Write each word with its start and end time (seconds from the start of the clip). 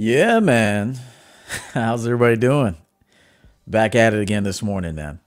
Yeah, 0.00 0.38
man. 0.38 0.96
How's 1.74 2.06
everybody 2.06 2.36
doing? 2.36 2.76
Back 3.66 3.96
at 3.96 4.14
it 4.14 4.20
again 4.20 4.44
this 4.44 4.62
morning, 4.62 4.94
man. 4.94 5.18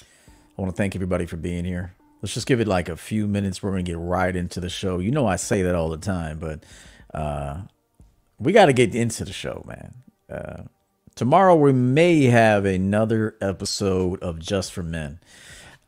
I 0.00 0.62
want 0.62 0.74
to 0.74 0.76
thank 0.78 0.94
everybody 0.94 1.26
for 1.26 1.36
being 1.36 1.66
here. 1.66 1.94
Let's 2.22 2.32
just 2.32 2.46
give 2.46 2.58
it 2.58 2.66
like 2.66 2.88
a 2.88 2.96
few 2.96 3.26
minutes. 3.26 3.62
We're 3.62 3.72
going 3.72 3.84
to 3.84 3.90
get 3.90 3.98
right 3.98 4.34
into 4.34 4.60
the 4.60 4.70
show. 4.70 4.98
You 4.98 5.10
know, 5.10 5.26
I 5.26 5.36
say 5.36 5.60
that 5.64 5.74
all 5.74 5.90
the 5.90 5.98
time, 5.98 6.38
but 6.38 6.64
uh, 7.12 7.64
we 8.38 8.52
got 8.52 8.66
to 8.66 8.72
get 8.72 8.94
into 8.94 9.26
the 9.26 9.32
show, 9.34 9.62
man. 9.66 9.94
Uh, 10.30 10.62
tomorrow, 11.14 11.54
we 11.54 11.74
may 11.74 12.22
have 12.24 12.64
another 12.64 13.36
episode 13.42 14.22
of 14.22 14.38
Just 14.38 14.72
for 14.72 14.82
Men. 14.82 15.20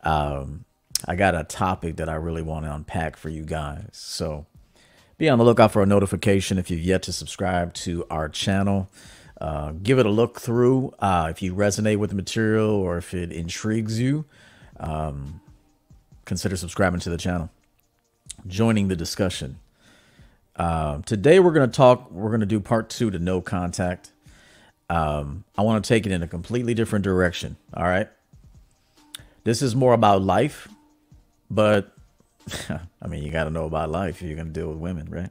Um, 0.03 0.67
I 1.07 1.17
got 1.17 1.35
a 1.35 1.43
topic 1.43 1.97
that 1.97 2.11
I 2.11 2.17
really 2.17 2.43
want 2.43 2.67
to 2.67 2.75
unpack 2.75 3.17
for 3.17 3.31
you 3.31 3.45
guys. 3.45 3.89
So, 3.93 4.45
be 5.19 5.29
on 5.29 5.39
the 5.39 5.45
lookout 5.45 5.73
for 5.73 5.83
a 5.83 5.87
notification 5.87 6.59
if 6.59 6.71
you've 6.71 6.81
yet 6.81 7.03
to 7.05 7.13
subscribe 7.13 7.73
to 7.73 8.05
our 8.11 8.29
channel. 8.29 8.91
Uh, 9.41 9.73
give 9.83 9.99
it 9.99 10.07
a 10.07 10.11
look 10.11 10.41
through 10.41 10.95
uh, 10.99 11.29
if 11.31 11.43
you 11.43 11.55
resonate 11.55 11.97
with 11.99 12.11
the 12.11 12.17
material 12.17 12.71
or 12.71 12.99
if 12.99 13.15
it 13.15 13.33
intrigues 13.33 14.01
you. 14.01 14.25
Um, 14.79 15.41
consider 16.25 16.57
subscribing 16.57 17.01
to 17.01 17.11
the 17.11 17.17
channel, 17.17 17.51
joining 18.47 18.89
the 18.89 18.97
discussion. 18.97 19.59
Uh, 20.55 21.01
today 21.03 21.39
we're 21.39 21.53
going 21.53 21.69
to 21.69 21.75
talk. 21.75 22.11
We're 22.11 22.31
going 22.31 22.41
to 22.41 22.47
do 22.47 22.61
part 22.61 22.89
two 22.91 23.11
to 23.11 23.19
no 23.19 23.41
contact. 23.41 24.13
Um, 24.89 25.45
I 25.57 25.63
want 25.63 25.85
to 25.85 25.89
take 25.89 26.07
it 26.07 26.13
in 26.13 26.23
a 26.23 26.29
completely 26.29 26.75
different 26.75 27.05
direction. 27.05 27.57
All 27.75 27.85
right. 27.85 28.09
This 29.45 29.63
is 29.63 29.75
more 29.77 29.93
about 29.93 30.23
life, 30.23 30.69
but 31.51 31.96
I 33.03 33.07
mean, 33.09 33.23
you 33.23 33.31
got 33.31 33.45
to 33.45 33.51
know 33.51 33.65
about 33.65 33.91
life 33.91 34.23
if 34.23 34.29
you're 34.29 34.37
going 34.37 34.53
to 34.53 34.53
deal 34.53 34.69
with 34.69 34.79
women, 34.79 35.09
right? 35.11 35.31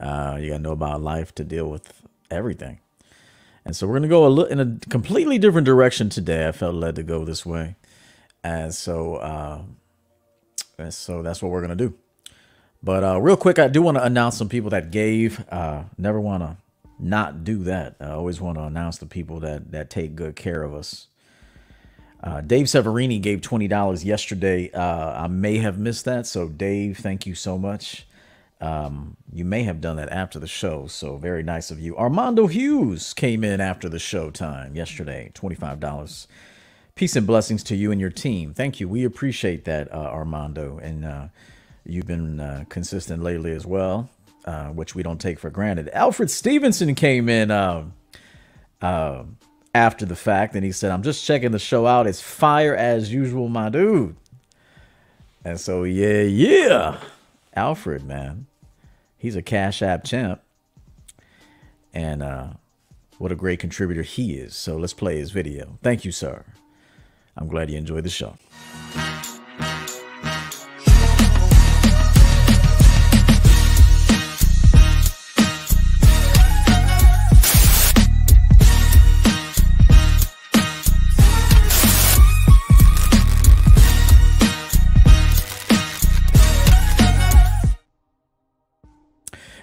Uh, 0.00 0.36
you 0.40 0.50
got 0.50 0.56
to 0.56 0.62
know 0.62 0.72
about 0.72 1.00
life 1.00 1.34
to 1.36 1.44
deal 1.44 1.68
with 1.68 2.02
everything. 2.30 2.80
And 3.64 3.74
so 3.74 3.86
we're 3.86 3.94
going 3.94 4.02
to 4.02 4.08
go 4.08 4.26
a 4.26 4.28
little 4.28 4.52
in 4.52 4.60
a 4.60 4.78
completely 4.90 5.38
different 5.38 5.64
direction 5.64 6.08
today. 6.08 6.46
I 6.48 6.52
felt 6.52 6.74
led 6.74 6.96
to 6.96 7.02
go 7.02 7.24
this 7.24 7.46
way. 7.46 7.76
And 8.42 8.74
so, 8.74 9.16
uh, 9.16 9.62
and 10.76 10.92
so 10.92 11.22
that's 11.22 11.42
what 11.42 11.50
we're 11.50 11.64
going 11.64 11.76
to 11.76 11.88
do. 11.88 11.94
But 12.82 13.02
uh, 13.02 13.20
real 13.20 13.38
quick, 13.38 13.58
I 13.58 13.68
do 13.68 13.80
want 13.80 13.96
to 13.96 14.04
announce 14.04 14.36
some 14.36 14.50
people 14.50 14.68
that 14.70 14.90
gave. 14.90 15.42
Uh, 15.48 15.84
never 15.96 16.20
want 16.20 16.42
to 16.42 16.58
not 16.98 17.42
do 17.42 17.64
that. 17.64 17.96
I 17.98 18.10
always 18.10 18.40
want 18.40 18.58
to 18.58 18.64
announce 18.64 18.98
the 18.98 19.06
people 19.06 19.40
that 19.40 19.72
that 19.72 19.88
take 19.88 20.14
good 20.14 20.36
care 20.36 20.62
of 20.62 20.74
us. 20.74 21.06
Uh, 22.24 22.40
Dave 22.40 22.66
Severini 22.66 23.20
gave 23.20 23.42
twenty 23.42 23.68
dollars 23.68 24.02
yesterday. 24.04 24.70
Uh, 24.72 25.24
I 25.24 25.26
may 25.26 25.58
have 25.58 25.78
missed 25.78 26.06
that, 26.06 26.26
so 26.26 26.48
Dave, 26.48 26.96
thank 26.98 27.26
you 27.26 27.34
so 27.34 27.58
much. 27.58 28.06
Um, 28.62 29.18
you 29.30 29.44
may 29.44 29.64
have 29.64 29.82
done 29.82 29.96
that 29.96 30.08
after 30.08 30.38
the 30.38 30.46
show, 30.48 30.86
so 30.86 31.18
very 31.18 31.42
nice 31.42 31.70
of 31.70 31.78
you. 31.78 31.96
Armando 31.98 32.46
Hughes 32.46 33.12
came 33.12 33.44
in 33.44 33.60
after 33.60 33.90
the 33.90 33.98
show 33.98 34.30
time 34.30 34.74
yesterday, 34.74 35.30
twenty 35.34 35.54
five 35.54 35.80
dollars. 35.80 36.26
Peace 36.94 37.16
and 37.16 37.26
blessings 37.26 37.62
to 37.64 37.76
you 37.76 37.92
and 37.92 38.00
your 38.00 38.10
team. 38.10 38.54
Thank 38.54 38.80
you. 38.80 38.88
We 38.88 39.04
appreciate 39.04 39.64
that, 39.66 39.92
uh, 39.92 39.96
Armando, 39.96 40.78
and 40.78 41.04
uh, 41.04 41.28
you've 41.84 42.06
been 42.06 42.40
uh, 42.40 42.64
consistent 42.70 43.22
lately 43.22 43.52
as 43.52 43.66
well, 43.66 44.08
uh, 44.46 44.68
which 44.68 44.94
we 44.94 45.02
don't 45.02 45.20
take 45.20 45.38
for 45.40 45.50
granted. 45.50 45.90
Alfred 45.92 46.30
Stevenson 46.30 46.94
came 46.94 47.28
in. 47.28 47.50
After 49.74 50.06
the 50.06 50.16
fact, 50.16 50.54
and 50.54 50.64
he 50.64 50.70
said, 50.70 50.92
"I'm 50.92 51.02
just 51.02 51.24
checking 51.24 51.50
the 51.50 51.58
show 51.58 51.86
out. 51.86 52.06
It's 52.06 52.20
fire 52.20 52.76
as 52.76 53.12
usual, 53.12 53.48
my 53.48 53.68
dude." 53.68 54.14
And 55.44 55.58
so, 55.60 55.82
yeah, 55.82 56.22
yeah, 56.22 57.00
Alfred, 57.54 58.04
man, 58.04 58.46
he's 59.18 59.36
a 59.36 59.42
Cash 59.42 59.82
App 59.82 60.04
champ, 60.04 60.40
and 61.92 62.22
uh, 62.22 62.46
what 63.18 63.32
a 63.32 63.36
great 63.36 63.58
contributor 63.58 64.02
he 64.02 64.34
is. 64.34 64.54
So 64.54 64.76
let's 64.76 64.94
play 64.94 65.18
his 65.18 65.32
video. 65.32 65.78
Thank 65.82 66.04
you, 66.04 66.12
sir. 66.12 66.44
I'm 67.36 67.48
glad 67.48 67.68
you 67.68 67.76
enjoyed 67.76 68.04
the 68.04 68.10
show. 68.10 68.36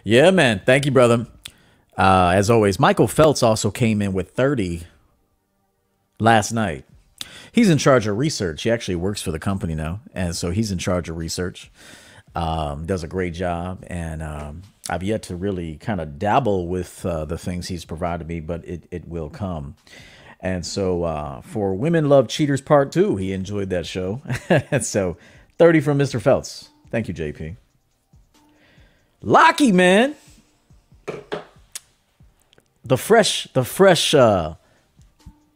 Yeah, 0.04 0.32
man. 0.32 0.62
Thank 0.66 0.86
you, 0.86 0.92
brother. 0.92 1.28
Uh, 1.98 2.32
as 2.34 2.50
always, 2.50 2.80
Michael 2.80 3.08
Phelps 3.08 3.44
also 3.44 3.70
came 3.70 4.02
in 4.02 4.14
with 4.14 4.32
30 4.32 4.84
last 6.20 6.52
night. 6.52 6.86
He's 7.52 7.70
in 7.70 7.78
charge 7.78 8.08
of 8.08 8.18
research. 8.18 8.64
He 8.64 8.72
actually 8.72 8.96
works 8.96 9.22
for 9.22 9.32
the 9.32 9.40
company 9.40 9.76
now. 9.76 10.02
And 10.14 10.36
so 10.36 10.52
he's 10.52 10.72
in 10.72 10.78
charge 10.78 11.10
of 11.10 11.18
research. 11.18 11.70
Um, 12.34 12.86
does 12.86 13.04
a 13.04 13.08
great 13.08 13.34
job. 13.34 13.84
And 13.88 14.24
um, 14.24 14.62
I've 14.90 15.04
yet 15.04 15.24
to 15.24 15.36
really 15.36 15.78
kind 15.78 16.00
of 16.00 16.18
dabble 16.18 16.68
with 16.68 17.06
uh, 17.06 17.26
the 17.26 17.38
things 17.38 17.68
he's 17.68 17.86
provided 17.86 18.28
me, 18.28 18.40
but 18.40 18.66
it, 18.66 18.88
it 18.90 19.08
will 19.08 19.30
come. 19.30 19.76
And 20.40 20.66
so 20.66 21.04
uh, 21.04 21.42
for 21.42 21.76
Women 21.76 22.10
Love 22.10 22.28
Cheaters 22.28 22.62
Part 22.62 22.92
2, 22.92 23.18
he 23.18 23.34
enjoyed 23.34 23.70
that 23.70 23.86
show. 23.86 24.22
so 24.82 25.18
30 25.60 25.82
from 25.82 26.00
Mr. 26.00 26.20
Phelps. 26.20 26.70
Thank 26.90 27.08
you, 27.08 27.14
JP. 27.14 27.58
Locky, 29.22 29.72
man. 29.72 30.16
The 32.84 32.98
fresh, 32.98 33.48
the 33.54 33.64
fresh, 33.64 34.14
uh, 34.14 34.56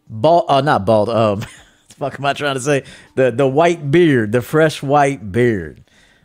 bald, 0.07 0.45
uh, 0.47 0.61
not 0.61 0.85
bald, 0.85 1.09
um, 1.09 1.41
fuck 1.89 2.19
am 2.19 2.25
I 2.25 2.33
trying 2.33 2.55
to 2.55 2.61
say? 2.61 2.83
The, 3.15 3.31
the 3.31 3.47
white 3.47 3.89
beard, 3.89 4.31
the 4.31 4.41
fresh 4.41 4.83
white 4.83 5.31
beard. 5.31 5.83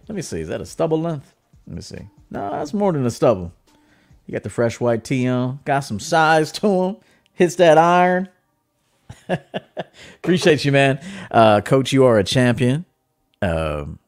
Let 0.08 0.14
me 0.16 0.22
see. 0.22 0.40
Is 0.40 0.48
that 0.48 0.60
a 0.60 0.66
stubble 0.66 1.00
length? 1.00 1.34
Let 1.66 1.76
me 1.76 1.82
see. 1.82 2.08
No, 2.30 2.50
that's 2.50 2.74
more 2.74 2.92
than 2.92 3.06
a 3.06 3.10
stubble. 3.10 3.52
You 4.26 4.32
got 4.32 4.42
the 4.42 4.50
fresh 4.50 4.78
white 4.78 5.02
tee 5.02 5.26
on, 5.26 5.60
got 5.64 5.80
some 5.80 5.98
size 5.98 6.52
to 6.52 6.68
him, 6.68 6.96
hits 7.32 7.56
that 7.56 7.78
iron. 7.78 8.28
Appreciate 10.16 10.64
you, 10.64 10.72
man. 10.72 11.00
Uh, 11.30 11.60
Coach, 11.60 11.92
you 11.92 12.04
are 12.04 12.18
a 12.18 12.24
champion. 12.24 12.84
Um, 13.42 13.98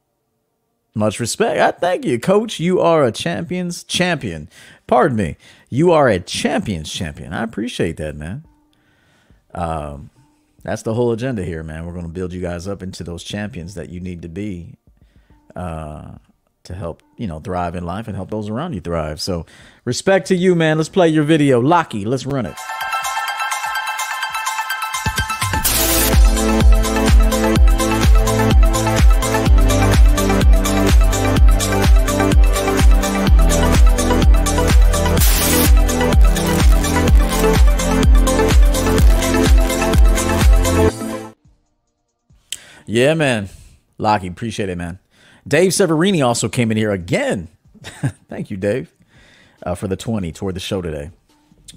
much 0.94 1.20
respect. 1.20 1.60
I 1.60 1.70
thank 1.70 2.04
you, 2.04 2.19
coach. 2.19 2.60
You 2.60 2.80
are 2.80 3.04
a 3.04 3.12
champion's 3.12 3.84
champion. 3.84 4.48
Pardon 4.86 5.16
me. 5.16 5.36
You 5.70 5.92
are 5.92 6.08
a 6.08 6.20
champion's 6.20 6.92
champion. 6.92 7.32
I 7.32 7.42
appreciate 7.42 7.97
that, 7.97 8.16
man. 8.16 8.44
Um, 9.54 10.10
that's 10.62 10.82
the 10.82 10.94
whole 10.94 11.12
agenda 11.12 11.44
here, 11.44 11.62
man. 11.62 11.86
We're 11.86 11.92
going 11.92 12.06
to 12.06 12.12
build 12.12 12.32
you 12.32 12.41
guys 12.41 12.69
up 12.69 12.82
into 12.82 13.03
those 13.04 13.25
champions 13.25 13.75
that 13.75 13.88
you 13.88 14.00
need 14.00 14.22
to 14.22 14.28
be 14.28 14.76
uh, 15.56 16.12
to 16.64 16.75
help, 16.75 17.03
you 17.16 17.26
know, 17.26 17.41
thrive 17.41 17.74
in 17.74 17.84
life 17.84 18.06
and 18.06 18.14
help 18.14 18.30
those 18.30 18.48
around 18.48 18.74
you 18.74 18.80
thrive. 18.80 19.20
So, 19.20 19.47
respect 19.84 20.28
to 20.28 20.36
you, 20.36 20.54
man. 20.54 20.76
Let's 20.76 20.88
play 20.88 21.09
your 21.09 21.24
video. 21.24 21.60
Locky, 21.60 22.04
let's 22.04 22.26
run 22.26 22.47
it. 22.47 22.56
Yeah, 42.87 43.15
man. 43.15 43.48
Locky, 43.98 44.26
appreciate 44.26 44.69
it, 44.69 44.76
man. 44.76 44.98
Dave 45.47 45.72
Severini 45.72 46.25
also 46.25 46.48
came 46.48 46.70
in 46.70 46.76
here 46.76 46.93
again. 46.93 47.48
Thank 48.28 48.50
you, 48.50 48.56
Dave, 48.56 48.93
uh, 49.65 49.75
for 49.75 49.88
the 49.88 49.97
20 49.97 50.32
toward 50.32 50.54
the 50.54 50.60
show 50.60 50.82
today. 50.82 51.10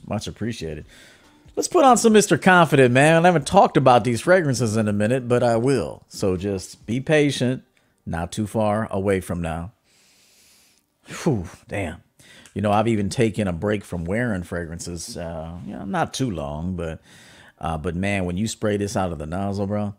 Much 0.08 0.28
appreciated. 0.28 0.86
Let's 1.56 1.68
put 1.70 1.86
on 1.86 1.98
some 1.98 2.14
Mr. 2.14 2.40
Confident, 2.42 2.94
man. 2.94 3.26
I 3.26 3.30
haven't 3.30 3.48
talked 3.48 3.78
about 3.78 4.04
these 4.04 4.22
fragrances 4.22 4.76
in 4.76 4.88
a 4.88 4.94
minute, 4.94 5.28
but 5.28 5.42
I 5.42 5.56
will. 5.56 6.04
So 6.10 6.36
just 6.36 6.86
be 6.86 7.00
patient, 7.00 7.64
not 8.06 8.32
too 8.32 8.46
far 8.46 8.88
away 8.92 9.22
from 9.22 9.42
now. 9.42 9.72
Whew, 11.24 11.46
damn. 11.68 12.04
You 12.54 12.62
know, 12.62 12.72
I've 12.72 12.88
even 12.88 13.10
taken 13.10 13.48
a 13.48 13.54
break 13.54 13.84
from 13.84 14.06
wearing 14.06 14.44
fragrances. 14.44 15.18
Uh, 15.18 15.58
not 15.66 16.14
too 16.14 16.30
long, 16.30 16.76
but 16.76 17.02
uh, 17.60 17.78
but 17.78 17.96
man, 17.96 18.26
when 18.26 18.38
you 18.38 18.48
spray 18.48 18.78
this 18.78 18.98
out 18.98 19.12
of 19.12 19.18
the 19.18 19.26
nozzle, 19.26 19.68
bro, 19.68 19.94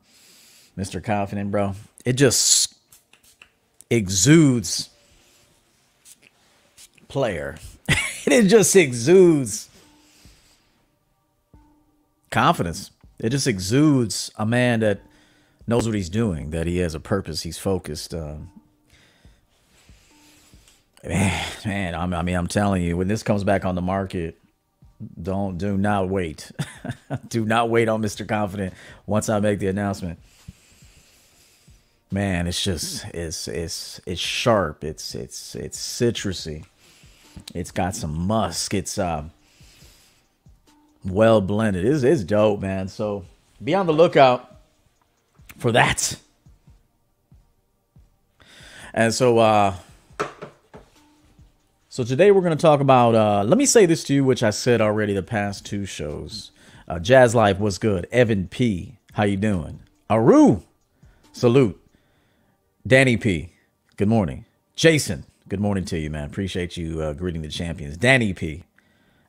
Mr. 0.79 1.03
Confident, 1.03 1.51
bro. 1.51 1.75
It 2.05 2.15
just 2.15 2.75
exudes 3.91 4.91
player. 7.09 7.57
it 8.27 8.45
just 8.45 8.77
exudes 8.77 9.69
confidence. 12.31 12.91
It 13.19 13.31
just 13.31 13.47
exudes 13.47 14.31
a 14.37 14.45
man 14.47 14.81
that 14.81 15.01
knows 15.67 15.87
what 15.87 15.95
he's 15.95 16.11
doing, 16.11 16.51
that 16.51 16.67
he 16.67 16.79
has 16.79 16.95
a 16.95 17.01
purpose, 17.01 17.43
he's 17.43 17.59
focused. 17.59 18.13
Uh, 18.15 18.37
man, 21.05 21.47
man, 21.65 21.95
I 21.95 22.23
mean, 22.23 22.37
I'm 22.37 22.47
telling 22.47 22.83
you, 22.83 22.97
when 22.97 23.09
this 23.09 23.23
comes 23.23 23.45
back 23.45 23.65
on 23.65 23.75
the 23.75 23.83
market, 23.83 24.39
Don't 25.21 25.59
do 25.59 25.77
not 25.77 26.09
wait. 26.09 26.51
do 27.29 27.45
not 27.45 27.71
wait 27.71 27.89
on 27.89 28.03
Mr. 28.03 28.27
Confident 28.27 28.75
once 29.07 29.29
I 29.29 29.41
make 29.41 29.59
the 29.59 29.69
announcement. 29.69 30.19
Man, 32.11 32.47
it's 32.47 32.63
just 32.63 33.05
it's 33.13 33.49
it's 33.49 34.01
it's 34.07 34.21
sharp. 34.21 34.85
It's 34.85 35.15
it's 35.15 35.55
it's 35.57 35.79
citrusy. 35.79 36.65
It's 37.55 37.71
got 37.73 37.97
some 37.97 38.27
musk. 38.27 38.75
It's 38.75 38.97
um 38.97 39.33
well 41.05 41.41
blended. 41.41 41.85
It's, 41.85 42.05
it's 42.05 42.23
dope, 42.23 42.61
man. 42.61 42.89
So 42.89 43.25
be 43.63 43.75
on 43.75 43.87
the 43.87 43.93
lookout 43.93 44.57
for 45.59 45.73
that. 45.73 46.17
And 48.95 49.13
so 49.13 49.39
uh 49.39 49.75
so 51.89 52.05
today 52.05 52.31
we're 52.31 52.43
going 52.43 52.57
to 52.57 52.63
talk 52.63 52.81
about 52.81 53.15
uh 53.15 53.43
let 53.45 53.59
me 53.59 53.67
say 53.67 53.85
this 53.85 54.05
to 54.05 54.15
you 54.15 54.25
which 54.25 54.43
I 54.43 54.51
said 54.51 54.81
already 54.81 55.13
the 55.13 55.23
past 55.25 55.67
two 55.67 55.85
shows. 55.85 56.53
Uh 56.87 57.01
Jazz 57.01 57.35
Life 57.35 57.59
was 57.59 57.79
good. 57.79 58.07
Evan 58.13 58.47
P, 58.47 58.97
how 59.15 59.25
you 59.25 59.37
doing? 59.37 59.81
Aru, 60.09 60.63
salute. 61.33 61.81
Danny 62.87 63.17
P, 63.17 63.53
good 63.97 64.07
morning. 64.07 64.45
Jason, 64.77 65.25
good 65.49 65.59
morning 65.59 65.85
to 65.87 65.99
you, 65.99 66.09
man. 66.09 66.27
Appreciate 66.27 66.77
you 66.77 67.01
uh, 67.01 67.15
greeting 67.15 67.43
the 67.43 67.49
champions. 67.49 67.97
Danny 67.97 68.33
P, 68.33 68.63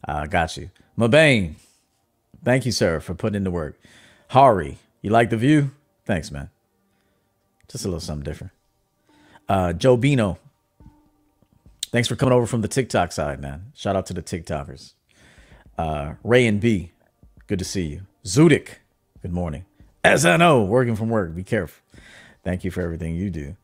uh, 0.07 0.27
got 0.27 0.57
you. 0.57 0.69
Mabane, 0.95 1.55
thank 2.43 2.67
you, 2.67 2.71
sir, 2.71 2.99
for 2.99 3.15
putting 3.15 3.35
in 3.35 3.43
the 3.43 3.49
work. 3.49 3.79
Hari, 4.27 4.77
you 5.01 5.09
like 5.09 5.31
the 5.31 5.37
view? 5.37 5.71
Thanks, 6.05 6.29
man. 6.29 6.51
Just 7.67 7.83
a 7.83 7.87
little 7.87 7.99
something 7.99 8.23
different. 8.23 8.53
Uh, 9.49 9.73
Joe 9.73 9.97
Bino, 9.97 10.37
thanks 11.87 12.07
for 12.07 12.15
coming 12.15 12.33
over 12.33 12.45
from 12.45 12.61
the 12.61 12.67
TikTok 12.67 13.11
side, 13.11 13.41
man. 13.41 13.71
Shout 13.73 13.95
out 13.95 14.05
to 14.07 14.13
the 14.13 14.21
TikTokers. 14.21 14.93
Uh, 15.79 16.13
Ray 16.23 16.45
and 16.45 16.61
B, 16.61 16.91
good 17.47 17.57
to 17.57 17.65
see 17.65 17.87
you. 17.87 18.01
Zudik, 18.23 18.75
good 19.23 19.33
morning. 19.33 19.65
Know, 20.05 20.63
working 20.63 20.95
from 20.95 21.09
work, 21.09 21.33
be 21.33 21.43
careful. 21.43 21.86
Thank 22.47 22.63
you 22.63 22.71
for 22.71 22.79
everything 22.79 23.13
you 23.13 23.29
do. 23.29 23.57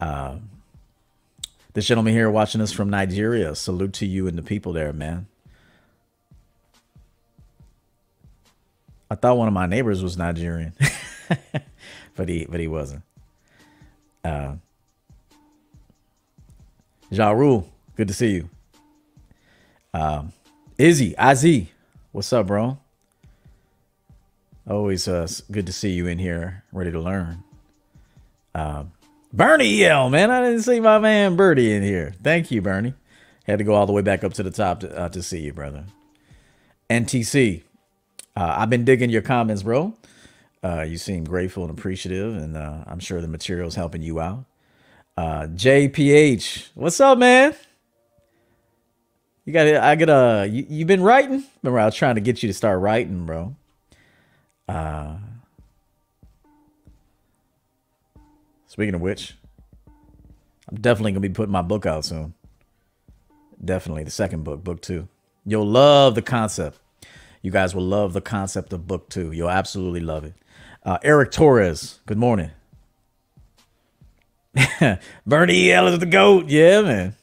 Uh, 0.00 0.36
this 1.74 1.84
gentleman 1.84 2.14
here 2.14 2.30
watching 2.30 2.62
us 2.62 2.72
from 2.72 2.88
Nigeria. 2.88 3.54
Salute 3.54 3.92
to 3.92 4.06
you 4.06 4.26
and 4.26 4.38
the 4.38 4.42
people 4.42 4.72
there, 4.72 4.94
man. 4.94 5.26
I 9.10 9.16
thought 9.16 9.36
one 9.36 9.48
of 9.48 9.52
my 9.52 9.66
neighbors 9.66 10.02
was 10.02 10.16
Nigerian, 10.16 10.72
but 12.16 12.26
he 12.26 12.46
but 12.48 12.58
he 12.58 12.68
wasn't. 12.68 13.02
Uh, 14.24 14.54
ja 17.10 17.32
Rule, 17.32 17.70
good 17.96 18.08
to 18.08 18.14
see 18.14 18.30
you. 18.30 18.48
Um, 19.92 20.32
Izzy, 20.78 21.14
Izzy, 21.22 21.70
what's 22.12 22.32
up, 22.32 22.46
bro? 22.46 22.78
Always 24.66 25.06
uh, 25.06 25.28
good 25.50 25.66
to 25.66 25.72
see 25.74 25.90
you 25.90 26.06
in 26.06 26.18
here, 26.18 26.64
ready 26.72 26.90
to 26.90 26.98
learn. 26.98 27.43
Uh, 28.54 28.84
Bernie 29.32 29.84
L, 29.84 30.10
man. 30.10 30.30
I 30.30 30.42
didn't 30.42 30.62
see 30.62 30.80
my 30.80 30.98
man 30.98 31.36
Birdie 31.36 31.72
in 31.72 31.82
here. 31.82 32.14
Thank 32.22 32.50
you, 32.50 32.62
Bernie. 32.62 32.94
Had 33.44 33.58
to 33.58 33.64
go 33.64 33.74
all 33.74 33.86
the 33.86 33.92
way 33.92 34.02
back 34.02 34.22
up 34.24 34.32
to 34.34 34.42
the 34.42 34.50
top 34.50 34.80
to, 34.80 34.96
uh, 34.96 35.08
to 35.08 35.22
see 35.22 35.40
you, 35.40 35.52
brother. 35.52 35.84
NTC, 36.88 37.62
uh, 38.36 38.54
I've 38.58 38.70
been 38.70 38.84
digging 38.84 39.10
your 39.10 39.22
comments, 39.22 39.62
bro. 39.62 39.94
Uh, 40.62 40.82
you 40.82 40.96
seem 40.96 41.24
grateful 41.24 41.64
and 41.64 41.76
appreciative, 41.76 42.36
and 42.36 42.56
uh, 42.56 42.84
I'm 42.86 43.00
sure 43.00 43.20
the 43.20 43.28
material's 43.28 43.74
helping 43.74 44.02
you 44.02 44.20
out. 44.20 44.44
Uh, 45.16 45.46
JPH, 45.48 46.68
what's 46.74 47.00
up, 47.00 47.18
man? 47.18 47.54
You 49.44 49.52
got 49.52 49.66
it. 49.66 49.76
I 49.76 49.94
got 49.96 50.08
a 50.08 50.46
you, 50.46 50.64
you 50.68 50.86
been 50.86 51.02
writing? 51.02 51.44
Remember, 51.62 51.80
I 51.80 51.84
was 51.84 51.94
trying 51.94 52.14
to 52.14 52.22
get 52.22 52.42
you 52.42 52.46
to 52.48 52.54
start 52.54 52.80
writing, 52.80 53.26
bro. 53.26 53.54
Uh 54.66 55.16
Speaking 58.74 58.96
of 58.96 59.00
which, 59.02 59.36
I'm 60.68 60.80
definitely 60.80 61.12
gonna 61.12 61.20
be 61.20 61.28
putting 61.28 61.52
my 61.52 61.62
book 61.62 61.86
out 61.86 62.04
soon. 62.04 62.34
Definitely 63.64 64.02
the 64.02 64.10
second 64.10 64.42
book, 64.42 64.64
book 64.64 64.82
two. 64.82 65.06
You'll 65.46 65.68
love 65.68 66.16
the 66.16 66.22
concept. 66.22 66.80
You 67.40 67.52
guys 67.52 67.72
will 67.72 67.84
love 67.84 68.14
the 68.14 68.20
concept 68.20 68.72
of 68.72 68.88
book 68.88 69.08
two. 69.08 69.30
You'll 69.30 69.48
absolutely 69.48 70.00
love 70.00 70.24
it. 70.24 70.34
Uh, 70.82 70.98
Eric 71.04 71.30
Torres, 71.30 72.00
good 72.06 72.18
morning. 72.18 72.50
Bernie 75.24 75.70
L 75.70 75.86
is 75.86 76.00
the 76.00 76.06
goat. 76.06 76.48
Yeah, 76.48 76.80
man. 76.82 77.16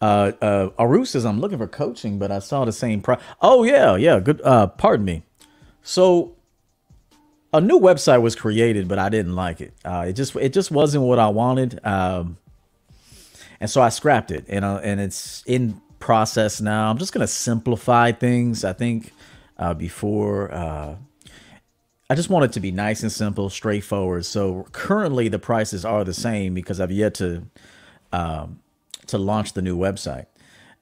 Uh, 0.00 0.32
uh, 0.40 0.70
Aru 0.78 1.04
says 1.04 1.26
I'm 1.26 1.40
looking 1.40 1.58
for 1.58 1.68
coaching, 1.68 2.18
but 2.18 2.32
I 2.32 2.38
saw 2.38 2.64
the 2.64 2.72
same 2.72 3.02
price. 3.02 3.20
Oh 3.42 3.64
yeah, 3.64 3.96
yeah. 3.96 4.18
Good. 4.18 4.40
Uh, 4.40 4.66
pardon 4.68 5.04
me. 5.04 5.24
So 5.82 6.35
a 7.52 7.60
new 7.60 7.78
website 7.78 8.22
was 8.22 8.34
created, 8.34 8.88
but 8.88 8.98
I 8.98 9.08
didn't 9.08 9.34
like 9.34 9.60
it. 9.60 9.74
Uh, 9.84 10.06
it 10.08 10.12
just 10.14 10.36
it 10.36 10.52
just 10.52 10.70
wasn't 10.70 11.04
what 11.04 11.18
I 11.18 11.28
wanted, 11.28 11.84
um, 11.84 12.38
and 13.60 13.70
so 13.70 13.80
I 13.80 13.88
scrapped 13.88 14.30
it. 14.30 14.44
And 14.48 14.64
uh, 14.64 14.80
and 14.82 15.00
it's 15.00 15.42
in 15.46 15.80
process 15.98 16.60
now. 16.60 16.90
I'm 16.90 16.98
just 16.98 17.12
gonna 17.12 17.26
simplify 17.26 18.12
things. 18.12 18.64
I 18.64 18.72
think 18.72 19.12
uh, 19.58 19.74
before 19.74 20.52
uh, 20.52 20.96
I 22.08 22.14
just 22.14 22.30
want 22.30 22.44
it 22.44 22.52
to 22.52 22.60
be 22.60 22.70
nice 22.70 23.02
and 23.02 23.10
simple, 23.10 23.50
straightforward. 23.50 24.24
So 24.24 24.66
currently 24.72 25.28
the 25.28 25.38
prices 25.38 25.84
are 25.84 26.04
the 26.04 26.14
same 26.14 26.54
because 26.54 26.80
I've 26.80 26.92
yet 26.92 27.14
to 27.14 27.44
um, 28.12 28.60
to 29.06 29.18
launch 29.18 29.54
the 29.54 29.62
new 29.62 29.76
website. 29.76 30.26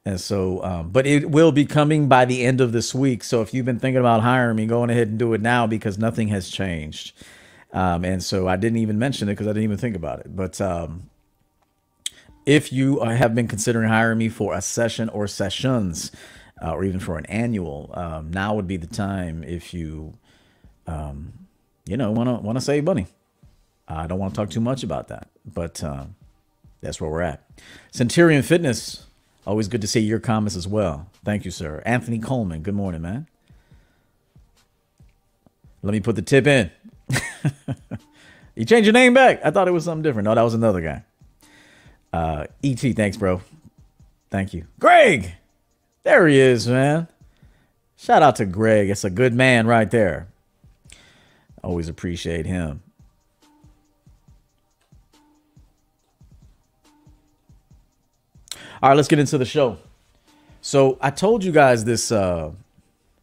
And 0.06 0.20
so, 0.20 0.62
um, 0.62 0.90
but 0.90 1.06
it 1.06 1.30
will 1.30 1.50
be 1.50 1.64
coming 1.64 2.08
by 2.08 2.26
the 2.26 2.44
end 2.44 2.60
of 2.60 2.72
this 2.72 2.94
week. 2.94 3.24
So 3.24 3.40
if 3.40 3.54
you've 3.54 3.64
been 3.64 3.78
thinking 3.78 4.00
about 4.00 4.20
hiring 4.20 4.56
me, 4.56 4.66
go 4.66 4.84
ahead 4.84 5.08
and 5.08 5.18
do 5.18 5.32
it 5.32 5.40
now 5.40 5.66
because 5.66 5.96
nothing 5.96 6.28
has 6.28 6.50
changed. 6.50 7.12
Um, 7.72 8.04
and 8.04 8.22
so 8.22 8.46
I 8.46 8.56
didn't 8.56 8.78
even 8.78 8.98
mention 8.98 9.28
it 9.28 9.32
because 9.32 9.46
I 9.46 9.50
didn't 9.50 9.64
even 9.64 9.78
think 9.78 9.96
about 9.96 10.20
it. 10.20 10.36
But 10.36 10.60
um, 10.60 11.08
if 12.44 12.72
you 12.72 13.00
have 13.00 13.34
been 13.34 13.48
considering 13.48 13.88
hiring 13.88 14.18
me 14.18 14.28
for 14.28 14.54
a 14.54 14.60
session 14.60 15.08
or 15.08 15.26
sessions, 15.26 16.12
uh, 16.62 16.72
or 16.72 16.84
even 16.84 17.00
for 17.00 17.18
an 17.18 17.26
annual, 17.26 17.90
um, 17.94 18.30
now 18.30 18.54
would 18.54 18.68
be 18.68 18.76
the 18.76 18.86
time 18.86 19.42
if 19.42 19.74
you, 19.74 20.14
um, 20.86 21.32
you 21.86 21.96
know, 21.96 22.12
want 22.12 22.28
to 22.28 22.34
want 22.34 22.56
to 22.56 22.64
save 22.64 22.84
money. 22.84 23.06
I 23.88 24.06
don't 24.06 24.18
want 24.18 24.34
to 24.34 24.40
talk 24.40 24.50
too 24.50 24.60
much 24.60 24.82
about 24.82 25.08
that, 25.08 25.28
but 25.44 25.82
uh, 25.82 26.04
that's 26.80 27.00
where 27.00 27.10
we're 27.10 27.22
at. 27.22 27.42
Centurion 27.90 28.42
Fitness 28.42 29.04
Always 29.46 29.68
good 29.68 29.82
to 29.82 29.86
see 29.86 30.00
your 30.00 30.20
comments 30.20 30.56
as 30.56 30.66
well. 30.66 31.08
Thank 31.24 31.44
you, 31.44 31.50
sir. 31.50 31.82
Anthony 31.84 32.18
Coleman, 32.18 32.62
good 32.62 32.74
morning, 32.74 33.02
man. 33.02 33.26
Let 35.82 35.92
me 35.92 36.00
put 36.00 36.16
the 36.16 36.22
tip 36.22 36.46
in. 36.46 36.70
you 38.54 38.64
changed 38.64 38.86
your 38.86 38.94
name 38.94 39.12
back. 39.12 39.40
I 39.44 39.50
thought 39.50 39.68
it 39.68 39.72
was 39.72 39.84
something 39.84 40.02
different. 40.02 40.24
No, 40.24 40.34
that 40.34 40.42
was 40.42 40.54
another 40.54 40.80
guy. 40.80 41.04
Uh, 42.10 42.46
ET, 42.62 42.78
thanks, 42.78 43.18
bro. 43.18 43.42
Thank 44.30 44.54
you. 44.54 44.66
Greg! 44.78 45.32
There 46.04 46.26
he 46.26 46.38
is, 46.40 46.66
man. 46.66 47.08
Shout 47.96 48.22
out 48.22 48.36
to 48.36 48.46
Greg. 48.46 48.88
It's 48.88 49.04
a 49.04 49.10
good 49.10 49.34
man 49.34 49.66
right 49.66 49.90
there. 49.90 50.28
Always 51.62 51.88
appreciate 51.88 52.46
him. 52.46 52.83
All 58.84 58.90
right, 58.90 58.96
let's 58.96 59.08
get 59.08 59.18
into 59.18 59.38
the 59.38 59.46
show. 59.46 59.78
So 60.60 60.98
I 61.00 61.08
told 61.08 61.42
you 61.42 61.52
guys 61.52 61.86
this 61.86 62.12
uh, 62.12 62.50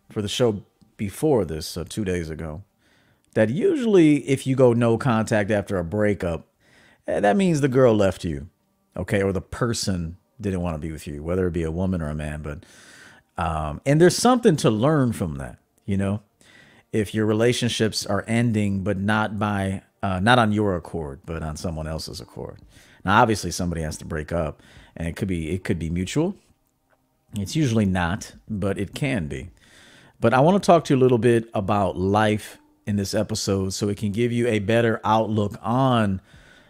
for 0.10 0.24
the 0.24 0.28
show 0.28 0.64
before 0.98 1.46
this, 1.46 1.78
uh, 1.78 1.84
two 1.88 2.04
days 2.04 2.32
ago, 2.32 2.64
that 3.36 3.52
usually 3.52 4.28
if 4.28 4.48
you 4.48 4.56
go 4.56 4.74
no 4.74 4.98
contact 4.98 5.52
after 5.52 5.78
a 5.78 5.84
breakup, 5.84 6.48
eh, 7.06 7.20
that 7.20 7.38
means 7.38 7.62
the 7.62 7.68
girl 7.68 7.94
left 7.94 8.24
you, 8.24 8.50
okay, 8.98 9.22
or 9.22 9.32
the 9.32 9.40
person 9.40 10.18
didn't 10.42 10.62
want 10.62 10.74
to 10.74 10.80
be 10.80 10.92
with 10.92 11.06
you, 11.06 11.22
whether 11.22 11.46
it 11.46 11.54
be 11.54 11.62
a 11.62 11.70
woman 11.70 12.02
or 12.02 12.10
a 12.10 12.16
man. 12.16 12.42
But 12.42 12.66
um, 13.38 13.82
and 13.86 14.02
there's 14.02 14.18
something 14.18 14.56
to 14.56 14.72
learn 14.72 15.14
from 15.14 15.36
that, 15.36 15.60
you 15.86 15.96
know. 15.96 16.24
If 16.92 17.14
your 17.14 17.28
relationships 17.28 18.04
are 18.04 18.26
ending, 18.28 18.84
but 18.84 18.98
not 18.98 19.38
by 19.38 19.84
uh, 20.02 20.22
not 20.22 20.40
on 20.40 20.54
your 20.54 20.76
accord, 20.76 21.20
but 21.24 21.44
on 21.44 21.56
someone 21.56 21.86
else's 21.86 22.20
accord. 22.20 22.58
Now, 23.06 23.22
obviously, 23.22 23.52
somebody 23.52 23.84
has 23.84 23.98
to 23.98 24.06
break 24.06 24.32
up 24.32 24.64
and 24.96 25.08
it 25.08 25.16
could 25.16 25.28
be 25.28 25.52
it 25.52 25.64
could 25.64 25.80
be 25.80 25.90
mutual. 25.90 26.36
It's 27.38 27.56
usually 27.56 27.86
not, 27.86 28.34
but 28.50 28.78
it 28.78 28.94
can 28.94 29.28
be. 29.28 29.50
But 30.20 30.34
I 30.34 30.42
want 30.42 30.62
to 30.62 30.66
talk 30.66 30.86
to 30.86 30.94
you 30.94 31.00
a 31.00 31.02
little 31.02 31.18
bit 31.18 31.50
about 31.54 31.98
life 31.98 32.58
in 32.86 32.96
this 32.96 33.14
episode 33.14 33.74
so 33.74 33.90
it 33.90 33.98
can 33.98 34.12
give 34.12 34.32
you 34.32 34.48
a 34.48 34.60
better 34.60 35.00
outlook 35.04 35.56
on 35.62 36.22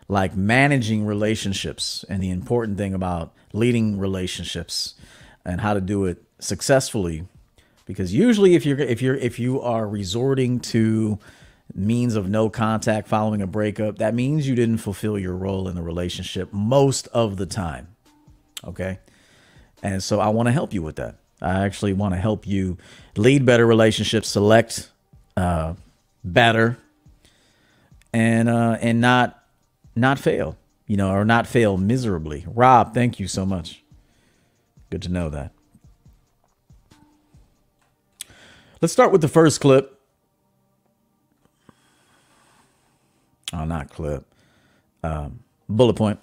like 0.08 0.36
managing 0.36 1.06
relationships 1.06 2.06
and 2.10 2.22
the 2.22 2.30
important 2.30 2.78
thing 2.78 2.94
about 2.94 3.34
leading 3.54 3.98
relationships 3.98 4.96
and 5.46 5.62
how 5.62 5.74
to 5.74 5.82
do 5.82 6.06
it 6.06 6.22
successfully 6.40 7.26
because 7.86 8.14
usually 8.14 8.56
if 8.56 8.66
you're 8.66 8.80
if 8.80 9.02
you're 9.02 9.16
if 9.16 9.40
you 9.40 9.62
are 9.62 9.88
resorting 9.88 10.60
to 10.60 11.18
means 11.74 12.16
of 12.16 12.30
no 12.30 12.50
contact 12.50 13.08
following 13.08 13.42
a 13.42 13.48
breakup 13.48 13.98
that 14.00 14.14
means 14.14 14.48
you 14.48 14.56
didn't 14.56 14.78
fulfill 14.78 15.18
your 15.18 15.36
role 15.36 15.68
in 15.68 15.76
the 15.76 15.82
relationship 15.82 16.52
most 16.52 17.08
of 17.08 17.38
the 17.38 17.46
time 17.46 17.88
Okay. 18.66 19.00
And 19.84 20.04
so 20.04 20.20
I 20.20 20.30
want 20.30 20.48
to 20.48 20.52
help 20.52 20.74
you 20.74 20.82
with 20.82 20.98
that. 20.98 21.18
I 21.42 21.66
actually 21.66 21.94
want 21.94 22.14
to 22.14 22.20
help 22.20 22.46
you 22.46 22.78
lead 23.18 23.46
better 23.46 23.66
relationships, 23.66 24.28
select 24.28 24.92
uh, 25.36 25.74
better, 26.24 26.78
and 28.14 28.48
uh, 28.48 28.78
and 28.80 29.02
not 29.02 29.44
not 29.96 30.20
fail, 30.20 30.56
you 30.86 30.98
know, 30.98 31.12
or 31.12 31.26
not 31.26 31.48
fail 31.48 31.78
miserably. 31.78 32.46
Rob, 32.48 32.94
thank 32.94 33.20
you 33.20 33.28
so 33.28 33.46
much. 33.46 33.82
Good 34.92 35.02
to 35.04 35.10
know 35.10 35.30
that. 35.30 35.52
Let's 38.82 38.94
start 38.94 39.12
with 39.12 39.22
the 39.22 39.28
first 39.28 39.62
clip. 39.62 40.00
Oh, 43.54 43.66
not 43.66 43.90
clip. 43.90 44.26
Um, 45.04 45.40
bullet 45.68 45.96
point. 45.96 46.20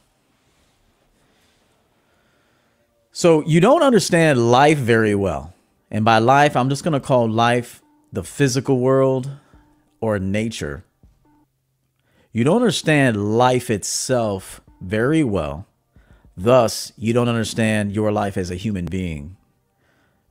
So 3.19 3.43
you 3.45 3.59
don't 3.59 3.83
understand 3.83 4.49
life 4.49 4.79
very 4.79 5.17
well. 5.17 5.53
And 5.91 6.05
by 6.05 6.19
life, 6.19 6.55
I'm 6.55 6.69
just 6.69 6.85
going 6.85 6.93
to 6.93 7.01
call 7.01 7.29
life 7.29 7.83
the 8.13 8.23
physical 8.23 8.79
world 8.79 9.29
or 10.01 10.21
nature. 10.21 10.85
You 12.31 12.45
don't 12.45 12.63
understand 12.63 13.37
life 13.37 13.71
itself 13.71 14.61
very 14.81 15.25
well. 15.25 15.67
Thus, 16.37 16.93
you 16.97 17.13
don't 17.13 17.29
understand 17.29 17.93
your 17.93 18.13
life 18.13 18.37
as 18.37 18.53
a 18.53 18.55
human 18.55 18.87
being. 18.87 19.37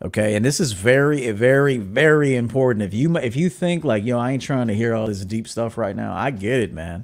Okay, 0.02 0.34
and 0.34 0.46
this 0.46 0.62
is 0.62 0.72
very, 0.72 1.30
very, 1.32 1.78
very 1.78 2.38
important. 2.38 2.84
If 2.84 2.94
you 2.94 3.18
if 3.18 3.36
you 3.36 3.50
think 3.50 3.84
like, 3.84 4.06
yo, 4.06 4.18
I 4.18 4.32
ain't 4.32 4.44
trying 4.44 4.68
to 4.68 4.74
hear 4.74 4.96
all 4.96 5.08
this 5.08 5.26
deep 5.26 5.50
stuff 5.50 5.78
right 5.78 5.94
now, 5.96 6.16
I 6.16 6.32
get 6.32 6.62
it, 6.62 6.72
man. 6.72 7.04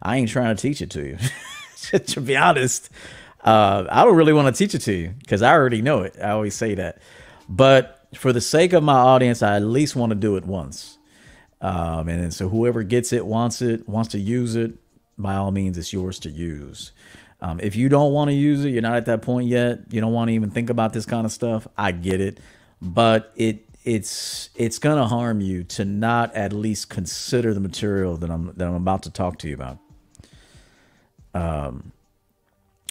I 0.00 0.16
ain't 0.16 0.28
trying 0.28 0.54
to 0.54 0.62
teach 0.62 0.80
it 0.80 0.90
to 0.90 1.04
you. 1.04 1.18
to 1.98 2.20
be 2.20 2.36
honest, 2.36 2.88
uh, 3.44 3.86
I 3.90 4.04
don't 4.04 4.16
really 4.16 4.32
want 4.32 4.54
to 4.54 4.58
teach 4.58 4.74
it 4.74 4.80
to 4.80 4.92
you 4.92 5.14
because 5.20 5.42
I 5.42 5.52
already 5.52 5.82
know 5.82 6.02
it. 6.02 6.16
I 6.20 6.30
always 6.30 6.54
say 6.54 6.74
that, 6.74 6.98
but 7.48 8.06
for 8.16 8.32
the 8.32 8.40
sake 8.40 8.72
of 8.72 8.82
my 8.82 8.96
audience, 8.96 9.42
I 9.42 9.56
at 9.56 9.62
least 9.62 9.96
want 9.96 10.10
to 10.10 10.16
do 10.16 10.36
it 10.36 10.44
once. 10.44 10.98
Um, 11.60 12.08
and 12.08 12.32
so 12.32 12.48
whoever 12.48 12.82
gets 12.82 13.12
it, 13.12 13.26
wants 13.26 13.62
it, 13.62 13.88
wants 13.88 14.10
to 14.10 14.18
use 14.18 14.54
it, 14.54 14.74
by 15.16 15.36
all 15.36 15.50
means, 15.50 15.78
it's 15.78 15.92
yours 15.92 16.18
to 16.20 16.30
use. 16.30 16.92
Um, 17.40 17.60
if 17.60 17.76
you 17.76 17.88
don't 17.88 18.12
want 18.12 18.30
to 18.30 18.34
use 18.34 18.64
it, 18.64 18.70
you're 18.70 18.82
not 18.82 18.96
at 18.96 19.06
that 19.06 19.22
point 19.22 19.48
yet. 19.48 19.80
You 19.90 20.00
don't 20.00 20.12
want 20.12 20.28
to 20.28 20.34
even 20.34 20.50
think 20.50 20.70
about 20.70 20.92
this 20.92 21.06
kind 21.06 21.26
of 21.26 21.32
stuff. 21.32 21.66
I 21.76 21.92
get 21.92 22.20
it, 22.20 22.38
but 22.80 23.32
it 23.36 23.64
it's 23.84 24.48
it's 24.54 24.78
gonna 24.78 25.06
harm 25.06 25.42
you 25.42 25.62
to 25.64 25.84
not 25.84 26.34
at 26.34 26.52
least 26.54 26.88
consider 26.88 27.52
the 27.52 27.60
material 27.60 28.16
that 28.16 28.30
I'm 28.30 28.46
that 28.56 28.66
I'm 28.66 28.74
about 28.74 29.02
to 29.02 29.10
talk 29.10 29.38
to 29.40 29.48
you 29.48 29.54
about. 29.54 29.78
Um, 31.34 31.92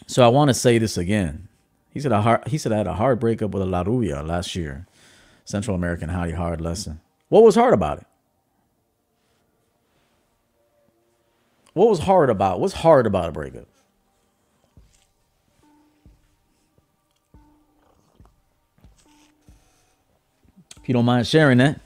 so 0.07 0.23
I 0.23 0.27
want 0.27 0.49
to 0.49 0.53
say 0.53 0.77
this 0.77 0.97
again. 0.97 1.47
He 1.89 1.99
said 1.99 2.11
hard, 2.11 2.47
he 2.47 2.57
said 2.57 2.71
I 2.71 2.77
had 2.77 2.87
a 2.87 2.93
hard 2.93 3.19
breakup 3.19 3.51
with 3.51 3.63
a 3.63 3.65
La 3.65 3.81
Rubia 3.81 4.23
last 4.23 4.55
year. 4.55 4.87
Central 5.45 5.75
American 5.75 6.09
highly 6.09 6.33
hard 6.33 6.61
lesson. 6.61 7.01
What 7.29 7.43
was 7.43 7.55
hard 7.55 7.73
about 7.73 7.99
it? 7.99 8.07
What 11.73 11.89
was 11.89 11.99
hard 11.99 12.29
about? 12.29 12.59
What's 12.59 12.73
hard 12.75 13.05
about 13.05 13.29
a 13.29 13.31
breakup? 13.31 13.67
If 20.81 20.89
you 20.89 20.93
don't 20.93 21.05
mind 21.05 21.27
sharing 21.27 21.59
that, 21.59 21.79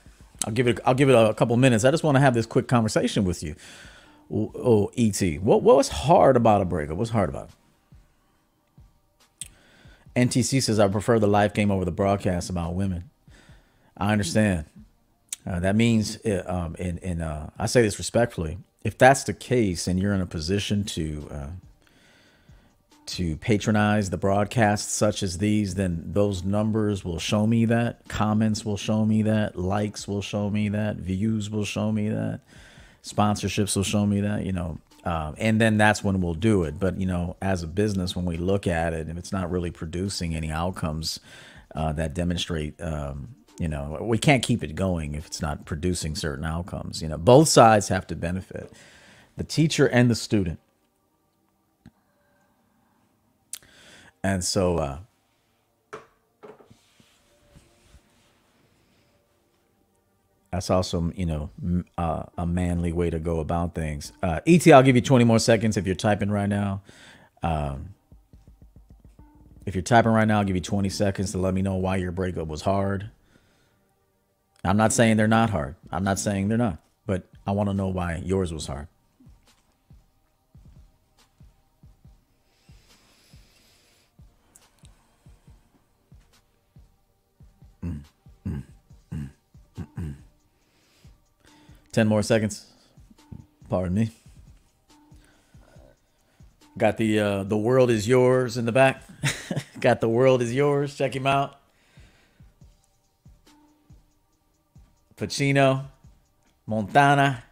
I'll 0.44 0.52
give 0.52 0.66
it. 0.66 0.80
I'll 0.84 0.94
give 0.94 1.08
it 1.08 1.14
a 1.14 1.34
couple 1.34 1.56
minutes. 1.56 1.84
I 1.84 1.90
just 1.90 2.04
want 2.04 2.16
to 2.16 2.20
have 2.20 2.34
this 2.34 2.46
quick 2.46 2.68
conversation 2.68 3.24
with 3.24 3.42
you. 3.42 3.54
Oh, 4.30 4.90
ET, 4.96 5.20
what 5.40 5.62
what 5.62 5.76
was 5.76 5.88
hard 5.88 6.36
about 6.36 6.60
a 6.60 6.64
breakup? 6.64 6.96
What's 6.96 7.10
hard 7.10 7.28
about 7.28 7.48
it? 7.48 7.67
NTC 10.18 10.62
says 10.62 10.80
I 10.80 10.88
prefer 10.88 11.18
the 11.18 11.28
live 11.28 11.54
game 11.54 11.70
over 11.70 11.84
the 11.84 11.92
broadcast 11.92 12.50
about 12.50 12.74
women. 12.74 13.10
I 13.96 14.12
understand. 14.12 14.64
Uh, 15.46 15.60
that 15.60 15.76
means, 15.76 16.18
uh, 16.26 16.44
um, 16.46 16.74
in 16.76 16.98
in 16.98 17.22
uh, 17.22 17.50
I 17.58 17.66
say 17.66 17.82
this 17.82 17.98
respectfully. 17.98 18.58
If 18.82 18.98
that's 18.98 19.24
the 19.24 19.34
case, 19.34 19.86
and 19.86 19.98
you're 19.98 20.14
in 20.14 20.20
a 20.20 20.26
position 20.26 20.84
to 20.84 21.28
uh, 21.30 21.46
to 23.06 23.36
patronize 23.36 24.10
the 24.10 24.18
broadcasts 24.18 24.92
such 24.92 25.22
as 25.22 25.38
these, 25.38 25.76
then 25.76 26.02
those 26.04 26.44
numbers 26.44 27.04
will 27.04 27.18
show 27.18 27.46
me 27.46 27.64
that. 27.64 28.06
Comments 28.08 28.64
will 28.64 28.76
show 28.76 29.06
me 29.06 29.22
that. 29.22 29.56
Likes 29.56 30.06
will 30.06 30.20
show 30.20 30.50
me 30.50 30.68
that. 30.68 30.96
Views 30.96 31.48
will 31.48 31.64
show 31.64 31.90
me 31.90 32.10
that. 32.10 32.40
Sponsorships 33.02 33.74
will 33.76 33.84
show 33.84 34.04
me 34.04 34.20
that, 34.20 34.44
you 34.44 34.52
know. 34.52 34.78
Um, 35.04 35.34
and 35.38 35.60
then 35.60 35.78
that's 35.78 36.02
when 36.02 36.20
we'll 36.20 36.34
do 36.34 36.64
it. 36.64 36.78
But, 36.78 37.00
you 37.00 37.06
know, 37.06 37.36
as 37.40 37.62
a 37.62 37.66
business, 37.66 38.16
when 38.16 38.24
we 38.24 38.36
look 38.36 38.66
at 38.66 38.92
it, 38.92 39.08
if 39.08 39.16
it's 39.16 39.32
not 39.32 39.50
really 39.50 39.70
producing 39.70 40.34
any 40.34 40.50
outcomes 40.50 41.20
uh, 41.74 41.92
that 41.94 42.14
demonstrate, 42.14 42.80
um, 42.82 43.34
you 43.58 43.68
know, 43.68 43.98
we 44.00 44.18
can't 44.18 44.42
keep 44.42 44.62
it 44.62 44.74
going 44.74 45.14
if 45.14 45.26
it's 45.26 45.40
not 45.40 45.64
producing 45.64 46.14
certain 46.14 46.44
outcomes. 46.44 47.00
You 47.00 47.08
know, 47.08 47.18
both 47.18 47.48
sides 47.48 47.88
have 47.88 48.06
to 48.08 48.16
benefit 48.16 48.72
the 49.36 49.44
teacher 49.44 49.86
and 49.86 50.10
the 50.10 50.14
student. 50.14 50.58
And 54.22 54.44
so, 54.44 54.78
uh, 54.78 54.98
that's 60.50 60.70
also, 60.70 61.12
you 61.14 61.26
know, 61.26 61.50
uh, 61.98 62.24
a 62.38 62.46
manly 62.46 62.92
way 62.92 63.10
to 63.10 63.18
go 63.18 63.40
about 63.40 63.74
things. 63.74 64.12
Uh, 64.22 64.40
ET, 64.46 64.66
I'll 64.68 64.82
give 64.82 64.96
you 64.96 65.02
20 65.02 65.24
more 65.24 65.38
seconds 65.38 65.76
if 65.76 65.86
you're 65.86 65.94
typing 65.94 66.30
right 66.30 66.48
now. 66.48 66.82
Um, 67.42 67.90
if 69.66 69.74
you're 69.74 69.82
typing 69.82 70.12
right 70.12 70.26
now, 70.26 70.38
I'll 70.38 70.44
give 70.44 70.56
you 70.56 70.62
20 70.62 70.88
seconds 70.88 71.32
to 71.32 71.38
let 71.38 71.52
me 71.52 71.60
know 71.60 71.74
why 71.74 71.96
your 71.96 72.12
breakup 72.12 72.48
was 72.48 72.62
hard. 72.62 73.10
I'm 74.64 74.78
not 74.78 74.92
saying 74.92 75.18
they're 75.18 75.28
not 75.28 75.50
hard. 75.50 75.76
I'm 75.92 76.04
not 76.04 76.18
saying 76.18 76.48
they're 76.48 76.58
not, 76.58 76.78
but 77.06 77.26
I 77.46 77.52
want 77.52 77.68
to 77.68 77.74
know 77.74 77.88
why 77.88 78.22
yours 78.24 78.52
was 78.52 78.66
hard. 78.66 78.88
10 91.92 92.06
more 92.06 92.22
seconds. 92.22 92.66
Pardon 93.68 93.94
me. 93.94 94.10
Got 96.78 96.96
the 96.96 97.18
uh, 97.18 97.42
the 97.42 97.56
world 97.56 97.90
is 97.90 98.06
yours 98.06 98.56
in 98.56 98.64
the 98.64 98.72
back. 98.72 99.02
Got 99.80 100.00
the 100.00 100.08
world 100.08 100.40
is 100.40 100.54
yours. 100.54 100.94
Check 100.94 101.14
him 101.14 101.26
out. 101.26 101.58
Pacino, 105.16 105.86
Montana, 106.66 107.42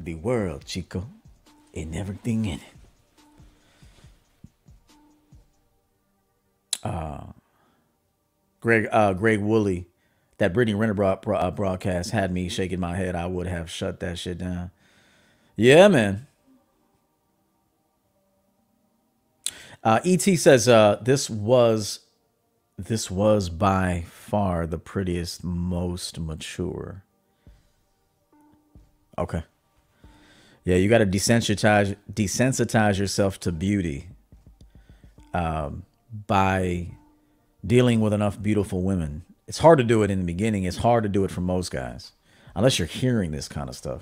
the 0.00 0.14
world, 0.14 0.64
Chico, 0.64 1.06
and 1.74 1.94
everything 1.94 2.46
in 2.46 2.60
it. 2.60 2.62
Uh, 6.82 7.24
Greg 8.60 8.88
uh, 8.90 9.12
Greg 9.12 9.40
Woolley, 9.40 9.86
that 10.42 10.52
Brittany 10.52 10.74
Renner 10.74 11.00
uh, 11.04 11.50
broadcast 11.52 12.10
had 12.10 12.32
me 12.32 12.48
shaking 12.48 12.80
my 12.80 12.96
head. 12.96 13.14
I 13.14 13.26
would 13.26 13.46
have 13.46 13.70
shut 13.70 14.00
that 14.00 14.18
shit 14.18 14.38
down. 14.38 14.72
Yeah, 15.54 15.86
man. 15.86 16.26
Uh, 19.84 20.00
Et 20.04 20.20
says 20.20 20.68
uh, 20.68 20.98
this 21.00 21.30
was 21.30 22.00
this 22.76 23.08
was 23.08 23.50
by 23.50 24.04
far 24.08 24.66
the 24.66 24.78
prettiest, 24.78 25.44
most 25.44 26.18
mature. 26.18 27.04
Okay. 29.16 29.44
Yeah, 30.64 30.74
you 30.74 30.88
got 30.88 30.98
to 30.98 31.06
desensitize 31.06 31.94
desensitize 32.12 32.98
yourself 32.98 33.38
to 33.40 33.52
beauty 33.52 34.08
um, 35.34 35.84
by 36.26 36.88
dealing 37.64 38.00
with 38.00 38.12
enough 38.12 38.42
beautiful 38.42 38.82
women. 38.82 39.24
It's 39.52 39.58
hard 39.58 39.76
to 39.80 39.84
do 39.84 40.02
it 40.02 40.10
in 40.10 40.18
the 40.18 40.24
beginning. 40.24 40.64
It's 40.64 40.78
hard 40.78 41.02
to 41.02 41.10
do 41.10 41.24
it 41.24 41.30
for 41.30 41.42
most 41.42 41.70
guys, 41.70 42.12
unless 42.56 42.78
you're 42.78 42.88
hearing 42.88 43.32
this 43.32 43.48
kind 43.48 43.68
of 43.68 43.76
stuff. 43.76 44.00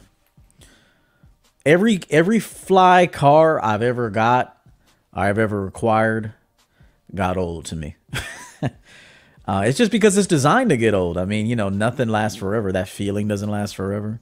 Every 1.67 1.99
every 2.09 2.39
fly 2.39 3.09
car 3.09 3.61
I've 3.61 3.83
ever 3.83 4.11
got, 4.11 4.57
I've 5.13 5.39
ever 5.39 5.67
acquired, 5.67 6.35
got 7.13 7.37
old 7.37 7.65
to 7.65 7.75
me. 7.75 7.97
uh, 8.63 9.65
it's 9.67 9.77
just 9.77 9.91
because 9.91 10.17
it's 10.17 10.29
designed 10.29 10.71
to 10.71 10.77
get 10.77 10.95
old. 10.95 11.19
I 11.19 11.25
mean, 11.25 11.47
you 11.47 11.57
know, 11.57 11.69
nothing 11.69 12.09
lasts 12.09 12.39
forever. 12.39 12.71
That 12.71 12.89
feeling 12.89 13.27
doesn't 13.27 13.51
last 13.51 13.75
forever. 13.75 14.21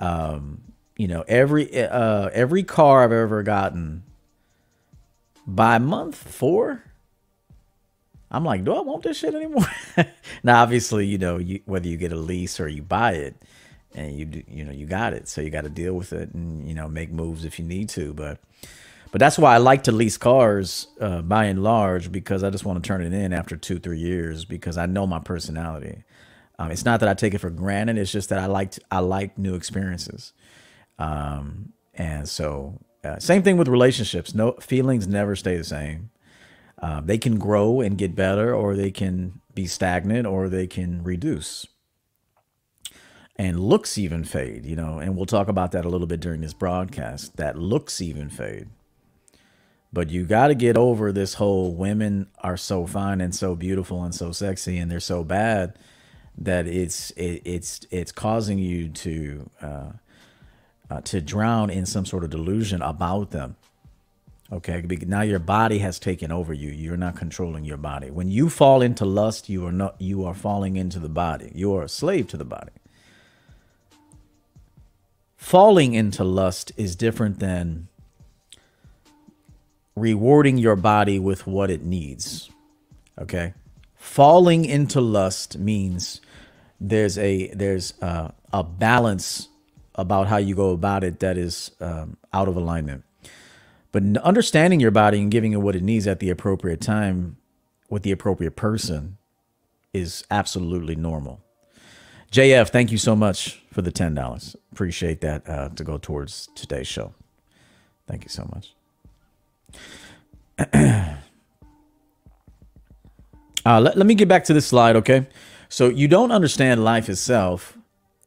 Um, 0.00 0.62
you 0.96 1.06
know, 1.06 1.22
every 1.28 1.84
uh, 1.84 2.30
every 2.32 2.62
car 2.62 3.04
I've 3.04 3.12
ever 3.12 3.42
gotten 3.42 4.04
by 5.46 5.76
month 5.76 6.16
four, 6.16 6.82
I'm 8.30 8.44
like, 8.44 8.64
do 8.64 8.74
I 8.74 8.80
want 8.80 9.04
this 9.04 9.18
shit 9.18 9.34
anymore? 9.34 9.66
now, 10.42 10.62
obviously, 10.62 11.06
you 11.06 11.18
know, 11.18 11.38
you, 11.38 11.60
whether 11.66 11.88
you 11.88 11.96
get 11.96 12.12
a 12.12 12.16
lease 12.16 12.60
or 12.60 12.68
you 12.68 12.82
buy 12.82 13.12
it, 13.12 13.36
and 13.94 14.16
you 14.18 14.44
you 14.48 14.64
know, 14.64 14.72
you 14.72 14.86
got 14.86 15.12
it, 15.14 15.28
so 15.28 15.40
you 15.40 15.50
got 15.50 15.64
to 15.64 15.70
deal 15.70 15.94
with 15.94 16.12
it 16.12 16.34
and 16.34 16.68
you 16.68 16.74
know 16.74 16.88
make 16.88 17.10
moves 17.12 17.44
if 17.44 17.58
you 17.58 17.64
need 17.64 17.88
to. 17.90 18.12
But 18.14 18.40
But 19.12 19.20
that's 19.20 19.38
why 19.38 19.54
I 19.54 19.58
like 19.58 19.84
to 19.84 19.92
lease 19.92 20.18
cars 20.18 20.88
uh, 21.00 21.22
by 21.22 21.46
and 21.46 21.62
large 21.62 22.12
because 22.12 22.44
I 22.44 22.50
just 22.50 22.64
want 22.66 22.82
to 22.82 22.86
turn 22.86 23.02
it 23.02 23.12
in 23.14 23.32
after 23.32 23.56
two, 23.56 23.78
three 23.78 23.98
years 23.98 24.44
because 24.44 24.76
I 24.76 24.86
know 24.86 25.06
my 25.06 25.20
personality. 25.20 26.04
Um, 26.58 26.70
it's 26.70 26.84
not 26.84 27.00
that 27.00 27.08
I 27.08 27.14
take 27.14 27.34
it 27.34 27.38
for 27.38 27.50
granted. 27.50 27.98
It's 27.98 28.12
just 28.12 28.30
that 28.30 28.38
I 28.38 28.46
like 28.46 28.74
I 28.90 29.00
like 29.00 29.38
new 29.38 29.54
experiences, 29.54 30.32
um, 30.98 31.72
and 31.94 32.28
so 32.28 32.80
uh, 33.04 33.18
same 33.18 33.42
thing 33.42 33.56
with 33.56 33.68
relationships. 33.68 34.34
No 34.34 34.52
feelings 34.60 35.06
never 35.08 35.36
stay 35.36 35.56
the 35.56 35.64
same. 35.64 36.10
Uh, 36.80 37.00
they 37.00 37.18
can 37.18 37.38
grow 37.38 37.80
and 37.80 37.96
get 37.96 38.14
better, 38.14 38.54
or 38.54 38.74
they 38.74 38.90
can 38.90 39.40
be 39.54 39.66
stagnant, 39.66 40.26
or 40.26 40.48
they 40.48 40.66
can 40.66 41.02
reduce. 41.02 41.66
And 43.36 43.60
looks 43.60 43.98
even 43.98 44.24
fade, 44.24 44.64
you 44.64 44.76
know, 44.76 44.98
and 44.98 45.16
we'll 45.16 45.26
talk 45.26 45.48
about 45.48 45.72
that 45.72 45.84
a 45.84 45.88
little 45.88 46.06
bit 46.06 46.20
during 46.20 46.40
this 46.40 46.54
broadcast. 46.54 47.36
That 47.36 47.58
looks 47.58 48.00
even 48.00 48.30
fade. 48.30 48.68
But 49.92 50.10
you 50.10 50.24
got 50.24 50.48
to 50.48 50.54
get 50.54 50.76
over 50.76 51.12
this 51.12 51.34
whole 51.34 51.74
women 51.74 52.28
are 52.42 52.56
so 52.56 52.86
fine 52.86 53.20
and 53.20 53.34
so 53.34 53.54
beautiful 53.54 54.02
and 54.04 54.14
so 54.14 54.32
sexy 54.32 54.78
and 54.78 54.90
they're 54.90 55.00
so 55.00 55.24
bad 55.24 55.78
that 56.38 56.66
it's 56.66 57.10
it, 57.12 57.42
it's 57.44 57.86
it's 57.90 58.12
causing 58.12 58.58
you 58.58 58.88
to 58.90 59.50
uh, 59.62 59.90
uh, 60.90 61.00
to 61.02 61.20
drown 61.20 61.70
in 61.70 61.86
some 61.86 62.04
sort 62.04 62.24
of 62.24 62.30
delusion 62.30 62.82
about 62.82 63.30
them. 63.30 63.56
Okay, 64.52 64.80
now 65.06 65.22
your 65.22 65.40
body 65.40 65.78
has 65.78 65.98
taken 65.98 66.30
over 66.30 66.54
you. 66.54 66.70
You're 66.70 66.96
not 66.96 67.16
controlling 67.16 67.64
your 67.64 67.78
body. 67.78 68.10
When 68.10 68.30
you 68.30 68.48
fall 68.48 68.80
into 68.80 69.04
lust, 69.04 69.48
you 69.48 69.66
are 69.66 69.72
not. 69.72 70.00
You 70.00 70.24
are 70.24 70.34
falling 70.34 70.76
into 70.76 71.00
the 71.00 71.08
body. 71.08 71.50
You 71.52 71.74
are 71.74 71.82
a 71.82 71.88
slave 71.88 72.28
to 72.28 72.36
the 72.36 72.44
body. 72.44 72.70
Falling 75.36 75.94
into 75.94 76.22
lust 76.22 76.72
is 76.76 76.94
different 76.94 77.40
than 77.40 77.88
rewarding 79.96 80.58
your 80.58 80.76
body 80.76 81.18
with 81.18 81.46
what 81.46 81.70
it 81.70 81.82
needs. 81.82 82.48
Okay, 83.20 83.54
falling 83.96 84.64
into 84.64 85.00
lust 85.00 85.58
means 85.58 86.20
there's 86.80 87.18
a 87.18 87.48
there's 87.48 87.94
a, 88.00 88.32
a 88.52 88.62
balance 88.62 89.48
about 89.96 90.28
how 90.28 90.36
you 90.36 90.54
go 90.54 90.70
about 90.70 91.02
it 91.02 91.20
that 91.20 91.36
is 91.36 91.72
um, 91.80 92.16
out 92.32 92.48
of 92.48 92.56
alignment. 92.56 93.02
But 93.96 94.18
understanding 94.18 94.78
your 94.78 94.90
body 94.90 95.22
and 95.22 95.30
giving 95.30 95.54
it 95.54 95.62
what 95.62 95.74
it 95.74 95.82
needs 95.82 96.06
at 96.06 96.20
the 96.20 96.28
appropriate 96.28 96.82
time 96.82 97.38
with 97.88 98.02
the 98.02 98.12
appropriate 98.12 98.54
person 98.54 99.16
is 99.94 100.22
absolutely 100.30 100.94
normal. 100.94 101.40
JF, 102.30 102.68
thank 102.68 102.92
you 102.92 102.98
so 102.98 103.16
much 103.16 103.62
for 103.72 103.80
the 103.80 103.90
ten 103.90 104.12
dollars. 104.12 104.54
Appreciate 104.70 105.22
that 105.22 105.48
uh, 105.48 105.70
to 105.70 105.82
go 105.82 105.96
towards 105.96 106.50
today's 106.54 106.86
show. 106.86 107.14
Thank 108.06 108.24
you 108.24 108.28
so 108.28 108.46
much. 108.52 108.74
uh, 113.64 113.80
let, 113.80 113.96
let 113.96 114.06
me 114.06 114.14
get 114.14 114.28
back 114.28 114.44
to 114.44 114.52
this 114.52 114.66
slide, 114.66 114.96
okay? 114.96 115.26
So 115.70 115.88
you 115.88 116.06
don't 116.06 116.32
understand 116.32 116.84
life 116.84 117.08
itself. 117.08 117.78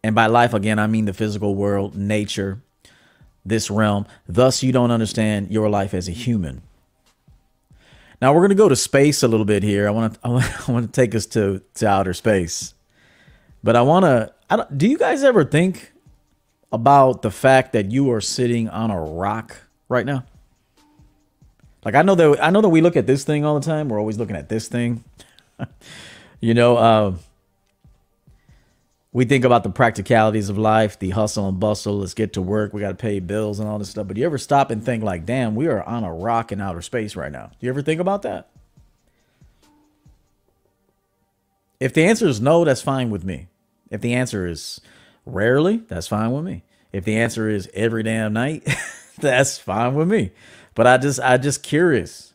And 0.03 0.15
by 0.15 0.25
life, 0.25 0.55
again, 0.55 0.79
I 0.79 0.88
mean 0.88 1.05
the 1.05 1.13
physical 1.13 1.53
world, 1.53 1.95
nature, 1.95 2.63
this 3.46 3.69
realm. 3.69 4.05
Thus, 4.27 4.63
you 4.63 4.72
don't 4.72 4.91
understand 4.91 5.51
your 5.51 5.69
life 5.69 5.93
as 5.93 6.08
a 6.08 6.12
human. 6.12 6.62
Now 8.22 8.34
we're 8.34 8.41
going 8.41 8.50
to 8.50 8.55
go 8.55 8.69
to 8.69 8.75
space 8.75 9.24
a 9.24 9.27
little 9.27 9.46
bit 9.46 9.63
here. 9.63 9.88
I 9.88 9.91
want 9.91 10.13
to 10.13 10.19
I 10.27 10.72
want 10.72 10.86
to 10.86 10.91
take 10.91 11.15
us 11.15 11.25
to 11.27 11.62
to 11.75 11.88
outer 11.88 12.13
space, 12.13 12.74
but 13.63 13.75
I 13.75 13.81
want 13.81 14.05
to. 14.05 14.34
I 14.50 14.65
do 14.75 14.88
you 14.88 14.98
guys 14.98 15.24
ever 15.24 15.43
think 15.43 15.93
about 16.72 17.22
the 17.22 17.31
fact 17.31 17.74
that 17.74 17.91
you 17.91 18.12
are 18.12 18.22
sitting 18.22 18.67
on 18.69 18.91
a 18.91 19.00
rock 19.00 19.58
right 19.88 20.05
now? 20.05 20.25
Like 21.86 21.96
I 21.96 22.01
know 22.01 22.15
that 22.15 22.43
I 22.43 22.50
know 22.50 22.62
that 22.62 22.69
we 22.69 22.81
look 22.81 22.98
at 22.98 23.08
this 23.08 23.24
thing 23.24 23.46
all 23.46 23.60
the 23.60 23.65
time. 23.65 23.89
We're 23.89 24.00
always 24.00 24.17
looking 24.17 24.36
at 24.36 24.50
this 24.50 24.67
thing. 24.67 25.03
you 26.41 26.53
know, 26.53 26.77
uh, 26.77 27.13
we 29.11 29.25
think 29.25 29.43
about 29.43 29.63
the 29.63 29.71
practicalities 29.71 30.49
of 30.49 30.57
life, 30.57 30.99
the 30.99 31.10
hustle 31.10 31.47
and 31.47 31.60
bustle. 31.60 31.99
Let's 31.99 32.13
get 32.13 32.34
to 32.34 32.41
work. 32.41 32.73
We 32.73 32.81
got 32.81 32.89
to 32.89 32.95
pay 32.95 33.19
bills 33.19 33.60
and 33.60 33.67
all 33.67 33.79
this 33.79 33.89
stuff. 33.89 34.07
But 34.07 34.15
do 34.15 34.21
you 34.21 34.27
ever 34.27 34.38
stop 34.38 34.69
and 34.69 34.84
think, 34.84 35.03
like, 35.03 35.25
damn, 35.25 35.55
we 35.55 35.67
are 35.67 35.81
on 35.84 36.03
a 36.03 36.13
rock 36.13 36.51
in 36.51 36.62
outer 36.62 36.81
space 36.81 37.15
right 37.15 37.31
now? 37.31 37.47
Do 37.47 37.65
you 37.65 37.69
ever 37.69 37.81
think 37.81 37.99
about 37.99 38.21
that? 38.21 38.49
If 41.79 41.93
the 41.93 42.03
answer 42.05 42.27
is 42.27 42.39
no, 42.39 42.65
that's 42.65 42.81
fine 42.81 43.10
with 43.10 43.23
me. 43.23 43.47
If 43.89 44.01
the 44.01 44.13
answer 44.13 44.45
is 44.45 44.79
rarely, 45.25 45.77
that's 45.77 46.07
fine 46.07 46.31
with 46.31 46.45
me. 46.45 46.63
If 46.91 47.03
the 47.03 47.17
answer 47.17 47.49
is 47.49 47.69
every 47.73 48.03
damn 48.03 48.34
night, 48.34 48.67
that's 49.17 49.57
fine 49.57 49.95
with 49.95 50.07
me. 50.07 50.31
But 50.75 50.86
I 50.86 50.97
just, 50.97 51.19
I 51.19 51.38
just 51.38 51.63
curious. 51.63 52.34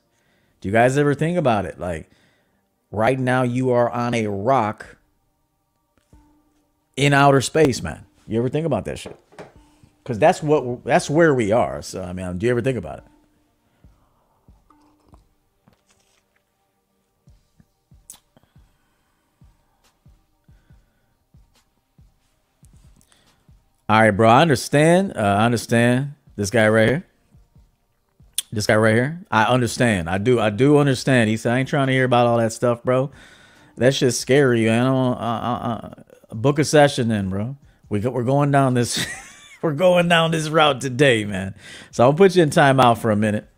Do 0.61 0.69
you 0.69 0.73
guys 0.73 0.99
ever 0.99 1.15
think 1.15 1.39
about 1.39 1.67
it? 1.67 1.79
Like, 1.79 2.11
right 2.91 3.19
now, 3.19 3.43
you 3.43 3.71
are 3.71 3.91
on 3.91 4.15
a 4.15 4.27
rock 4.27 4.97
in 6.97 7.13
outer 7.13 7.41
space, 7.41 7.83
man. 7.83 8.05
You 8.27 8.39
ever 8.39 8.49
think 8.49 8.67
about 8.67 8.85
that 8.87 8.99
shit? 8.99 9.19
Because 10.03 10.19
that's 10.19 10.43
what 10.43 10.85
that's 10.85 11.09
where 11.09 11.35
we 11.35 11.53
are. 11.53 11.83
So 11.83 12.03
I 12.03 12.13
mean, 12.13 12.39
do 12.39 12.47
you 12.47 12.53
ever 12.53 12.61
think 12.61 12.79
about 12.79 12.99
it? 12.99 13.05
All 23.89 24.01
right, 24.01 24.11
bro. 24.11 24.29
I 24.31 24.41
understand. 24.41 25.13
Uh, 25.17 25.21
I 25.21 25.45
understand 25.45 26.15
this 26.37 26.51
guy 26.51 26.69
right 26.69 26.89
here. 26.89 27.07
This 28.51 28.67
guy 28.67 28.77
right 28.77 28.95
here. 28.95 29.21
I 29.31 29.45
understand. 29.45 30.09
I 30.09 30.19
do. 30.19 30.41
I 30.41 30.51
do 30.51 30.79
understand. 30.79 31.29
He 31.29 31.37
said, 31.37 31.53
"I 31.55 31.59
ain't 31.59 31.69
trying 31.69 31.89
to 31.89 31.93
hear 31.93 32.05
about 32.05 32.27
all 32.27 32.39
that 32.39 32.53
stuff, 32.53 32.83
bro. 32.83 33.11
That 33.77 33.95
shit's 33.95 34.19
scary. 34.19 34.71
I 34.71 34.85
don't. 34.85 35.17
Uh, 35.17 35.19
uh, 35.19 35.95
book 36.35 36.59
a 36.59 36.65
session 36.65 37.09
then, 37.09 37.31
bro. 37.31 37.57
We 37.89 38.01
go, 38.01 38.11
we're 38.11 38.25
going 38.25 38.51
down 38.51 38.75
this 38.75 39.07
we're 39.63 39.73
going 39.75 40.09
down 40.09 40.33
this 40.33 40.49
route 40.49 40.81
today, 40.81 41.25
man. 41.25 41.55
So 41.91 42.05
I'll 42.05 42.15
put 42.15 42.37
you 42.37 42.43
in 42.43 42.51
timeout 42.51 42.99
for 42.99 43.11
a 43.11 43.17
minute. 43.17 43.49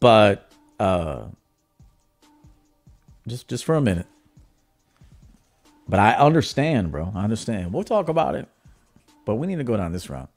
But 0.00 0.50
uh 0.80 1.26
just 3.28 3.48
just 3.48 3.64
for 3.64 3.76
a 3.76 3.80
minute. 3.80 4.06
But 5.88 6.00
I 6.00 6.12
understand, 6.14 6.92
bro. 6.92 7.12
I 7.14 7.24
understand. 7.24 7.72
We'll 7.72 7.84
talk 7.84 8.08
about 8.08 8.34
it. 8.36 8.48
But 9.24 9.36
we 9.36 9.46
need 9.46 9.58
to 9.58 9.64
go 9.64 9.76
down 9.76 9.92
this 9.92 10.10
route. 10.10 10.30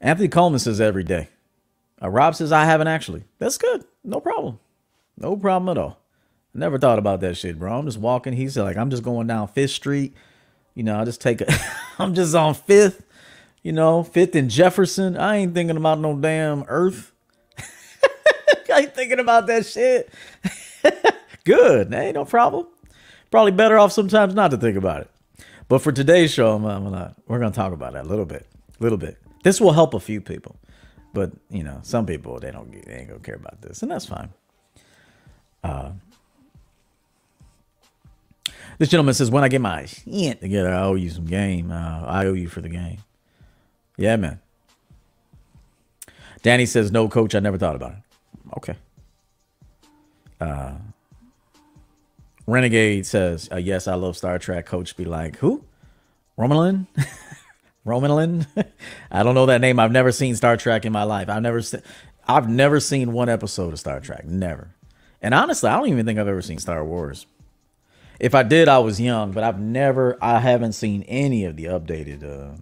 Anthony 0.00 0.28
Coleman 0.28 0.60
says 0.60 0.80
every 0.80 1.04
day. 1.04 1.28
Uh, 2.02 2.08
Rob 2.10 2.34
says 2.34 2.52
I 2.52 2.64
haven't 2.64 2.88
actually. 2.88 3.24
That's 3.38 3.58
good. 3.58 3.84
No 4.04 4.20
problem. 4.20 4.60
No 5.18 5.36
problem 5.36 5.70
at 5.76 5.82
all. 5.82 5.97
Never 6.58 6.78
thought 6.78 6.98
about 6.98 7.20
that 7.20 7.36
shit, 7.36 7.58
bro. 7.58 7.78
I'm 7.78 7.86
just 7.86 7.98
walking. 7.98 8.32
He's 8.32 8.56
like, 8.58 8.76
I'm 8.76 8.90
just 8.90 9.02
going 9.02 9.28
down 9.28 9.48
Fifth 9.48 9.70
Street. 9.70 10.14
You 10.74 10.82
know, 10.82 10.98
I 10.98 11.04
just 11.04 11.20
take 11.20 11.40
a. 11.40 11.46
I'm 11.98 12.14
just 12.14 12.34
on 12.34 12.54
Fifth. 12.54 13.04
You 13.62 13.72
know, 13.72 14.02
Fifth 14.02 14.34
and 14.34 14.50
Jefferson. 14.50 15.16
I 15.16 15.36
ain't 15.36 15.54
thinking 15.54 15.76
about 15.76 16.00
no 16.00 16.16
damn 16.16 16.64
Earth. 16.68 17.12
I 18.72 18.80
ain't 18.80 18.94
thinking 18.94 19.20
about 19.20 19.46
that 19.46 19.66
shit. 19.66 20.12
Good. 21.44 21.94
Ain't 21.94 22.14
no 22.14 22.24
problem. 22.24 22.66
Probably 23.30 23.52
better 23.52 23.78
off 23.78 23.92
sometimes 23.92 24.34
not 24.34 24.50
to 24.50 24.56
think 24.56 24.76
about 24.76 25.02
it. 25.02 25.10
But 25.68 25.80
for 25.80 25.92
today's 25.92 26.32
show, 26.32 26.54
I'm, 26.54 26.64
I'm 26.64 26.84
gonna, 26.84 27.14
we're 27.26 27.38
gonna 27.38 27.52
talk 27.52 27.72
about 27.72 27.92
that 27.92 28.06
a 28.06 28.08
little 28.08 28.24
bit, 28.24 28.46
a 28.80 28.82
little 28.82 28.98
bit. 28.98 29.18
This 29.44 29.60
will 29.60 29.72
help 29.72 29.94
a 29.94 30.00
few 30.00 30.20
people, 30.20 30.56
but 31.12 31.32
you 31.50 31.62
know, 31.62 31.80
some 31.82 32.06
people 32.06 32.40
they 32.40 32.50
don't, 32.50 32.72
they 32.86 32.94
ain't 32.94 33.08
gonna 33.08 33.20
care 33.20 33.34
about 33.34 33.60
this, 33.60 33.82
and 33.82 33.90
that's 33.90 34.06
fine. 34.06 34.30
Uh, 35.62 35.90
this 38.78 38.88
gentleman 38.88 39.14
says, 39.14 39.30
when 39.30 39.44
I 39.44 39.48
get 39.48 39.60
my 39.60 39.86
shit 39.86 40.40
together, 40.40 40.72
I 40.72 40.82
owe 40.82 40.94
you 40.94 41.10
some 41.10 41.26
game. 41.26 41.70
Uh, 41.70 42.04
I 42.06 42.26
owe 42.26 42.32
you 42.32 42.48
for 42.48 42.60
the 42.60 42.68
game. 42.68 42.98
Yeah, 43.96 44.16
man. 44.16 44.40
Danny 46.42 46.66
says, 46.66 46.92
no, 46.92 47.08
coach, 47.08 47.34
I 47.34 47.40
never 47.40 47.58
thought 47.58 47.74
about 47.74 47.92
it. 47.92 47.98
Okay. 48.56 48.74
Uh, 50.40 50.74
Renegade 52.46 53.04
says, 53.04 53.48
uh, 53.52 53.56
yes, 53.56 53.88
I 53.88 53.94
love 53.94 54.16
Star 54.16 54.38
Trek. 54.38 54.66
Coach 54.66 54.96
be 54.96 55.04
like, 55.04 55.36
who? 55.36 55.64
Romulan? 56.38 56.86
Romulan? 57.86 58.46
I 59.10 59.22
don't 59.22 59.34
know 59.34 59.46
that 59.46 59.60
name. 59.60 59.80
I've 59.80 59.92
never 59.92 60.12
seen 60.12 60.36
Star 60.36 60.56
Trek 60.56 60.84
in 60.84 60.92
my 60.92 61.02
life. 61.02 61.28
I've 61.28 61.42
never 61.42 61.60
se- 61.60 61.82
I've 62.26 62.48
never 62.48 62.78
seen 62.78 63.12
one 63.12 63.28
episode 63.28 63.72
of 63.72 63.80
Star 63.80 64.00
Trek. 64.00 64.24
Never. 64.24 64.70
And 65.20 65.34
honestly, 65.34 65.68
I 65.68 65.76
don't 65.76 65.88
even 65.88 66.06
think 66.06 66.18
I've 66.18 66.28
ever 66.28 66.42
seen 66.42 66.58
Star 66.58 66.84
Wars. 66.84 67.26
If 68.20 68.34
I 68.34 68.42
did, 68.44 68.68
I 68.68 68.78
was 68.78 69.00
young, 69.00 69.32
but 69.32 69.44
I've 69.44 69.60
never, 69.60 70.18
I 70.22 70.40
haven't 70.40 70.72
seen 70.74 71.02
any 71.04 71.44
of 71.44 71.56
the 71.56 71.66
updated, 71.66 72.24
uh, 72.24 72.56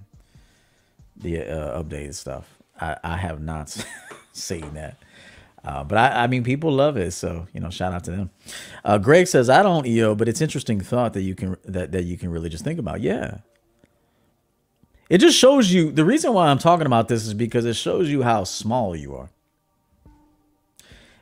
the 1.17 1.41
uh, 1.43 1.83
updated 1.83 2.15
stuff. 2.15 2.59
I, 2.81 2.97
I 3.05 3.17
have 3.19 3.41
not 3.43 3.71
seen 4.33 4.75
that. 4.75 4.99
Uh, 5.65 5.85
but 5.85 5.99
I, 5.99 6.25
I 6.25 6.27
mean, 6.29 6.45
people 6.45 6.73
love 6.73 6.97
it, 6.97 7.13
so 7.13 7.49
you 7.55 7.61
know, 7.61 7.71
shout 7.71 7.93
out 7.93 8.05
to 8.05 8.13
them. 8.13 8.31
Uh, 8.85 8.99
Greg 8.99 9.27
says, 9.29 9.51
"I 9.51 9.63
don't 9.63 9.87
EO, 9.87 10.15
but 10.15 10.29
it's 10.29 10.41
interesting 10.41 10.81
thought 10.81 11.15
that 11.15 11.23
you 11.23 11.35
can 11.35 11.57
that 11.65 11.93
that 11.93 12.05
you 12.05 12.19
can 12.19 12.31
really 12.31 12.49
just 12.51 12.65
think 12.65 12.79
about." 12.79 13.01
Yeah, 13.03 13.39
It 15.11 15.19
just 15.19 15.39
shows 15.39 15.73
you 15.73 15.93
the 15.93 16.05
reason 16.05 16.35
why 16.35 16.49
I'm 16.49 16.59
talking 16.59 16.87
about 16.87 17.09
this 17.09 17.27
is 17.27 17.35
because 17.35 17.65
it 17.65 17.77
shows 17.77 18.11
you 18.11 18.23
how 18.23 18.45
small 18.45 18.97
you 18.97 19.17
are. 19.17 19.31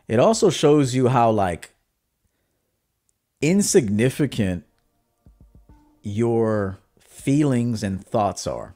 It 0.09 0.20
also 0.20 0.51
shows 0.51 0.94
you 0.94 1.09
how 1.09 1.31
like 1.33 1.73
insignificant 3.40 4.64
your 6.03 6.79
feelings 6.99 7.83
and 7.83 8.05
thoughts 8.05 8.47
are. 8.47 8.75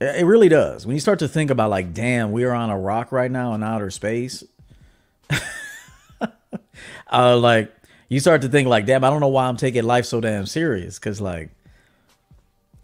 It 0.00 0.24
really 0.24 0.48
does. 0.48 0.86
When 0.86 0.96
you 0.96 1.00
start 1.00 1.18
to 1.18 1.28
think 1.28 1.50
about 1.50 1.70
like, 1.70 1.92
damn, 1.92 2.32
we 2.32 2.44
are 2.44 2.52
on 2.52 2.70
a 2.70 2.78
rock 2.78 3.12
right 3.12 3.30
now 3.30 3.54
in 3.54 3.62
outer 3.62 3.90
space. 3.90 4.42
uh, 7.12 7.36
like 7.36 7.72
you 8.08 8.18
start 8.18 8.42
to 8.42 8.48
think 8.48 8.66
like, 8.66 8.86
damn, 8.86 9.04
I 9.04 9.10
don't 9.10 9.20
know 9.20 9.28
why 9.28 9.46
I'm 9.46 9.58
taking 9.58 9.84
life 9.84 10.06
so 10.06 10.20
damn 10.20 10.46
serious. 10.46 10.98
Cause 10.98 11.20
like 11.20 11.50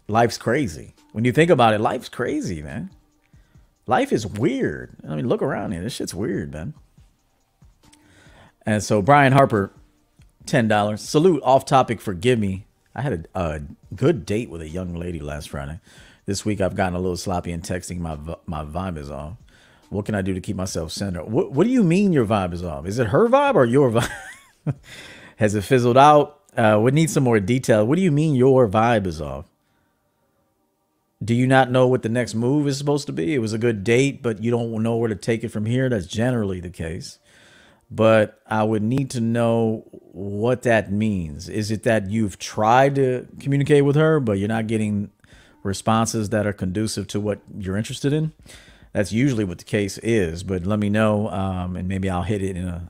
life's 0.07 0.37
crazy. 0.37 0.93
When 1.11 1.25
you 1.25 1.31
think 1.31 1.49
about 1.49 1.73
it, 1.73 1.81
life's 1.81 2.09
crazy, 2.09 2.61
man. 2.61 2.91
Life 3.87 4.13
is 4.13 4.27
weird. 4.27 4.95
I 5.07 5.15
mean, 5.15 5.27
look 5.27 5.41
around 5.41 5.71
here. 5.71 5.81
This 5.81 5.93
shit's 5.93 6.13
weird, 6.13 6.53
man. 6.53 6.75
And 8.67 8.83
so 8.83 9.01
Brian 9.01 9.31
Harper, 9.31 9.71
ten 10.45 10.67
dollars. 10.67 11.01
Salute. 11.01 11.41
Off 11.43 11.63
topic. 11.63 12.01
Forgive 12.01 12.37
me. 12.37 12.65
I 12.93 13.01
had 13.01 13.27
a, 13.33 13.39
a, 13.39 13.61
good 13.95 14.25
date 14.25 14.49
with 14.49 14.61
a 14.61 14.67
young 14.67 14.93
lady 14.93 15.19
last 15.19 15.49
Friday. 15.49 15.79
This 16.25 16.43
week 16.43 16.59
I've 16.59 16.75
gotten 16.75 16.93
a 16.93 16.99
little 16.99 17.15
sloppy 17.15 17.53
in 17.53 17.61
texting. 17.61 17.99
My 17.99 18.17
my 18.45 18.65
vibe 18.65 18.97
is 18.97 19.09
off. 19.09 19.37
What 19.89 20.05
can 20.05 20.15
I 20.15 20.21
do 20.21 20.33
to 20.33 20.41
keep 20.41 20.57
myself 20.57 20.91
centered? 20.91 21.23
What 21.23 21.53
What 21.53 21.63
do 21.63 21.71
you 21.71 21.81
mean 21.81 22.11
your 22.11 22.25
vibe 22.25 22.53
is 22.53 22.61
off? 22.61 22.85
Is 22.85 22.99
it 22.99 23.07
her 23.07 23.29
vibe 23.29 23.55
or 23.55 23.63
your 23.63 23.89
vibe? 23.89 24.11
Has 25.37 25.55
it 25.55 25.63
fizzled 25.63 25.97
out? 25.97 26.41
Uh, 26.57 26.77
we 26.81 26.91
need 26.91 27.09
some 27.09 27.23
more 27.23 27.39
detail. 27.39 27.87
What 27.87 27.95
do 27.95 28.01
you 28.01 28.11
mean 28.11 28.35
your 28.35 28.67
vibe 28.67 29.07
is 29.07 29.21
off? 29.21 29.45
Do 31.23 31.33
you 31.33 31.47
not 31.47 31.71
know 31.71 31.87
what 31.87 32.01
the 32.01 32.09
next 32.09 32.35
move 32.35 32.67
is 32.67 32.77
supposed 32.77 33.07
to 33.07 33.13
be? 33.13 33.33
It 33.33 33.39
was 33.39 33.53
a 33.53 33.57
good 33.57 33.85
date, 33.85 34.21
but 34.21 34.43
you 34.43 34.51
don't 34.51 34.83
know 34.83 34.97
where 34.97 35.07
to 35.07 35.15
take 35.15 35.45
it 35.45 35.49
from 35.49 35.65
here. 35.65 35.87
That's 35.87 36.05
generally 36.05 36.59
the 36.59 36.69
case. 36.69 37.19
But 37.89 38.41
I 38.45 38.63
would 38.63 38.83
need 38.83 39.09
to 39.11 39.21
know 39.21 39.85
what 39.91 40.63
that 40.63 40.91
means. 40.91 41.47
Is 41.47 41.71
it 41.71 41.83
that 41.83 42.09
you've 42.09 42.37
tried 42.37 42.95
to 42.95 43.27
communicate 43.39 43.85
with 43.85 43.95
her, 43.95 44.19
but 44.19 44.33
you're 44.33 44.49
not 44.49 44.67
getting 44.67 45.09
responses 45.63 46.29
that 46.29 46.45
are 46.45 46.53
conducive 46.53 47.07
to 47.07 47.19
what 47.19 47.39
you're 47.57 47.77
interested 47.77 48.11
in? 48.11 48.33
That's 48.91 49.11
usually 49.11 49.45
what 49.45 49.59
the 49.59 49.63
case 49.63 49.97
is. 49.99 50.43
But 50.43 50.65
let 50.65 50.79
me 50.79 50.89
know, 50.89 51.29
um, 51.29 51.75
and 51.77 51.87
maybe 51.87 52.09
I'll 52.09 52.23
hit 52.23 52.41
it 52.41 52.57
in 52.57 52.67
a 52.67 52.89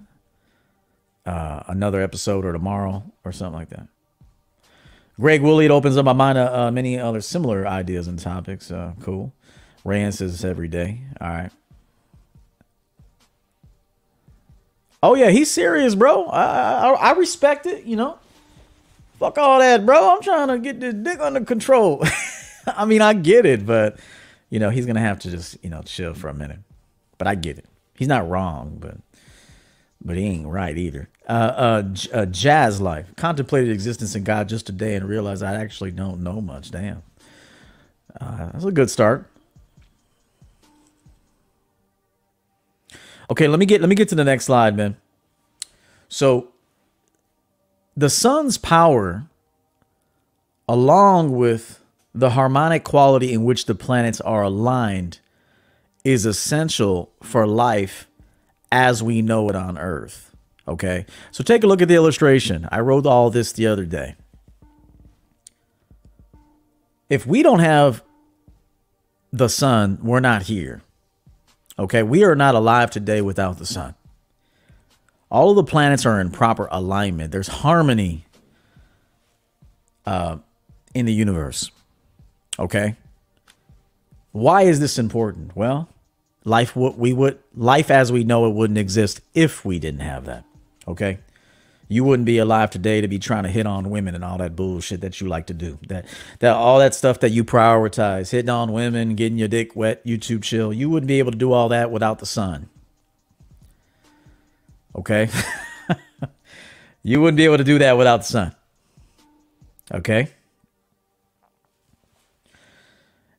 uh, 1.27 1.63
another 1.67 2.01
episode 2.01 2.45
or 2.45 2.53
tomorrow 2.53 3.03
or 3.25 3.31
something 3.31 3.59
like 3.59 3.69
that. 3.69 3.87
Greg 5.19 5.41
Woolley, 5.41 5.65
it 5.65 5.71
opens 5.71 5.97
up 5.97 6.05
my 6.05 6.13
mind 6.13 6.37
to 6.37 6.59
uh, 6.59 6.71
many 6.71 6.97
other 6.97 7.21
similar 7.21 7.67
ideas 7.67 8.07
and 8.07 8.17
topics. 8.17 8.71
Uh, 8.71 8.93
cool. 9.01 9.33
Rand 9.83 10.15
says 10.15 10.45
every 10.45 10.67
day. 10.67 11.01
All 11.19 11.27
right. 11.27 11.51
Oh 15.03 15.15
yeah, 15.15 15.29
he's 15.29 15.51
serious, 15.51 15.95
bro. 15.95 16.25
I, 16.25 16.43
I 16.43 16.91
I 16.93 17.11
respect 17.13 17.65
it. 17.65 17.85
You 17.85 17.95
know, 17.95 18.19
fuck 19.19 19.37
all 19.37 19.59
that, 19.59 19.85
bro. 19.85 20.15
I'm 20.15 20.21
trying 20.21 20.47
to 20.47 20.59
get 20.59 20.79
this 20.79 20.93
dick 20.93 21.19
under 21.19 21.41
control. 21.41 22.03
I 22.67 22.85
mean, 22.85 23.01
I 23.01 23.13
get 23.13 23.45
it, 23.45 23.65
but 23.65 23.99
you 24.49 24.59
know, 24.59 24.69
he's 24.69 24.85
gonna 24.85 24.99
have 24.99 25.19
to 25.19 25.31
just 25.31 25.63
you 25.63 25.69
know 25.69 25.81
chill 25.83 26.13
for 26.13 26.29
a 26.29 26.33
minute. 26.33 26.59
But 27.17 27.27
I 27.27 27.35
get 27.35 27.57
it. 27.57 27.65
He's 27.95 28.07
not 28.07 28.27
wrong, 28.27 28.77
but 28.79 28.97
but 30.03 30.17
he 30.17 30.25
ain't 30.25 30.47
right 30.47 30.77
either. 30.77 31.09
Uh, 31.27 31.31
uh, 31.31 31.83
uh, 32.13 32.25
jazz 32.25 32.79
life 32.79 33.13
contemplated 33.15 33.71
existence 33.71 34.15
in 34.15 34.23
God 34.23 34.49
just 34.49 34.65
today 34.65 34.95
and 34.95 35.07
realized 35.07 35.43
I 35.43 35.55
actually 35.55 35.91
don't 35.91 36.23
know 36.23 36.41
much. 36.41 36.71
Damn, 36.71 37.03
uh, 38.19 38.51
that's 38.51 38.65
a 38.65 38.71
good 38.71 38.89
start. 38.89 39.29
Okay, 43.29 43.47
let 43.47 43.59
me 43.59 43.65
get 43.65 43.81
let 43.81 43.89
me 43.89 43.95
get 43.95 44.09
to 44.09 44.15
the 44.15 44.23
next 44.23 44.45
slide, 44.45 44.75
man. 44.75 44.95
So 46.07 46.49
the 47.95 48.09
sun's 48.09 48.57
power, 48.57 49.27
along 50.67 51.31
with 51.31 51.83
the 52.13 52.31
harmonic 52.31 52.83
quality 52.83 53.33
in 53.33 53.43
which 53.43 53.65
the 53.65 53.75
planets 53.75 54.21
are 54.21 54.43
aligned, 54.43 55.19
is 56.03 56.25
essential 56.25 57.11
for 57.21 57.45
life 57.45 58.07
as 58.71 59.03
we 59.03 59.21
know 59.21 59.49
it 59.49 59.55
on 59.55 59.77
Earth. 59.77 60.35
Okay, 60.67 61.05
so 61.31 61.43
take 61.43 61.63
a 61.63 61.67
look 61.67 61.81
at 61.81 61.87
the 61.87 61.95
illustration. 61.95 62.67
I 62.71 62.79
wrote 62.79 63.05
all 63.05 63.29
this 63.29 63.51
the 63.51 63.67
other 63.67 63.85
day. 63.85 64.15
If 67.09 67.25
we 67.25 67.41
don't 67.41 67.59
have 67.59 68.03
the 69.31 69.47
sun, 69.47 69.99
we're 70.01 70.19
not 70.19 70.43
here. 70.43 70.81
Okay, 71.79 72.03
we 72.03 72.23
are 72.23 72.35
not 72.35 72.55
alive 72.55 72.89
today 72.89 73.21
without 73.21 73.57
the 73.57 73.65
sun. 73.65 73.95
All 75.29 75.51
of 75.51 75.55
the 75.55 75.63
planets 75.63 76.05
are 76.05 76.19
in 76.19 76.31
proper 76.31 76.67
alignment. 76.71 77.31
There's 77.31 77.47
harmony 77.47 78.25
uh, 80.05 80.37
in 80.93 81.05
the 81.05 81.13
universe. 81.13 81.69
Okay. 82.57 82.95
Why 84.31 84.63
is 84.63 84.79
this 84.79 84.97
important? 84.97 85.55
Well, 85.55 85.89
life 86.43 86.75
what 86.75 86.97
we 86.97 87.13
would 87.13 87.39
life 87.55 87.91
as 87.91 88.11
we 88.11 88.23
know 88.23 88.47
it 88.47 88.53
wouldn't 88.53 88.79
exist 88.79 89.21
if 89.33 89.65
we 89.65 89.79
didn't 89.79 90.01
have 90.01 90.25
that. 90.25 90.45
Okay 90.87 91.19
you 91.87 92.03
wouldn't 92.03 92.25
be 92.25 92.37
alive 92.37 92.69
today 92.69 92.99
to 93.01 93.07
be 93.07 93.19
trying 93.19 93.43
to 93.43 93.49
hit 93.49 93.65
on 93.65 93.89
women 93.89 94.13
and 94.13 94.23
all 94.23 94.37
that 94.39 94.55
bullshit 94.55 95.01
that 95.01 95.21
you 95.21 95.27
like 95.27 95.47
to 95.47 95.53
do. 95.53 95.79
That 95.87 96.05
that 96.39 96.53
all 96.53 96.79
that 96.79 96.93
stuff 96.93 97.21
that 97.21 97.31
you 97.31 97.43
prioritize, 97.43 98.31
hitting 98.31 98.49
on 98.49 98.73
women, 98.73 99.15
getting 99.15 99.37
your 99.37 99.47
dick 99.47 99.75
wet, 99.75 100.05
YouTube 100.05 100.43
chill. 100.43 100.73
You 100.73 100.89
wouldn't 100.89 101.07
be 101.07 101.19
able 101.19 101.31
to 101.31 101.37
do 101.37 101.53
all 101.53 101.69
that 101.69 101.89
without 101.91 102.19
the 102.19 102.25
sun. 102.25 102.69
Okay? 104.95 105.29
you 107.03 107.21
wouldn't 107.21 107.37
be 107.37 107.45
able 107.45 107.57
to 107.57 107.63
do 107.63 107.79
that 107.79 107.97
without 107.97 108.17
the 108.17 108.23
sun. 108.23 108.55
Okay? 109.93 110.29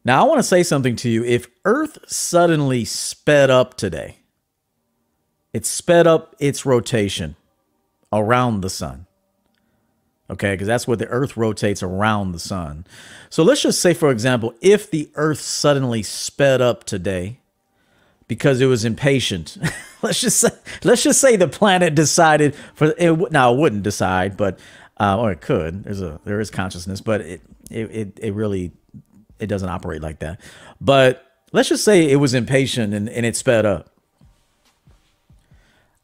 Now, 0.04 0.24
I 0.24 0.28
want 0.28 0.38
to 0.38 0.44
say 0.44 0.62
something 0.62 0.96
to 0.96 1.10
you. 1.10 1.22
If 1.24 1.48
Earth 1.66 1.98
suddenly 2.06 2.86
sped 2.86 3.50
up 3.50 3.74
today, 3.74 4.20
it 5.52 5.66
sped 5.66 6.06
up 6.06 6.34
its 6.38 6.64
rotation 6.64 7.36
around 8.12 8.60
the 8.60 8.70
sun. 8.70 9.06
Okay, 10.30 10.52
because 10.52 10.66
that's 10.66 10.86
what 10.86 10.98
the 10.98 11.06
earth 11.06 11.36
rotates 11.36 11.82
around 11.82 12.32
the 12.32 12.38
sun. 12.38 12.86
So 13.30 13.42
let's 13.42 13.62
just 13.62 13.80
say, 13.80 13.94
for 13.94 14.10
example, 14.10 14.54
if 14.60 14.90
the 14.90 15.10
earth 15.14 15.40
suddenly 15.40 16.02
sped 16.02 16.60
up 16.60 16.84
today 16.84 17.40
because 18.26 18.60
it 18.60 18.66
was 18.66 18.84
impatient, 18.84 19.56
let's 20.02 20.20
just 20.20 20.38
say, 20.38 20.50
let's 20.84 21.02
just 21.02 21.20
say 21.20 21.36
the 21.36 21.48
planet 21.48 21.94
decided 21.94 22.54
for 22.74 22.94
it. 22.98 23.32
Now 23.32 23.54
it 23.54 23.58
wouldn't 23.58 23.84
decide, 23.84 24.36
but 24.36 24.58
uh, 25.00 25.18
or 25.18 25.32
it 25.32 25.40
could. 25.40 25.84
There's 25.84 26.02
a 26.02 26.20
there 26.24 26.40
is 26.40 26.50
consciousness, 26.50 27.00
but 27.00 27.22
it 27.22 27.40
it 27.70 27.90
it, 27.90 28.18
it 28.20 28.34
really 28.34 28.72
it 29.38 29.46
doesn't 29.46 29.68
operate 29.68 30.02
like 30.02 30.18
that. 30.18 30.40
But 30.78 31.24
let's 31.52 31.70
just 31.70 31.84
say 31.84 32.10
it 32.10 32.16
was 32.16 32.34
impatient 32.34 32.92
and, 32.92 33.08
and 33.08 33.24
it 33.24 33.34
sped 33.34 33.64
up 33.64 33.97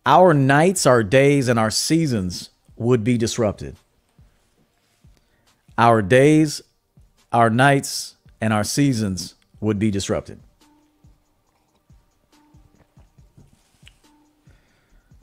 our 0.06 0.34
nights, 0.34 0.86
our 0.86 1.02
days, 1.02 1.48
and 1.48 1.58
our 1.58 1.70
seasons 1.70 2.50
would 2.76 3.04
be 3.04 3.16
disrupted. 3.16 3.76
Our 5.78 6.02
days, 6.02 6.62
our 7.32 7.50
nights, 7.50 8.16
and 8.40 8.52
our 8.52 8.64
seasons 8.64 9.34
would 9.60 9.78
be 9.78 9.90
disrupted. 9.90 10.40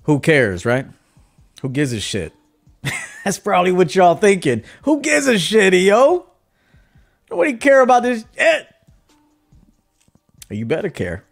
Who 0.03 0.19
cares, 0.19 0.65
right? 0.65 0.87
Who 1.61 1.69
gives 1.69 1.93
a 1.93 1.99
shit? 1.99 2.33
That's 3.23 3.37
probably 3.37 3.71
what 3.71 3.93
y'all 3.93 4.15
thinking. 4.15 4.63
Who 4.83 4.99
gives 4.99 5.27
a 5.27 5.37
shit, 5.37 5.73
yo? 5.73 6.25
Nobody 7.29 7.53
care 7.53 7.81
about 7.81 8.03
this 8.03 8.25
shit. 8.35 8.67
You 10.49 10.65
better 10.65 10.89
care. 10.89 11.23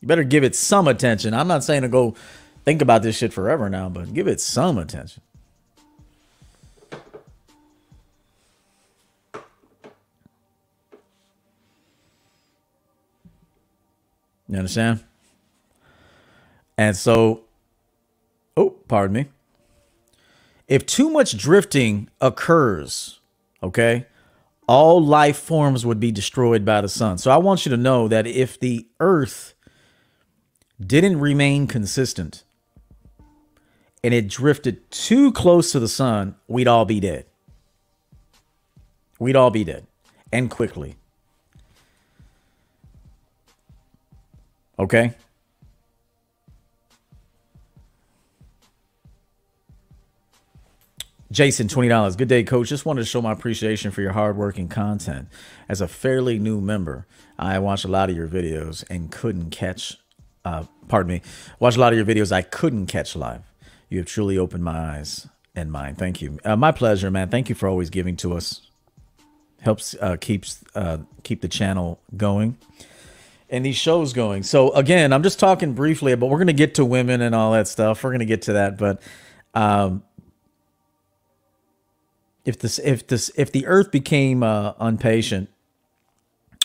You 0.00 0.08
better 0.08 0.24
give 0.24 0.44
it 0.44 0.54
some 0.54 0.86
attention. 0.86 1.32
I'm 1.34 1.48
not 1.48 1.64
saying 1.64 1.82
to 1.82 1.88
go 1.88 2.14
think 2.64 2.82
about 2.82 3.02
this 3.02 3.16
shit 3.16 3.32
forever 3.32 3.68
now, 3.68 3.88
but 3.88 4.12
give 4.14 4.26
it 4.28 4.40
some 4.40 4.78
attention. 4.78 5.22
You 14.48 14.58
understand? 14.58 15.02
And 16.76 16.94
so, 16.94 17.44
oh, 18.56 18.70
pardon 18.86 19.14
me. 19.14 19.28
If 20.68 20.84
too 20.84 21.08
much 21.08 21.36
drifting 21.38 22.10
occurs, 22.20 23.20
okay, 23.62 24.06
all 24.66 25.04
life 25.04 25.38
forms 25.38 25.84
would 25.86 26.00
be 26.00 26.12
destroyed 26.12 26.64
by 26.64 26.80
the 26.82 26.88
sun. 26.88 27.18
So 27.18 27.30
I 27.30 27.36
want 27.38 27.64
you 27.64 27.70
to 27.70 27.76
know 27.76 28.08
that 28.08 28.26
if 28.26 28.58
the 28.58 28.86
earth 29.00 29.54
didn't 30.80 31.18
remain 31.18 31.66
consistent, 31.66 32.44
and 34.04 34.14
it 34.14 34.28
drifted 34.28 34.90
too 34.90 35.32
close 35.32 35.72
to 35.72 35.80
the 35.80 35.88
sun, 35.88 36.36
we'd 36.48 36.68
all 36.68 36.84
be 36.84 37.00
dead. 37.00 37.26
We'd 39.18 39.36
all 39.36 39.50
be 39.50 39.64
dead. 39.64 39.86
and 40.32 40.50
quickly. 40.50 40.96
Okay? 44.78 45.14
Jason, 51.30 51.68
$20. 51.68 52.16
Good 52.16 52.28
day, 52.28 52.42
coach. 52.44 52.68
Just 52.68 52.84
wanted 52.84 53.02
to 53.02 53.06
show 53.06 53.22
my 53.22 53.32
appreciation 53.32 53.90
for 53.90 54.02
your 54.02 54.12
hardworking 54.12 54.68
content. 54.68 55.28
As 55.68 55.80
a 55.80 55.88
fairly 55.88 56.38
new 56.38 56.60
member, 56.60 57.06
I 57.38 57.58
watched 57.58 57.84
a 57.84 57.88
lot 57.88 58.10
of 58.10 58.16
your 58.16 58.28
videos 58.28 58.84
and 58.90 59.10
couldn't 59.10 59.50
catch, 59.50 59.98
uh, 60.44 60.64
pardon 60.88 61.12
me, 61.12 61.22
watched 61.58 61.78
a 61.78 61.80
lot 61.80 61.92
of 61.92 61.96
your 61.96 62.06
videos 62.06 62.32
I 62.32 62.42
couldn't 62.42 62.86
catch 62.86 63.16
live. 63.16 63.51
You 63.92 63.98
have 63.98 64.06
truly 64.06 64.38
opened 64.38 64.64
my 64.64 64.96
eyes 64.96 65.28
and 65.54 65.70
mine. 65.70 65.96
Thank 65.96 66.22
you. 66.22 66.38
Uh, 66.44 66.56
my 66.56 66.72
pleasure, 66.72 67.10
man. 67.10 67.28
Thank 67.28 67.48
you 67.48 67.54
for 67.54 67.68
always 67.68 67.90
giving 67.90 68.16
to 68.16 68.34
us. 68.34 68.62
Helps 69.60 69.94
uh, 70.00 70.16
keeps 70.20 70.64
uh, 70.74 70.98
keep 71.22 71.42
the 71.42 71.48
channel 71.48 72.00
going 72.16 72.56
and 73.50 73.64
these 73.64 73.76
shows 73.76 74.12
going. 74.12 74.42
So 74.42 74.72
again, 74.72 75.12
I'm 75.12 75.22
just 75.22 75.38
talking 75.38 75.74
briefly, 75.74 76.14
but 76.16 76.26
we're 76.26 76.38
gonna 76.38 76.52
get 76.52 76.76
to 76.76 76.84
women 76.84 77.20
and 77.20 77.34
all 77.34 77.52
that 77.52 77.68
stuff. 77.68 78.02
We're 78.02 78.12
gonna 78.12 78.24
get 78.24 78.42
to 78.42 78.54
that, 78.54 78.78
but 78.78 79.02
um, 79.54 80.02
if 82.44 82.58
this 82.58 82.78
if 82.78 83.06
this 83.06 83.30
if 83.36 83.52
the 83.52 83.66
earth 83.66 83.90
became 83.90 84.42
uh, 84.42 84.72
unpatient 84.74 85.48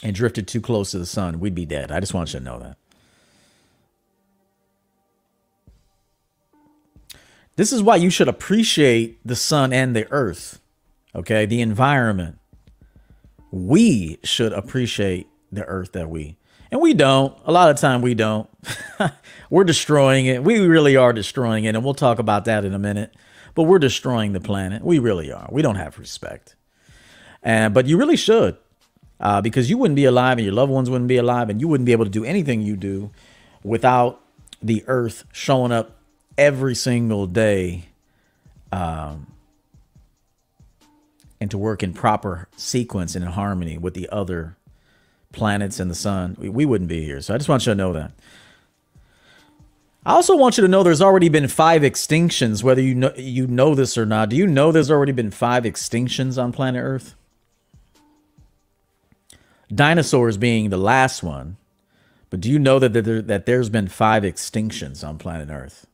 and 0.04 0.16
drifted 0.16 0.48
too 0.48 0.62
close 0.62 0.92
to 0.92 1.00
the 1.00 1.06
sun 1.06 1.40
we'd 1.40 1.56
be 1.56 1.66
dead 1.66 1.92
i 1.92 2.00
just 2.00 2.14
want 2.14 2.32
you 2.34 2.40
to 2.40 2.46
know 2.46 2.60
that 2.60 2.78
this 7.58 7.74
is 7.74 7.84
why 7.84 7.98
you 7.98 8.10
should 8.10 8.30
appreciate 8.30 9.20
the 9.28 9.36
sun 9.36 9.74
and 9.74 9.96
the 9.96 10.10
earth 10.12 10.62
okay 11.14 11.46
the 11.46 11.62
environment 11.62 12.40
we 13.52 14.18
should 14.24 14.54
appreciate 14.54 15.28
the 15.52 15.66
earth 15.66 15.92
that 15.92 16.10
we 16.10 16.38
and 16.72 16.82
we 16.82 16.94
don't 16.94 17.38
a 17.46 17.52
lot 17.52 17.70
of 17.70 17.78
time 17.78 18.02
we 18.02 18.14
don't 18.14 18.50
we're 19.50 19.66
destroying 19.66 20.26
it 20.26 20.44
we 20.44 20.60
really 20.60 20.96
are 20.96 21.12
destroying 21.12 21.66
it 21.66 21.76
and 21.76 21.84
we'll 21.84 21.94
talk 21.94 22.18
about 22.18 22.46
that 22.46 22.64
in 22.64 22.74
a 22.74 22.80
minute 22.80 23.14
but 23.58 23.64
we're 23.64 23.80
destroying 23.80 24.34
the 24.34 24.40
planet. 24.40 24.84
We 24.84 25.00
really 25.00 25.32
are. 25.32 25.50
We 25.52 25.64
don't 25.64 25.78
have 25.78 25.98
respect. 25.98 26.56
And 27.42 27.74
but 27.74 27.88
you 27.88 27.98
really 27.98 28.16
should, 28.16 28.56
uh, 29.20 29.42
because 29.42 29.68
you 29.68 29.80
wouldn't 29.80 29.96
be 29.96 30.06
alive 30.06 30.38
and 30.38 30.46
your 30.46 30.54
loved 30.54 30.72
ones 30.72 30.92
wouldn't 30.92 31.08
be 31.08 31.18
alive, 31.18 31.50
and 31.50 31.60
you 31.60 31.68
wouldn't 31.68 31.88
be 31.88 31.92
able 31.92 32.06
to 32.06 32.12
do 32.12 32.24
anything 32.24 32.62
you 32.62 32.78
do 32.78 33.10
without 33.64 34.22
the 34.62 34.84
earth 34.86 35.24
showing 35.32 35.72
up 35.72 35.97
every 36.38 36.76
single 36.76 37.28
day, 37.28 37.86
um, 38.72 39.28
and 41.40 41.52
to 41.52 41.58
work 41.58 41.84
in 41.84 41.94
proper 41.94 42.48
sequence 42.58 43.16
and 43.16 43.24
in 43.24 43.32
harmony 43.32 43.78
with 43.78 43.94
the 43.94 44.10
other 44.10 44.58
planets 45.32 45.80
and 45.80 45.90
the 45.90 45.96
sun. 45.96 46.36
We, 46.40 46.50
we 46.50 46.66
wouldn't 46.66 46.90
be 46.90 47.04
here. 47.04 47.22
So 47.22 47.34
I 47.34 47.38
just 47.38 47.50
want 47.50 47.66
you 47.66 47.72
to 47.72 47.76
know 47.76 47.94
that. 47.94 48.12
I 50.06 50.12
also 50.14 50.38
want 50.38 50.58
you 50.58 50.62
to 50.62 50.70
know 50.70 50.84
there's 50.84 51.02
already 51.02 51.28
been 51.28 51.50
five 51.50 51.82
extinctions, 51.82 52.64
whether 52.64 52.82
you 52.82 52.96
know 52.96 53.14
you 53.18 53.46
know 53.46 53.76
this 53.76 53.98
or 53.98 54.06
not. 54.06 54.30
Do 54.30 54.38
you 54.38 54.48
know 54.48 54.72
there's 54.72 54.90
already 54.90 55.12
been 55.12 55.32
five 55.32 55.64
extinctions 55.64 56.42
on 56.42 56.54
planet 56.54 56.82
Earth? 56.82 57.14
Dinosaurs 59.70 60.38
being 60.38 60.70
the 60.70 60.78
last 60.78 61.24
one, 61.24 61.58
but 62.30 62.40
do 62.40 62.50
you 62.50 62.58
know 62.58 62.80
that 62.80 62.94
there, 62.94 63.22
that 63.22 63.46
there's 63.46 63.70
been 63.70 63.90
five 63.90 64.24
extinctions 64.24 65.06
on 65.06 65.18
planet 65.18 65.50
Earth? 65.52 65.86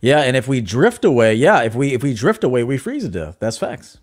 Yeah, 0.00 0.20
and 0.20 0.36
if 0.36 0.48
we 0.48 0.60
drift 0.60 1.04
away, 1.04 1.34
yeah, 1.34 1.62
if 1.62 1.74
we 1.74 1.92
if 1.94 2.02
we 2.02 2.14
drift 2.14 2.42
away, 2.44 2.64
we 2.64 2.78
freeze 2.78 3.02
to 3.04 3.10
death. 3.10 3.36
That's 3.38 3.58
facts. 3.58 3.98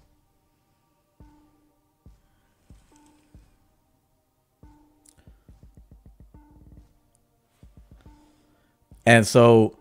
And 9.05 9.25
so 9.25 9.77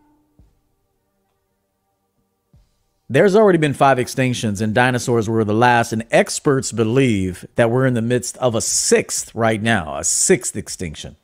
there's 3.10 3.36
already 3.36 3.58
been 3.58 3.74
five 3.74 3.98
extinctions, 3.98 4.60
and 4.62 4.74
dinosaurs 4.74 5.28
were 5.28 5.44
the 5.44 5.54
last. 5.54 5.92
And 5.92 6.04
experts 6.12 6.72
believe 6.72 7.44
that 7.56 7.70
we're 7.70 7.86
in 7.86 7.94
the 7.94 8.02
midst 8.02 8.36
of 8.38 8.54
a 8.54 8.60
sixth 8.60 9.34
right 9.34 9.60
now, 9.60 9.96
a 9.98 10.04
sixth 10.04 10.56
extinction. 10.56 11.16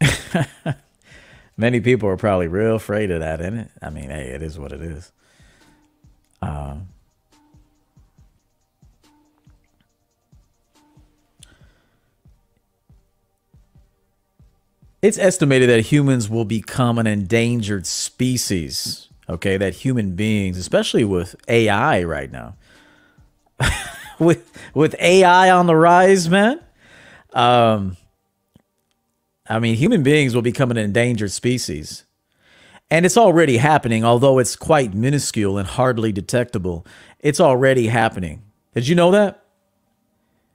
Many 1.56 1.80
people 1.80 2.08
are 2.08 2.16
probably 2.16 2.48
real 2.48 2.76
afraid 2.76 3.10
of 3.10 3.20
that, 3.20 3.40
isn't 3.40 3.58
it? 3.58 3.70
I 3.82 3.90
mean, 3.90 4.10
hey, 4.10 4.28
it 4.28 4.42
is 4.42 4.58
what 4.58 4.72
it 4.72 4.82
is. 4.82 5.12
Um, 6.42 6.88
It's 15.02 15.18
estimated 15.18 15.70
that 15.70 15.80
humans 15.82 16.30
will 16.30 16.44
become 16.46 16.98
an 16.98 17.06
endangered 17.06 17.86
species. 17.86 19.08
Okay, 19.30 19.56
that 19.58 19.74
human 19.74 20.14
beings, 20.16 20.58
especially 20.58 21.04
with 21.04 21.36
AI 21.48 22.04
right 22.04 22.32
now, 22.32 22.56
with 24.20 24.50
with 24.74 24.94
AI 25.00 25.50
on 25.50 25.66
the 25.66 25.76
rise, 25.76 26.28
man. 26.30 26.60
Um, 27.34 27.96
I 29.48 29.58
mean, 29.58 29.76
human 29.76 30.02
beings 30.02 30.34
will 30.34 30.42
become 30.42 30.70
an 30.70 30.76
endangered 30.76 31.32
species. 31.32 32.04
And 32.90 33.04
it's 33.04 33.16
already 33.16 33.58
happening, 33.58 34.04
although 34.04 34.38
it's 34.38 34.56
quite 34.56 34.94
minuscule 34.94 35.58
and 35.58 35.66
hardly 35.66 36.12
detectable. 36.12 36.86
It's 37.18 37.40
already 37.40 37.88
happening. 37.88 38.42
Did 38.74 38.88
you 38.88 38.94
know 38.94 39.10
that? 39.10 39.42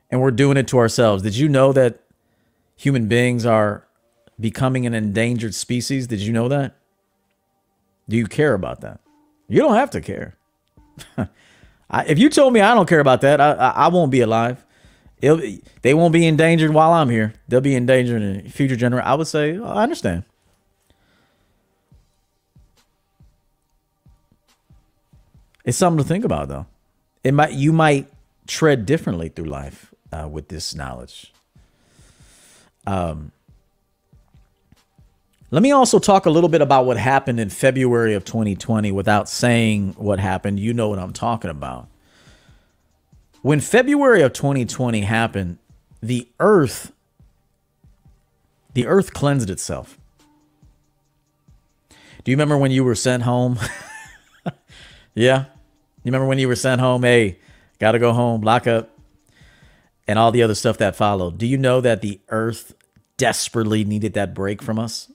And 0.09 0.21
we're 0.21 0.31
doing 0.31 0.57
it 0.57 0.67
to 0.69 0.77
ourselves. 0.77 1.23
Did 1.23 1.35
you 1.35 1.49
know 1.49 1.71
that 1.73 2.01
human 2.75 3.07
beings 3.07 3.45
are 3.45 3.85
becoming 4.39 4.85
an 4.85 4.93
endangered 4.93 5.53
species. 5.53 6.07
Did 6.07 6.21
you 6.21 6.31
know 6.31 6.47
that? 6.47 6.77
Do 8.07 8.17
you 8.17 8.25
care 8.25 8.53
about 8.53 8.81
that? 8.81 9.01
You 9.47 9.61
don't 9.61 9.75
have 9.75 9.91
to 9.91 10.01
care. 10.01 10.37
If 11.91 12.19
you 12.19 12.29
told 12.29 12.53
me 12.53 12.61
I 12.61 12.75
don't 12.75 12.87
care 12.87 12.99
about 12.99 13.21
that, 13.21 13.41
I, 13.41 13.53
I 13.53 13.87
won't 13.87 14.11
be 14.11 14.21
alive. 14.21 14.63
It'll, 15.21 15.41
they 15.81 15.93
won't 15.93 16.13
be 16.13 16.25
endangered 16.25 16.73
while 16.73 16.93
I'm 16.93 17.09
here. 17.09 17.33
They'll 17.47 17.61
be 17.61 17.75
endangered 17.75 18.21
in 18.21 18.49
future 18.49 18.75
generations. 18.75 19.09
I 19.09 19.15
would 19.15 19.27
say, 19.27 19.57
oh, 19.57 19.65
I 19.65 19.83
understand. 19.83 20.23
It's 25.65 25.77
something 25.77 26.01
to 26.01 26.07
think 26.07 26.23
about, 26.23 26.47
though. 26.47 26.65
It 27.23 27.33
might 27.33 27.51
you 27.51 27.73
might 27.73 28.07
tread 28.47 28.85
differently 28.85 29.29
through 29.29 29.45
life 29.45 29.93
uh, 30.11 30.27
with 30.27 30.47
this 30.47 30.73
knowledge. 30.73 31.33
Um, 32.87 33.33
let 35.51 35.61
me 35.61 35.71
also 35.71 35.99
talk 35.99 36.25
a 36.25 36.29
little 36.29 36.49
bit 36.49 36.61
about 36.61 36.85
what 36.85 36.97
happened 36.97 37.39
in 37.39 37.49
February 37.49 38.13
of 38.13 38.23
2020 38.23 38.91
without 38.91 39.27
saying 39.27 39.95
what 39.97 40.19
happened. 40.19 40.59
You 40.59 40.73
know 40.73 40.87
what 40.87 40.99
I'm 40.99 41.13
talking 41.13 41.51
about. 41.51 41.88
When 43.41 43.59
February 43.59 44.21
of 44.21 44.33
2020 44.33 45.01
happened, 45.01 45.57
the 46.01 46.27
earth 46.39 46.91
the 48.73 48.85
earth 48.85 49.13
cleansed 49.13 49.49
itself. 49.49 49.97
Do 52.23 52.31
you 52.31 52.35
remember 52.35 52.57
when 52.57 52.71
you 52.71 52.83
were 52.83 52.95
sent 52.95 53.23
home? 53.23 53.59
yeah. 55.15 55.45
You 56.03 56.11
remember 56.11 56.27
when 56.27 56.39
you 56.39 56.47
were 56.47 56.55
sent 56.55 56.79
home, 56.79 57.03
hey, 57.03 57.39
got 57.79 57.93
to 57.93 57.99
go 57.99 58.13
home, 58.13 58.41
lock 58.41 58.67
up, 58.67 58.91
and 60.07 60.19
all 60.19 60.31
the 60.31 60.43
other 60.43 60.55
stuff 60.55 60.77
that 60.77 60.95
followed. 60.95 61.37
Do 61.37 61.47
you 61.47 61.57
know 61.57 61.81
that 61.81 62.01
the 62.01 62.21
earth 62.29 62.73
desperately 63.17 63.83
needed 63.83 64.13
that 64.13 64.33
break 64.33 64.61
from 64.61 64.77
us? 64.79 65.11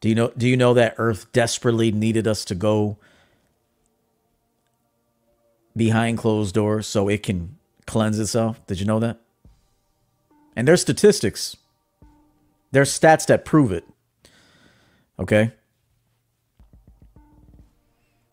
Do 0.00 0.08
you 0.08 0.14
know 0.14 0.32
do 0.36 0.48
you 0.48 0.56
know 0.56 0.74
that 0.74 0.94
Earth 0.98 1.32
desperately 1.32 1.90
needed 1.90 2.26
us 2.26 2.44
to 2.46 2.54
go 2.54 2.98
behind 5.78 6.18
closed 6.18 6.54
doors 6.54 6.86
so 6.86 7.08
it 7.08 7.22
can 7.22 7.56
cleanse 7.86 8.18
itself? 8.18 8.64
Did 8.66 8.80
you 8.80 8.86
know 8.86 8.98
that? 8.98 9.18
And 10.54 10.68
there's 10.68 10.82
statistics. 10.82 11.56
There's 12.72 12.90
stats 12.90 13.26
that 13.26 13.44
prove 13.44 13.72
it. 13.72 13.84
Okay? 15.18 15.52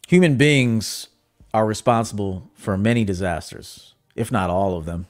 Human 0.08 0.36
beings 0.36 1.08
are 1.54 1.66
responsible 1.66 2.50
for 2.54 2.78
many 2.78 3.04
disasters, 3.06 3.94
if 4.16 4.32
not 4.32 4.50
all 4.50 4.78
of 4.78 4.86
them. 4.86 5.06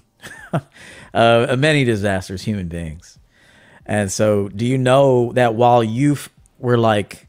uh, 1.13 1.55
many 1.57 1.83
disasters, 1.83 2.43
human 2.43 2.67
beings. 2.67 3.17
And 3.85 4.11
so, 4.11 4.49
do 4.49 4.65
you 4.65 4.77
know 4.77 5.31
that 5.33 5.55
while 5.55 5.83
you 5.83 6.17
were 6.59 6.77
like 6.77 7.27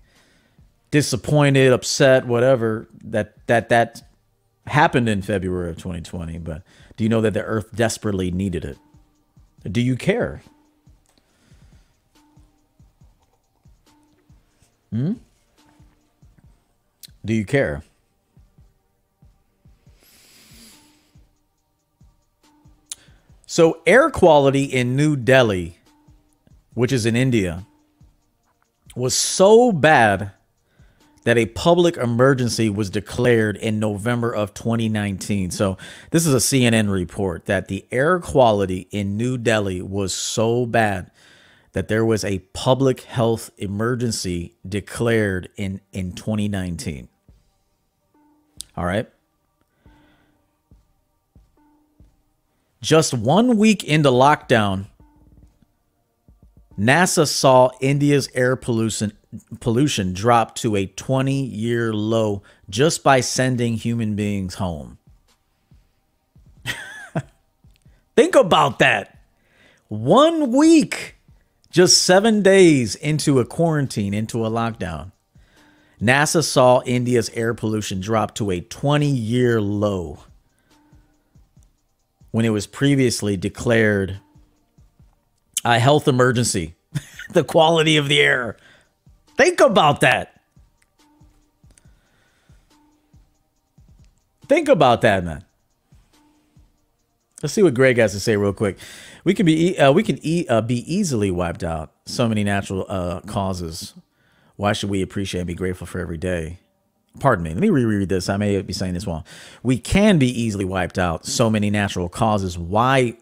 disappointed, 0.90 1.73
upset, 1.73 2.27
whatever 2.27 2.88
that 3.05 3.35
that 3.47 3.69
that 3.69 4.03
happened 4.66 5.09
in 5.09 5.22
February 5.22 5.70
of 5.70 5.76
2020. 5.76 6.38
But 6.38 6.62
do 6.96 7.05
you 7.05 7.11
know 7.11 7.20
that 7.20 7.35
the 7.35 7.42
Earth 7.42 7.74
desperately 7.74 8.31
needed 8.31 8.64
it? 8.64 8.79
Do 9.70 9.81
you 9.81 9.96
care? 9.96 10.42
Hmm? 14.90 15.14
Do 17.24 17.35
you 17.35 17.44
care? 17.44 17.83
So, 23.46 23.81
air 23.87 24.11
quality 24.11 24.64
in 24.64 24.96
New 24.96 25.16
Delhi, 25.16 25.79
which 26.74 26.92
is 26.92 27.07
in 27.07 27.16
India, 27.16 27.64
was 28.94 29.14
so 29.14 29.72
bad 29.72 30.33
that 31.27 31.37
a 31.37 31.47
public 31.47 31.97
emergency 31.97 32.71
was 32.71 32.89
declared 32.89 33.57
in 33.57 33.81
November 33.81 34.33
of 34.33 34.55
2019. 34.55 35.51
So, 35.51 35.77
this 36.12 36.25
is 36.25 36.33
a 36.33 36.37
CNN 36.37 36.89
report 36.89 37.47
that 37.47 37.67
the 37.67 37.85
air 37.91 38.21
quality 38.21 38.87
in 38.93 39.17
New 39.17 39.37
Delhi 39.37 39.83
was 39.83 40.15
so 40.15 40.67
bad 40.67 41.11
that 41.73 41.89
there 41.89 42.05
was 42.05 42.25
a 42.25 42.39
public 42.53 43.01
health 43.01 43.51
emergency 43.59 44.55
declared 44.67 45.49
in, 45.57 45.81
in 45.93 46.12
2019. 46.12 47.09
All 48.77 48.85
right. 48.85 49.09
Just 52.81 53.12
one 53.12 53.57
week 53.57 53.83
into 53.83 54.11
lockdown, 54.11 54.87
NASA 56.79 57.27
saw 57.27 57.71
India's 57.81 58.29
air 58.35 58.55
pollution 58.55 59.12
pollution 59.61 60.12
drop 60.12 60.55
to 60.57 60.77
a 60.77 60.87
20 60.87 61.45
year 61.45 61.93
low 61.93 62.43
just 62.69 63.03
by 63.03 63.21
sending 63.21 63.75
human 63.75 64.15
beings 64.15 64.55
home. 64.55 64.99
Think 68.17 68.35
about 68.35 68.79
that. 68.79 69.19
One 69.89 70.53
week, 70.53 71.17
just 71.71 72.03
seven 72.03 72.43
days 72.43 72.95
into 72.95 73.39
a 73.39 73.45
quarantine, 73.45 74.15
into 74.15 74.45
a 74.45 74.51
lockdown, 74.51 75.12
NASA 76.01 76.43
saw 76.43 76.83
India's 76.85 77.31
air 77.31 77.55
pollution 77.55 78.01
drop 78.01 78.35
to 78.35 78.51
a 78.51 78.61
20 78.61 79.07
year 79.07 79.61
low 79.61 80.19
when 82.33 82.45
it 82.45 82.51
was 82.51 82.67
previously 82.67 83.37
declared 83.37 84.21
a 85.64 85.79
health 85.79 86.09
emergency. 86.09 86.75
the 87.31 87.45
quality 87.45 87.97
of 87.97 88.09
the 88.09 88.21
air. 88.21 88.57
Think 89.37 89.61
about 89.61 90.01
that. 90.01 90.40
Think 94.49 94.69
about 94.69 95.01
that, 95.01 95.25
man. 95.25 95.45
Let's 97.42 97.53
see 97.53 97.62
what 97.62 97.75
Greg 97.75 97.99
has 97.99 98.12
to 98.12 98.21
say 98.21 98.37
real 98.37 98.53
quick. 98.53 98.79
We 99.25 99.35
can 99.35 99.45
be 99.45 99.77
uh, 99.79 99.92
we 99.92 100.03
can 100.03 100.19
e- 100.23 100.47
uh, 100.49 100.62
be 100.62 100.90
easily 100.92 101.31
wiped 101.31 101.64
out. 101.64 101.92
So 102.07 102.29
many 102.29 102.45
natural 102.45 102.87
uh, 102.88 103.21
causes. 103.23 103.95
Why 104.55 104.73
should 104.73 104.88
we 104.88 105.03
appreciate 105.03 105.40
and 105.40 105.47
be 105.47 105.55
grateful 105.55 105.87
for 105.87 105.99
every 105.99 106.16
day? 106.16 106.61
pardon 107.19 107.45
me, 107.45 107.51
let 107.51 107.61
me 107.61 107.71
reread 107.71 108.09
this. 108.09 108.29
I 108.29 108.37
may 108.37 108.61
be 108.62 108.73
saying 108.73 108.95
this 108.95 109.07
wrong. 109.07 109.25
We 109.62 109.79
can 109.79 110.19
be 110.19 110.29
easily 110.29 110.64
wiped 110.64 110.99
out. 110.99 111.27
So 111.27 111.51
many 111.51 111.71
natural 111.71 112.09
causes 112.09 112.59
why 112.59 113.16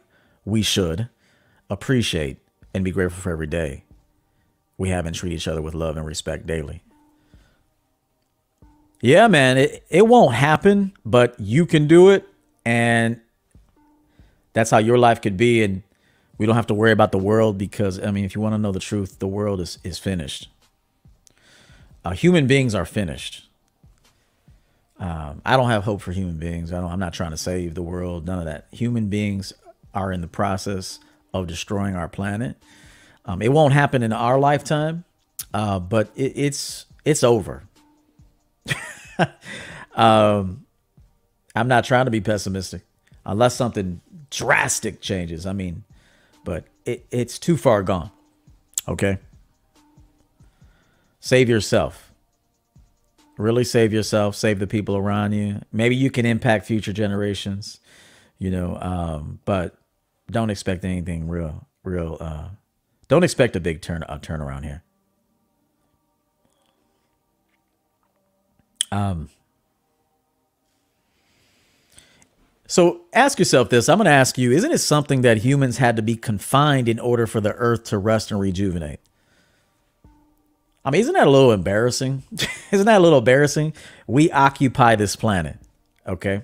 we 0.45 0.63
should 0.63 1.09
appreciate 1.71 2.39
and 2.73 2.85
be 2.85 2.91
grateful 2.91 3.21
for 3.21 3.31
every 3.31 3.47
day. 3.47 3.85
We 4.77 4.89
haven't 4.89 5.15
treated 5.15 5.37
each 5.37 5.49
other 5.49 5.63
with 5.63 5.75
love 5.75 5.97
and 5.97 6.07
respect 6.07 6.47
daily. 6.47 6.83
Yeah, 9.01 9.29
man, 9.29 9.59
it, 9.59 9.85
it 9.91 10.07
won't 10.09 10.35
happen, 10.35 10.93
but 11.05 11.39
you 11.39 11.67
can 11.67 11.87
do 11.87 12.11
it. 12.11 12.27
And 12.65 13.21
that's 14.55 14.71
how 14.71 14.79
your 14.79 14.99
life 14.99 15.21
could 15.21 15.37
be. 15.37 15.63
And 15.63 15.83
we 16.39 16.47
don't 16.47 16.55
have 16.57 16.67
to 16.69 16.75
worry 16.75 16.93
about 16.93 17.13
the 17.13 17.19
world 17.19 17.59
because, 17.59 18.03
I 18.03 18.11
mean, 18.11 18.25
if 18.25 18.35
you 18.35 18.41
want 18.41 18.55
to 18.55 18.59
know 18.59 18.73
the 18.73 18.81
truth, 18.81 19.19
the 19.19 19.29
world 19.29 19.61
is, 19.61 19.79
is 19.85 19.99
finished. 19.99 20.49
Uh, 22.05 22.13
human 22.13 22.47
beings 22.47 22.75
are 22.75 22.85
finished. 22.85 23.47
Um, 24.99 25.43
I 25.45 25.57
don't 25.57 25.71
have 25.71 25.85
hope 25.85 26.01
for 26.01 26.13
human 26.13 26.39
beings. 26.39 26.73
I 26.73 26.81
don't, 26.81 26.91
I'm 26.91 26.99
not 26.99 27.13
trying 27.13 27.33
to 27.33 27.37
save 27.37 27.75
the 27.75 27.83
world. 27.83 28.27
None 28.27 28.39
of 28.39 28.45
that. 28.47 28.69
Human 28.73 29.09
beings 29.09 29.53
are 29.93 30.13
in 30.13 30.21
the 30.21 30.27
process 30.27 30.99
of 31.35 31.47
destroying 31.47 31.95
our 31.95 32.09
planet. 32.09 32.57
Um, 33.27 33.43
it 33.43 33.53
won't 33.53 33.75
happen 33.75 34.03
in 34.03 34.13
our 34.13 34.39
lifetime, 34.39 35.05
uh, 35.53 35.79
but 35.79 36.11
it, 36.17 36.33
it's 36.37 36.87
it's 37.05 37.23
over. 37.23 37.65
um, 39.95 40.65
I'm 41.55 41.69
not 41.69 41.85
trying 41.85 42.07
to 42.07 42.11
be 42.11 42.23
pessimistic, 42.23 42.83
unless 43.27 43.55
something 43.55 44.01
drastic 44.31 45.03
changes. 45.03 45.45
I 45.45 45.53
mean, 45.53 45.85
but 46.45 46.65
it, 46.87 47.07
it's 47.11 47.39
too 47.39 47.59
far 47.59 47.83
gone. 47.83 48.11
Okay. 48.89 49.19
Save 51.21 51.51
yourself 51.51 52.13
really 53.37 53.65
save 53.65 53.93
yourself, 53.93 54.37
save 54.37 54.59
the 54.59 54.67
people 54.67 54.97
around 54.97 55.33
you. 55.33 55.61
Maybe 55.73 55.97
you 55.97 56.11
can 56.11 56.27
impact 56.27 56.67
future 56.67 56.93
generations, 56.93 57.81
you 58.39 58.51
know, 58.51 58.79
um, 58.81 59.41
but 59.45 59.77
don't 60.31 60.51
expect 60.51 60.85
anything 60.85 61.29
real, 61.29 61.67
real. 61.83 62.17
Uh, 62.21 62.49
don't 63.09 63.25
expect 63.25 63.57
a 63.57 63.61
big 63.61 63.83
turn 63.83 64.03
a 64.09 64.19
turnaround 64.19 64.65
here. 64.65 64.83
Um. 68.91 69.29
So 72.67 73.03
ask 73.13 73.39
yourself 73.39 73.69
this. 73.69 73.89
I'm 73.89 73.99
going 73.99 74.07
to 74.07 74.11
ask 74.11 74.39
you: 74.39 74.53
Isn't 74.53 74.73
it 74.73 74.79
something 74.79 75.21
that 75.23 75.39
humans 75.39 75.79
had 75.79 75.97
to 75.97 76.03
be 76.03 76.17
confined 76.17 76.89
in 76.89 76.99
order 76.99 77.27
for 77.27 77.41
the 77.41 77.53
Earth 77.53 77.85
to 77.85 77.99
rest 77.99 78.31
and 78.31 78.41
rejuvenate? 78.41 79.01
I 80.85 80.91
mean, 80.91 81.01
isn't 81.01 81.15
that 81.15 81.27
a 81.27 81.31
little 81.31 81.53
embarrassing? 81.53 82.23
isn't 82.71 82.87
that 82.87 82.99
a 82.99 83.01
little 83.01 83.19
embarrassing? 83.19 83.75
We 84.07 84.31
occupy 84.31 84.97
this 84.97 85.17
planet, 85.17 85.59
okay? 86.07 86.43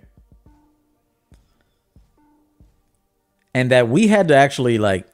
And 3.52 3.70
that 3.70 3.88
we 3.88 4.08
had 4.08 4.28
to 4.28 4.36
actually 4.36 4.78
like 4.78 5.06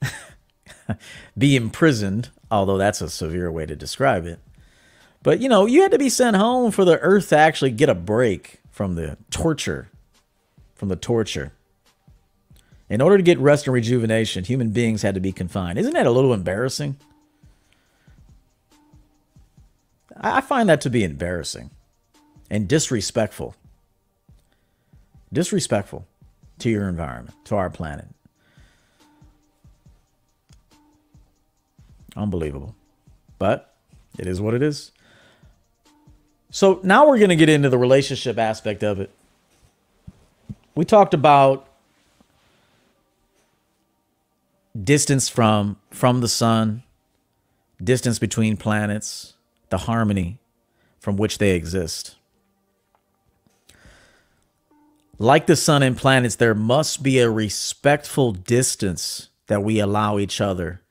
be 1.38 1.56
imprisoned, 1.56 2.30
although 2.50 2.78
that's 2.78 3.00
a 3.00 3.10
severe 3.10 3.50
way 3.50 3.66
to 3.66 3.76
describe 3.76 4.26
it. 4.26 4.38
But 5.22 5.40
you 5.40 5.48
know, 5.48 5.66
you 5.66 5.82
had 5.82 5.90
to 5.90 5.98
be 5.98 6.08
sent 6.08 6.36
home 6.36 6.70
for 6.70 6.84
the 6.84 6.98
earth 7.00 7.30
to 7.30 7.36
actually 7.36 7.72
get 7.72 7.88
a 7.88 7.94
break 7.94 8.60
from 8.70 8.94
the 8.94 9.18
torture, 9.30 9.88
from 10.74 10.88
the 10.88 10.96
torture. 10.96 11.52
In 12.88 13.00
order 13.00 13.16
to 13.16 13.22
get 13.22 13.38
rest 13.38 13.66
and 13.66 13.74
rejuvenation, 13.74 14.44
human 14.44 14.70
beings 14.70 15.02
had 15.02 15.14
to 15.14 15.20
be 15.20 15.32
confined. 15.32 15.78
Isn't 15.78 15.94
that 15.94 16.06
a 16.06 16.10
little 16.10 16.32
embarrassing? 16.32 16.96
I 20.18 20.40
find 20.40 20.68
that 20.68 20.80
to 20.82 20.90
be 20.90 21.04
embarrassing 21.04 21.70
and 22.48 22.68
disrespectful. 22.68 23.54
Disrespectful 25.32 26.06
to 26.58 26.70
your 26.70 26.88
environment, 26.88 27.34
to 27.46 27.56
our 27.56 27.70
planet. 27.70 28.06
Unbelievable. 32.16 32.74
But 33.38 33.74
it 34.18 34.26
is 34.26 34.40
what 34.40 34.54
it 34.54 34.62
is. 34.62 34.92
So 36.50 36.80
now 36.82 37.06
we're 37.06 37.18
going 37.18 37.30
to 37.30 37.36
get 37.36 37.48
into 37.50 37.68
the 37.68 37.78
relationship 37.78 38.38
aspect 38.38 38.82
of 38.82 38.98
it. 39.00 39.10
We 40.74 40.84
talked 40.84 41.14
about 41.14 41.68
distance 44.84 45.28
from 45.28 45.78
from 45.90 46.20
the 46.20 46.28
sun, 46.28 46.82
distance 47.82 48.18
between 48.18 48.56
planets, 48.56 49.34
the 49.70 49.78
harmony 49.78 50.38
from 51.00 51.16
which 51.16 51.38
they 51.38 51.52
exist. 51.52 52.15
Like 55.18 55.46
the 55.46 55.56
sun 55.56 55.82
and 55.82 55.96
planets, 55.96 56.36
there 56.36 56.54
must 56.54 57.02
be 57.02 57.18
a 57.18 57.30
respectful 57.30 58.32
distance 58.32 59.30
that 59.46 59.62
we 59.62 59.78
allow 59.78 60.18
each 60.18 60.40
other 60.40 60.82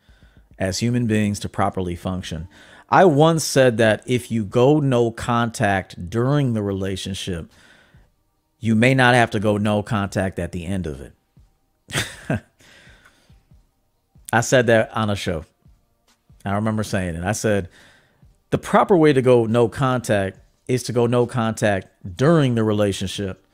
as 0.57 0.79
human 0.79 1.05
beings 1.05 1.39
to 1.41 1.49
properly 1.49 1.95
function. 1.95 2.47
I 2.89 3.05
once 3.05 3.43
said 3.43 3.77
that 3.77 4.03
if 4.05 4.31
you 4.31 4.43
go 4.43 4.79
no 4.79 5.11
contact 5.11 6.09
during 6.09 6.53
the 6.53 6.61
relationship, 6.61 7.51
you 8.59 8.75
may 8.75 8.93
not 8.93 9.15
have 9.15 9.31
to 9.31 9.39
go 9.39 9.57
no 9.57 9.83
contact 9.83 10.39
at 10.39 10.51
the 10.51 10.65
end 10.65 10.87
of 10.87 11.01
it. 11.01 11.13
I 14.33 14.41
said 14.41 14.67
that 14.67 14.95
on 14.95 15.09
a 15.09 15.15
show. 15.15 15.45
I 16.43 16.53
remember 16.53 16.83
saying 16.83 17.15
it. 17.15 17.23
I 17.23 17.31
said, 17.31 17.69
the 18.49 18.57
proper 18.57 18.95
way 18.95 19.13
to 19.13 19.21
go 19.21 19.45
no 19.45 19.67
contact 19.67 20.39
is 20.67 20.83
to 20.83 20.93
go 20.93 21.07
no 21.07 21.25
contact 21.25 21.87
during 22.15 22.55
the 22.55 22.63
relationship, 22.63 23.44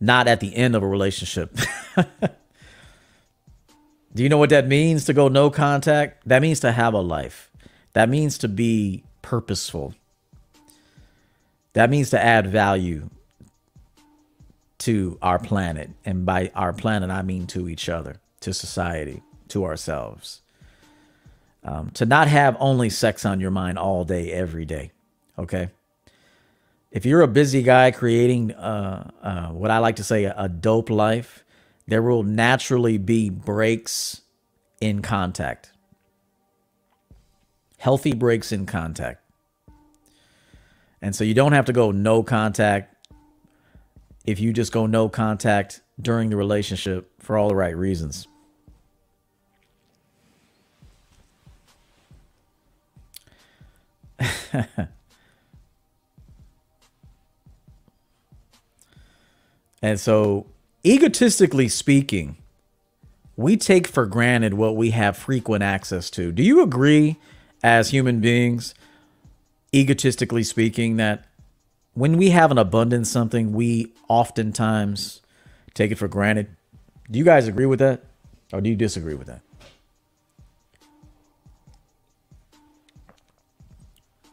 not 0.00 0.28
at 0.28 0.40
the 0.40 0.54
end 0.54 0.74
of 0.76 0.82
a 0.82 0.86
relationship. 0.86 1.56
Do 4.14 4.22
you 4.22 4.28
know 4.28 4.38
what 4.38 4.50
that 4.50 4.66
means 4.66 5.04
to 5.06 5.12
go 5.12 5.28
no 5.28 5.50
contact? 5.50 6.26
That 6.26 6.40
means 6.40 6.60
to 6.60 6.72
have 6.72 6.94
a 6.94 7.00
life. 7.00 7.50
That 7.92 8.08
means 8.08 8.38
to 8.38 8.48
be 8.48 9.04
purposeful. 9.22 9.94
That 11.74 11.90
means 11.90 12.10
to 12.10 12.22
add 12.22 12.46
value 12.46 13.10
to 14.78 15.18
our 15.20 15.38
planet. 15.38 15.90
And 16.04 16.24
by 16.24 16.50
our 16.54 16.72
planet, 16.72 17.10
I 17.10 17.22
mean 17.22 17.46
to 17.48 17.68
each 17.68 17.88
other, 17.88 18.16
to 18.40 18.54
society, 18.54 19.22
to 19.48 19.64
ourselves. 19.64 20.40
Um, 21.62 21.90
to 21.90 22.06
not 22.06 22.28
have 22.28 22.56
only 22.60 22.88
sex 22.88 23.24
on 23.26 23.40
your 23.40 23.50
mind 23.50 23.78
all 23.78 24.04
day, 24.04 24.30
every 24.30 24.64
day. 24.64 24.92
Okay. 25.38 25.68
If 26.96 27.04
you're 27.04 27.20
a 27.20 27.28
busy 27.28 27.62
guy 27.62 27.90
creating 27.90 28.52
uh, 28.52 29.10
uh, 29.22 29.48
what 29.48 29.70
I 29.70 29.80
like 29.80 29.96
to 29.96 30.02
say 30.02 30.24
a, 30.24 30.48
dope 30.48 30.88
life, 30.88 31.44
there 31.86 32.00
will 32.00 32.22
naturally 32.22 32.96
be 32.96 33.28
breaks 33.28 34.22
in 34.80 35.02
contact. 35.02 35.72
Healthy 37.76 38.14
breaks 38.14 38.50
in 38.50 38.64
contact. 38.64 39.20
And 41.02 41.14
so 41.14 41.22
you 41.22 41.34
don't 41.34 41.52
have 41.52 41.66
to 41.66 41.74
go 41.74 41.90
no 41.90 42.22
contact 42.22 42.96
if 44.24 44.40
you 44.40 44.54
just 44.54 44.72
go 44.72 44.86
no 44.86 45.10
contact 45.10 45.82
during 46.00 46.30
the 46.30 46.36
relationship 46.36 47.12
for 47.20 47.36
all 47.36 47.50
the 47.50 47.56
right 47.56 47.76
reasons. 47.76 48.26
and 59.82 60.00
so, 60.00 60.46
egotistically 60.84 61.68
speaking, 61.68 62.36
we 63.36 63.56
take 63.56 63.86
for 63.86 64.06
granted 64.06 64.54
what 64.54 64.76
we 64.76 64.90
have 64.90 65.16
frequent 65.16 65.62
access 65.62 66.10
to. 66.10 66.32
Do 66.32 66.42
you 66.42 66.62
agree, 66.62 67.16
as 67.62 67.90
human 67.90 68.20
beings, 68.20 68.74
egotistically 69.74 70.42
speaking, 70.42 70.96
that 70.96 71.26
when 71.94 72.16
we 72.16 72.30
have 72.30 72.50
an 72.50 72.58
abundance 72.58 73.10
something, 73.10 73.52
we 73.52 73.92
oftentimes 74.08 75.20
take 75.74 75.90
it 75.90 75.96
for 75.96 76.08
granted? 76.08 76.48
Do 77.10 77.18
you 77.18 77.24
guys 77.24 77.46
agree 77.46 77.66
with 77.66 77.78
that? 77.80 78.04
Or 78.52 78.60
do 78.60 78.70
you 78.70 78.76
disagree 78.76 79.14
with 79.14 79.26
that? 79.26 79.40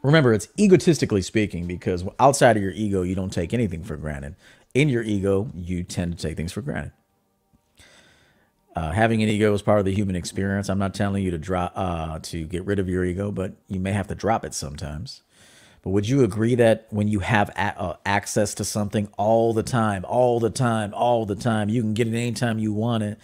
Remember, 0.02 0.34
it's 0.34 0.50
egotistically 0.60 1.22
speaking 1.22 1.66
because 1.66 2.04
outside 2.20 2.58
of 2.58 2.64
your 2.64 2.74
ego, 2.74 3.04
you 3.04 3.16
don't 3.16 3.32
take 3.32 3.54
anything 3.54 3.84
for 3.84 3.96
granted. 3.96 4.36
In 4.74 4.90
your 4.90 5.04
ego, 5.04 5.52
you 5.54 5.84
tend 5.84 6.18
to 6.18 6.28
take 6.28 6.36
things 6.36 6.52
for 6.52 6.62
granted. 6.62 6.94
Uh, 8.76 8.92
having 8.92 9.22
an 9.22 9.30
ego 9.30 9.54
is 9.54 9.62
part 9.62 9.78
of 9.78 9.86
the 9.86 9.94
human 9.94 10.16
experience. 10.16 10.68
I'm 10.68 10.80
not 10.80 10.96
telling 10.96 11.24
you 11.24 11.30
to 11.32 11.38
drop 11.38 11.74
uh, 11.76 12.20
to 12.24 12.46
get 12.46 12.66
rid 12.66 12.80
of 12.80 12.90
your 12.90 13.06
ego, 13.06 13.32
but 13.32 13.54
you 13.68 13.80
may 13.80 13.92
have 13.92 14.08
to 14.08 14.16
drop 14.16 14.44
it 14.44 14.54
sometimes. 14.56 15.22
But 15.84 15.92
would 15.92 16.10
you 16.10 16.24
agree 16.24 16.56
that 16.56 16.88
when 16.90 17.08
you 17.08 17.20
have 17.20 17.50
a- 17.50 17.80
uh, 17.80 17.98
access 18.06 18.56
to 18.56 18.66
something 18.66 19.10
all 19.18 19.54
the 19.54 19.62
time, 19.64 20.06
all 20.06 20.40
the 20.40 20.50
time, 20.50 20.92
all 20.96 21.26
the 21.26 21.36
time, 21.36 21.70
you 21.70 21.82
can 21.82 21.94
get 21.94 22.08
it 22.08 22.16
anytime 22.18 22.58
you 22.58 22.74
want 22.74 23.04
it, 23.04 23.20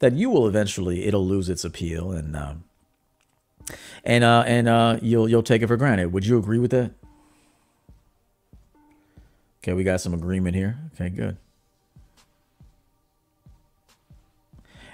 that 0.00 0.12
you 0.14 0.28
will 0.28 0.46
eventually 0.46 1.06
it'll 1.06 1.26
lose 1.26 1.48
its 1.48 1.64
appeal 1.64 2.12
and 2.12 2.36
um, 2.36 2.64
and 4.04 4.24
uh, 4.24 4.44
and 4.46 4.68
uh, 4.68 4.98
you'll 5.00 5.28
you'll 5.28 5.42
take 5.42 5.62
it 5.62 5.66
for 5.68 5.76
granted. 5.78 6.12
Would 6.12 6.26
you 6.26 6.36
agree 6.38 6.58
with 6.58 6.72
that? 6.72 6.92
Okay, 9.62 9.74
we 9.74 9.84
got 9.84 10.00
some 10.00 10.14
agreement 10.14 10.56
here. 10.56 10.78
Okay, 10.94 11.10
good. 11.10 11.36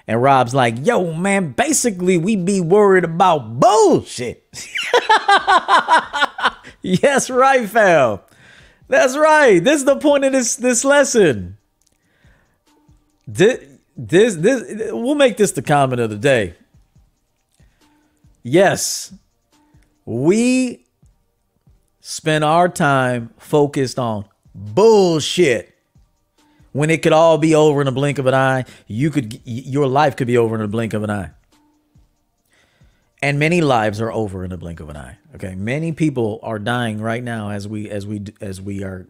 And 0.07 0.21
Rob's 0.21 0.53
like, 0.53 0.85
yo, 0.85 1.13
man, 1.13 1.51
basically, 1.51 2.17
we 2.17 2.37
be 2.37 2.61
worried 2.61 3.03
about 3.03 3.59
bullshit. 3.59 4.45
yes, 6.81 7.29
right, 7.29 7.67
fam. 7.67 8.19
That's 8.87 9.17
right. 9.17 9.61
This 9.61 9.79
is 9.79 9.85
the 9.85 9.97
point 9.97 10.23
of 10.23 10.31
this 10.31 10.55
this 10.55 10.85
lesson. 10.85 11.57
This, 13.27 13.65
this, 13.97 14.35
this, 14.35 14.93
we'll 14.93 15.15
make 15.15 15.35
this 15.35 15.51
the 15.51 15.61
comment 15.61 15.99
of 15.99 16.09
the 16.09 16.17
day. 16.17 16.55
Yes, 18.43 19.11
we 20.05 20.85
spend 21.99 22.45
our 22.45 22.69
time 22.69 23.33
focused 23.37 23.99
on 23.99 24.23
bullshit 24.57 25.73
when 26.71 26.89
it 26.89 27.01
could 27.01 27.13
all 27.13 27.37
be 27.37 27.55
over 27.55 27.81
in 27.81 27.87
a 27.87 27.91
blink 27.91 28.17
of 28.17 28.25
an 28.25 28.33
eye. 28.33 28.65
You 28.87 29.09
could 29.09 29.39
your 29.45 29.87
life 29.87 30.15
could 30.15 30.27
be 30.27 30.37
over 30.37 30.55
in 30.55 30.61
a 30.61 30.67
blink 30.67 30.93
of 30.93 31.03
an 31.03 31.09
eye. 31.09 31.31
And 33.21 33.39
many 33.39 33.61
lives 33.61 33.99
are 33.99 34.11
over 34.11 34.45
in 34.45 34.51
a 34.51 34.57
blink 34.57 34.79
of 34.79 34.89
an 34.89 34.97
eye. 34.97 35.17
Okay? 35.35 35.55
Many 35.55 35.91
people 35.91 36.39
are 36.43 36.59
dying 36.59 37.01
right 37.01 37.23
now 37.23 37.49
as 37.49 37.67
we 37.67 37.89
as 37.89 38.05
we 38.05 38.23
as 38.41 38.61
we 38.61 38.83
are 38.83 39.07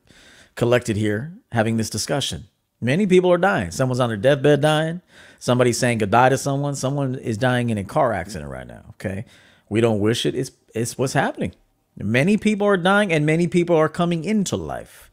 collected 0.55 0.95
here 0.95 1.33
having 1.51 1.77
this 1.77 1.89
discussion. 1.89 2.45
Many 2.79 3.07
people 3.07 3.31
are 3.31 3.37
dying. 3.37 3.71
Someone's 3.71 3.99
on 3.99 4.09
their 4.09 4.17
deathbed 4.17 4.61
dying. 4.61 5.01
Somebody's 5.39 5.79
saying 5.79 5.97
goodbye 5.97 6.29
to 6.29 6.37
someone. 6.37 6.75
Someone 6.75 7.15
is 7.15 7.37
dying 7.37 7.69
in 7.69 7.77
a 7.77 7.83
car 7.83 8.13
accident 8.13 8.51
right 8.51 8.67
now. 8.67 8.83
Okay. 8.91 9.25
We 9.69 9.81
don't 9.81 9.99
wish 9.99 10.25
it. 10.25 10.35
It's 10.35 10.51
it's 10.73 10.97
what's 10.97 11.13
happening. 11.13 11.53
Many 11.97 12.37
people 12.37 12.67
are 12.67 12.77
dying 12.77 13.11
and 13.11 13.25
many 13.25 13.47
people 13.47 13.75
are 13.75 13.89
coming 13.89 14.23
into 14.23 14.55
life. 14.55 15.06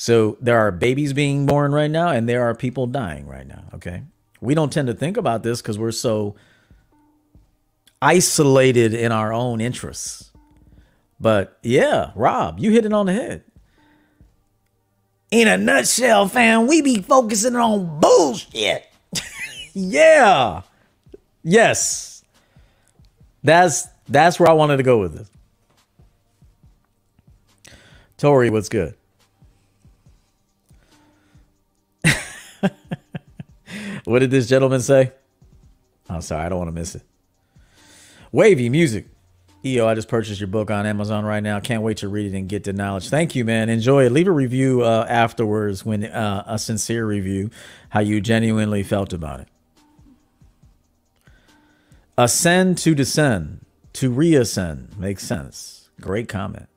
So 0.00 0.38
there 0.40 0.56
are 0.60 0.70
babies 0.70 1.12
being 1.12 1.44
born 1.44 1.72
right 1.72 1.90
now, 1.90 2.10
and 2.10 2.28
there 2.28 2.44
are 2.44 2.54
people 2.54 2.86
dying 2.86 3.26
right 3.26 3.44
now. 3.44 3.64
Okay. 3.74 4.04
We 4.40 4.54
don't 4.54 4.72
tend 4.72 4.86
to 4.86 4.94
think 4.94 5.16
about 5.16 5.42
this 5.42 5.60
because 5.60 5.76
we're 5.76 5.90
so 5.90 6.36
isolated 8.00 8.94
in 8.94 9.10
our 9.10 9.32
own 9.32 9.60
interests. 9.60 10.30
But 11.18 11.58
yeah, 11.64 12.12
Rob, 12.14 12.60
you 12.60 12.70
hit 12.70 12.84
it 12.84 12.92
on 12.92 13.06
the 13.06 13.12
head. 13.12 13.42
In 15.32 15.48
a 15.48 15.58
nutshell, 15.58 16.28
fam, 16.28 16.68
we 16.68 16.80
be 16.80 17.02
focusing 17.02 17.56
on 17.56 17.98
bullshit. 17.98 18.86
yeah. 19.72 20.62
Yes. 21.42 22.22
That's 23.42 23.88
that's 24.08 24.38
where 24.38 24.48
I 24.48 24.52
wanted 24.52 24.76
to 24.76 24.84
go 24.84 25.00
with 25.00 25.14
this. 25.18 25.30
Tori, 28.16 28.48
what's 28.48 28.68
good? 28.68 28.94
what 34.04 34.20
did 34.20 34.30
this 34.30 34.48
gentleman 34.48 34.80
say? 34.80 35.12
I'm 36.08 36.22
sorry, 36.22 36.44
I 36.44 36.48
don't 36.48 36.58
want 36.58 36.68
to 36.68 36.72
miss 36.72 36.94
it. 36.94 37.02
Wavy 38.32 38.68
music. 38.68 39.06
EO, 39.64 39.88
I 39.88 39.94
just 39.94 40.08
purchased 40.08 40.40
your 40.40 40.46
book 40.46 40.70
on 40.70 40.86
Amazon 40.86 41.24
right 41.24 41.42
now. 41.42 41.58
Can't 41.58 41.82
wait 41.82 41.98
to 41.98 42.08
read 42.08 42.32
it 42.32 42.36
and 42.36 42.48
get 42.48 42.64
the 42.64 42.72
knowledge. 42.72 43.08
Thank 43.08 43.34
you, 43.34 43.44
man. 43.44 43.68
Enjoy 43.68 44.04
it. 44.04 44.12
Leave 44.12 44.28
a 44.28 44.32
review 44.32 44.82
uh, 44.82 45.04
afterwards 45.08 45.84
when 45.84 46.04
uh, 46.04 46.44
a 46.46 46.58
sincere 46.58 47.04
review, 47.04 47.50
how 47.88 48.00
you 48.00 48.20
genuinely 48.20 48.84
felt 48.84 49.12
about 49.12 49.40
it. 49.40 49.48
Ascend 52.16 52.78
to 52.78 52.94
descend, 52.94 53.64
to 53.94 54.10
reascend 54.10 54.96
makes 54.98 55.24
sense. 55.24 55.90
Great 56.00 56.28
comment. 56.28 56.68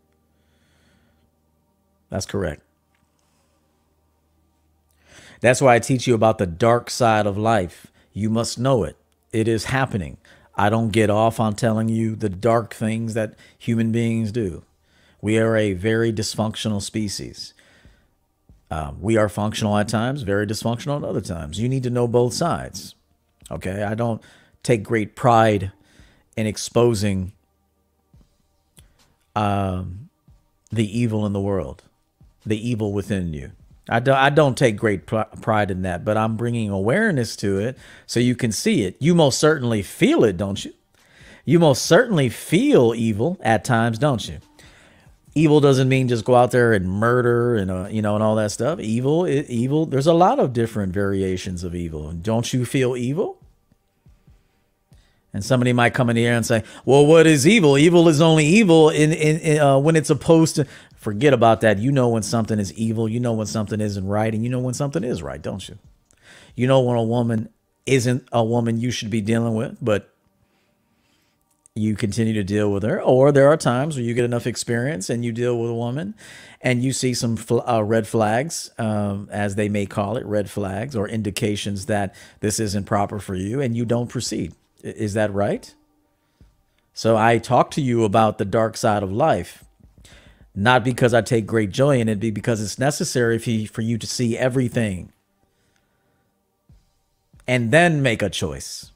That's 2.09 2.25
correct. 2.25 2.61
That's 5.41 5.61
why 5.61 5.75
I 5.75 5.79
teach 5.79 6.07
you 6.07 6.13
about 6.15 6.37
the 6.37 6.45
dark 6.45 6.89
side 6.89 7.25
of 7.25 7.37
life. 7.37 7.87
You 8.13 8.29
must 8.29 8.59
know 8.59 8.83
it. 8.83 8.95
It 9.33 9.47
is 9.47 9.65
happening. 9.65 10.17
I 10.55 10.69
don't 10.69 10.89
get 10.89 11.09
off 11.09 11.39
on 11.39 11.55
telling 11.55 11.89
you 11.89 12.15
the 12.15 12.29
dark 12.29 12.73
things 12.73 13.13
that 13.15 13.35
human 13.57 13.91
beings 13.91 14.31
do. 14.31 14.63
We 15.21 15.37
are 15.37 15.55
a 15.55 15.73
very 15.73 16.13
dysfunctional 16.13 16.81
species. 16.81 17.53
Uh, 18.69 18.93
we 18.99 19.17
are 19.17 19.29
functional 19.29 19.77
at 19.77 19.87
times, 19.87 20.21
very 20.21 20.45
dysfunctional 20.47 20.97
at 20.97 21.03
other 21.03 21.21
times. 21.21 21.59
You 21.59 21.67
need 21.67 21.83
to 21.83 21.89
know 21.89 22.07
both 22.07 22.33
sides. 22.33 22.95
Okay. 23.49 23.83
I 23.83 23.95
don't 23.95 24.21
take 24.63 24.83
great 24.83 25.15
pride 25.15 25.71
in 26.37 26.47
exposing 26.47 27.33
um, 29.35 30.09
the 30.71 30.99
evil 30.99 31.25
in 31.25 31.33
the 31.33 31.41
world, 31.41 31.83
the 32.45 32.69
evil 32.69 32.93
within 32.93 33.33
you. 33.33 33.51
I 33.91 33.99
don't, 33.99 34.17
I 34.17 34.29
don't 34.29 34.57
take 34.57 34.77
great 34.77 35.05
pr- 35.05 35.21
pride 35.41 35.69
in 35.69 35.81
that, 35.81 36.05
but 36.05 36.15
I'm 36.15 36.37
bringing 36.37 36.69
awareness 36.69 37.35
to 37.37 37.59
it 37.59 37.77
so 38.05 38.21
you 38.21 38.35
can 38.35 38.53
see 38.53 38.83
it. 38.83 38.95
You 38.99 39.13
most 39.13 39.37
certainly 39.37 39.81
feel 39.81 40.23
it, 40.23 40.37
don't 40.37 40.63
you? 40.63 40.73
You 41.43 41.59
most 41.59 41.85
certainly 41.85 42.29
feel 42.29 42.93
evil 42.95 43.37
at 43.41 43.65
times, 43.65 43.97
don't 43.97 44.25
you? 44.27 44.37
Evil 45.35 45.59
doesn't 45.59 45.89
mean 45.89 46.07
just 46.07 46.23
go 46.23 46.35
out 46.35 46.51
there 46.51 46.71
and 46.71 46.89
murder 46.89 47.55
and 47.55 47.69
uh, 47.71 47.87
you 47.89 48.01
know 48.01 48.15
and 48.15 48.23
all 48.23 48.35
that 48.35 48.51
stuff. 48.51 48.79
Evil, 48.79 49.25
it, 49.25 49.49
evil. 49.49 49.85
There's 49.85 50.07
a 50.07 50.13
lot 50.13 50.39
of 50.39 50.53
different 50.53 50.93
variations 50.93 51.63
of 51.63 51.73
evil. 51.73 52.11
Don't 52.11 52.51
you 52.53 52.65
feel 52.65 52.95
evil? 52.95 53.39
And 55.33 55.43
somebody 55.43 55.71
might 55.71 55.93
come 55.93 56.09
in 56.09 56.17
here 56.17 56.33
and 56.33 56.45
say, 56.45 56.63
"Well, 56.83 57.05
what 57.05 57.27
is 57.27 57.47
evil? 57.47 57.77
Evil 57.77 58.09
is 58.09 58.19
only 58.19 58.45
evil 58.45 58.89
in, 58.89 59.13
in, 59.13 59.39
in 59.39 59.59
uh, 59.59 59.79
when 59.79 59.95
it's 59.95 60.09
opposed 60.09 60.57
to." 60.57 60.67
Forget 61.01 61.33
about 61.33 61.61
that. 61.61 61.79
You 61.79 61.91
know 61.91 62.09
when 62.09 62.21
something 62.21 62.59
is 62.59 62.71
evil. 62.73 63.09
You 63.09 63.19
know 63.19 63.33
when 63.33 63.47
something 63.47 63.81
isn't 63.81 64.07
right, 64.07 64.31
and 64.31 64.43
you 64.43 64.51
know 64.51 64.59
when 64.59 64.75
something 64.75 65.03
is 65.03 65.23
right, 65.23 65.41
don't 65.41 65.67
you? 65.67 65.79
You 66.55 66.67
know 66.67 66.79
when 66.79 66.95
a 66.95 67.03
woman 67.03 67.49
isn't 67.87 68.29
a 68.31 68.43
woman 68.43 68.79
you 68.79 68.91
should 68.91 69.09
be 69.09 69.19
dealing 69.19 69.55
with, 69.55 69.79
but 69.81 70.13
you 71.73 71.95
continue 71.95 72.33
to 72.33 72.43
deal 72.43 72.71
with 72.71 72.83
her. 72.83 73.01
Or 73.01 73.31
there 73.31 73.47
are 73.47 73.57
times 73.57 73.95
where 73.95 74.05
you 74.05 74.13
get 74.13 74.25
enough 74.25 74.45
experience 74.45 75.09
and 75.09 75.25
you 75.25 75.31
deal 75.31 75.59
with 75.59 75.71
a 75.71 75.73
woman, 75.73 76.13
and 76.61 76.83
you 76.83 76.93
see 76.93 77.15
some 77.15 77.35
fl- 77.35 77.67
uh, 77.67 77.81
red 77.81 78.05
flags, 78.05 78.69
um, 78.77 79.27
as 79.31 79.55
they 79.55 79.69
may 79.69 79.87
call 79.87 80.17
it, 80.17 80.25
red 80.27 80.51
flags 80.51 80.95
or 80.95 81.07
indications 81.07 81.87
that 81.87 82.13
this 82.41 82.59
isn't 82.59 82.85
proper 82.85 83.17
for 83.17 83.33
you, 83.33 83.59
and 83.59 83.75
you 83.75 83.85
don't 83.85 84.07
proceed. 84.07 84.53
Is 84.83 85.15
that 85.15 85.33
right? 85.33 85.73
So 86.93 87.17
I 87.17 87.39
talk 87.39 87.71
to 87.71 87.81
you 87.81 88.03
about 88.03 88.37
the 88.37 88.45
dark 88.45 88.77
side 88.77 89.01
of 89.01 89.11
life, 89.11 89.63
not 90.53 90.83
because 90.83 91.13
I 91.13 91.21
take 91.21 91.45
great 91.45 91.71
joy 91.71 91.99
in 91.99 92.09
it, 92.09 92.19
but 92.19 92.33
because 92.33 92.61
it's 92.61 92.77
necessary 92.77 93.37
for 93.37 93.81
you 93.81 93.97
to 93.97 94.07
see 94.07 94.37
everything 94.37 95.11
and 97.47 97.71
then 97.71 98.01
make 98.01 98.21
a 98.21 98.29
choice. 98.29 98.91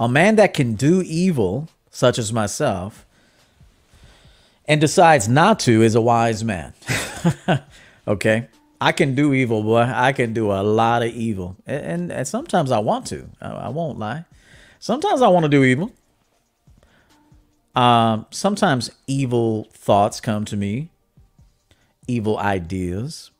A 0.00 0.08
man 0.08 0.36
that 0.36 0.54
can 0.54 0.74
do 0.74 1.02
evil, 1.02 1.68
such 1.90 2.18
as 2.18 2.32
myself, 2.32 3.04
and 4.66 4.80
decides 4.80 5.28
not 5.28 5.58
to 5.60 5.82
is 5.82 5.94
a 5.94 6.00
wise 6.00 6.44
man. 6.44 6.74
okay? 8.08 8.48
I 8.80 8.92
can 8.92 9.16
do 9.16 9.34
evil, 9.34 9.64
boy. 9.64 9.80
I 9.80 10.12
can 10.12 10.32
do 10.32 10.52
a 10.52 10.62
lot 10.62 11.02
of 11.02 11.12
evil. 11.12 11.56
And, 11.66 11.84
and, 11.84 12.12
and 12.12 12.28
sometimes 12.28 12.70
I 12.70 12.78
want 12.78 13.06
to. 13.08 13.28
I, 13.40 13.48
I, 13.48 13.68
won't 13.70 13.98
lie. 13.98 14.24
Sometimes 14.78 15.20
I 15.20 15.28
want 15.28 15.42
to 15.44 15.48
do 15.48 15.64
evil. 15.64 15.90
Um, 17.74 18.26
sometimes 18.30 18.90
evil 19.06 19.68
thoughts 19.72 20.20
come 20.20 20.44
to 20.46 20.56
me, 20.56 20.90
evil 22.06 22.38
ideas, 22.38 23.30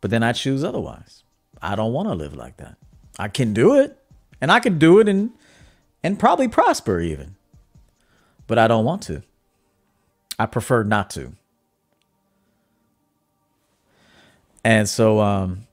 but 0.00 0.10
then 0.10 0.22
I 0.22 0.32
choose 0.32 0.64
otherwise. 0.64 1.22
I 1.62 1.76
don't 1.76 1.92
want 1.92 2.08
to 2.08 2.14
live 2.14 2.34
like 2.34 2.56
that. 2.58 2.76
I 3.18 3.28
can 3.28 3.52
do 3.52 3.78
it, 3.78 3.96
and 4.40 4.50
I 4.50 4.60
can 4.60 4.78
do 4.78 4.98
it 4.98 5.08
and 5.08 5.30
and 6.02 6.18
probably 6.18 6.48
prosper 6.48 7.00
even. 7.00 7.36
But 8.46 8.58
I 8.58 8.68
don't 8.68 8.84
want 8.84 9.02
to. 9.02 9.22
I 10.38 10.46
prefer 10.46 10.82
not 10.82 11.10
to. 11.10 11.32
And 14.62 14.88
so, 14.88 15.20
um, 15.20 15.66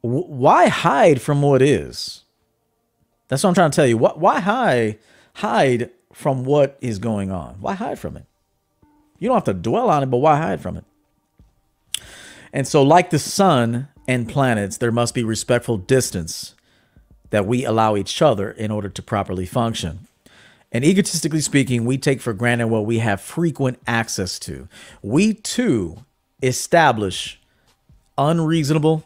why 0.00 0.68
hide 0.68 1.20
from 1.20 1.42
what 1.42 1.60
is? 1.60 2.22
That's 3.28 3.42
what 3.42 3.48
I'm 3.48 3.54
trying 3.54 3.70
to 3.70 3.76
tell 3.76 3.86
you. 3.86 3.96
Why, 3.96 4.12
why 4.14 4.40
hide 4.40 4.98
hide 5.34 5.90
from 6.14 6.44
what 6.44 6.78
is 6.80 6.98
going 6.98 7.30
on? 7.30 7.56
Why 7.60 7.74
hide 7.74 7.98
from 7.98 8.16
it? 8.16 8.24
You 9.18 9.28
don't 9.28 9.36
have 9.36 9.44
to 9.44 9.54
dwell 9.54 9.90
on 9.90 10.02
it, 10.02 10.06
but 10.06 10.18
why 10.18 10.36
hide 10.36 10.60
from 10.60 10.76
it? 10.76 10.84
And 12.52 12.66
so, 12.68 12.82
like 12.82 13.10
the 13.10 13.18
sun 13.18 13.88
and 14.06 14.28
planets, 14.28 14.76
there 14.76 14.92
must 14.92 15.14
be 15.14 15.24
respectful 15.24 15.76
distance 15.76 16.54
that 17.30 17.46
we 17.46 17.64
allow 17.64 17.96
each 17.96 18.22
other 18.22 18.50
in 18.50 18.70
order 18.70 18.88
to 18.88 19.02
properly 19.02 19.44
function. 19.44 20.06
And 20.70 20.84
egotistically 20.84 21.40
speaking, 21.40 21.84
we 21.84 21.98
take 21.98 22.20
for 22.20 22.32
granted 22.32 22.68
what 22.68 22.86
we 22.86 22.98
have 22.98 23.20
frequent 23.20 23.80
access 23.86 24.38
to. 24.40 24.68
We 25.02 25.34
too 25.34 26.04
establish 26.42 27.40
unreasonable, 28.16 29.04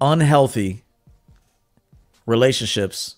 unhealthy 0.00 0.82
relationships 2.24 3.16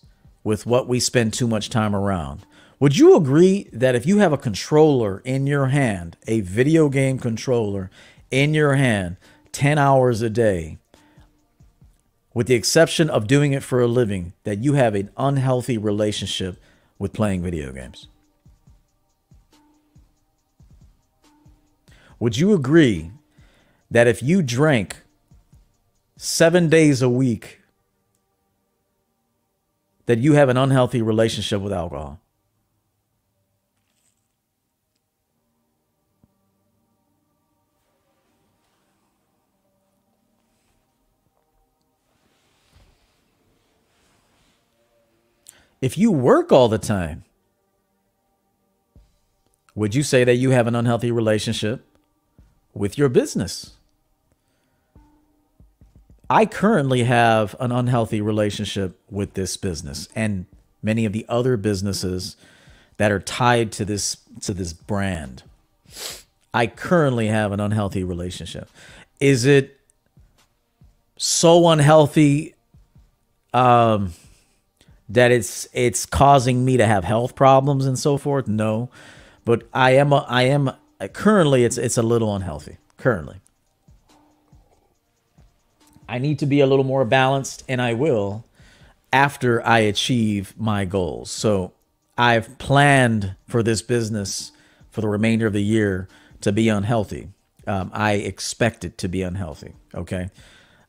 with 0.49 0.65
what 0.65 0.89
we 0.89 0.99
spend 0.99 1.31
too 1.31 1.47
much 1.47 1.69
time 1.69 1.95
around. 1.95 2.47
Would 2.81 2.97
you 2.97 3.15
agree 3.15 3.69
that 3.71 3.95
if 3.95 4.07
you 4.07 4.21
have 4.21 4.33
a 4.33 4.39
controller 4.39 5.21
in 5.23 5.47
your 5.47 5.67
hand, 5.67 6.17
a 6.27 6.41
video 6.41 6.89
game 6.89 7.19
controller 7.19 7.91
in 8.31 8.55
your 8.55 8.77
hand, 8.77 9.19
10 9.53 9.77
hours 9.77 10.23
a 10.23 10.31
day, 10.31 10.79
with 12.33 12.47
the 12.47 12.55
exception 12.55 13.11
of 13.11 13.27
doing 13.27 13.53
it 13.53 13.63
for 13.63 13.83
a 13.83 13.87
living, 13.87 14.33
that 14.45 14.65
you 14.65 14.73
have 14.73 14.95
an 14.95 15.11
unhealthy 15.19 15.77
relationship 15.77 16.59
with 16.99 17.13
playing 17.13 17.43
video 17.43 17.71
games? 17.71 18.09
Would 22.19 22.39
you 22.39 22.55
agree 22.55 23.11
that 23.91 24.07
if 24.07 24.23
you 24.23 24.41
drank 24.41 24.97
seven 26.17 26.71
days 26.71 27.03
a 27.03 27.11
week, 27.11 27.58
that 30.09 30.19
you 30.19 30.33
have 30.33 30.49
an 30.49 30.57
unhealthy 30.57 31.03
relationship 31.03 31.61
with 31.61 31.71
alcohol. 31.71 32.19
If 45.83 45.99
you 45.99 46.11
work 46.11 46.51
all 46.53 46.69
the 46.69 46.79
time, 46.79 47.25
would 49.75 49.95
you 49.95 50.03
say 50.03 50.25
that 50.25 50.37
you 50.37 50.49
have 50.53 50.67
an 50.67 50.75
unhealthy 50.75 51.13
relationship 51.13 51.85
with 52.73 52.97
your 52.97 53.11
business? 53.11 53.78
I 56.31 56.45
currently 56.47 57.05
have 57.05 57.57
an 57.59 57.73
unhealthy 57.73 58.21
relationship 58.21 58.99
with 59.11 59.35
this 59.35 59.57
business 59.57 60.09
and 60.15 60.47
many 60.83 61.05
of 61.05 61.13
the 61.13 61.25
other 61.29 61.57
businesses 61.57 62.37
that 62.99 63.11
are 63.11 63.21
tied 63.21 63.73
to 63.73 63.85
this 63.85 64.19
to 64.43 64.53
this 64.53 64.73
brand. 64.73 65.43
I 66.53 66.67
currently 66.67 67.29
have 67.29 67.53
an 67.53 67.61
unhealthy 67.61 68.05
relationship. 68.05 68.69
Is 69.21 69.45
it 69.45 69.79
so 71.17 71.69
unhealthy 71.69 72.55
um, 73.55 74.13
that 75.09 75.31
it's 75.31 75.67
it's 75.73 76.05
causing 76.05 76.65
me 76.65 76.77
to 76.77 76.87
have 76.87 77.05
health 77.05 77.35
problems 77.35 77.87
and 77.87 77.99
so 77.99 78.19
forth? 78.19 78.49
No, 78.49 78.91
but 79.45 79.67
I 79.73 79.93
am 79.93 80.13
a, 80.13 80.27
I 80.29 80.43
am 80.43 80.71
currently 81.13 81.65
it's 81.65 81.79
it's 81.79 81.97
a 81.97 82.03
little 82.03 82.35
unhealthy 82.35 82.77
currently. 82.99 83.41
I 86.09 86.19
need 86.19 86.39
to 86.39 86.47
be 86.47 86.61
a 86.61 86.67
little 86.67 86.85
more 86.85 87.05
balanced, 87.05 87.65
and 87.69 87.83
I 87.83 87.95
will 87.95 88.45
after 89.13 89.65
I 89.67 89.81
achieve 89.81 90.55
my 90.57 90.85
goals. 90.85 91.31
So 91.31 91.73
I've 92.17 92.59
planned 92.59 93.37
for 93.47 93.63
this 93.63 93.83
business 93.83 94.53
for 94.91 95.01
the 95.01 95.09
remainder 95.09 95.47
of 95.47 95.53
the 95.53 95.63
year 95.63 96.09
to 96.41 96.53
be 96.53 96.69
unhealthy. 96.69 97.29
Um, 97.67 97.91
I 97.93 98.15
expect 98.15 98.85
it 98.85 98.99
to 98.99 99.09
be 99.09 99.23
unhealthy. 99.23 99.75
Okay. 99.95 100.31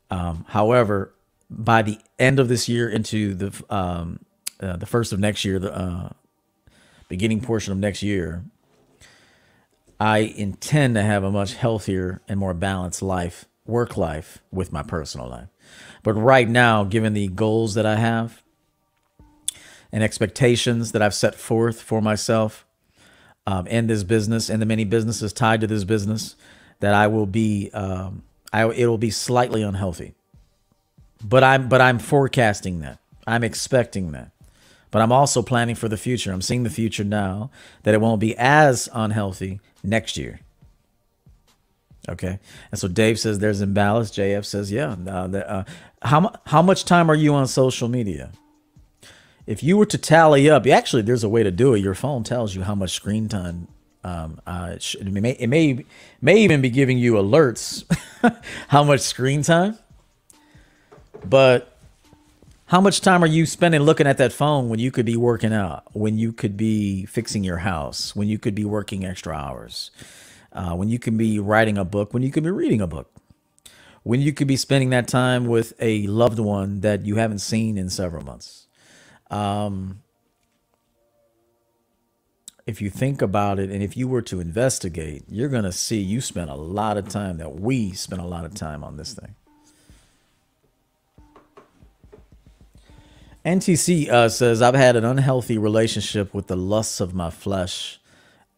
Um, 0.10 0.46
however, 0.48 1.14
by 1.50 1.82
the 1.82 2.00
end 2.18 2.40
of 2.40 2.48
this 2.48 2.70
year 2.70 2.90
into 2.90 3.34
the 3.34 3.64
um, 3.70 4.20
uh, 4.62 4.76
the 4.78 4.86
first 4.86 5.14
of 5.14 5.20
next 5.20 5.46
year, 5.46 5.60
the 5.60 5.74
uh, 5.74 6.10
beginning 7.08 7.42
portion 7.42 7.72
of 7.72 7.80
next 7.80 8.04
year, 8.04 8.44
I 10.00 10.20
intend 10.20 10.96
to 10.96 11.02
have 11.02 11.24
a 11.24 11.32
much 11.32 11.54
healthier 11.56 12.22
and 12.28 12.40
more 12.40 12.54
balanced 12.54 13.02
life 13.02 13.46
work 13.70 13.96
life 13.96 14.40
with 14.52 14.74
my 14.74 14.84
personal 14.84 15.30
life. 15.30 15.48
But 16.04 16.14
right 16.14 16.50
now, 16.50 16.84
given 16.84 17.14
the 17.14 17.28
goals 17.28 17.74
that 17.76 17.86
I 17.86 17.96
have 17.96 18.42
and 19.92 20.04
expectations 20.04 20.92
that 20.92 21.02
I've 21.02 21.14
set 21.14 21.36
forth 21.36 21.82
for 21.82 22.02
myself 22.02 22.66
um, 23.48 23.68
in 23.68 23.88
this 23.88 24.04
business 24.04 24.50
and 24.50 24.62
the 24.62 24.66
many 24.66 24.84
businesses 24.84 25.34
tied 25.34 25.62
to 25.62 25.68
this 25.68 25.84
business, 25.84 26.36
that 26.80 26.94
I 26.94 27.08
will 27.08 27.26
be, 27.26 27.70
um, 27.74 28.24
I, 28.52 28.66
it 28.66 28.88
will 28.88 28.98
be 28.98 29.12
slightly 29.12 29.62
unhealthy. 29.62 30.14
But 31.24 31.44
I'm, 31.44 31.70
but 31.70 31.82
I'm 31.82 32.00
forecasting 32.00 32.80
that. 32.80 33.00
I'm 33.28 33.44
expecting 33.44 34.12
that. 34.14 34.32
But 34.92 35.02
I'm 35.02 35.12
also 35.12 35.42
planning 35.42 35.76
for 35.76 35.88
the 35.88 35.98
future. 35.98 36.32
I'm 36.32 36.42
seeing 36.42 36.64
the 36.64 36.70
future 36.70 37.04
now 37.04 37.52
that 37.84 37.94
it 37.94 38.02
won't 38.02 38.20
be 38.20 38.36
as 38.38 38.90
unhealthy 38.94 39.60
next 39.84 40.18
year. 40.18 40.40
Okay. 42.08 42.40
And 42.72 42.80
so 42.80 42.88
Dave 42.88 43.20
says 43.20 43.40
there's 43.40 43.62
imbalance. 43.62 44.12
JF 44.12 44.46
says, 44.46 44.72
yeah. 44.72 44.96
Uh, 45.06 45.38
uh, 45.38 45.64
how, 46.02 46.34
how 46.48 46.62
much 46.62 46.86
time 46.86 47.12
are 47.12 47.16
you 47.16 47.34
on 47.34 47.48
social 47.48 47.88
media? 47.88 48.32
If 49.46 49.64
you 49.64 49.78
were 49.78 49.86
to 49.88 49.98
tally 49.98 50.50
up, 50.50 50.66
actually, 50.68 51.02
there's 51.02 51.24
a 51.24 51.30
way 51.30 51.44
to 51.44 51.52
do 51.52 51.74
it. 51.74 51.80
Your 51.80 51.96
phone 51.96 52.24
tells 52.24 52.56
you 52.56 52.62
how 52.64 52.76
much 52.76 52.92
screen 52.92 53.28
time. 53.28 53.68
Um, 54.04 54.40
uh, 54.48 54.74
it, 54.76 54.82
should, 54.82 55.08
it, 55.08 55.12
may, 55.12 55.32
it 55.32 55.48
may 55.48 55.86
may 56.22 56.38
even 56.38 56.62
be 56.62 56.70
giving 56.70 56.98
you 56.98 57.14
alerts 57.14 57.84
how 58.70 58.84
much 58.84 59.02
screen 59.02 59.42
time. 59.42 59.78
But 61.26 61.76
how 62.68 62.80
much 62.80 63.02
time 63.02 63.24
are 63.24 63.28
you 63.28 63.48
spending 63.48 63.82
looking 63.82 64.08
at 64.08 64.20
that 64.20 64.32
phone 64.32 64.70
when 64.70 64.80
you 64.80 64.92
could 64.92 65.06
be 65.06 65.18
working 65.18 65.52
out, 65.52 65.84
when 65.94 66.18
you 66.18 66.32
could 66.32 66.56
be 66.56 67.06
fixing 67.08 67.44
your 67.44 67.58
house, 67.58 68.16
when 68.16 68.28
you 68.28 68.38
could 68.38 68.56
be 68.56 68.64
working 68.64 69.04
extra 69.06 69.36
hours? 69.36 69.90
Uh, 70.54 70.76
when 70.76 70.90
you 70.90 71.00
can 71.00 71.18
be 71.18 71.40
writing 71.40 71.78
a 71.78 71.86
book, 71.86 72.14
when 72.14 72.24
you 72.24 72.32
can 72.32 72.44
be 72.44 72.52
reading 72.52 72.82
a 72.82 72.88
book, 72.88 73.12
when 74.04 74.22
you 74.22 74.34
could 74.34 74.48
be 74.48 74.56
spending 74.56 74.90
that 74.90 75.08
time 75.08 75.46
with 75.46 75.74
a 75.80 76.08
loved 76.08 76.40
one 76.40 76.82
that 76.82 77.06
you 77.06 77.16
haven't 77.16 77.40
seen 77.40 77.78
in 77.78 77.90
several 77.90 78.24
months. 78.24 78.68
Um, 79.30 80.02
if 82.66 82.82
you 82.82 82.90
think 82.90 83.22
about 83.22 83.60
it 83.60 83.70
and 83.72 83.82
if 83.82 83.98
you 83.98 84.08
were 84.08 84.22
to 84.22 84.40
investigate, 84.40 85.24
you're 85.28 85.50
going 85.50 85.64
to 85.64 85.72
see 85.72 86.00
you 86.00 86.22
spent 86.22 86.50
a 86.50 86.56
lot 86.56 86.98
of 86.98 87.10
time, 87.10 87.38
that 87.38 87.56
we 87.56 87.92
spent 87.94 88.22
a 88.22 88.26
lot 88.26 88.46
of 88.46 88.54
time 88.54 88.84
on 88.84 88.98
this 88.98 89.14
thing. 89.14 89.36
NTC 93.46 94.10
uh, 94.10 94.30
says, 94.30 94.62
I've 94.62 94.76
had 94.76 94.96
an 94.96 95.06
unhealthy 95.06 95.58
relationship 95.58 96.34
with 96.34 96.48
the 96.48 96.58
lusts 96.58 97.00
of 97.00 97.14
my 97.14 97.30
flesh 97.30 97.99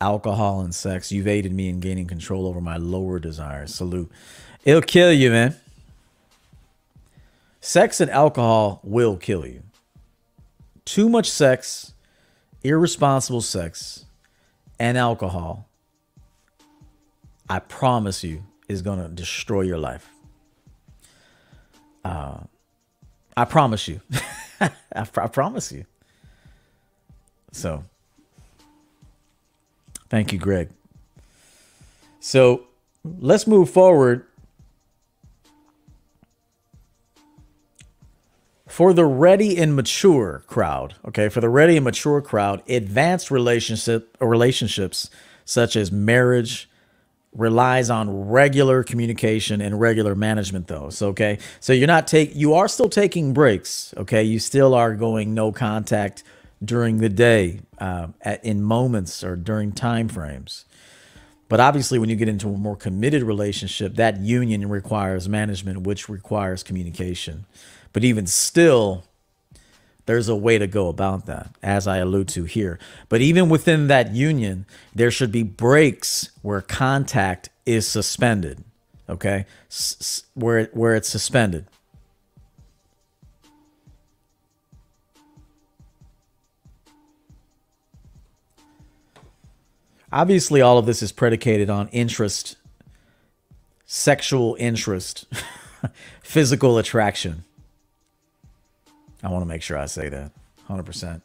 alcohol 0.01 0.61
and 0.61 0.75
sex. 0.75 1.11
You've 1.11 1.27
aided 1.29 1.53
me 1.53 1.69
in 1.69 1.79
gaining 1.79 2.07
control 2.07 2.47
over 2.47 2.61
my 2.61 2.77
lower 2.77 3.19
desires. 3.19 3.73
Salute. 3.75 4.11
It'll 4.65 4.81
kill 4.81 5.13
you, 5.13 5.31
man. 5.31 5.55
Sex 7.61 8.01
and 8.01 8.11
alcohol 8.11 8.81
will 8.83 9.17
kill 9.17 9.45
you. 9.47 9.63
too 10.85 11.09
much 11.09 11.29
sex, 11.29 11.93
irresponsible 12.63 13.41
sex, 13.41 14.05
and 14.79 14.97
alcohol, 14.97 15.69
I 17.49 17.59
promise 17.59 18.23
you, 18.23 18.43
is 18.67 18.81
going 18.81 18.99
to 18.99 19.09
destroy 19.09 19.61
your 19.61 19.77
life. 19.77 20.09
Uh, 22.03 22.39
I 23.37 23.45
promise 23.45 23.87
you. 23.87 24.01
I, 24.61 24.71
I 24.95 25.05
promise 25.27 25.71
you. 25.71 25.85
So, 27.51 27.83
thank 30.11 30.33
you, 30.33 30.37
Greg. 30.37 30.69
So, 32.19 32.67
let's 33.03 33.47
move 33.47 33.69
forward. 33.69 34.25
For 38.67 38.93
the 38.93 39.05
ready 39.05 39.57
and 39.57 39.75
mature 39.75 40.43
crowd, 40.47 40.95
okay, 41.07 41.29
for 41.29 41.41
the 41.41 41.49
ready 41.49 41.75
and 41.77 41.83
mature 41.83 42.21
crowd, 42.21 42.61
advanced 42.69 43.31
relationship 43.31 44.15
relationships 44.19 45.09
such 45.45 45.75
as 45.75 45.91
marriage, 45.91 46.69
relies 47.33 47.89
on 47.89 48.27
regular 48.29 48.83
communication 48.83 49.61
and 49.61 49.79
regular 49.79 50.15
management 50.15 50.67
those 50.67 51.01
okay 51.01 51.37
so 51.61 51.71
you're 51.71 51.87
not 51.87 52.05
take 52.05 52.35
you 52.35 52.53
are 52.53 52.67
still 52.67 52.89
taking 52.89 53.33
breaks 53.33 53.93
okay 53.95 54.21
you 54.21 54.37
still 54.37 54.73
are 54.73 54.93
going 54.93 55.33
no 55.33 55.49
contact 55.49 56.23
during 56.63 56.97
the 56.99 57.09
day 57.09 57.61
uh, 57.79 58.07
at, 58.21 58.43
in 58.45 58.61
moments 58.61 59.23
or 59.23 59.35
during 59.35 59.71
time 59.71 60.07
frames 60.09 60.65
but 61.49 61.59
obviously 61.59 61.99
when 61.99 62.09
you 62.09 62.15
get 62.15 62.29
into 62.29 62.49
a 62.49 62.57
more 62.57 62.75
committed 62.77 63.23
relationship 63.23 63.95
that 63.95 64.19
union 64.19 64.69
requires 64.69 65.29
management 65.29 65.81
which 65.81 66.09
requires 66.09 66.63
communication 66.63 67.45
but 67.93 68.03
even 68.03 68.27
still 68.27 69.03
there's 70.05 70.29
a 70.29 70.35
way 70.35 70.57
to 70.57 70.67
go 70.67 70.89
about 70.89 71.25
that, 71.27 71.55
as 71.63 71.87
I 71.87 71.97
allude 71.97 72.27
to 72.29 72.43
here. 72.45 72.79
But 73.09 73.21
even 73.21 73.49
within 73.49 73.87
that 73.87 74.13
union, 74.13 74.65
there 74.93 75.11
should 75.11 75.31
be 75.31 75.43
breaks 75.43 76.31
where 76.41 76.61
contact 76.61 77.49
is 77.65 77.87
suspended. 77.87 78.63
Okay, 79.09 79.45
S- 79.69 80.23
where 80.33 80.65
where 80.73 80.95
it's 80.95 81.09
suspended. 81.09 81.65
Obviously, 90.11 90.61
all 90.61 90.77
of 90.77 90.85
this 90.85 91.01
is 91.01 91.11
predicated 91.11 91.69
on 91.69 91.87
interest, 91.89 92.57
sexual 93.85 94.55
interest, 94.59 95.25
physical 96.21 96.77
attraction. 96.77 97.43
I 99.23 99.29
want 99.29 99.43
to 99.43 99.47
make 99.47 99.61
sure 99.61 99.77
I 99.77 99.85
say 99.85 100.09
that 100.09 100.31
100%. 100.69 101.21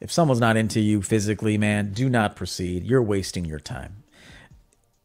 If 0.00 0.12
someone's 0.12 0.40
not 0.40 0.56
into 0.56 0.80
you 0.80 1.00
physically, 1.00 1.56
man, 1.56 1.92
do 1.92 2.10
not 2.10 2.36
proceed. 2.36 2.84
You're 2.84 3.02
wasting 3.02 3.44
your 3.44 3.60
time. 3.60 4.02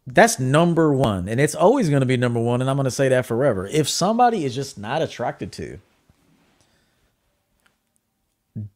That's 0.06 0.40
number 0.40 0.92
one. 0.92 1.30
And 1.30 1.40
it's 1.40 1.56
always 1.56 1.90
going 1.90 2.02
to 2.02 2.06
be 2.06 2.18
number 2.18 2.40
one. 2.40 2.62
And 2.62 2.70
I'm 2.70 2.76
going 2.76 2.86
to 2.86 2.92
say 2.92 3.10
that 3.10 3.26
forever. 3.26 3.68
If 3.68 3.88
somebody 3.88 4.44
is 4.44 4.56
just 4.56 4.78
not 4.78 5.02
attracted 5.02 5.52
to, 5.54 5.80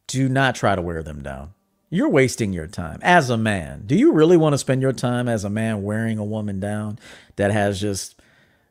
do 0.06 0.28
not 0.28 0.54
try 0.54 0.76
to 0.76 0.82
wear 0.82 1.02
them 1.02 1.22
down. 1.22 1.52
You're 1.90 2.08
wasting 2.08 2.52
your 2.52 2.66
time 2.66 2.98
as 3.02 3.30
a 3.30 3.36
man. 3.36 3.84
Do 3.86 3.94
you 3.94 4.12
really 4.12 4.36
want 4.36 4.54
to 4.54 4.58
spend 4.58 4.82
your 4.82 4.92
time 4.92 5.28
as 5.28 5.44
a 5.44 5.50
man 5.50 5.82
wearing 5.82 6.18
a 6.18 6.24
woman 6.24 6.58
down 6.58 6.98
that 7.36 7.50
has 7.50 7.80
just, 7.80 8.20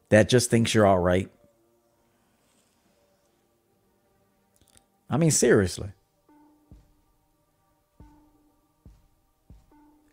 that 0.09 0.30
just 0.30 0.49
thinks 0.49 0.74
you're 0.74 0.86
all 0.86 0.99
right? 0.99 1.30
I 5.09 5.18
mean, 5.18 5.32
seriously. 5.32 5.89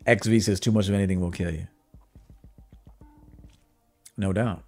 XV 0.09 0.43
says 0.43 0.61
too 0.61 0.73
much 0.73 0.89
of 0.89 0.95
anything 0.95 1.21
will 1.21 1.31
kill 1.31 1.53
you. 1.53 1.67
No 4.17 4.33
doubt. 4.33 4.63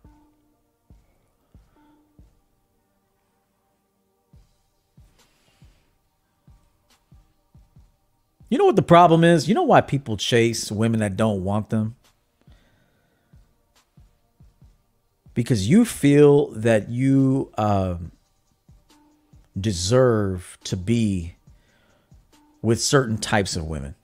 You 8.53 8.59
know 8.59 8.67
what 8.67 8.77
the 8.77 8.83
problem 8.83 9.25
is? 9.25 9.49
You 9.49 9.55
know 9.55 9.63
why 9.63 9.81
people 9.81 10.19
chase 10.19 10.71
women 10.71 11.01
that 11.01 11.17
don't 11.17 11.43
want 11.43 11.71
them? 11.71 11.97
Because 15.33 15.67
you 15.67 15.87
feel 15.87 16.49
that 16.49 16.91
you 16.91 17.51
um, 17.57 18.13
deserve 19.59 20.59
to 20.65 20.77
be 20.77 21.37
with 22.61 22.83
certain 22.83 23.17
types 23.17 23.57
of 23.57 23.65
women. 23.65 23.95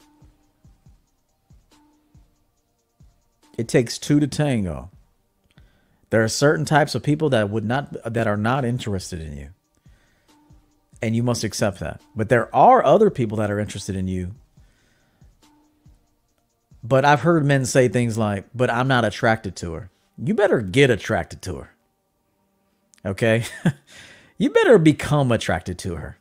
It 3.58 3.68
takes 3.68 3.98
two 3.98 4.18
to 4.18 4.26
tango. 4.26 4.90
There 6.08 6.24
are 6.24 6.28
certain 6.28 6.64
types 6.64 6.94
of 6.94 7.02
people 7.02 7.28
that 7.28 7.50
would 7.50 7.66
not 7.66 8.14
that 8.14 8.26
are 8.26 8.38
not 8.38 8.64
interested 8.64 9.20
in 9.20 9.36
you. 9.36 9.48
And 11.00 11.14
you 11.14 11.22
must 11.22 11.44
accept 11.44 11.80
that. 11.80 12.00
But 12.16 12.28
there 12.28 12.54
are 12.54 12.84
other 12.84 13.10
people 13.10 13.38
that 13.38 13.50
are 13.50 13.60
interested 13.60 13.94
in 13.94 14.08
you. 14.08 14.34
But 16.82 17.04
I've 17.04 17.20
heard 17.20 17.44
men 17.44 17.64
say 17.66 17.88
things 17.88 18.16
like, 18.16 18.46
"But 18.54 18.70
I'm 18.70 18.88
not 18.88 19.04
attracted 19.04 19.56
to 19.56 19.72
her." 19.74 19.90
You 20.16 20.34
better 20.34 20.60
get 20.60 20.90
attracted 20.90 21.42
to 21.42 21.56
her. 21.56 21.70
Okay? 23.04 23.44
you 24.38 24.50
better 24.50 24.78
become 24.78 25.30
attracted 25.30 25.78
to 25.80 25.96
her. 25.96 26.18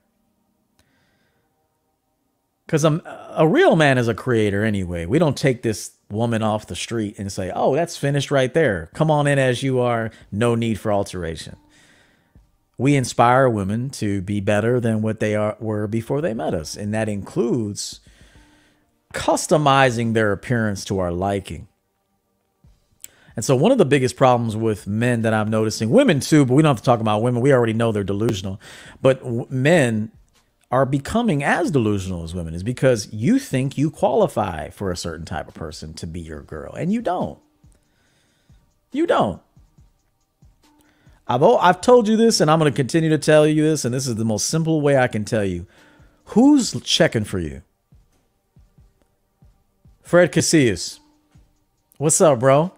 Because 2.65 2.83
a, 2.83 3.01
a 3.35 3.47
real 3.47 3.75
man 3.75 3.97
is 3.97 4.07
a 4.07 4.13
creator 4.13 4.63
anyway. 4.63 5.05
We 5.05 5.19
don't 5.19 5.37
take 5.37 5.61
this 5.61 5.91
woman 6.09 6.43
off 6.43 6.67
the 6.67 6.75
street 6.75 7.17
and 7.17 7.31
say, 7.31 7.51
oh, 7.53 7.75
that's 7.75 7.97
finished 7.97 8.29
right 8.29 8.53
there. 8.53 8.89
Come 8.93 9.09
on 9.09 9.25
in 9.25 9.39
as 9.39 9.63
you 9.63 9.79
are. 9.79 10.11
No 10.31 10.53
need 10.53 10.79
for 10.79 10.91
alteration. 10.91 11.55
We 12.77 12.95
inspire 12.95 13.49
women 13.49 13.89
to 13.91 14.21
be 14.21 14.39
better 14.39 14.79
than 14.79 15.01
what 15.01 15.19
they 15.19 15.35
are, 15.35 15.57
were 15.59 15.87
before 15.87 16.21
they 16.21 16.33
met 16.33 16.53
us. 16.53 16.75
And 16.75 16.93
that 16.93 17.09
includes 17.09 17.99
customizing 19.13 20.13
their 20.13 20.31
appearance 20.31 20.85
to 20.85 20.99
our 20.99 21.11
liking. 21.11 21.67
And 23.35 23.45
so 23.45 23.55
one 23.55 23.71
of 23.71 23.77
the 23.77 23.85
biggest 23.85 24.15
problems 24.15 24.55
with 24.55 24.87
men 24.87 25.21
that 25.21 25.33
I'm 25.33 25.49
noticing, 25.49 25.89
women 25.91 26.19
too, 26.19 26.43
but 26.45 26.55
we 26.55 26.63
don't 26.63 26.71
have 26.71 26.77
to 26.77 26.83
talk 26.83 26.99
about 26.99 27.21
women. 27.21 27.41
We 27.41 27.53
already 27.53 27.73
know 27.73 27.91
they're 27.91 28.03
delusional. 28.03 28.59
But 29.01 29.51
men 29.51 30.11
are 30.71 30.85
becoming 30.85 31.43
as 31.43 31.71
delusional 31.71 32.23
as 32.23 32.35
women 32.35 32.53
is 32.53 32.63
because 32.63 33.11
you 33.13 33.39
think 33.39 33.77
you 33.77 33.89
qualify 33.89 34.69
for 34.69 34.91
a 34.91 34.97
certain 34.97 35.25
type 35.25 35.47
of 35.47 35.53
person 35.53 35.93
to 35.93 36.07
be 36.07 36.19
your 36.19 36.41
girl 36.41 36.73
and 36.73 36.91
you 36.91 37.01
don't. 37.01 37.39
You 38.91 39.05
don't. 39.07 39.41
I've 41.27 41.43
I've 41.43 41.81
told 41.81 42.07
you 42.07 42.15
this 42.15 42.39
and 42.39 42.49
I'm 42.49 42.59
going 42.59 42.71
to 42.71 42.75
continue 42.75 43.09
to 43.09 43.17
tell 43.17 43.45
you 43.45 43.63
this 43.63 43.85
and 43.85 43.93
this 43.93 44.07
is 44.07 44.15
the 44.15 44.25
most 44.25 44.47
simple 44.47 44.81
way 44.81 44.97
I 44.97 45.07
can 45.07 45.25
tell 45.25 45.43
you. 45.43 45.67
Who's 46.25 46.79
checking 46.81 47.23
for 47.23 47.39
you? 47.39 47.61
Fred 50.01 50.31
Casillas. 50.31 50.99
What's 51.97 52.21
up, 52.21 52.39
bro? 52.39 52.71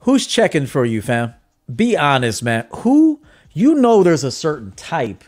Who's 0.00 0.26
checking 0.26 0.66
for 0.66 0.84
you, 0.84 1.00
fam? 1.00 1.34
Be 1.74 1.96
honest, 1.96 2.42
man. 2.42 2.66
Who 2.76 3.20
you 3.52 3.74
know 3.74 4.02
there's 4.02 4.24
a 4.24 4.30
certain 4.30 4.72
type 4.72 5.24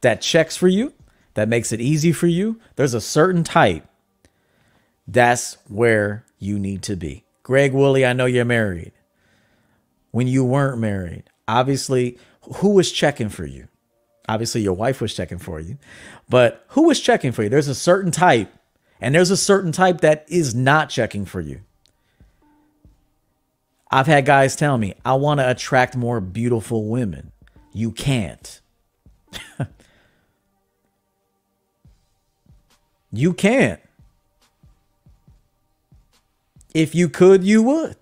that 0.00 0.20
checks 0.20 0.56
for 0.56 0.68
you, 0.68 0.92
that 1.34 1.48
makes 1.48 1.72
it 1.72 1.80
easy 1.80 2.12
for 2.12 2.26
you. 2.26 2.60
There's 2.76 2.94
a 2.94 3.00
certain 3.00 3.44
type. 3.44 3.86
That's 5.06 5.58
where 5.68 6.24
you 6.38 6.58
need 6.58 6.82
to 6.84 6.96
be. 6.96 7.24
Greg 7.42 7.72
Woolley, 7.72 8.06
I 8.06 8.12
know 8.12 8.26
you're 8.26 8.44
married. 8.44 8.92
When 10.10 10.26
you 10.26 10.44
weren't 10.44 10.78
married, 10.78 11.24
obviously, 11.48 12.18
who 12.56 12.70
was 12.70 12.90
checking 12.92 13.28
for 13.28 13.46
you? 13.46 13.68
Obviously, 14.28 14.62
your 14.62 14.74
wife 14.74 15.00
was 15.00 15.14
checking 15.14 15.38
for 15.38 15.60
you, 15.60 15.78
but 16.28 16.64
who 16.68 16.86
was 16.86 17.00
checking 17.00 17.32
for 17.32 17.42
you? 17.42 17.48
There's 17.48 17.68
a 17.68 17.74
certain 17.74 18.12
type, 18.12 18.52
and 19.00 19.14
there's 19.14 19.30
a 19.30 19.36
certain 19.36 19.72
type 19.72 20.00
that 20.02 20.24
is 20.28 20.54
not 20.54 20.90
checking 20.90 21.24
for 21.24 21.40
you. 21.40 21.60
I've 23.90 24.06
had 24.06 24.24
guys 24.24 24.56
tell 24.56 24.78
me, 24.78 24.94
I 25.04 25.14
want 25.14 25.40
to 25.40 25.50
attract 25.50 25.96
more 25.96 26.20
beautiful 26.20 26.86
women. 26.86 27.30
You 27.74 27.90
can't. 27.90 28.60
you 33.12 33.34
can't. 33.34 33.80
If 36.74 36.94
you 36.94 37.10
could, 37.10 37.44
you 37.44 37.62
would. 37.62 37.96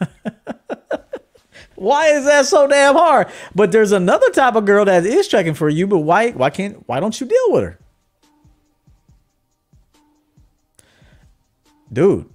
why 1.82 2.08
is 2.08 2.24
that 2.26 2.46
so 2.46 2.68
damn 2.68 2.94
hard? 2.94 3.28
But 3.54 3.72
there's 3.72 3.90
another 3.92 4.30
type 4.30 4.54
of 4.54 4.64
girl 4.64 4.84
that 4.84 5.04
is 5.04 5.26
checking 5.26 5.54
for 5.54 5.68
you, 5.68 5.86
but 5.86 5.98
why 5.98 6.30
why 6.30 6.50
can't 6.50 6.88
why 6.88 7.00
don't 7.00 7.20
you 7.20 7.26
deal 7.26 7.52
with 7.52 7.64
her? 7.64 7.78
Dude, 11.92 12.28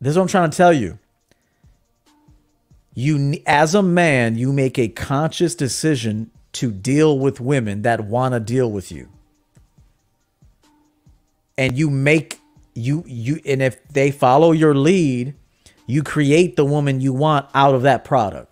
this 0.00 0.12
is 0.12 0.16
what 0.16 0.22
I'm 0.22 0.28
trying 0.28 0.50
to 0.50 0.56
tell 0.56 0.72
you. 0.72 0.98
You, 2.94 3.40
as 3.46 3.74
a 3.74 3.82
man, 3.82 4.36
you 4.36 4.52
make 4.52 4.78
a 4.78 4.88
conscious 4.88 5.54
decision 5.54 6.30
to 6.54 6.72
deal 6.72 7.18
with 7.18 7.40
women 7.40 7.82
that 7.82 8.04
want 8.06 8.34
to 8.34 8.40
deal 8.40 8.70
with 8.70 8.90
you. 8.90 9.08
And 11.56 11.78
you 11.78 11.90
make 11.90 12.40
you 12.74 13.04
you 13.06 13.40
and 13.44 13.60
if 13.60 13.86
they 13.88 14.10
follow 14.10 14.52
your 14.52 14.74
lead, 14.74 15.34
you 15.86 16.02
create 16.02 16.56
the 16.56 16.64
woman 16.64 17.00
you 17.02 17.12
want 17.12 17.46
out 17.54 17.74
of 17.74 17.82
that 17.82 18.04
product. 18.04 18.49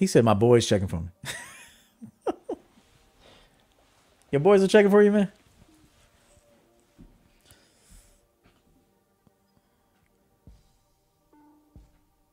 He 0.00 0.06
said 0.06 0.24
my 0.24 0.32
boy's 0.32 0.66
checking 0.66 0.88
for 0.88 1.02
me. 1.02 1.08
Your 4.32 4.40
boys 4.40 4.62
are 4.62 4.66
checking 4.66 4.90
for 4.90 5.02
you, 5.02 5.12
man? 5.12 5.30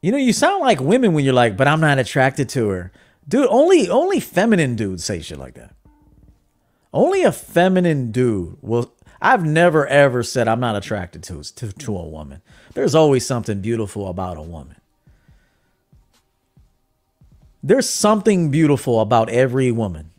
You 0.02 0.14
know, 0.14 0.18
you 0.18 0.32
sound 0.32 0.62
like 0.62 0.80
women 0.80 1.12
when 1.12 1.26
you're 1.26 1.34
like, 1.34 1.58
but 1.58 1.68
I'm 1.68 1.82
not 1.82 2.00
attracted 2.00 2.48
to 2.50 2.70
her. 2.70 2.94
Dude, 3.28 3.48
only 3.50 3.90
only 3.90 4.22
feminine 4.22 4.78
dudes 4.78 5.04
say 5.04 5.20
shit 5.20 5.38
like 5.38 5.56
that. 5.56 5.76
Only 6.94 7.24
a 7.24 7.34
feminine 7.34 8.14
dude 8.14 8.60
will 8.62 8.94
I've 9.22 9.44
never 9.44 9.86
ever 9.88 10.24
said 10.24 10.48
I'm 10.48 10.62
not 10.62 10.78
attracted 10.78 11.22
to, 11.24 11.44
to 11.56 11.74
to 11.74 11.98
a 11.98 12.08
woman. 12.08 12.42
There's 12.76 12.96
always 12.96 13.26
something 13.26 13.60
beautiful 13.60 14.08
about 14.08 14.38
a 14.38 14.42
woman. 14.42 14.77
There's 17.68 17.90
something 17.90 18.50
beautiful 18.50 19.02
about 19.02 19.30
every 19.30 19.72
woman. 19.72 20.12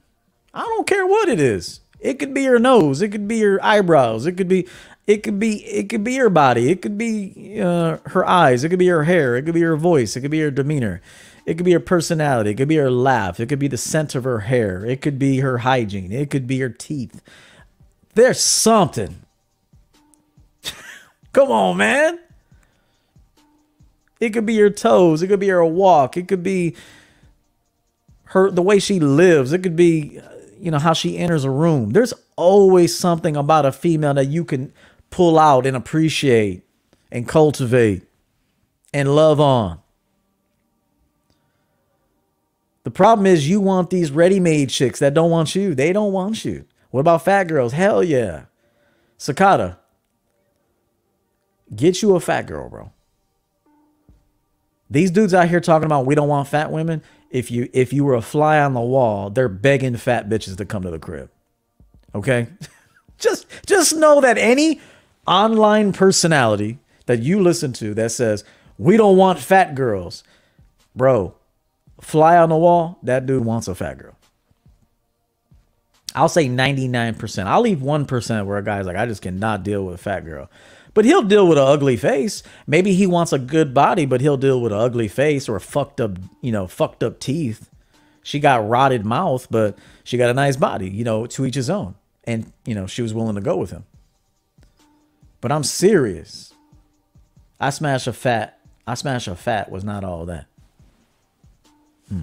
I 0.52 0.60
don't 0.60 0.86
care 0.86 1.06
what 1.06 1.30
it 1.30 1.40
is. 1.40 1.80
It 1.98 2.18
could 2.18 2.34
be 2.34 2.44
her 2.44 2.58
nose, 2.58 3.00
it 3.00 3.08
could 3.08 3.26
be 3.26 3.40
her 3.40 3.58
eyebrows, 3.64 4.26
it 4.26 4.32
could 4.32 4.48
be 4.48 4.68
it 5.06 5.22
could 5.22 5.40
be 5.40 5.64
it 5.64 5.88
could 5.88 6.04
be 6.04 6.16
her 6.18 6.28
body. 6.28 6.70
It 6.70 6.82
could 6.82 6.98
be 6.98 7.58
uh, 7.58 7.96
her 8.08 8.26
eyes. 8.26 8.62
It 8.62 8.68
could 8.68 8.78
be 8.78 8.88
her 8.88 9.04
hair. 9.04 9.36
It 9.36 9.46
could 9.46 9.54
be 9.54 9.62
her 9.62 9.76
voice. 9.76 10.14
It 10.14 10.20
could 10.20 10.30
be 10.30 10.40
her 10.40 10.50
demeanor. 10.50 11.00
It 11.46 11.54
could 11.54 11.64
be 11.64 11.72
her 11.72 11.80
personality. 11.80 12.50
It 12.50 12.56
could 12.56 12.68
be 12.68 12.76
her 12.76 12.90
laugh. 12.90 13.40
It 13.40 13.48
could 13.48 13.58
be 13.58 13.68
the 13.68 13.78
scent 13.78 14.14
of 14.14 14.24
her 14.24 14.40
hair. 14.40 14.84
It 14.84 15.00
could 15.00 15.18
be 15.18 15.38
her 15.38 15.58
hygiene. 15.58 16.12
It 16.12 16.28
could 16.28 16.46
be 16.46 16.60
her 16.60 16.68
teeth. 16.68 17.22
There's 18.14 18.38
something. 18.38 19.22
Come 21.32 21.50
on, 21.50 21.78
man. 21.78 22.18
It 24.20 24.30
could 24.34 24.44
be 24.44 24.58
her 24.58 24.68
toes. 24.68 25.22
It 25.22 25.28
could 25.28 25.40
be 25.40 25.48
her 25.48 25.64
walk. 25.64 26.18
It 26.18 26.28
could 26.28 26.42
be 26.42 26.76
her 28.30 28.50
the 28.50 28.62
way 28.62 28.78
she 28.80 29.00
lives. 29.00 29.52
It 29.52 29.62
could 29.62 29.76
be 29.76 30.20
uh, 30.20 30.28
you 30.60 30.70
know 30.70 30.78
how 30.80 30.94
she 30.94 31.18
enters 31.18 31.44
a 31.44 31.50
room. 31.50 31.90
There's 31.90 32.14
always 32.36 32.96
something 32.98 33.36
about 33.36 33.66
a 33.66 33.72
female 33.72 34.14
that 34.14 34.26
you 34.26 34.44
can 34.44 34.72
pull 35.10 35.38
out 35.38 35.66
and 35.66 35.76
appreciate 35.76 36.64
and 37.12 37.28
cultivate 37.28 38.04
and 38.94 39.14
love 39.14 39.40
on. 39.40 39.80
The 42.84 42.90
problem 42.92 43.26
is 43.26 43.48
you 43.48 43.60
want 43.60 43.90
these 43.90 44.10
ready-made 44.10 44.70
chicks 44.70 45.00
that 45.00 45.14
don't 45.14 45.30
want 45.30 45.54
you. 45.54 45.74
They 45.74 45.92
don't 45.92 46.12
want 46.12 46.44
you. 46.44 46.66
What 46.90 47.00
about 47.00 47.24
fat 47.24 47.44
girls? 47.48 47.72
Hell 47.74 48.04
yeah. 48.04 48.44
Sakata. 49.18 49.78
Get 51.74 52.02
you 52.02 52.16
a 52.16 52.20
fat 52.20 52.46
girl, 52.46 52.68
bro. 52.70 52.92
These 54.90 55.12
dudes 55.12 55.34
out 55.34 55.48
here 55.48 55.60
talking 55.60 55.86
about 55.86 56.06
we 56.06 56.14
don't 56.16 56.28
want 56.28 56.48
fat 56.48 56.72
women. 56.72 57.02
If 57.30 57.50
you 57.50 57.68
if 57.72 57.92
you 57.92 58.04
were 58.04 58.14
a 58.14 58.22
fly 58.22 58.60
on 58.60 58.74
the 58.74 58.80
wall, 58.80 59.30
they're 59.30 59.48
begging 59.48 59.96
fat 59.96 60.28
bitches 60.28 60.56
to 60.56 60.64
come 60.64 60.82
to 60.82 60.90
the 60.90 60.98
crib. 60.98 61.30
Okay? 62.14 62.48
just 63.18 63.46
just 63.66 63.94
know 63.94 64.20
that 64.20 64.38
any 64.38 64.80
online 65.26 65.92
personality 65.92 66.78
that 67.06 67.20
you 67.20 67.40
listen 67.40 67.72
to 67.74 67.94
that 67.94 68.12
says, 68.12 68.44
we 68.78 68.96
don't 68.96 69.16
want 69.16 69.38
fat 69.38 69.74
girls, 69.74 70.24
bro, 70.94 71.34
fly 72.00 72.36
on 72.36 72.48
the 72.48 72.56
wall, 72.56 72.98
that 73.02 73.26
dude 73.26 73.44
wants 73.44 73.68
a 73.68 73.74
fat 73.74 73.98
girl. 73.98 74.14
I'll 76.14 76.28
say 76.28 76.48
99%. 76.48 77.46
I'll 77.46 77.60
leave 77.60 77.78
1% 77.78 78.46
where 78.46 78.58
a 78.58 78.64
guy's 78.64 78.86
like, 78.86 78.96
I 78.96 79.06
just 79.06 79.22
cannot 79.22 79.62
deal 79.62 79.84
with 79.84 79.96
a 79.96 79.98
fat 79.98 80.24
girl. 80.24 80.50
But 80.94 81.04
he'll 81.04 81.22
deal 81.22 81.46
with 81.46 81.58
an 81.58 81.64
ugly 81.64 81.96
face. 81.96 82.42
Maybe 82.66 82.94
he 82.94 83.06
wants 83.06 83.32
a 83.32 83.38
good 83.38 83.74
body, 83.74 84.06
but 84.06 84.20
he'll 84.20 84.36
deal 84.36 84.60
with 84.60 84.72
an 84.72 84.78
ugly 84.78 85.08
face 85.08 85.48
or 85.48 85.60
fucked 85.60 86.00
up, 86.00 86.18
you 86.40 86.52
know, 86.52 86.66
fucked 86.66 87.02
up 87.02 87.20
teeth. 87.20 87.70
She 88.22 88.40
got 88.40 88.68
rotted 88.68 89.04
mouth, 89.04 89.46
but 89.50 89.78
she 90.04 90.16
got 90.16 90.30
a 90.30 90.34
nice 90.34 90.56
body, 90.56 90.90
you 90.90 91.04
know, 91.04 91.26
to 91.26 91.46
each 91.46 91.54
his 91.54 91.70
own. 91.70 91.94
And, 92.24 92.52
you 92.66 92.74
know, 92.74 92.86
she 92.86 93.02
was 93.02 93.14
willing 93.14 93.36
to 93.36 93.40
go 93.40 93.56
with 93.56 93.70
him. 93.70 93.84
But 95.40 95.52
I'm 95.52 95.64
serious. 95.64 96.52
I 97.60 97.70
smash 97.70 98.06
a 98.06 98.12
fat. 98.12 98.58
I 98.86 98.94
smash 98.94 99.28
a 99.28 99.34
fat 99.34 99.70
was 99.70 99.84
not 99.84 100.04
all 100.04 100.26
that. 100.26 100.46
Hmm. 102.08 102.22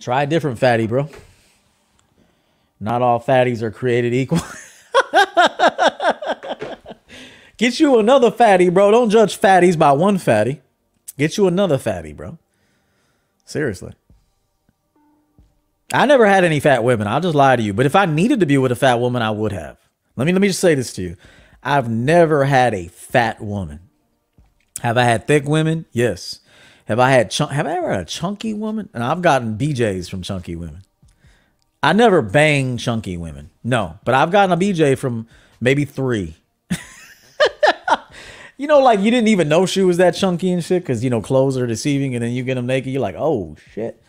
Try 0.00 0.24
a 0.24 0.26
different 0.26 0.58
fatty, 0.58 0.86
bro. 0.86 1.08
Not 2.82 3.00
all 3.00 3.20
fatties 3.20 3.62
are 3.62 3.70
created 3.70 4.12
equal. 4.12 4.40
Get 7.56 7.78
you 7.78 8.00
another 8.00 8.32
fatty, 8.32 8.70
bro. 8.70 8.90
Don't 8.90 9.08
judge 9.08 9.40
fatties 9.40 9.78
by 9.78 9.92
one 9.92 10.18
fatty. 10.18 10.60
Get 11.16 11.36
you 11.36 11.46
another 11.46 11.78
fatty, 11.78 12.12
bro. 12.12 12.38
Seriously. 13.44 13.92
I 15.94 16.06
never 16.06 16.26
had 16.26 16.42
any 16.42 16.58
fat 16.58 16.82
women. 16.82 17.06
I'll 17.06 17.20
just 17.20 17.36
lie 17.36 17.54
to 17.54 17.62
you. 17.62 17.72
But 17.72 17.86
if 17.86 17.94
I 17.94 18.06
needed 18.06 18.40
to 18.40 18.46
be 18.46 18.58
with 18.58 18.72
a 18.72 18.76
fat 18.76 18.98
woman, 18.98 19.22
I 19.22 19.30
would 19.30 19.52
have. 19.52 19.78
Let 20.16 20.26
me 20.26 20.32
let 20.32 20.42
me 20.42 20.48
just 20.48 20.58
say 20.58 20.74
this 20.74 20.92
to 20.94 21.02
you. 21.02 21.16
I've 21.62 21.88
never 21.88 22.46
had 22.46 22.74
a 22.74 22.88
fat 22.88 23.40
woman. 23.40 23.78
Have 24.80 24.98
I 24.98 25.04
had 25.04 25.28
thick 25.28 25.44
women? 25.44 25.84
Yes. 25.92 26.40
Have 26.86 26.98
I 26.98 27.10
had 27.10 27.30
chunk? 27.30 27.52
Have 27.52 27.68
I 27.68 27.76
ever 27.76 27.92
had 27.92 28.00
a 28.00 28.06
chunky 28.06 28.54
woman? 28.54 28.88
And 28.92 29.04
I've 29.04 29.22
gotten 29.22 29.56
BJ's 29.56 30.08
from 30.08 30.22
chunky 30.22 30.56
women. 30.56 30.82
I 31.82 31.92
never 31.92 32.22
banged 32.22 32.80
chunky 32.80 33.16
women. 33.16 33.50
No, 33.64 33.98
but 34.04 34.14
I've 34.14 34.30
gotten 34.30 34.52
a 34.52 34.56
BJ 34.56 34.96
from 34.96 35.26
maybe 35.60 35.84
three. 35.84 36.36
you 38.56 38.66
know, 38.66 38.78
like 38.80 39.00
you 39.00 39.10
didn't 39.10 39.28
even 39.28 39.48
know 39.48 39.66
she 39.66 39.82
was 39.82 39.96
that 39.96 40.14
chunky 40.14 40.52
and 40.52 40.64
shit 40.64 40.82
because 40.82 41.02
you 41.02 41.10
know 41.10 41.20
clothes 41.20 41.56
are 41.56 41.66
deceiving, 41.66 42.14
and 42.14 42.22
then 42.22 42.32
you 42.32 42.44
get 42.44 42.54
them 42.54 42.66
naked. 42.66 42.92
You're 42.92 43.02
like, 43.02 43.16
oh 43.16 43.56
shit. 43.72 44.02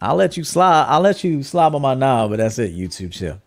I'll 0.00 0.16
let 0.16 0.36
you 0.36 0.44
slide. 0.44 0.86
I'll 0.88 1.00
let 1.00 1.22
you 1.22 1.42
slob 1.42 1.74
on 1.74 1.82
my 1.82 1.94
knob, 1.94 2.30
but 2.30 2.38
that's 2.38 2.58
it. 2.58 2.76
YouTube 2.76 3.12
chill. 3.12 3.40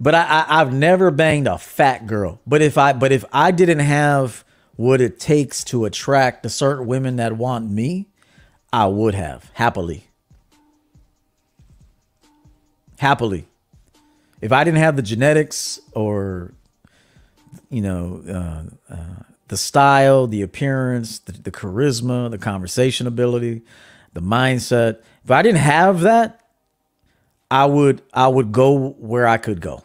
But 0.00 0.16
I, 0.16 0.44
I 0.48 0.58
have 0.58 0.72
never 0.72 1.12
banged 1.12 1.46
a 1.46 1.58
fat 1.58 2.06
girl. 2.08 2.40
But 2.46 2.62
if 2.62 2.76
I 2.76 2.92
but 2.92 3.12
if 3.12 3.24
I 3.32 3.52
didn't 3.52 3.78
have 3.78 4.44
what 4.74 5.00
it 5.00 5.20
takes 5.20 5.62
to 5.64 5.84
attract 5.84 6.42
the 6.42 6.50
certain 6.50 6.86
women 6.86 7.16
that 7.16 7.36
want 7.36 7.70
me, 7.70 8.08
I 8.72 8.86
would 8.86 9.14
have 9.14 9.50
happily. 9.54 10.08
Happily. 13.02 13.48
If 14.40 14.52
I 14.52 14.62
didn't 14.62 14.78
have 14.78 14.94
the 14.94 15.02
genetics 15.02 15.80
or 15.92 16.54
you 17.68 17.82
know 17.82 18.22
uh, 18.28 18.94
uh, 18.94 19.22
the 19.48 19.56
style, 19.56 20.28
the 20.28 20.42
appearance, 20.42 21.18
the, 21.18 21.32
the 21.32 21.50
charisma, 21.50 22.30
the 22.30 22.38
conversation 22.38 23.08
ability, 23.08 23.62
the 24.12 24.22
mindset 24.22 25.00
if 25.24 25.30
I 25.30 25.42
didn't 25.42 25.58
have 25.60 26.00
that, 26.00 26.40
I 27.50 27.66
would 27.66 28.02
I 28.12 28.28
would 28.28 28.52
go 28.52 28.90
where 28.90 29.26
I 29.26 29.36
could 29.36 29.60
go. 29.60 29.82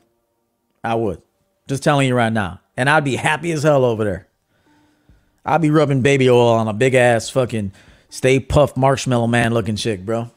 I 0.83 0.95
would. 0.95 1.21
Just 1.67 1.83
telling 1.83 2.07
you 2.07 2.15
right 2.15 2.31
now. 2.31 2.61
And 2.75 2.89
I'd 2.89 3.03
be 3.03 3.15
happy 3.15 3.51
as 3.51 3.63
hell 3.63 3.83
over 3.83 4.03
there. 4.03 4.27
I'd 5.45 5.61
be 5.61 5.69
rubbing 5.69 6.01
baby 6.01 6.29
oil 6.29 6.49
on 6.49 6.67
a 6.67 6.73
big 6.73 6.93
ass 6.93 7.29
fucking 7.29 7.71
Stay 8.09 8.39
Puft 8.39 8.77
Marshmallow 8.77 9.27
Man 9.27 9.53
looking 9.53 9.75
chick, 9.75 10.05
bro. 10.05 10.29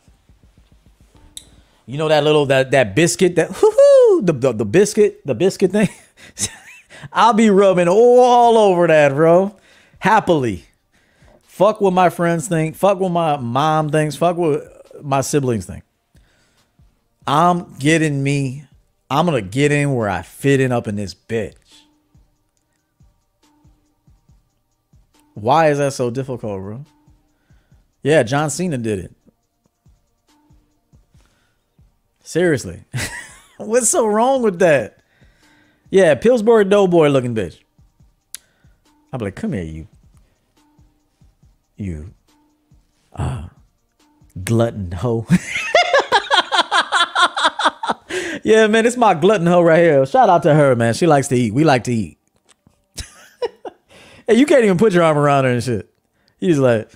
You 1.90 1.98
know 1.98 2.06
that 2.06 2.22
little 2.22 2.46
that 2.46 2.70
that 2.70 2.94
biscuit 2.94 3.34
that 3.34 3.48
the, 3.50 4.32
the 4.32 4.52
the 4.52 4.64
biscuit 4.64 5.26
the 5.26 5.34
biscuit 5.34 5.72
thing. 5.72 5.88
I'll 7.12 7.32
be 7.32 7.50
rubbing 7.50 7.88
all 7.88 8.56
over 8.56 8.86
that, 8.86 9.12
bro. 9.12 9.56
Happily. 9.98 10.64
Fuck 11.42 11.80
what 11.80 11.92
my 11.92 12.08
friends 12.08 12.46
think. 12.46 12.76
Fuck 12.76 13.00
what 13.00 13.10
my 13.10 13.38
mom 13.38 13.90
thinks. 13.90 14.14
Fuck 14.14 14.36
what 14.36 15.02
my 15.02 15.20
siblings 15.20 15.66
think. 15.66 15.82
I'm 17.26 17.74
getting 17.74 18.22
me, 18.22 18.66
I'm 19.10 19.26
gonna 19.26 19.42
get 19.42 19.72
in 19.72 19.92
where 19.92 20.08
I 20.08 20.22
fit 20.22 20.60
in 20.60 20.70
up 20.70 20.86
in 20.86 20.94
this 20.94 21.12
bitch. 21.12 21.54
Why 25.34 25.70
is 25.70 25.78
that 25.78 25.92
so 25.92 26.08
difficult, 26.08 26.60
bro? 26.60 26.84
Yeah, 28.04 28.22
John 28.22 28.48
Cena 28.48 28.78
did 28.78 29.00
it. 29.00 29.12
Seriously. 32.30 32.84
What's 33.56 33.88
so 33.88 34.06
wrong 34.06 34.42
with 34.42 34.60
that? 34.60 35.00
Yeah, 35.90 36.14
Pillsbury 36.14 36.64
Doughboy 36.64 37.08
looking 37.08 37.34
bitch. 37.34 37.58
I'm 39.12 39.18
like, 39.18 39.34
come 39.34 39.52
here, 39.52 39.64
you. 39.64 39.88
You. 41.76 42.14
Uh, 43.12 43.48
glutton 44.44 44.92
hoe. 44.92 45.26
yeah, 48.44 48.68
man, 48.68 48.86
it's 48.86 48.96
my 48.96 49.14
glutton 49.14 49.48
hoe 49.48 49.62
right 49.62 49.80
here. 49.80 50.06
Shout 50.06 50.28
out 50.28 50.44
to 50.44 50.54
her, 50.54 50.76
man. 50.76 50.94
She 50.94 51.08
likes 51.08 51.26
to 51.28 51.34
eat. 51.34 51.52
We 51.52 51.64
like 51.64 51.82
to 51.84 51.92
eat. 51.92 52.16
Hey, 54.28 54.34
you 54.36 54.46
can't 54.46 54.62
even 54.62 54.78
put 54.78 54.92
your 54.92 55.02
arm 55.02 55.18
around 55.18 55.46
her 55.46 55.50
and 55.50 55.64
shit. 55.64 55.92
He's 56.38 56.60
like, 56.60 56.88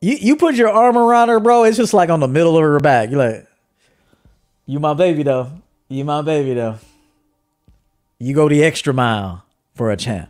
you 0.00 0.14
you 0.14 0.36
put 0.36 0.54
your 0.54 0.70
arm 0.70 0.96
around 0.96 1.28
her, 1.28 1.40
bro. 1.40 1.64
It's 1.64 1.76
just 1.76 1.92
like 1.92 2.08
on 2.08 2.20
the 2.20 2.28
middle 2.28 2.56
of 2.56 2.62
her 2.62 2.80
back. 2.80 3.10
You're 3.10 3.18
like, 3.18 3.45
you 4.66 4.80
my 4.80 4.94
baby 4.94 5.22
though. 5.22 5.50
You 5.88 6.04
my 6.04 6.22
baby 6.22 6.54
though. 6.54 6.78
You 8.18 8.34
go 8.34 8.48
the 8.48 8.64
extra 8.64 8.92
mile 8.92 9.44
for 9.74 9.90
a 9.90 9.96
champ. 9.96 10.28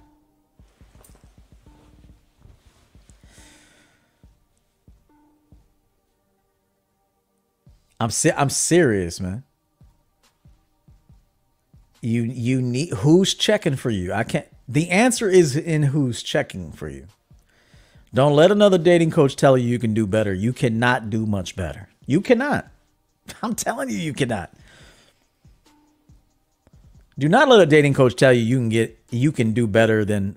I'm 7.99 8.11
I'm 8.37 8.51
serious, 8.51 9.21
man. 9.21 9.43
You 12.03 12.23
you 12.23 12.61
need 12.61 12.91
who's 12.91 13.35
checking 13.35 13.77
for 13.77 13.91
you? 13.91 14.13
I 14.13 14.25
can't. 14.25 14.47
The 14.69 14.91
answer 14.91 15.31
is 15.31 15.57
in 15.57 15.85
who's 15.85 16.23
checking 16.23 16.73
for 16.73 16.89
you. 16.89 17.07
Don't 18.13 18.35
let 18.35 18.51
another 18.51 18.79
dating 18.79 19.13
coach 19.13 19.35
tell 19.37 19.57
you 19.57 19.69
you 19.69 19.79
can 19.79 19.95
do 19.95 20.07
better. 20.07 20.35
You 20.35 20.53
cannot 20.53 21.09
do 21.09 21.25
much 21.27 21.57
better. 21.57 21.89
You 22.07 22.21
cannot. 22.21 22.71
I'm 23.43 23.55
telling 23.55 23.91
you, 23.91 23.97
you 23.97 24.13
cannot. 24.13 24.53
Do 27.19 27.29
not 27.29 27.49
let 27.49 27.61
a 27.61 27.67
dating 27.67 27.95
coach 27.95 28.15
tell 28.15 28.33
you 28.33 28.43
you 28.43 28.57
can 28.59 28.69
get 28.69 28.99
you 29.11 29.33
can 29.33 29.53
do 29.53 29.67
better 29.67 30.05
than 30.05 30.37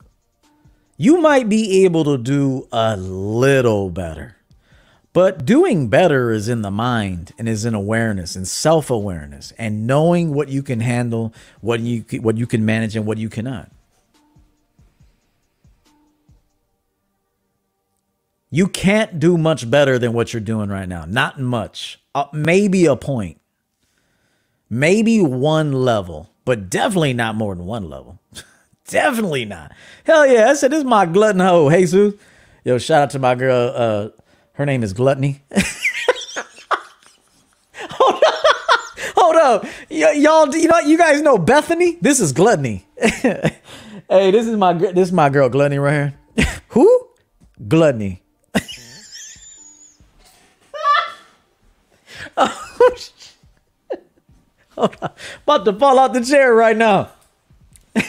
you 0.96 1.20
might 1.20 1.50
be 1.50 1.84
able 1.84 2.06
to 2.06 2.18
do 2.18 2.68
a 2.72 2.96
little 2.96 3.90
better. 3.90 4.38
But 5.12 5.44
doing 5.44 5.90
better 5.90 6.32
is 6.32 6.48
in 6.48 6.62
the 6.62 6.72
mind 6.72 7.34
and 7.38 7.50
is 7.50 7.66
in 7.66 7.74
awareness 7.74 8.36
and 8.36 8.48
self-awareness 8.48 9.52
and 9.58 9.88
knowing 9.88 10.34
what 10.34 10.50
you 10.50 10.64
can 10.64 10.80
handle, 10.80 11.34
what 11.62 11.82
you 11.82 12.06
what 12.22 12.38
you 12.38 12.48
can 12.48 12.66
manage 12.66 12.96
and 12.96 13.06
what 13.06 13.18
you 13.18 13.28
cannot. 13.28 13.72
You 18.52 18.68
can't 18.68 19.20
do 19.20 19.38
much 19.38 19.70
better 19.70 20.00
than 20.00 20.14
what 20.14 20.34
you're 20.34 20.42
doing 20.42 20.70
right 20.70 20.90
now. 20.90 21.06
Not 21.06 21.40
much. 21.40 22.02
Uh, 22.16 22.26
maybe 22.34 22.86
a 22.86 22.96
point. 22.96 23.40
Maybe 24.70 25.22
one 25.22 25.72
level, 25.72 26.32
but 26.46 26.70
definitely 26.70 27.14
not 27.14 27.36
more 27.36 27.54
than 27.56 27.66
one 27.66 27.90
level. 27.90 28.20
definitely 28.88 29.46
not. 29.46 29.72
Hell 30.04 30.26
yeah. 30.28 30.50
I 30.50 30.54
said, 30.54 30.72
this 30.72 30.80
is 30.80 30.86
my 30.86 31.06
glutton 31.06 31.42
hoe. 31.42 31.70
Hey, 31.70 31.86
Sue. 31.86 32.18
Yo, 32.64 32.78
shout 32.78 33.04
out 33.04 33.10
to 33.12 33.20
my 33.20 33.36
girl. 33.36 33.72
Uh, 33.76 34.10
her 34.54 34.66
name 34.66 34.84
is 34.84 34.94
Gluttony. 34.94 35.42
hold 37.76 38.24
up. 38.26 38.34
Hold 39.16 39.36
up. 39.36 39.64
Y- 39.90 40.12
y'all, 40.18 40.54
you 40.56 40.68
know, 40.68 40.80
you 40.80 40.98
guys 40.98 41.22
know 41.22 41.38
Bethany? 41.38 41.98
This 42.02 42.20
is 42.20 42.34
Gluttony. 42.34 42.86
hey, 43.00 43.52
this 44.10 44.48
is 44.48 44.58
my 44.58 44.74
this 44.74 45.08
is 45.08 45.14
my 45.14 45.30
girl 45.30 45.50
Gluttony 45.50 45.80
right 45.80 46.14
here. 46.36 46.46
Who? 46.70 47.08
Gluttony. 47.68 48.22
Oh, 52.40 52.70
Hold 54.80 54.96
on. 55.02 55.12
About 55.44 55.66
to 55.66 55.74
fall 55.74 56.00
out 56.00 56.14
the 56.14 56.24
chair 56.24 56.54
right 56.54 56.78
now. 56.78 57.12
hey, 57.96 58.04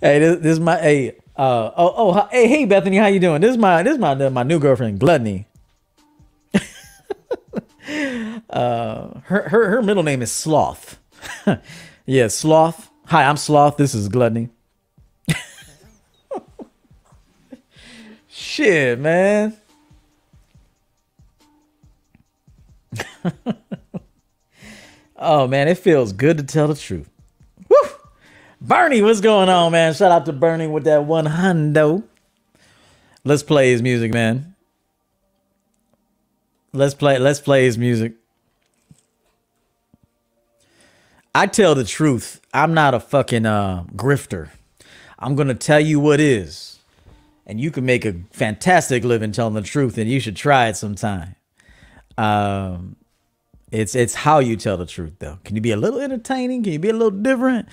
this, 0.00 0.38
this 0.40 0.52
is 0.52 0.60
my 0.60 0.76
hey. 0.78 1.16
Uh, 1.36 1.70
oh, 1.76 1.94
oh, 1.96 2.28
hey, 2.30 2.46
hey, 2.48 2.64
Bethany, 2.64 2.96
how 2.96 3.06
you 3.06 3.20
doing? 3.20 3.40
This 3.40 3.52
is 3.52 3.58
my 3.58 3.82
this 3.84 3.94
is 3.94 3.98
my 3.98 4.14
my 4.28 4.42
new 4.42 4.58
girlfriend, 4.58 4.98
Gluttony. 4.98 5.46
uh, 8.50 9.20
her 9.24 9.48
her 9.48 9.68
her 9.70 9.82
middle 9.82 10.02
name 10.02 10.22
is 10.22 10.32
Sloth. 10.32 10.98
yeah, 12.06 12.26
Sloth. 12.28 12.90
Hi, 13.06 13.24
I'm 13.24 13.36
Sloth. 13.36 13.76
This 13.76 13.94
is 13.94 14.08
Gluttony. 14.08 14.48
Shit, 18.28 18.98
man. 18.98 19.56
oh 25.16 25.46
man, 25.46 25.68
it 25.68 25.78
feels 25.78 26.12
good 26.12 26.38
to 26.38 26.44
tell 26.44 26.68
the 26.68 26.74
truth. 26.74 27.08
Woo! 27.68 27.76
Bernie, 28.60 29.02
what's 29.02 29.20
going 29.20 29.48
on, 29.48 29.72
man? 29.72 29.94
Shout 29.94 30.12
out 30.12 30.26
to 30.26 30.32
Bernie 30.32 30.66
with 30.66 30.84
that 30.84 31.04
one 31.04 31.26
hundo. 31.26 32.04
Let's 33.24 33.42
play 33.42 33.70
his 33.70 33.82
music, 33.82 34.12
man. 34.12 34.54
Let's 36.72 36.94
play. 36.94 37.18
Let's 37.18 37.40
play 37.40 37.64
his 37.64 37.78
music. 37.78 38.14
I 41.34 41.46
tell 41.46 41.74
the 41.74 41.84
truth. 41.84 42.40
I'm 42.52 42.74
not 42.74 42.94
a 42.94 43.00
fucking 43.00 43.46
uh, 43.46 43.84
grifter. 43.94 44.50
I'm 45.18 45.36
gonna 45.36 45.54
tell 45.54 45.80
you 45.80 46.00
what 46.00 46.20
is, 46.20 46.78
and 47.46 47.60
you 47.60 47.70
can 47.70 47.86
make 47.86 48.04
a 48.04 48.14
fantastic 48.30 49.04
living 49.04 49.32
telling 49.32 49.54
the 49.54 49.62
truth, 49.62 49.98
and 49.98 50.10
you 50.10 50.20
should 50.20 50.36
try 50.36 50.68
it 50.68 50.76
sometime. 50.76 51.36
Um, 52.18 52.96
it's 53.74 53.96
it's 53.96 54.14
how 54.14 54.38
you 54.38 54.56
tell 54.56 54.76
the 54.76 54.86
truth, 54.86 55.14
though. 55.18 55.38
Can 55.44 55.56
you 55.56 55.60
be 55.60 55.72
a 55.72 55.76
little 55.76 55.98
entertaining? 55.98 56.62
Can 56.62 56.72
you 56.72 56.78
be 56.78 56.90
a 56.90 56.92
little 56.92 57.10
different? 57.10 57.68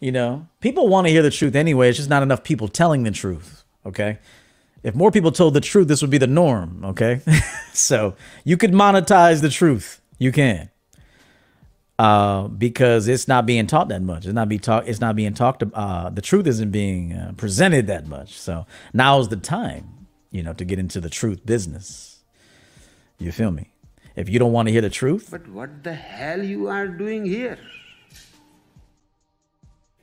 You 0.00 0.10
know, 0.10 0.48
people 0.60 0.88
want 0.88 1.06
to 1.06 1.12
hear 1.12 1.22
the 1.22 1.30
truth 1.30 1.54
anyway. 1.54 1.88
It's 1.88 1.98
just 1.98 2.10
not 2.10 2.24
enough 2.24 2.42
people 2.42 2.66
telling 2.66 3.04
the 3.04 3.12
truth. 3.12 3.62
Okay. 3.86 4.18
If 4.82 4.96
more 4.96 5.12
people 5.12 5.30
told 5.30 5.54
the 5.54 5.60
truth, 5.60 5.86
this 5.86 6.02
would 6.02 6.10
be 6.10 6.18
the 6.18 6.26
norm. 6.26 6.84
Okay. 6.84 7.20
so 7.72 8.16
you 8.42 8.56
could 8.56 8.72
monetize 8.72 9.40
the 9.42 9.48
truth. 9.48 10.00
You 10.18 10.32
can. 10.32 10.70
Uh, 12.00 12.48
because 12.48 13.06
it's 13.06 13.28
not 13.28 13.46
being 13.46 13.68
taught 13.68 13.88
that 13.88 14.02
much. 14.02 14.24
It's 14.24 14.34
not 14.34 14.48
be 14.48 14.58
taught. 14.58 14.88
It's 14.88 15.00
not 15.00 15.14
being 15.14 15.34
talked. 15.34 15.62
Uh, 15.72 16.10
the 16.10 16.20
truth 16.20 16.48
isn't 16.48 16.72
being 16.72 17.12
uh, 17.12 17.32
presented 17.36 17.86
that 17.86 18.08
much. 18.08 18.36
So 18.36 18.66
now's 18.92 19.28
the 19.28 19.36
time, 19.36 20.08
you 20.32 20.42
know, 20.42 20.52
to 20.54 20.64
get 20.64 20.80
into 20.80 21.00
the 21.00 21.08
truth 21.08 21.46
business. 21.46 22.24
You 23.18 23.30
feel 23.30 23.52
me? 23.52 23.70
If 24.16 24.28
you 24.28 24.38
don't 24.38 24.52
want 24.52 24.68
to 24.68 24.72
hear 24.72 24.80
the 24.80 24.90
truth, 24.90 25.28
But 25.30 25.48
what 25.48 25.82
the 25.82 25.94
hell 25.94 26.42
you 26.42 26.68
are 26.68 26.86
doing 26.86 27.24
here? 27.26 27.58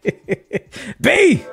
B. 1.02 1.44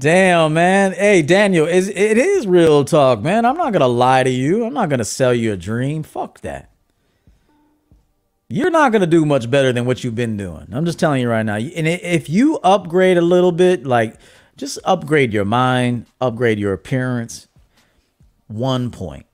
Damn, 0.00 0.54
man. 0.54 0.94
Hey, 0.94 1.20
Daniel, 1.20 1.66
is 1.66 1.88
it 1.90 2.16
is 2.16 2.46
real 2.46 2.86
talk, 2.86 3.20
man. 3.20 3.44
I'm 3.44 3.58
not 3.58 3.74
gonna 3.74 3.86
lie 3.86 4.22
to 4.22 4.30
you. 4.30 4.64
I'm 4.64 4.72
not 4.72 4.88
gonna 4.88 5.04
sell 5.04 5.34
you 5.34 5.52
a 5.52 5.58
dream. 5.58 6.04
Fuck 6.04 6.40
that. 6.40 6.70
You're 8.48 8.70
not 8.70 8.92
gonna 8.92 9.06
do 9.06 9.26
much 9.26 9.50
better 9.50 9.74
than 9.74 9.84
what 9.84 10.02
you've 10.02 10.14
been 10.14 10.38
doing. 10.38 10.68
I'm 10.72 10.86
just 10.86 10.98
telling 10.98 11.20
you 11.20 11.28
right 11.28 11.42
now. 11.44 11.56
And 11.56 11.86
if 11.86 12.30
you 12.30 12.58
upgrade 12.64 13.18
a 13.18 13.22
little 13.22 13.52
bit, 13.52 13.84
like 13.84 14.16
just 14.56 14.78
upgrade 14.84 15.34
your 15.34 15.44
mind, 15.44 16.06
upgrade 16.18 16.58
your 16.58 16.72
appearance, 16.72 17.48
one 18.46 18.90
point, 18.90 19.26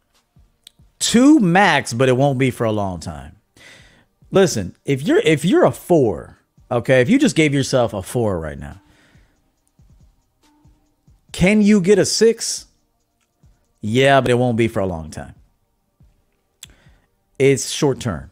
two 0.99 1.39
max, 1.39 1.93
but 1.93 2.09
it 2.09 2.17
won't 2.17 2.41
be 2.41 2.51
for 2.51 2.65
a 2.65 2.73
long 2.73 2.99
time. 2.99 3.37
Listen, 4.33 4.75
if 4.85 5.03
you're 5.03 5.21
if 5.21 5.45
you're 5.45 5.65
a 5.65 5.71
four, 5.71 6.39
okay, 6.73 7.03
if 7.03 7.09
you 7.09 7.21
just 7.21 7.37
gave 7.37 7.55
yourself 7.55 7.95
a 7.95 8.03
four 8.03 8.41
right 8.41 8.59
now. 8.59 8.81
Can 11.37 11.61
you 11.61 11.83
get 11.83 11.99
a 11.99 12.07
six? 12.07 12.65
Yeah, 13.83 14.23
but 14.23 14.31
it 14.31 14.39
won't 14.39 14.57
be 14.57 14.69
for 14.69 14.81
a 14.81 14.87
long 14.87 15.11
time. 15.11 15.35
It's 17.39 17.69
short 17.69 18.01
term. 18.01 18.31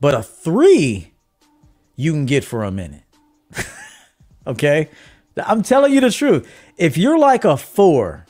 But 0.00 0.14
a 0.14 0.22
three, 0.22 1.12
you 1.96 2.12
can 2.12 2.24
get 2.24 2.44
for 2.44 2.62
a 2.62 2.70
minute. 2.70 3.02
okay? 4.46 4.88
I'm 5.36 5.64
telling 5.64 5.92
you 5.92 6.00
the 6.00 6.12
truth. 6.12 6.48
If 6.76 6.96
you're 6.96 7.18
like 7.18 7.44
a 7.44 7.56
four, 7.56 8.24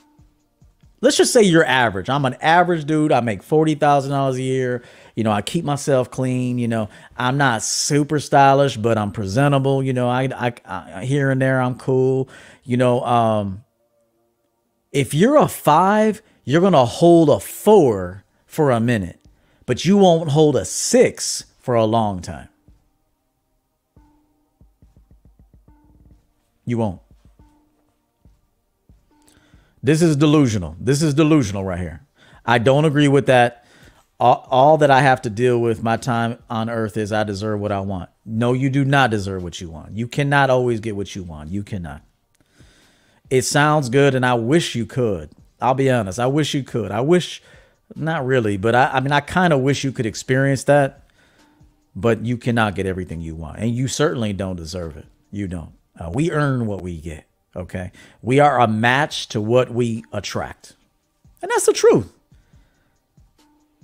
let's 1.02 1.18
just 1.18 1.34
say 1.34 1.42
you're 1.42 1.62
average. 1.62 2.08
I'm 2.08 2.24
an 2.24 2.38
average 2.40 2.86
dude. 2.86 3.12
I 3.12 3.20
make 3.20 3.42
$40,000 3.42 4.36
a 4.36 4.40
year. 4.40 4.82
You 5.16 5.24
know, 5.24 5.32
I 5.32 5.42
keep 5.42 5.66
myself 5.66 6.10
clean. 6.10 6.56
You 6.56 6.68
know, 6.68 6.88
I'm 7.18 7.36
not 7.36 7.62
super 7.62 8.20
stylish, 8.20 8.78
but 8.78 8.96
I'm 8.96 9.12
presentable. 9.12 9.82
You 9.82 9.92
know, 9.92 10.08
I, 10.08 10.30
I, 10.34 10.52
I 10.64 11.04
here 11.04 11.30
and 11.30 11.42
there, 11.42 11.60
I'm 11.60 11.76
cool. 11.76 12.30
You 12.64 12.78
know, 12.78 13.04
um, 13.04 13.62
if 14.96 15.12
you're 15.12 15.36
a 15.36 15.46
five, 15.46 16.22
you're 16.44 16.62
going 16.62 16.72
to 16.72 16.86
hold 16.86 17.28
a 17.28 17.38
four 17.38 18.24
for 18.46 18.70
a 18.70 18.80
minute, 18.80 19.20
but 19.66 19.84
you 19.84 19.98
won't 19.98 20.30
hold 20.30 20.56
a 20.56 20.64
six 20.64 21.44
for 21.58 21.74
a 21.74 21.84
long 21.84 22.22
time. 22.22 22.48
You 26.64 26.78
won't. 26.78 27.02
This 29.82 30.00
is 30.00 30.16
delusional. 30.16 30.76
This 30.80 31.02
is 31.02 31.12
delusional 31.12 31.62
right 31.62 31.78
here. 31.78 32.00
I 32.46 32.56
don't 32.56 32.86
agree 32.86 33.06
with 33.06 33.26
that. 33.26 33.64
All, 34.18 34.46
all, 34.50 34.78
that 34.78 34.90
I 34.90 35.02
have 35.02 35.20
to 35.22 35.30
deal 35.30 35.60
with 35.60 35.82
my 35.82 35.98
time 35.98 36.38
on 36.48 36.70
earth 36.70 36.96
is 36.96 37.12
I 37.12 37.22
deserve 37.22 37.60
what 37.60 37.70
I 37.70 37.80
want. 37.80 38.08
No, 38.24 38.54
you 38.54 38.70
do 38.70 38.82
not 38.82 39.10
deserve 39.10 39.42
what 39.42 39.60
you 39.60 39.68
want. 39.68 39.94
You 39.94 40.08
cannot 40.08 40.48
always 40.48 40.80
get 40.80 40.96
what 40.96 41.14
you 41.14 41.22
want. 41.22 41.50
You 41.50 41.62
cannot. 41.62 42.00
It 43.30 43.42
sounds 43.42 43.88
good, 43.88 44.14
and 44.14 44.24
I 44.24 44.34
wish 44.34 44.74
you 44.74 44.86
could. 44.86 45.30
I'll 45.60 45.74
be 45.74 45.90
honest. 45.90 46.18
I 46.18 46.26
wish 46.26 46.54
you 46.54 46.62
could. 46.62 46.90
I 46.90 47.00
wish, 47.00 47.42
not 47.94 48.24
really, 48.26 48.56
but 48.56 48.74
I, 48.74 48.90
I 48.94 49.00
mean, 49.00 49.12
I 49.12 49.20
kind 49.20 49.52
of 49.52 49.60
wish 49.60 49.84
you 49.84 49.92
could 49.92 50.06
experience 50.06 50.64
that, 50.64 51.02
but 51.94 52.24
you 52.24 52.36
cannot 52.36 52.74
get 52.74 52.86
everything 52.86 53.20
you 53.20 53.34
want. 53.34 53.58
And 53.58 53.74
you 53.74 53.88
certainly 53.88 54.32
don't 54.32 54.56
deserve 54.56 54.96
it. 54.96 55.06
You 55.30 55.48
don't. 55.48 55.72
Uh, 55.98 56.10
we 56.12 56.30
earn 56.30 56.66
what 56.66 56.82
we 56.82 56.98
get. 56.98 57.24
Okay. 57.56 57.90
We 58.20 58.38
are 58.38 58.60
a 58.60 58.68
match 58.68 59.28
to 59.28 59.40
what 59.40 59.70
we 59.70 60.04
attract. 60.12 60.74
And 61.40 61.50
that's 61.50 61.66
the 61.66 61.72
truth. 61.72 62.12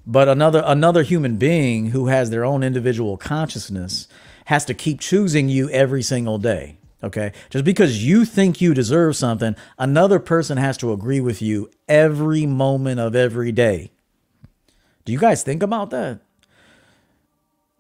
But 0.07 0.29
another 0.29 0.63
another 0.67 1.05
human 1.05 1.37
being 1.37 1.87
who 1.87 2.09
has 2.09 2.31
their 2.31 2.45
own 2.45 2.63
individual 2.63 3.17
consciousness 3.17 4.09
has 4.47 4.65
to 4.65 4.75
keep 4.75 5.01
choosing 5.01 5.49
you 5.49 5.71
every 5.71 6.03
single 6.03 6.39
day. 6.39 6.77
Okay. 7.03 7.33
Just 7.51 7.65
because 7.65 8.05
you 8.05 8.25
think 8.25 8.61
you 8.61 8.75
deserve 8.75 9.17
something, 9.17 9.57
another 9.79 10.19
person 10.19 10.57
has 10.57 10.77
to 10.79 10.93
agree 10.93 11.21
with 11.21 11.43
you 11.43 11.71
every 11.89 12.47
moment 12.47 13.01
of 13.01 13.17
every 13.17 13.51
day. 13.51 13.91
Do 15.05 15.13
you 15.13 15.19
guys 15.19 15.43
think 15.43 15.63
about 15.63 15.91
that? 15.91 16.21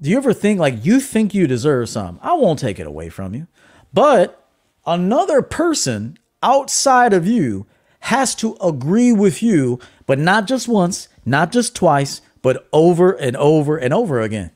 Do 0.00 0.10
you 0.10 0.16
ever 0.16 0.32
think 0.32 0.58
like 0.58 0.84
you 0.84 0.98
think 0.98 1.34
you 1.34 1.46
deserve 1.46 1.88
something? 1.88 2.18
I 2.22 2.34
won't 2.34 2.58
take 2.58 2.80
it 2.80 2.86
away 2.86 3.08
from 3.08 3.34
you. 3.34 3.46
But 3.94 4.44
another 4.84 5.42
person 5.42 6.18
outside 6.42 7.12
of 7.12 7.26
you 7.26 7.66
has 8.00 8.34
to 8.36 8.56
agree 8.60 9.12
with 9.12 9.42
you, 9.44 9.78
but 10.06 10.18
not 10.18 10.48
just 10.48 10.66
once, 10.66 11.08
not 11.24 11.52
just 11.52 11.76
twice, 11.76 12.20
but 12.42 12.68
over 12.72 13.12
and 13.12 13.36
over 13.36 13.76
and 13.76 13.94
over 13.94 14.20
again. 14.20 14.50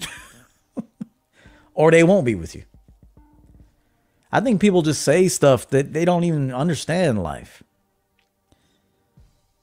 or 1.74 1.90
they 1.90 2.04
won't 2.04 2.24
be 2.24 2.36
with 2.36 2.54
you. 2.54 2.62
I 4.32 4.40
think 4.40 4.60
people 4.60 4.82
just 4.82 5.02
say 5.02 5.28
stuff 5.28 5.68
that 5.70 5.92
they 5.92 6.04
don't 6.04 6.24
even 6.24 6.52
understand 6.52 7.22
life. 7.22 7.62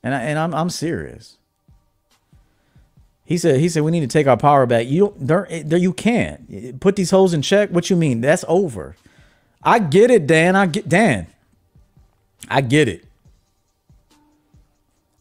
And 0.04 0.14
I, 0.14 0.22
and 0.22 0.40
I'm 0.40 0.54
I'm 0.54 0.70
serious. 0.70 1.38
He 3.26 3.38
said 3.38 3.60
he 3.60 3.70
said 3.70 3.84
we 3.84 3.92
need 3.92 4.02
to 4.02 4.08
take 4.08 4.28
our 4.28 4.38
power 4.38 4.66
back. 4.66 4.88
You 4.88 5.14
don't 5.24 5.70
there 5.70 5.80
you 5.80 5.94
can't. 5.94 6.80
Put 6.80 6.96
these 6.96 7.12
holes 7.12 7.34
in 7.34 7.42
check. 7.42 7.70
What 7.70 7.90
you 7.90 7.96
mean? 7.96 8.22
That's 8.22 8.46
over. 8.48 8.96
I 9.64 9.80
get 9.80 10.12
it, 10.12 10.28
Dan. 10.28 10.56
I 10.56 10.66
get 10.66 10.88
Dan. 10.88 11.28
I 12.50 12.62
get 12.62 12.88
it. 12.88 13.04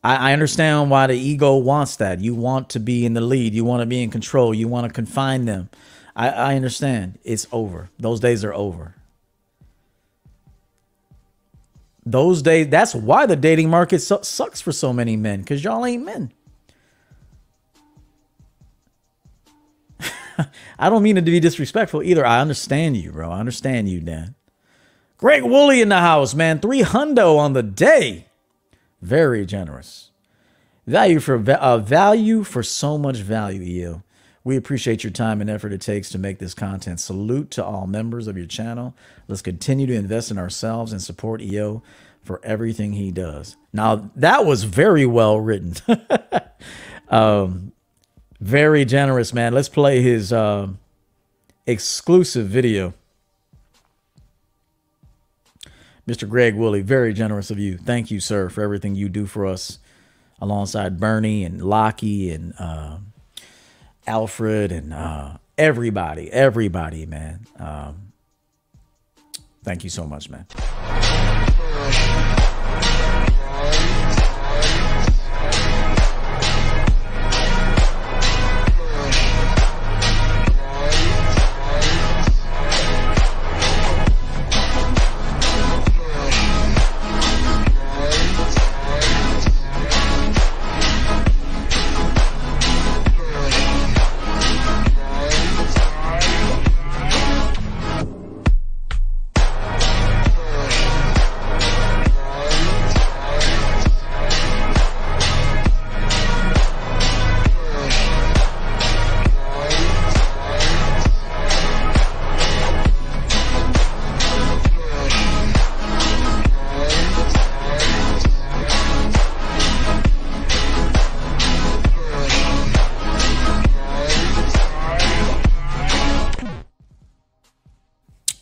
I, 0.05 0.31
I 0.31 0.33
understand 0.33 0.91
why 0.91 1.09
the 1.09 1.15
ego 1.15 1.57
wants 1.57 1.97
that. 1.97 2.21
You 2.21 2.35
want 2.35 2.69
to 2.71 2.81
be 2.81 3.05
in 3.07 3.15
the 3.15 3.21
lead. 3.21 3.55
You 3.55 3.65
want 3.65 3.81
to 3.81 3.87
be 3.87 4.03
in 4.03 4.11
control. 4.11 4.55
You 4.55 4.69
want 4.69 4.87
to 4.87 4.93
confine 4.93 5.47
them. 5.47 5.69
I, 6.15 6.29
I 6.29 6.55
understand. 6.55 7.19
It's 7.25 7.47
over. 7.51 7.91
Those 7.99 8.21
days 8.21 8.45
are 8.45 8.55
over. 8.55 8.96
Those 12.07 12.41
days, 12.41 12.69
that's 12.69 12.95
why 12.95 13.27
the 13.27 13.35
dating 13.35 13.69
market 13.69 13.99
su- 13.99 14.21
sucks 14.23 14.61
for 14.61 14.71
so 14.71 14.93
many 14.93 15.17
men, 15.17 15.41
because 15.41 15.65
y'all 15.65 15.85
ain't 15.85 16.05
men. 16.05 16.33
I 20.79 20.89
don't 20.89 21.03
mean 21.03 21.17
it 21.17 21.25
to 21.25 21.31
be 21.33 21.41
disrespectful 21.41 22.05
either. 22.05 22.25
I 22.25 22.41
understand 22.41 22.97
you, 22.97 23.11
bro. 23.11 23.31
I 23.31 23.41
understand 23.41 23.89
you, 23.89 24.01
Dan. 24.01 24.37
Greg 25.19 25.43
Woolley 25.43 25.81
in 25.81 25.89
the 25.89 25.99
house, 25.99 26.33
man. 26.33 26.61
Three 26.61 26.83
hundo 26.83 27.39
on 27.39 27.55
the 27.55 27.63
day. 27.63 28.27
Very 29.03 29.45
generous. 29.45 30.11
Value 30.87 31.19
for 31.19 31.43
uh, 31.51 31.79
value 31.79 32.45
for 32.45 32.63
so 32.63 32.97
much 32.97 33.17
value, 33.17 33.63
EO. 33.63 34.03
We 34.45 34.57
appreciate 34.57 35.03
your 35.03 35.11
time 35.11 35.41
and 35.41 35.51
effort 35.51 35.73
it 35.73 35.81
takes 35.81 36.11
to 36.11 36.19
make 36.19 36.39
this 36.39 36.55
content. 36.55 37.01
Salute 37.01 37.51
to 37.53 37.65
all 37.65 37.89
members 37.89 38.29
of 38.29 38.37
your 38.37 38.47
channel. 38.47 38.95
Let's 39.29 39.43
continue 39.43 39.87
to 39.87 39.95
invest 39.95 40.31
in 40.31 40.39
ourselves 40.39 40.93
and 40.93 41.03
support 41.03 41.43
EO 41.43 41.83
for 42.23 42.41
everything 42.45 42.93
he 42.93 43.11
does. 43.11 43.57
Now, 43.73 44.11
that 44.17 44.45
was 44.45 44.65
very 44.65 45.07
well 45.07 45.41
written. 45.41 45.75
um, 47.09 47.73
very 48.41 48.85
generous, 48.85 49.33
man. 49.33 49.53
Let's 49.53 49.69
play 49.69 50.03
his 50.03 50.33
uh, 50.33 50.69
exclusive 51.67 52.47
video. 52.49 52.95
Mr. 56.07 56.29
Greg 56.29 56.55
Woolley, 56.55 56.83
very 56.83 57.13
generous 57.13 57.51
of 57.51 57.59
you. 57.59 57.77
Thank 57.79 58.11
you, 58.11 58.21
sir, 58.21 58.49
for 58.49 58.63
everything 58.63 58.95
you 58.95 59.09
do 59.09 59.27
for 59.27 59.45
us 59.45 59.81
alongside 60.41 61.01
Bernie 61.01 61.45
and 61.45 61.63
Lockie 61.63 62.31
and 62.31 62.55
uh, 62.59 62.99
Alfred 64.07 64.71
and 64.71 64.93
uh, 64.93 65.39
everybody, 65.59 66.31
everybody, 66.31 67.07
man. 67.07 67.47
Um, 67.59 68.06
thank 69.67 69.83
you 69.83 69.91
so 69.91 70.07
much, 70.07 70.31
man. 70.31 70.47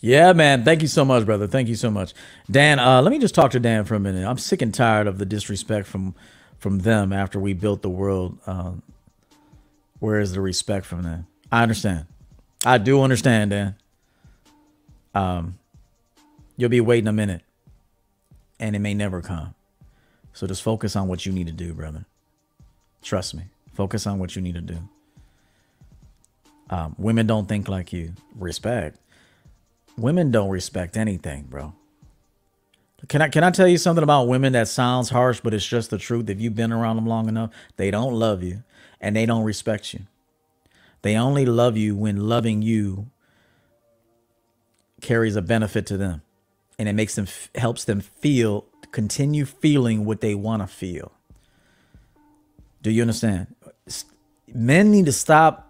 Yeah, 0.05 0.35
man. 0.35 0.65
Thank 0.67 0.83
you 0.83 0.89
so 0.89 1.03
much, 1.03 1.25
brother. 1.25 1.47
Thank 1.47 1.67
you 1.67 1.77
so 1.77 1.91
much, 1.91 2.13
Dan. 2.51 2.79
Uh, 2.79 3.01
let 3.01 3.11
me 3.11 3.19
just 3.19 3.35
talk 3.35 3.53
to 3.53 3.59
Dan 3.59 3.85
for 3.85 3.95
a 3.95 3.99
minute. 3.99 4.29
I'm 4.29 4.37
sick 4.37 4.61
and 4.61 4.75
tired 4.75 5.07
of 5.07 5.17
the 5.17 5.25
disrespect 5.25 5.87
from 5.87 6.15
from 6.59 6.81
them 6.81 7.11
after 7.11 7.41
we 7.41 7.55
built 7.55 7.81
the 7.81 7.89
world. 7.89 8.39
Uh, 8.47 8.73
where 10.01 10.21
is 10.21 10.35
the 10.35 10.43
respect 10.43 10.85
from 10.85 11.05
them? 11.05 11.27
I 11.51 11.63
understand. 11.63 12.05
I 12.67 12.77
do 12.77 13.01
understand, 13.01 13.53
Dan. 13.53 13.77
Um, 15.15 15.59
you'll 16.59 16.69
be 16.69 16.83
waiting 16.83 17.09
a 17.09 17.13
minute, 17.13 17.41
and 18.61 18.77
it 18.77 18.81
may 18.81 18.93
never 18.93 19.23
come. 19.23 19.55
So 20.35 20.47
just 20.47 20.63
focus 20.63 20.97
on 20.97 21.09
what 21.09 21.25
you 21.25 21.33
need 21.33 21.47
to 21.47 21.53
do, 21.55 21.73
brother. 21.73 22.05
Trust 23.03 23.35
me. 23.35 23.45
Focus 23.73 24.07
on 24.07 24.19
what 24.19 24.37
you 24.37 24.43
need 24.43 24.57
to 24.57 24.61
do. 24.61 24.87
Um, 26.69 26.95
women 26.99 27.27
don't 27.27 27.49
think 27.49 27.69
like 27.71 27.95
you. 27.95 28.13
Respect 28.35 28.99
women 29.97 30.31
don't 30.31 30.51
respect 30.51 30.97
anything, 30.97 31.45
bro. 31.45 31.75
Can 33.09 33.21
I 33.21 33.29
can 33.29 33.45
I 33.45 33.51
tell 33.51 33.69
you 33.69 33.79
something 33.79 34.03
about 34.03 34.29
women 34.29 34.55
that 34.55 34.69
sounds 34.69 35.11
harsh, 35.11 35.41
but 35.41 35.53
it's 35.53 35.67
just 35.67 35.91
the 35.91 35.99
truth? 35.99 36.31
If 36.31 36.41
you've 36.41 36.55
been 36.55 36.73
around 36.73 36.97
them 36.97 37.07
long 37.07 37.29
enough, 37.29 37.51
they 37.77 37.91
don't 37.91 38.15
love 38.15 38.43
you 38.43 38.63
and 39.01 39.15
they 39.15 39.27
don't 39.27 39.45
respect 39.45 39.93
you. 39.93 40.01
They 41.03 41.17
only 41.17 41.45
love 41.45 41.77
you 41.77 41.95
when 41.95 42.29
loving 42.29 42.63
you 42.63 43.11
carries 45.03 45.37
a 45.37 45.43
benefit 45.43 45.85
to 45.87 45.99
them 45.99 46.23
and 46.79 46.89
it 46.89 46.95
makes 46.95 47.15
them 47.15 47.27
helps 47.55 47.85
them 47.85 48.01
feel 48.01 48.65
continue 48.91 49.45
feeling 49.45 50.05
what 50.05 50.21
they 50.21 50.35
want 50.35 50.63
to 50.63 50.67
feel. 50.67 51.13
Do 52.83 52.91
you 52.91 53.03
understand? 53.03 53.55
Men 54.47 54.91
need 54.91 55.07
to 55.07 55.13
stop 55.13 55.64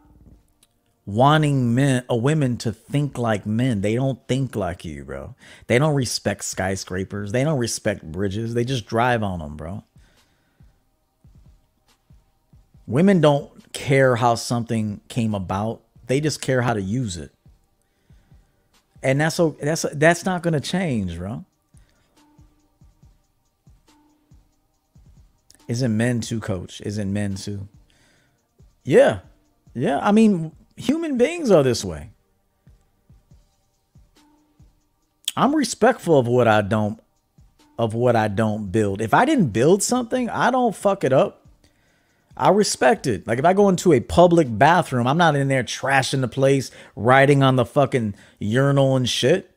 wanting 1.06 1.74
men 1.74 2.04
or 2.08 2.20
women 2.20 2.56
to 2.58 2.72
think 2.72 3.18
like 3.18 3.44
men. 3.46 3.80
They 3.82 3.94
don't 3.94 4.26
think 4.26 4.56
like 4.56 4.84
you, 4.84 5.04
bro. 5.04 5.34
They 5.66 5.78
don't 5.78 5.94
respect 5.94 6.44
skyscrapers. 6.44 7.32
They 7.32 7.44
don't 7.44 7.58
respect 7.58 8.10
bridges. 8.10 8.54
They 8.54 8.64
just 8.64 8.86
drive 8.86 9.22
on 9.22 9.40
them, 9.40 9.56
bro. 9.56 9.84
Women 12.86 13.20
don't 13.20 13.72
care 13.72 14.16
how 14.16 14.34
something 14.34 15.00
came 15.08 15.34
about. 15.34 15.82
They 16.06 16.20
just 16.20 16.40
care 16.40 16.62
how 16.62 16.74
to 16.74 16.82
use 16.82 17.16
it. 17.16 17.32
And 19.02 19.20
that's 19.20 19.36
so 19.36 19.56
that's 19.60 19.84
that's 19.92 20.24
not 20.24 20.42
going 20.42 20.54
to 20.54 20.60
change, 20.60 21.18
bro. 21.18 21.44
Isn't 25.68 25.96
men 25.96 26.20
to 26.22 26.40
coach? 26.40 26.80
Isn't 26.82 27.12
men 27.12 27.34
to? 27.36 27.68
Yeah. 28.84 29.20
Yeah. 29.74 29.98
I 30.02 30.12
mean, 30.12 30.52
human 30.76 31.16
beings 31.16 31.50
are 31.50 31.62
this 31.62 31.84
way. 31.84 32.10
I'm 35.36 35.54
respectful 35.54 36.18
of 36.18 36.26
what 36.28 36.46
I 36.46 36.62
don't 36.62 37.00
of 37.76 37.92
what 37.92 38.14
I 38.14 38.28
don't 38.28 38.70
build. 38.70 39.00
If 39.00 39.12
I 39.12 39.24
didn't 39.24 39.48
build 39.48 39.82
something, 39.82 40.30
I 40.30 40.52
don't 40.52 40.76
fuck 40.76 41.02
it 41.02 41.12
up. 41.12 41.44
I 42.36 42.50
respect 42.50 43.06
it. 43.06 43.26
Like 43.26 43.38
if 43.38 43.44
I 43.44 43.52
go 43.52 43.68
into 43.68 43.92
a 43.92 44.00
public 44.00 44.46
bathroom, 44.50 45.06
I'm 45.06 45.18
not 45.18 45.36
in 45.36 45.48
there 45.48 45.64
trashing 45.64 46.20
the 46.20 46.28
place, 46.28 46.70
writing 46.94 47.42
on 47.42 47.56
the 47.56 47.64
fucking 47.64 48.14
urinal 48.38 48.96
and 48.96 49.08
shit. 49.08 49.50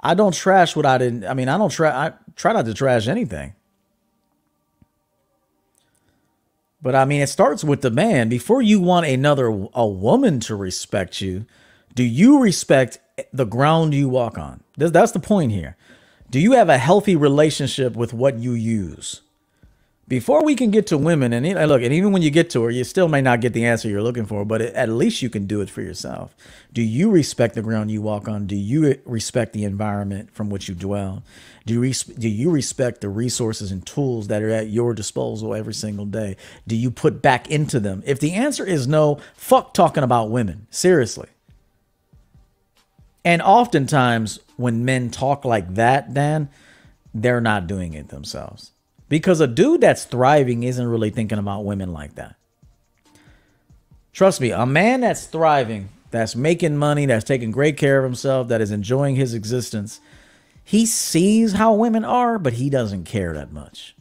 I 0.00 0.14
don't 0.14 0.34
trash 0.34 0.74
what 0.74 0.84
I 0.86 0.98
didn't. 0.98 1.24
I 1.24 1.34
mean, 1.34 1.48
I 1.48 1.56
don't 1.58 1.70
try. 1.70 1.90
I 1.90 2.12
try 2.36 2.52
not 2.52 2.64
to 2.66 2.74
trash 2.74 3.06
anything. 3.06 3.54
But 6.82 6.96
I 6.96 7.04
mean, 7.04 7.20
it 7.20 7.28
starts 7.28 7.62
with 7.62 7.80
the 7.82 7.90
man. 7.90 8.28
Before 8.28 8.60
you 8.60 8.80
want 8.80 9.06
another 9.06 9.46
a 9.72 9.86
woman 9.86 10.40
to 10.40 10.56
respect 10.56 11.20
you, 11.20 11.46
do 11.94 12.02
you 12.02 12.40
respect 12.40 12.98
the 13.32 13.44
ground 13.46 13.94
you 13.94 14.08
walk 14.08 14.36
on? 14.36 14.64
That's 14.76 15.12
the 15.12 15.20
point 15.20 15.52
here. 15.52 15.76
Do 16.28 16.40
you 16.40 16.52
have 16.52 16.68
a 16.68 16.78
healthy 16.78 17.14
relationship 17.14 17.94
with 17.94 18.12
what 18.12 18.38
you 18.38 18.52
use? 18.52 19.20
Before 20.12 20.44
we 20.44 20.54
can 20.54 20.70
get 20.70 20.88
to 20.88 20.98
women, 20.98 21.32
and 21.32 21.46
look, 21.70 21.80
and 21.80 21.90
even 21.90 22.12
when 22.12 22.20
you 22.20 22.28
get 22.28 22.50
to 22.50 22.62
her, 22.62 22.70
you 22.70 22.84
still 22.84 23.08
may 23.08 23.22
not 23.22 23.40
get 23.40 23.54
the 23.54 23.64
answer 23.64 23.88
you're 23.88 24.02
looking 24.02 24.26
for, 24.26 24.44
but 24.44 24.60
at 24.60 24.90
least 24.90 25.22
you 25.22 25.30
can 25.30 25.46
do 25.46 25.62
it 25.62 25.70
for 25.70 25.80
yourself. 25.80 26.36
Do 26.70 26.82
you 26.82 27.10
respect 27.10 27.54
the 27.54 27.62
ground 27.62 27.90
you 27.90 28.02
walk 28.02 28.28
on? 28.28 28.46
Do 28.46 28.54
you 28.54 29.00
respect 29.06 29.54
the 29.54 29.64
environment 29.64 30.30
from 30.30 30.50
which 30.50 30.68
you 30.68 30.74
dwell? 30.74 31.22
Do 31.64 31.72
you, 31.72 31.80
res- 31.80 32.02
do 32.02 32.28
you 32.28 32.50
respect 32.50 33.00
the 33.00 33.08
resources 33.08 33.72
and 33.72 33.86
tools 33.86 34.28
that 34.28 34.42
are 34.42 34.50
at 34.50 34.68
your 34.68 34.92
disposal 34.92 35.54
every 35.54 35.72
single 35.72 36.04
day? 36.04 36.36
Do 36.66 36.76
you 36.76 36.90
put 36.90 37.22
back 37.22 37.50
into 37.50 37.80
them? 37.80 38.02
If 38.04 38.20
the 38.20 38.34
answer 38.34 38.66
is 38.66 38.86
no, 38.86 39.18
fuck 39.32 39.72
talking 39.72 40.02
about 40.02 40.28
women. 40.28 40.66
Seriously. 40.68 41.30
And 43.24 43.40
oftentimes, 43.40 44.40
when 44.58 44.84
men 44.84 45.08
talk 45.08 45.46
like 45.46 45.76
that, 45.76 46.12
Dan, 46.12 46.50
they're 47.14 47.40
not 47.40 47.66
doing 47.66 47.94
it 47.94 48.08
themselves. 48.08 48.72
Because 49.12 49.42
a 49.42 49.46
dude 49.46 49.82
that's 49.82 50.04
thriving 50.04 50.62
isn't 50.62 50.88
really 50.88 51.10
thinking 51.10 51.36
about 51.36 51.66
women 51.66 51.92
like 51.92 52.14
that. 52.14 52.34
Trust 54.14 54.40
me, 54.40 54.52
a 54.52 54.64
man 54.64 55.02
that's 55.02 55.26
thriving, 55.26 55.90
that's 56.10 56.34
making 56.34 56.78
money, 56.78 57.04
that's 57.04 57.22
taking 57.22 57.50
great 57.50 57.76
care 57.76 57.98
of 57.98 58.04
himself, 58.04 58.48
that 58.48 58.62
is 58.62 58.70
enjoying 58.70 59.16
his 59.16 59.34
existence, 59.34 60.00
he 60.64 60.86
sees 60.86 61.52
how 61.52 61.74
women 61.74 62.06
are, 62.06 62.38
but 62.38 62.54
he 62.54 62.70
doesn't 62.70 63.04
care 63.04 63.34
that 63.34 63.52
much. 63.52 63.94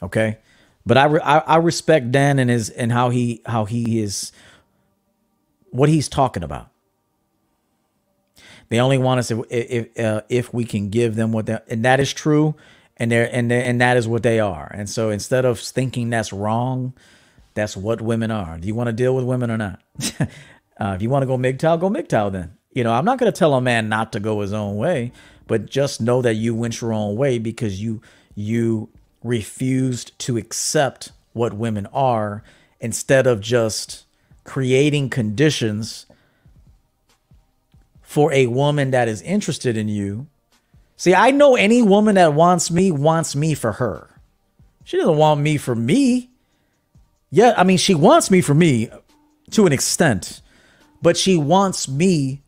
Okay? 0.00 0.38
But 0.86 0.96
I, 0.96 1.06
I, 1.06 1.38
I 1.38 1.56
respect 1.56 2.12
Dan 2.12 2.38
and 2.38 2.50
his 2.50 2.70
and 2.70 2.92
how 2.92 3.10
he 3.10 3.42
how 3.46 3.64
he 3.64 4.00
is 4.00 4.30
what 5.70 5.88
he's 5.88 6.08
talking 6.08 6.44
about. 6.44 6.68
They 8.74 8.80
only 8.80 8.98
want 8.98 9.20
us 9.20 9.30
if 9.30 9.38
if, 9.50 10.00
uh, 10.00 10.22
if 10.28 10.52
we 10.52 10.64
can 10.64 10.88
give 10.88 11.14
them 11.14 11.30
what 11.30 11.46
they 11.46 11.60
and 11.68 11.84
that 11.84 12.00
is 12.00 12.12
true, 12.12 12.56
and 12.96 13.08
they're 13.08 13.32
and 13.32 13.48
they 13.48 13.62
and 13.62 13.80
that 13.80 13.96
is 13.96 14.08
what 14.08 14.24
they 14.24 14.40
are. 14.40 14.68
And 14.74 14.90
so 14.90 15.10
instead 15.10 15.44
of 15.44 15.60
thinking 15.60 16.10
that's 16.10 16.32
wrong, 16.32 16.92
that's 17.54 17.76
what 17.76 18.00
women 18.00 18.32
are. 18.32 18.58
Do 18.58 18.66
you 18.66 18.74
want 18.74 18.88
to 18.88 18.92
deal 18.92 19.14
with 19.14 19.24
women 19.24 19.48
or 19.48 19.56
not? 19.56 19.80
uh, 20.20 20.26
if 20.96 21.02
you 21.02 21.08
want 21.08 21.22
to 21.22 21.26
go 21.26 21.38
MGTOW, 21.38 21.78
go 21.78 21.88
MGTOW 21.88 22.32
then. 22.32 22.56
You 22.72 22.82
know, 22.82 22.92
I'm 22.92 23.04
not 23.04 23.20
going 23.20 23.30
to 23.32 23.38
tell 23.38 23.54
a 23.54 23.60
man 23.60 23.88
not 23.88 24.10
to 24.10 24.18
go 24.18 24.40
his 24.40 24.52
own 24.52 24.74
way, 24.74 25.12
but 25.46 25.66
just 25.66 26.00
know 26.00 26.20
that 26.22 26.34
you 26.34 26.52
went 26.52 26.80
your 26.80 26.92
own 26.92 27.14
way 27.14 27.38
because 27.38 27.80
you 27.80 28.02
you 28.34 28.88
refused 29.22 30.18
to 30.18 30.36
accept 30.36 31.12
what 31.32 31.52
women 31.52 31.86
are 31.92 32.42
instead 32.80 33.28
of 33.28 33.40
just 33.40 34.04
creating 34.42 35.10
conditions 35.10 36.06
for 38.14 38.32
a 38.32 38.46
woman 38.46 38.92
that 38.92 39.08
is 39.08 39.20
interested 39.22 39.76
in 39.76 39.88
you. 39.88 40.28
See, 40.96 41.16
I 41.16 41.32
know 41.32 41.56
any 41.56 41.82
woman 41.82 42.14
that 42.14 42.32
wants 42.32 42.70
me 42.70 42.92
wants 42.92 43.34
me 43.34 43.54
for 43.54 43.72
her. 43.72 44.08
She 44.84 44.96
doesn't 44.96 45.16
want 45.16 45.40
me 45.40 45.56
for 45.56 45.74
me. 45.74 46.30
Yeah, 47.32 47.54
I 47.56 47.64
mean, 47.64 47.76
she 47.76 47.92
wants 47.92 48.30
me 48.30 48.40
for 48.40 48.54
me 48.54 48.88
to 49.50 49.66
an 49.66 49.72
extent, 49.72 50.42
but 51.02 51.16
she 51.16 51.36
wants 51.36 51.88
me 51.88 52.42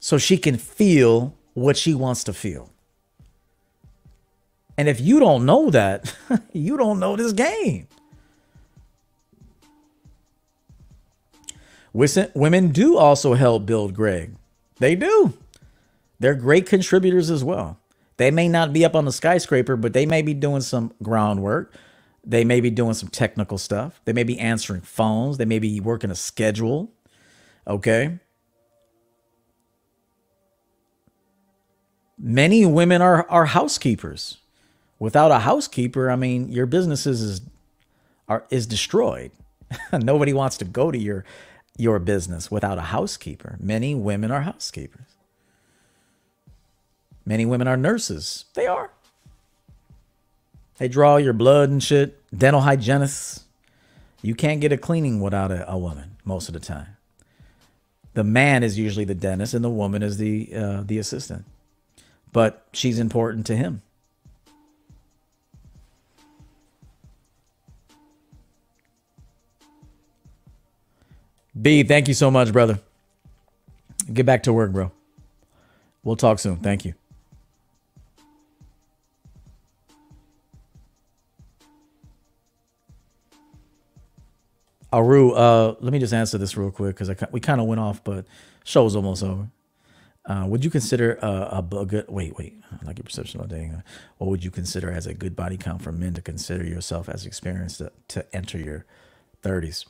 so 0.00 0.16
she 0.16 0.38
can 0.38 0.56
feel 0.56 1.34
what 1.52 1.76
she 1.76 1.92
wants 1.92 2.24
to 2.24 2.32
feel. 2.32 2.70
And 4.78 4.88
if 4.88 4.98
you 4.98 5.20
don't 5.20 5.44
know 5.44 5.68
that, 5.72 6.16
you 6.54 6.78
don't 6.78 6.98
know 6.98 7.16
this 7.16 7.34
game. 7.34 7.86
Women 11.92 12.68
do 12.68 12.96
also 12.96 13.34
help 13.34 13.66
build 13.66 13.92
Greg. 13.92 14.36
They 14.78 14.94
do. 14.94 15.34
They're 16.18 16.34
great 16.34 16.66
contributors 16.66 17.30
as 17.30 17.44
well. 17.44 17.78
They 18.16 18.30
may 18.30 18.48
not 18.48 18.72
be 18.72 18.84
up 18.84 18.94
on 18.94 19.04
the 19.04 19.12
skyscraper, 19.12 19.76
but 19.76 19.92
they 19.92 20.06
may 20.06 20.22
be 20.22 20.34
doing 20.34 20.62
some 20.62 20.92
groundwork. 21.02 21.74
They 22.24 22.44
may 22.44 22.60
be 22.60 22.70
doing 22.70 22.94
some 22.94 23.08
technical 23.08 23.58
stuff. 23.58 24.00
They 24.04 24.12
may 24.12 24.24
be 24.24 24.38
answering 24.38 24.80
phones. 24.80 25.38
They 25.38 25.44
may 25.44 25.58
be 25.58 25.80
working 25.80 26.10
a 26.10 26.14
schedule. 26.14 26.90
Okay. 27.66 28.18
Many 32.18 32.64
women 32.64 33.02
are, 33.02 33.26
are 33.28 33.44
housekeepers. 33.46 34.38
Without 34.98 35.30
a 35.30 35.40
housekeeper, 35.40 36.10
I 36.10 36.16
mean, 36.16 36.50
your 36.50 36.64
business 36.64 37.06
is, 37.06 37.42
are, 38.28 38.46
is 38.50 38.66
destroyed. 38.66 39.30
Nobody 39.92 40.32
wants 40.32 40.56
to 40.58 40.64
go 40.64 40.90
to 40.90 40.98
your 40.98 41.24
your 41.76 41.98
business 41.98 42.50
without 42.50 42.78
a 42.78 42.82
housekeeper. 42.82 43.56
Many 43.60 43.94
women 43.94 44.30
are 44.30 44.42
housekeepers. 44.42 45.16
Many 47.24 47.44
women 47.44 47.66
are 47.68 47.76
nurses. 47.76 48.44
They 48.54 48.66
are. 48.66 48.90
They 50.78 50.88
draw 50.88 51.16
your 51.16 51.32
blood 51.32 51.70
and 51.70 51.82
shit. 51.82 52.20
Dental 52.36 52.60
hygienists. 52.60 53.44
You 54.22 54.34
can't 54.34 54.60
get 54.60 54.72
a 54.72 54.76
cleaning 54.78 55.20
without 55.20 55.50
a, 55.50 55.70
a 55.70 55.76
woman 55.76 56.16
most 56.24 56.48
of 56.48 56.54
the 56.54 56.60
time. 56.60 56.96
The 58.14 58.24
man 58.24 58.62
is 58.62 58.78
usually 58.78 59.04
the 59.04 59.14
dentist, 59.14 59.52
and 59.52 59.62
the 59.64 59.70
woman 59.70 60.02
is 60.02 60.16
the 60.16 60.54
uh, 60.54 60.82
the 60.84 60.98
assistant. 60.98 61.44
But 62.32 62.66
she's 62.72 62.98
important 62.98 63.46
to 63.46 63.56
him. 63.56 63.82
B, 71.60 71.82
thank 71.82 72.08
you 72.08 72.14
so 72.14 72.30
much, 72.30 72.52
brother. 72.52 72.78
Get 74.12 74.26
back 74.26 74.42
to 74.44 74.52
work, 74.52 74.72
bro. 74.72 74.92
We'll 76.04 76.16
talk 76.16 76.38
soon. 76.38 76.58
Thank 76.58 76.84
you. 76.84 76.94
Aru, 84.92 85.32
uh, 85.32 85.74
let 85.80 85.92
me 85.92 85.98
just 85.98 86.14
answer 86.14 86.38
this 86.38 86.56
real 86.56 86.70
quick 86.70 86.96
because 86.96 87.10
we 87.32 87.40
kind 87.40 87.60
of 87.60 87.66
went 87.66 87.80
off, 87.80 88.04
but 88.04 88.24
show's 88.64 88.94
almost 88.94 89.22
over. 89.22 89.48
Uh, 90.24 90.44
would 90.46 90.64
you 90.64 90.70
consider 90.70 91.18
uh, 91.24 91.62
a, 91.72 91.76
a, 91.76 91.86
good 91.86 92.04
wait 92.08 92.36
wait 92.36 92.60
I 92.72 92.84
like 92.84 92.98
your 92.98 93.04
perception 93.04 93.40
of 93.40 93.48
dating? 93.48 93.82
What 94.18 94.28
would 94.28 94.44
you 94.44 94.50
consider 94.50 94.90
as 94.90 95.06
a 95.06 95.14
good 95.14 95.36
body 95.36 95.56
count 95.56 95.82
for 95.82 95.92
men 95.92 96.14
to 96.14 96.22
consider 96.22 96.64
yourself 96.64 97.08
as 97.08 97.26
experienced 97.26 97.78
to, 97.78 97.92
to 98.08 98.26
enter 98.34 98.58
your 98.58 98.84
30s? 99.42 99.86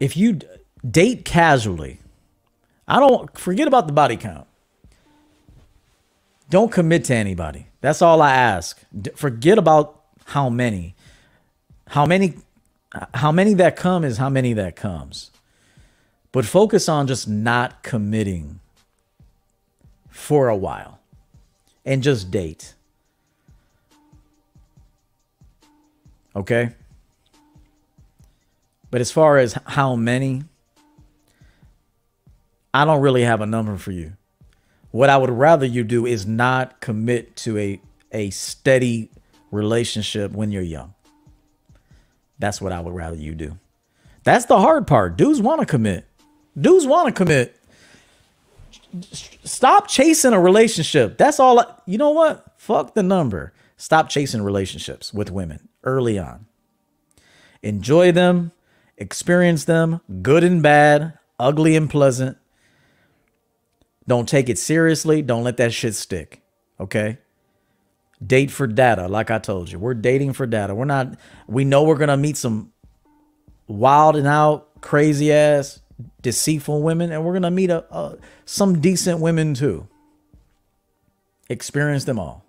If 0.00 0.16
you 0.16 0.40
date 0.88 1.24
casually, 1.24 2.00
I 2.86 3.00
don't 3.00 3.36
forget 3.38 3.66
about 3.66 3.86
the 3.86 3.92
body 3.92 4.16
count. 4.16 4.46
Don't 6.48 6.70
commit 6.70 7.04
to 7.04 7.14
anybody. 7.14 7.66
That's 7.80 8.02
all 8.02 8.22
I 8.22 8.32
ask. 8.34 8.80
forget 9.16 9.58
about 9.58 10.00
how 10.26 10.48
many. 10.48 10.94
How 11.88 12.06
many 12.06 12.34
how 13.14 13.32
many 13.32 13.54
that 13.54 13.76
come 13.76 14.04
is 14.04 14.18
how 14.18 14.30
many 14.30 14.52
that 14.54 14.76
comes. 14.76 15.30
But 16.32 16.44
focus 16.44 16.88
on 16.88 17.06
just 17.06 17.28
not 17.28 17.82
committing 17.82 18.60
for 20.08 20.48
a 20.48 20.56
while 20.56 20.98
and 21.84 22.02
just 22.02 22.30
date. 22.30 22.74
Okay? 26.34 26.70
But 28.96 29.02
as 29.02 29.12
far 29.12 29.36
as 29.36 29.52
how 29.66 29.94
many, 29.94 30.44
I 32.72 32.86
don't 32.86 33.02
really 33.02 33.24
have 33.24 33.42
a 33.42 33.46
number 33.46 33.76
for 33.76 33.92
you. 33.92 34.14
What 34.90 35.10
I 35.10 35.18
would 35.18 35.28
rather 35.28 35.66
you 35.66 35.84
do 35.84 36.06
is 36.06 36.24
not 36.24 36.80
commit 36.80 37.36
to 37.36 37.58
a, 37.58 37.80
a 38.10 38.30
steady 38.30 39.10
relationship 39.50 40.32
when 40.32 40.50
you're 40.50 40.62
young. 40.62 40.94
That's 42.38 42.58
what 42.58 42.72
I 42.72 42.80
would 42.80 42.94
rather 42.94 43.16
you 43.16 43.34
do. 43.34 43.58
That's 44.24 44.46
the 44.46 44.58
hard 44.58 44.86
part. 44.86 45.18
Dudes 45.18 45.42
want 45.42 45.60
to 45.60 45.66
commit. 45.66 46.06
Dudes 46.58 46.86
want 46.86 47.08
to 47.08 47.12
commit. 47.12 47.54
Stop 49.12 49.88
chasing 49.88 50.32
a 50.32 50.40
relationship. 50.40 51.18
That's 51.18 51.38
all. 51.38 51.60
I, 51.60 51.66
you 51.84 51.98
know 51.98 52.12
what? 52.12 52.54
Fuck 52.56 52.94
the 52.94 53.02
number. 53.02 53.52
Stop 53.76 54.08
chasing 54.08 54.40
relationships 54.40 55.12
with 55.12 55.30
women 55.30 55.68
early 55.84 56.18
on. 56.18 56.46
Enjoy 57.62 58.10
them, 58.10 58.52
experience 58.98 59.64
them, 59.64 60.00
good 60.22 60.44
and 60.44 60.62
bad, 60.62 61.18
ugly 61.38 61.76
and 61.76 61.88
pleasant. 61.90 62.38
Don't 64.08 64.28
take 64.28 64.48
it 64.48 64.58
seriously. 64.58 65.22
Don't 65.22 65.44
let 65.44 65.56
that 65.56 65.72
shit 65.72 65.94
stick. 65.94 66.42
Okay? 66.78 67.18
Date 68.24 68.50
for 68.50 68.66
data, 68.66 69.08
like 69.08 69.30
I 69.30 69.38
told 69.38 69.70
you. 69.70 69.78
We're 69.78 69.94
dating 69.94 70.32
for 70.32 70.46
data. 70.46 70.74
We're 70.74 70.84
not, 70.84 71.18
we 71.46 71.64
know 71.64 71.82
we're 71.82 71.96
going 71.96 72.08
to 72.08 72.16
meet 72.16 72.36
some 72.36 72.72
wild 73.66 74.16
and 74.16 74.26
out, 74.26 74.80
crazy 74.80 75.32
ass, 75.32 75.80
deceitful 76.22 76.82
women, 76.82 77.12
and 77.12 77.24
we're 77.24 77.32
going 77.32 77.42
to 77.42 77.50
meet 77.50 77.70
a, 77.70 77.84
a, 77.94 78.16
some 78.44 78.80
decent 78.80 79.20
women 79.20 79.54
too. 79.54 79.88
Experience 81.48 82.04
them 82.04 82.18
all. 82.18 82.45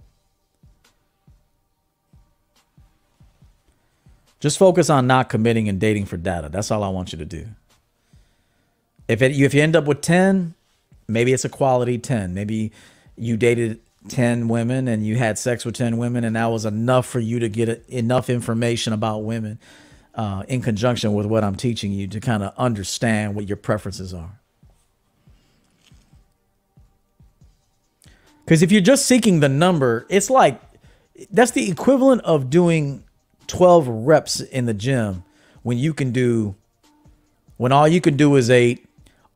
Just 4.40 4.58
focus 4.58 4.90
on 4.90 5.08
not 5.08 5.30
committing 5.30 5.68
and 5.68 5.80
dating 5.80 6.06
for 6.06 6.18
data. 6.18 6.50
That's 6.50 6.70
all 6.70 6.84
I 6.84 6.90
want 6.90 7.12
you 7.12 7.18
to 7.18 7.26
do. 7.26 7.48
If 9.08 9.22
it, 9.22 9.32
if 9.32 9.54
you 9.54 9.62
end 9.62 9.76
up 9.76 9.86
with 9.86 10.02
10, 10.02 10.54
maybe 11.08 11.34
it's 11.34 11.46
a 11.46 11.50
quality 11.50 11.98
10. 11.98 12.34
Maybe 12.34 12.72
you 13.16 13.38
dated 13.38 13.80
10 14.10 14.48
women 14.48 14.88
and 14.88 15.06
you 15.06 15.16
had 15.16 15.38
sex 15.38 15.66
with 15.66 15.76
10 15.76 15.98
women 15.98 16.24
and 16.24 16.36
that 16.36 16.46
was 16.48 16.66
enough 16.66 17.06
for 17.06 17.20
you 17.20 17.40
to 17.40 17.50
get 17.50 17.84
enough 17.90 18.30
information 18.30 18.94
about 18.94 19.20
women 19.20 19.60
uh, 20.16 20.44
in 20.48 20.62
conjunction 20.62 21.14
with 21.14 21.26
what 21.26 21.44
I'm 21.44 21.56
teaching 21.56 21.92
you 21.92 22.08
to 22.08 22.20
kind 22.20 22.44
of 22.44 22.54
understand 22.58 23.36
what 23.36 23.48
your 23.48 23.58
preferences 23.58 24.14
are. 24.14 24.40
Because 28.46 28.62
if 28.64 28.72
you're 28.72 28.82
just 28.82 29.06
seeking 29.06 29.42
the 29.42 29.50
number, 29.50 30.06
it's 30.10 30.30
like 30.30 30.62
that's 31.32 31.52
the 31.52 31.70
equivalent 31.70 32.22
of 32.22 32.50
doing 32.50 33.04
12 33.48 33.88
reps 33.88 34.40
in 34.40 34.66
the 34.66 34.74
gym 34.74 35.24
when 35.64 35.78
you 35.78 35.94
can 35.94 36.12
do, 36.12 36.56
when 37.58 37.72
all 37.72 37.88
you 37.88 38.02
can 38.02 38.16
do 38.16 38.36
is 38.36 38.50
eight, 38.50 38.88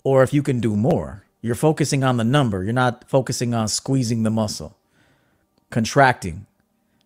or 0.03 0.23
if 0.23 0.33
you 0.33 0.43
can 0.43 0.59
do 0.59 0.75
more. 0.75 1.25
You're 1.41 1.55
focusing 1.55 2.03
on 2.03 2.17
the 2.17 2.23
number. 2.23 2.63
You're 2.63 2.73
not 2.73 3.09
focusing 3.09 3.53
on 3.53 3.67
squeezing 3.67 4.23
the 4.23 4.29
muscle, 4.29 4.77
contracting. 5.71 6.45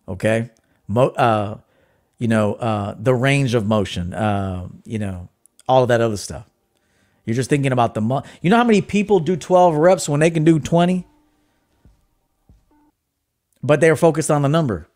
Okay. 0.06 0.50
Mo- 0.88 1.10
uh, 1.10 1.58
you 2.18 2.28
know, 2.28 2.54
uh, 2.54 2.94
the 2.98 3.14
range 3.14 3.54
of 3.54 3.66
motion, 3.66 4.14
uh, 4.14 4.68
you 4.84 4.98
know, 4.98 5.28
all 5.68 5.82
of 5.82 5.88
that 5.88 6.00
other 6.00 6.16
stuff. 6.16 6.48
You're 7.24 7.34
just 7.34 7.50
thinking 7.50 7.72
about 7.72 7.94
the, 7.94 8.22
you 8.40 8.50
know 8.50 8.56
how 8.56 8.64
many 8.64 8.80
people 8.80 9.18
do 9.18 9.36
12 9.36 9.74
reps 9.74 10.08
when 10.08 10.20
they 10.20 10.30
can 10.30 10.44
do 10.44 10.60
20? 10.60 11.06
But 13.62 13.80
they're 13.80 13.96
focused 13.96 14.30
on 14.30 14.42
the 14.42 14.48
number, 14.48 14.86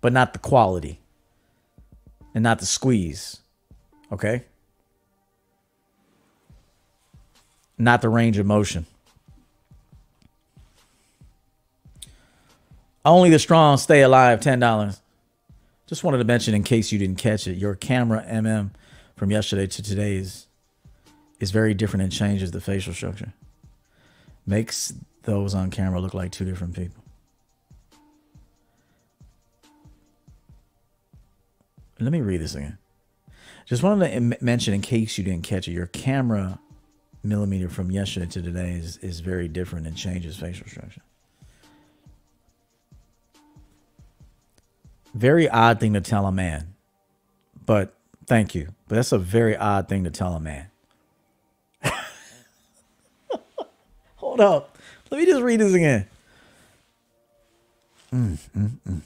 but 0.00 0.12
not 0.12 0.32
the 0.32 0.40
quality 0.40 1.01
and 2.34 2.42
not 2.42 2.58
the 2.58 2.66
squeeze. 2.66 3.40
Okay. 4.10 4.44
not 7.82 8.00
the 8.00 8.08
range 8.08 8.38
of 8.38 8.46
motion. 8.46 8.86
Only 13.04 13.30
the 13.30 13.38
strong 13.38 13.76
stay 13.78 14.02
alive, 14.02 14.40
$10. 14.40 15.00
Just 15.88 16.04
wanted 16.04 16.18
to 16.18 16.24
mention 16.24 16.54
in 16.54 16.62
case 16.62 16.92
you 16.92 16.98
didn't 16.98 17.18
catch 17.18 17.46
it, 17.46 17.54
your 17.54 17.74
camera 17.74 18.24
MM 18.28 18.70
from 19.16 19.30
yesterday 19.30 19.66
to 19.66 19.82
today 19.82 20.16
is 20.16 20.46
is 21.40 21.50
very 21.50 21.74
different 21.74 22.04
and 22.04 22.12
changes 22.12 22.52
the 22.52 22.60
facial 22.60 22.94
structure. 22.94 23.32
Makes 24.46 24.92
those 25.24 25.56
on 25.56 25.72
camera 25.72 26.00
look 26.00 26.14
like 26.14 26.30
two 26.30 26.44
different 26.44 26.76
people. 26.76 27.01
Let 32.02 32.12
me 32.12 32.20
read 32.20 32.40
this 32.40 32.54
again. 32.54 32.78
Just 33.66 33.82
wanted 33.82 34.12
to 34.12 34.44
mention 34.44 34.74
in 34.74 34.82
case 34.82 35.16
you 35.18 35.24
didn't 35.24 35.44
catch 35.44 35.68
it, 35.68 35.72
your 35.72 35.86
camera 35.86 36.58
millimeter 37.22 37.68
from 37.68 37.90
yesterday 37.90 38.26
to 38.26 38.42
today 38.42 38.72
is, 38.72 38.96
is 38.98 39.20
very 39.20 39.46
different 39.48 39.86
and 39.86 39.96
changes 39.96 40.36
facial 40.36 40.66
structure. 40.66 41.02
Very 45.14 45.48
odd 45.48 45.78
thing 45.78 45.92
to 45.92 46.00
tell 46.00 46.26
a 46.26 46.32
man, 46.32 46.74
but 47.66 47.94
thank 48.26 48.54
you. 48.54 48.74
But 48.88 48.96
that's 48.96 49.12
a 49.12 49.18
very 49.18 49.56
odd 49.56 49.88
thing 49.88 50.04
to 50.04 50.10
tell 50.10 50.32
a 50.32 50.40
man. 50.40 50.66
Hold 54.16 54.40
up. 54.40 54.76
Let 55.10 55.20
me 55.20 55.26
just 55.26 55.42
read 55.42 55.60
this 55.60 55.74
again. 55.74 56.06
Mm, 58.12 58.38
mm, 58.56 58.70
mm. 58.88 59.00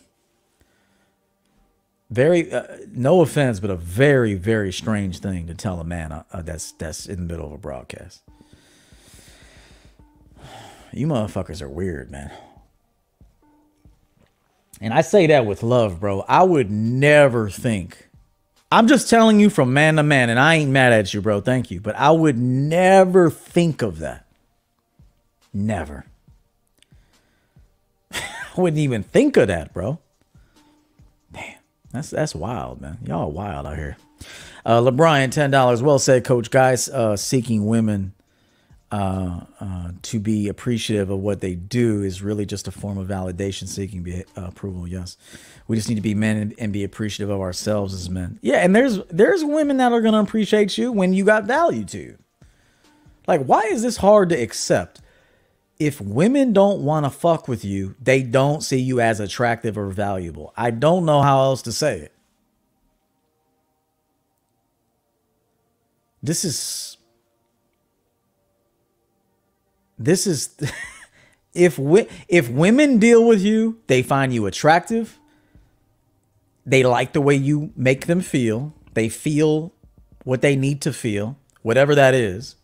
Very, 2.11 2.53
uh, 2.53 2.65
no 2.93 3.21
offense, 3.21 3.59
but 3.59 3.71
a 3.71 3.77
very, 3.77 4.35
very 4.35 4.73
strange 4.73 5.19
thing 5.19 5.49
to 5.49 5.55
tell 5.55 5.81
a 5.81 5.85
man 5.85 6.13
uh, 6.13 6.23
uh, 6.33 6.43
that's 6.43 6.73
that's 6.73 7.07
in 7.07 7.17
the 7.17 7.33
middle 7.33 7.47
of 7.47 7.53
a 7.53 7.59
broadcast. 7.59 8.23
You 10.93 11.07
motherfuckers 11.07 11.61
are 11.61 11.69
weird, 11.69 12.11
man. 12.11 12.31
And 14.81 14.95
I 14.95 15.03
say 15.03 15.27
that 15.27 15.45
with 15.45 15.63
love, 15.63 16.01
bro. 16.01 16.25
I 16.27 16.43
would 16.43 16.71
never 16.71 17.51
think. 17.51 18.09
I'm 18.71 18.89
just 18.89 19.11
telling 19.11 19.39
you 19.39 19.51
from 19.51 19.75
man 19.75 19.97
to 19.97 20.03
man, 20.03 20.31
and 20.31 20.39
I 20.41 20.55
ain't 20.55 20.71
mad 20.71 20.93
at 20.93 21.13
you, 21.13 21.21
bro. 21.21 21.41
Thank 21.41 21.71
you. 21.71 21.81
But 21.81 21.97
I 21.97 22.11
would 22.11 22.39
never 22.39 23.31
think 23.31 23.83
of 23.83 23.99
that. 23.99 24.27
Never. 25.53 26.07
I 28.13 28.21
wouldn't 28.57 28.81
even 28.81 29.03
think 29.03 29.37
of 29.37 29.49
that, 29.49 29.75
bro. 29.75 29.99
That's 31.97 32.11
that's 32.11 32.35
wild, 32.35 32.83
man. 32.83 32.99
Y'all 33.07 33.33
wild 33.33 33.67
out 33.67 33.77
here. 33.77 33.97
Uh, 34.67 34.81
LeBron, 34.81 35.31
ten 35.31 35.51
dollars. 35.51 35.83
Well 35.83 35.99
said, 35.99 36.25
Coach. 36.25 36.51
Guys, 36.51 36.91
uh, 36.91 37.17
seeking 37.17 37.65
women 37.65 38.13
uh, 38.93 39.41
uh, 39.61 39.93
to 40.03 40.21
be 40.21 40.49
appreciative 40.49 41.09
of 41.09 41.21
what 41.21 41.41
they 41.41 41.55
do 41.55 42.03
is 42.03 42.21
really 42.21 42.45
just 42.45 42.69
a 42.69 42.71
form 42.71 42.99
of 42.99 43.09
validation, 43.09 43.67
seeking 43.67 44.03
be, 44.03 44.25
uh, 44.37 44.45
approval. 44.45 44.87
Yes, 44.87 45.17
we 45.69 45.77
just 45.77 45.89
need 45.89 45.95
to 45.95 46.03
be 46.03 46.15
men 46.15 46.37
and, 46.37 46.55
and, 46.59 46.71
be 46.71 46.85
appreciative 46.85 47.35
of 47.35 47.41
ourselves 47.41 47.95
as 47.95 48.11
men. 48.11 48.39
Yeah, 48.43 48.57
and 48.57 48.77
there's 48.77 48.99
there's 49.09 49.43
women 49.43 49.79
that 49.79 49.93
are 49.93 50.03
gonna 50.03 50.21
appreciate 50.21 50.77
you 50.77 50.93
when 50.93 51.15
you 51.15 51.25
got 51.25 51.45
value 51.45 51.87
to. 51.87 52.19
Like, 53.27 53.43
why 53.45 53.63
is 53.63 53.83
this 53.83 53.97
hard 53.97 54.29
to 54.29 54.37
accept? 54.37 55.01
If 55.79 56.01
women 56.01 56.53
don't 56.53 56.81
want 56.81 57.05
to 57.05 57.11
fuck 57.11 57.49
with 57.49 57.65
you, 57.65 57.95
they 58.01 58.23
don't 58.23 58.63
see 58.63 58.81
you 58.81 59.01
as 59.01 59.21
attractive 59.21 59.77
or 59.77 59.91
valuable. 59.91 60.53
I 60.57 60.71
don't 60.71 61.05
know 61.05 61.23
how 61.23 61.41
else 61.41 61.63
to 61.63 61.73
say 61.73 62.01
it. 62.01 62.13
This 66.23 66.45
is 66.45 66.97
this 69.99 70.27
is 70.27 70.57
if 71.55 71.79
we, 71.79 72.09
if 72.29 72.49
women 72.51 72.99
deal 72.99 73.27
with 73.27 73.43
you, 73.43 73.81
they 73.87 74.03
find 74.03 74.33
you 74.33 74.47
attractive. 74.47 75.19
They 76.65 76.83
like 76.83 77.13
the 77.13 77.21
way 77.21 77.35
you 77.37 77.73
make 77.77 78.07
them 78.07 78.21
feel. 78.21 78.75
They 78.95 79.09
feel 79.09 79.73
what 80.25 80.41
they 80.41 80.57
need 80.57 80.81
to 80.83 80.93
feel, 80.93 81.39
whatever 81.63 81.95
that 81.95 82.15
is, 82.15 82.57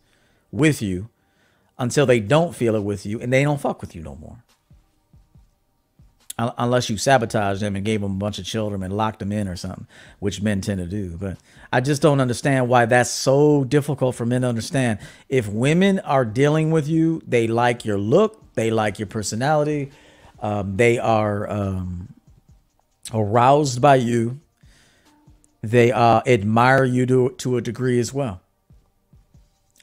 with 0.51 0.81
you 0.81 1.09
until 1.77 2.05
they 2.05 2.19
don't 2.19 2.55
feel 2.55 2.75
it 2.75 2.83
with 2.83 3.05
you 3.05 3.19
and 3.19 3.31
they 3.31 3.43
don't 3.43 3.59
fuck 3.59 3.81
with 3.81 3.95
you 3.95 4.01
no 4.01 4.15
more. 4.15 4.37
Unless 6.37 6.89
you 6.89 6.97
sabotage 6.97 7.59
them 7.59 7.75
and 7.75 7.85
gave 7.85 8.01
them 8.01 8.13
a 8.13 8.15
bunch 8.15 8.39
of 8.39 8.45
children 8.45 8.81
and 8.81 8.97
locked 8.97 9.19
them 9.19 9.31
in 9.31 9.47
or 9.47 9.55
something, 9.55 9.85
which 10.17 10.41
men 10.41 10.61
tend 10.61 10.79
to 10.79 10.87
do. 10.87 11.15
But 11.15 11.37
I 11.71 11.79
just 11.79 12.01
don't 12.01 12.19
understand 12.19 12.67
why 12.69 12.85
that's 12.85 13.11
so 13.11 13.63
difficult 13.63 14.15
for 14.15 14.25
men 14.25 14.41
to 14.41 14.47
understand. 14.47 14.97
If 15.29 15.47
women 15.47 15.99
are 15.99 16.25
dealing 16.25 16.71
with 16.71 16.87
you, 16.87 17.21
they 17.27 17.45
like 17.45 17.85
your 17.85 17.99
look, 17.99 18.41
they 18.55 18.71
like 18.71 18.97
your 18.97 19.05
personality, 19.05 19.91
um, 20.41 20.75
they 20.75 20.97
are 20.97 21.47
um, 21.49 22.13
aroused 23.13 23.79
by 23.79 23.95
you, 23.95 24.39
they 25.61 25.91
uh, 25.91 26.21
admire 26.25 26.83
you 26.83 27.05
to, 27.05 27.29
to 27.37 27.57
a 27.57 27.61
degree 27.61 27.99
as 27.99 28.11
well 28.11 28.42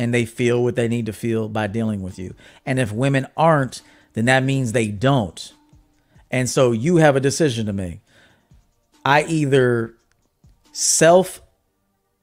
and 0.00 0.14
they 0.14 0.24
feel 0.24 0.64
what 0.64 0.76
they 0.76 0.88
need 0.88 1.04
to 1.04 1.12
feel 1.12 1.46
by 1.46 1.66
dealing 1.66 2.00
with 2.00 2.18
you. 2.18 2.34
And 2.64 2.78
if 2.78 2.90
women 2.90 3.26
aren't, 3.36 3.82
then 4.14 4.24
that 4.24 4.42
means 4.42 4.72
they 4.72 4.88
don't. 4.88 5.52
And 6.30 6.48
so 6.48 6.72
you 6.72 6.96
have 6.96 7.16
a 7.16 7.20
decision 7.20 7.66
to 7.66 7.74
make. 7.74 8.00
I 9.04 9.24
either 9.24 9.94
self 10.72 11.42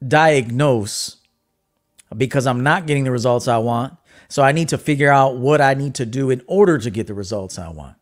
diagnose 0.05 1.17
because 2.15 2.47
I'm 2.47 2.63
not 2.63 2.87
getting 2.87 3.03
the 3.03 3.11
results 3.11 3.47
I 3.47 3.59
want. 3.59 3.95
So 4.27 4.41
I 4.41 4.53
need 4.53 4.69
to 4.69 4.79
figure 4.79 5.11
out 5.11 5.37
what 5.37 5.61
I 5.61 5.75
need 5.75 5.93
to 5.95 6.05
do 6.07 6.31
in 6.31 6.41
order 6.47 6.79
to 6.79 6.89
get 6.89 7.05
the 7.05 7.13
results 7.13 7.59
I 7.59 7.69
want. 7.69 7.95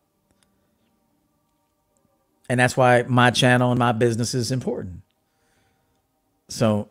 And 2.48 2.58
that's 2.58 2.78
why 2.78 3.02
my 3.02 3.30
channel 3.30 3.72
and 3.72 3.78
my 3.78 3.92
business 3.92 4.32
is 4.32 4.50
important. 4.50 5.02
So 6.48 6.88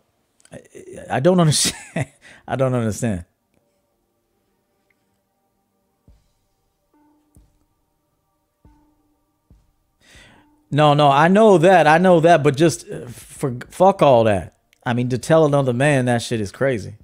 I, 0.51 0.59
I 1.09 1.19
don't 1.19 1.39
understand. 1.45 2.11
I 2.47 2.55
don't 2.55 2.73
understand. 2.73 3.25
No, 10.71 10.93
no, 10.93 11.09
I 11.09 11.27
know 11.29 11.57
that. 11.59 11.87
I 11.87 11.97
know 11.97 12.19
that, 12.19 12.43
but 12.43 12.57
just 12.57 12.89
uh, 12.89 13.07
for 13.07 13.55
fuck 13.69 14.01
all 14.01 14.25
that. 14.25 14.55
I 14.85 14.93
mean, 14.93 15.09
to 15.09 15.17
tell 15.17 15.45
another 15.45 15.73
man 15.73 16.05
that 16.05 16.21
shit 16.21 16.41
is 16.41 16.51
crazy. 16.51 16.95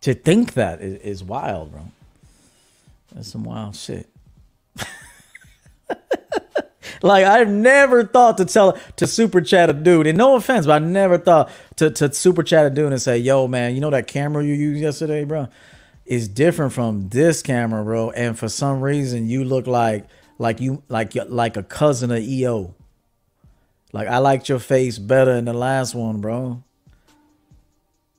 To 0.00 0.14
think 0.14 0.54
that 0.54 0.80
is, 0.80 1.00
is 1.02 1.24
wild, 1.24 1.72
bro. 1.72 1.82
That's 3.14 3.28
some 3.28 3.44
wild 3.44 3.76
shit. 3.76 4.08
like 7.02 7.24
I've 7.24 7.48
never 7.48 8.04
thought 8.04 8.38
to 8.38 8.44
tell 8.44 8.78
to 8.96 9.06
super 9.06 9.40
chat 9.40 9.70
a 9.70 9.72
dude, 9.72 10.06
and 10.06 10.18
no 10.18 10.36
offense, 10.36 10.66
but 10.66 10.82
I 10.82 10.84
never 10.84 11.18
thought 11.18 11.50
to 11.76 11.90
to 11.90 12.12
super 12.12 12.42
chat 12.42 12.66
a 12.66 12.70
dude 12.70 12.92
and 12.92 13.00
say, 13.00 13.18
"Yo, 13.18 13.46
man, 13.46 13.74
you 13.74 13.80
know 13.80 13.90
that 13.90 14.06
camera 14.06 14.44
you 14.44 14.54
used 14.54 14.80
yesterday, 14.80 15.24
bro, 15.24 15.48
is 16.04 16.28
different 16.28 16.72
from 16.72 17.08
this 17.08 17.42
camera, 17.42 17.84
bro." 17.84 18.10
And 18.10 18.38
for 18.38 18.48
some 18.48 18.80
reason, 18.80 19.28
you 19.28 19.44
look 19.44 19.66
like 19.66 20.06
like 20.38 20.60
you 20.60 20.82
like 20.88 21.14
like 21.14 21.56
a 21.56 21.62
cousin 21.62 22.10
of 22.10 22.18
EO. 22.18 22.74
Like 23.92 24.08
I 24.08 24.18
liked 24.18 24.48
your 24.48 24.58
face 24.58 24.98
better 24.98 25.32
in 25.32 25.44
the 25.44 25.54
last 25.54 25.94
one, 25.94 26.20
bro. 26.20 26.62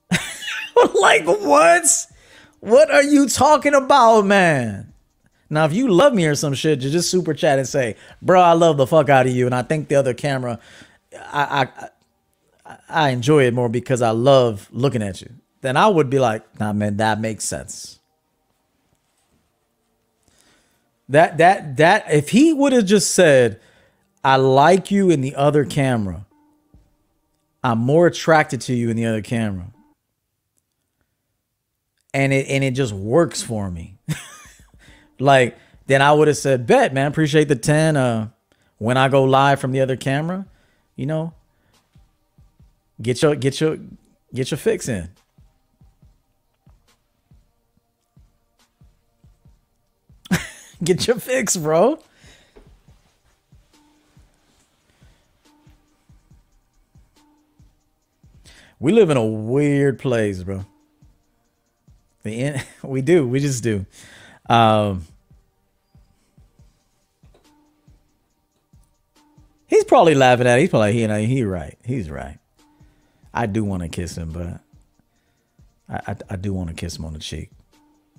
like 0.96 1.26
what? 1.26 1.86
What 2.60 2.90
are 2.90 3.04
you 3.04 3.28
talking 3.30 3.76
about, 3.76 4.26
man? 4.26 4.94
Now, 5.50 5.66
if 5.66 5.74
you 5.74 5.88
love 5.88 6.14
me 6.14 6.26
or 6.26 6.36
some 6.36 6.54
shit, 6.54 6.82
you 6.82 6.90
just 6.90 7.10
super 7.10 7.34
chat 7.34 7.58
and 7.60 7.68
say, 7.68 7.96
"Bro, 8.22 8.42
I 8.42 8.54
love 8.54 8.78
the 8.78 8.88
fuck 8.88 9.10
out 9.10 9.28
of 9.28 9.34
you," 9.34 9.46
and 9.46 9.56
I 9.56 9.62
think 9.62 9.88
the 9.88 9.96
other 9.96 10.14
camera, 10.14 10.60
I 11.32 11.70
I 11.80 11.90
I 12.90 13.10
enjoy 13.10 13.46
it 13.46 13.54
more 13.54 13.70
because 13.70 14.02
I 14.02 14.10
love 14.12 14.68
looking 14.72 15.02
at 15.02 15.22
you. 15.22 15.30
Then 15.62 15.78
I 15.78 15.88
would 15.88 16.10
be 16.10 16.20
like, 16.20 16.60
"Nah, 16.60 16.74
man, 16.74 16.98
that 16.98 17.22
makes 17.22 17.46
sense." 17.46 18.00
That 21.10 21.38
that 21.38 21.78
that 21.78 22.12
if 22.12 22.30
he 22.30 22.52
would 22.52 22.74
have 22.74 22.86
just 22.86 23.14
said, 23.14 23.62
"I 24.24 24.36
like 24.36 24.92
you 24.92 25.10
in 25.10 25.22
the 25.22 25.36
other 25.36 25.64
camera," 25.64 26.26
I'm 27.64 27.80
more 27.80 28.08
attracted 28.08 28.60
to 28.62 28.74
you 28.74 28.90
in 28.90 28.98
the 28.98 29.06
other 29.06 29.22
camera, 29.22 29.68
and 32.14 32.34
it 32.34 32.48
and 32.50 32.66
it 32.66 32.72
just 32.72 32.92
works 32.92 33.42
for 33.42 33.72
me. 33.72 33.98
Like, 35.20 35.58
then 35.88 36.02
I 36.02 36.12
would 36.12 36.28
have 36.28 36.38
said, 36.38 36.68
bet, 36.68 36.94
man, 36.94 37.08
appreciate 37.08 37.48
the 37.48 37.56
10. 37.56 37.98
Uh, 37.98 38.30
when 38.78 38.98
I 38.98 39.10
go 39.10 39.24
live 39.24 39.60
from 39.60 39.72
the 39.72 39.82
other 39.82 39.96
camera, 39.96 40.46
you 40.96 41.06
know, 41.06 41.34
get 43.02 43.22
your 43.22 43.36
get 43.36 43.60
your 43.60 43.78
get 44.34 44.52
your 44.52 44.58
fix 44.58 44.88
in. 44.88 45.10
get 50.84 51.08
your 51.08 51.18
fix, 51.18 51.58
bro. 51.58 52.00
We 58.80 58.92
live 58.92 59.10
in 59.10 59.18
a 59.18 59.26
weird 59.26 59.98
place, 59.98 60.44
bro. 60.44 60.64
The 62.22 62.32
end, 62.44 62.66
we 62.84 63.02
do, 63.02 63.28
we 63.28 63.40
just 63.40 63.64
do. 63.64 63.88
Um, 64.50 65.06
he's 69.68 69.84
probably 69.84 70.16
laughing 70.16 70.48
at 70.48 70.58
it. 70.58 70.62
He's 70.62 70.70
probably, 70.70 71.00
you 71.00 71.08
know, 71.08 71.20
he 71.20 71.44
right. 71.44 71.78
He's 71.86 72.10
right. 72.10 72.40
I 73.34 73.46
do 73.46 73.64
want 73.64 73.84
to 73.84 73.90
kiss 73.90 74.18
him, 74.18 74.32
but 74.32 74.62
I, 75.90 76.12
I, 76.12 76.16
I 76.32 76.36
do 76.38 76.54
want 76.54 76.70
to 76.70 76.76
kiss 76.76 76.98
him 76.98 77.06
on 77.06 77.14
the 77.14 77.20
cheek. 77.20 77.52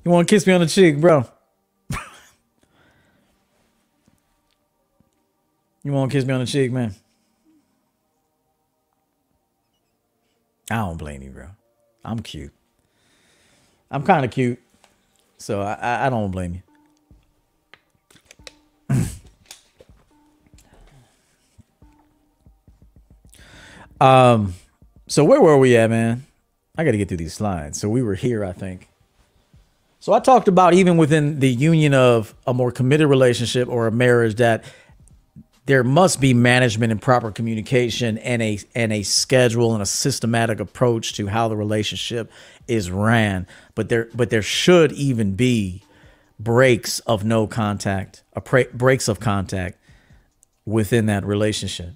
You 0.05 0.11
want 0.11 0.29
to 0.29 0.35
kiss 0.35 0.47
me 0.47 0.53
on 0.53 0.61
the 0.61 0.67
cheek, 0.67 1.01
bro? 1.01 1.25
you 5.83 5.93
want 5.93 6.11
to 6.11 6.17
kiss 6.17 6.25
me 6.25 6.35
on 6.35 6.41
the 6.41 6.47
cheek, 6.47 6.71
man? 6.71 6.95
I 10.71 10.77
don't 10.77 10.99
blame 10.99 11.23
you, 11.23 11.31
bro. 11.31 11.49
I'm 12.05 12.21
cute. 12.21 12.53
I'm 13.91 14.03
kind 14.03 14.25
of 14.25 14.31
cute. 14.31 14.61
So 15.39 15.63
I, 15.63 16.07
I 16.07 16.11
don't 16.11 16.31
blame 16.31 16.63
you. 18.91 19.05
um, 24.01 24.55
so 25.07 25.25
where 25.25 25.41
were 25.41 25.57
we 25.57 25.77
at, 25.77 25.89
man? 25.91 26.27
I 26.77 26.85
got 26.85 26.91
to 26.93 26.99
get 26.99 27.09
through 27.09 27.17
these 27.19 27.35
slides. 27.35 27.81
So 27.81 27.89
we 27.89 28.03
were 28.03 28.15
here, 28.15 28.45
I 28.45 28.53
think. 28.53 28.89
So 30.01 30.13
I 30.13 30.21
talked 30.21 30.49
about 30.49 30.75
even 30.75 30.97
within 30.97 31.41
the 31.41 31.49
union 31.49 31.95
of 31.95 32.35
a 32.47 32.55
more 32.55 32.71
committed 32.71 33.09
relationship 33.09 33.69
or 33.69 33.87
a 33.87 33.93
marriage 33.93 34.37
that 34.37 34.65
there 35.69 35.85
must 35.85 36.19
be 36.19 36.33
management 36.33 36.91
and 36.93 37.01
proper 37.01 37.31
communication 37.31 38.17
and 38.19 38.41
a 38.41 38.59
and 38.75 38.91
a 38.91 39.03
schedule 39.03 39.75
and 39.75 39.83
a 39.83 39.87
systematic 39.87 40.61
approach 40.61 41.13
to 41.13 41.27
how 41.27 41.47
the 41.47 41.57
relationship 41.59 42.33
is 42.67 42.91
ran. 42.91 43.47
But 43.75 43.91
there 43.91 44.09
but 44.15 44.31
there 44.31 44.41
should 44.41 44.93
even 44.93 45.35
be 45.35 45.83
breaks 46.41 47.01
of 47.01 47.23
no 47.23 47.47
contact 47.47 48.23
a 48.33 48.41
pra- 48.41 48.73
breaks 48.73 49.09
of 49.09 49.21
contact 49.21 49.77
within 50.65 51.05
that 51.07 51.27
relationship. 51.27 51.91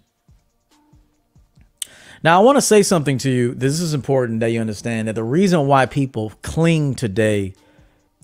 Now 2.23 2.43
i 2.43 2.45
want 2.45 2.57
to 2.59 2.63
say 2.63 2.83
something 2.83 3.17
to 3.19 3.31
you. 3.31 3.55
This 3.55 3.81
is 3.81 3.95
important 3.95 4.41
that 4.41 4.51
you 4.51 4.61
understand 4.61 5.09
that 5.09 5.15
the 5.15 5.25
reason 5.25 5.67
why 5.67 5.87
people 5.87 6.35
cling 6.43 6.95
today 6.95 7.55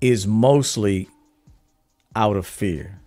is 0.03 0.27
mostly 0.27 1.09
out 2.15 2.37
of 2.37 2.47
fear 2.47 2.98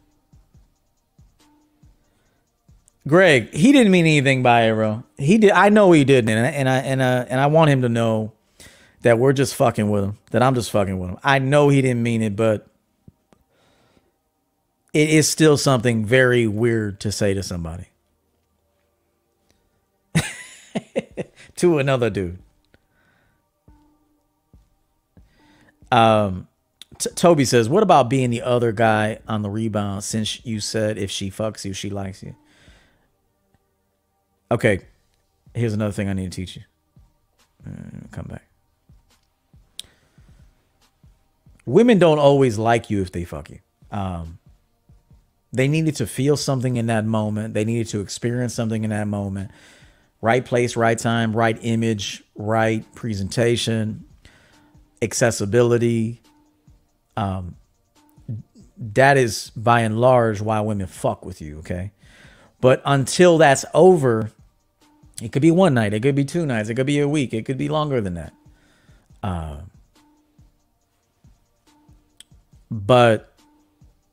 Greg, 3.07 3.53
he 3.53 3.71
didn't 3.71 3.91
mean 3.91 4.05
anything 4.05 4.43
by 4.43 4.69
it, 4.69 4.73
bro. 4.73 5.03
He 5.17 5.37
did. 5.39 5.51
I 5.51 5.69
know 5.69 5.91
he 5.91 6.03
didn't, 6.03 6.29
and 6.29 6.45
I 6.45 6.49
and 6.49 6.69
I 6.69 6.77
and, 6.77 7.01
uh, 7.01 7.25
and 7.29 7.39
I 7.39 7.47
want 7.47 7.71
him 7.71 7.81
to 7.81 7.89
know 7.89 8.33
that 9.01 9.17
we're 9.17 9.33
just 9.33 9.55
fucking 9.55 9.89
with 9.89 10.03
him. 10.03 10.17
That 10.29 10.43
I'm 10.43 10.53
just 10.53 10.69
fucking 10.69 10.99
with 10.99 11.09
him. 11.11 11.17
I 11.23 11.39
know 11.39 11.69
he 11.69 11.81
didn't 11.81 12.03
mean 12.03 12.21
it, 12.21 12.35
but 12.35 12.67
it 14.93 15.09
is 15.09 15.27
still 15.27 15.57
something 15.57 16.05
very 16.05 16.45
weird 16.45 16.99
to 17.01 17.11
say 17.11 17.33
to 17.33 17.41
somebody. 17.41 17.87
to 21.55 21.79
another 21.79 22.11
dude. 22.11 22.37
Um, 25.91 26.47
T- 26.99 27.09
Toby 27.15 27.45
says, 27.45 27.67
"What 27.67 27.81
about 27.81 28.11
being 28.11 28.29
the 28.29 28.43
other 28.43 28.71
guy 28.71 29.19
on 29.27 29.41
the 29.41 29.49
rebound? 29.49 30.03
Since 30.03 30.45
you 30.45 30.59
said 30.59 30.99
if 30.99 31.09
she 31.09 31.31
fucks 31.31 31.65
you, 31.65 31.73
she 31.73 31.89
likes 31.89 32.21
you." 32.21 32.35
Okay, 34.51 34.81
here's 35.53 35.73
another 35.73 35.93
thing 35.93 36.09
I 36.09 36.13
need 36.13 36.29
to 36.29 36.35
teach 36.35 36.57
you. 36.57 36.63
Uh, 37.65 37.71
come 38.11 38.25
back. 38.25 38.43
Women 41.65 41.99
don't 41.99 42.19
always 42.19 42.57
like 42.57 42.89
you 42.89 43.01
if 43.01 43.13
they 43.13 43.23
fuck 43.23 43.49
you. 43.49 43.59
Um, 43.91 44.39
they 45.53 45.69
needed 45.69 45.95
to 45.97 46.07
feel 46.07 46.35
something 46.35 46.75
in 46.75 46.87
that 46.87 47.05
moment. 47.05 47.53
They 47.53 47.63
needed 47.63 47.87
to 47.89 48.01
experience 48.01 48.53
something 48.53 48.83
in 48.83 48.89
that 48.89 49.07
moment. 49.07 49.51
Right 50.21 50.43
place, 50.43 50.75
right 50.75 50.97
time, 50.97 51.33
right 51.33 51.57
image, 51.61 52.21
right 52.35 52.83
presentation, 52.93 54.03
accessibility. 55.01 56.21
Um, 57.15 57.55
that 58.77 59.15
is 59.15 59.51
by 59.55 59.81
and 59.81 59.99
large 59.99 60.41
why 60.41 60.59
women 60.59 60.87
fuck 60.87 61.25
with 61.25 61.41
you, 61.41 61.59
okay? 61.59 61.91
But 62.59 62.81
until 62.85 63.37
that's 63.37 63.63
over, 63.73 64.31
it 65.22 65.31
could 65.31 65.41
be 65.41 65.52
one 65.52 65.73
night, 65.73 65.93
it 65.93 66.02
could 66.02 66.15
be 66.15 66.26
two 66.26 66.45
nights, 66.45 66.69
it 66.69 66.76
could 66.76 66.85
be 66.85 66.99
a 66.99 67.07
week, 67.07 67.34
it 67.34 67.45
could 67.45 67.57
be 67.57 67.69
longer 67.69 68.02
than 68.02 68.15
that. 68.15 68.34
Uh, 69.22 69.57
but 72.69 73.34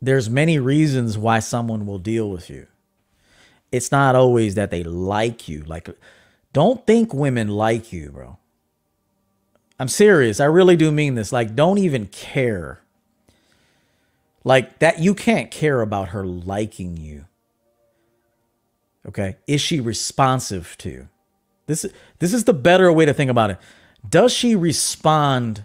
there's 0.02 0.28
many 0.28 0.58
reasons 0.58 1.16
why 1.16 1.38
someone 1.38 1.86
will 1.86 1.98
deal 1.98 2.30
with 2.30 2.50
you. 2.50 2.66
It's 3.72 3.90
not 3.90 4.14
always 4.14 4.54
that 4.54 4.70
they 4.70 4.82
like 4.82 5.48
you. 5.48 5.62
Like, 5.64 5.88
don't 6.52 6.86
think 6.86 7.12
women 7.14 7.48
like 7.48 7.92
you, 7.92 8.10
bro. 8.10 8.38
I'm 9.78 9.88
serious. 9.88 10.40
I 10.40 10.46
really 10.46 10.76
do 10.76 10.90
mean 10.90 11.14
this. 11.14 11.32
Like, 11.32 11.54
don't 11.54 11.78
even 11.78 12.06
care. 12.06 12.80
Like 14.44 14.78
that, 14.80 14.98
you 14.98 15.14
can't 15.14 15.50
care 15.50 15.80
about 15.80 16.08
her 16.08 16.24
liking 16.24 16.96
you. 16.96 17.26
Okay. 19.08 19.36
Is 19.46 19.60
she 19.60 19.80
responsive 19.80 20.76
to? 20.78 21.08
This, 21.66 21.86
this 22.18 22.32
is 22.32 22.44
the 22.44 22.52
better 22.52 22.92
way 22.92 23.04
to 23.04 23.14
think 23.14 23.30
about 23.30 23.50
it. 23.50 23.58
Does 24.08 24.32
she 24.32 24.54
respond 24.54 25.64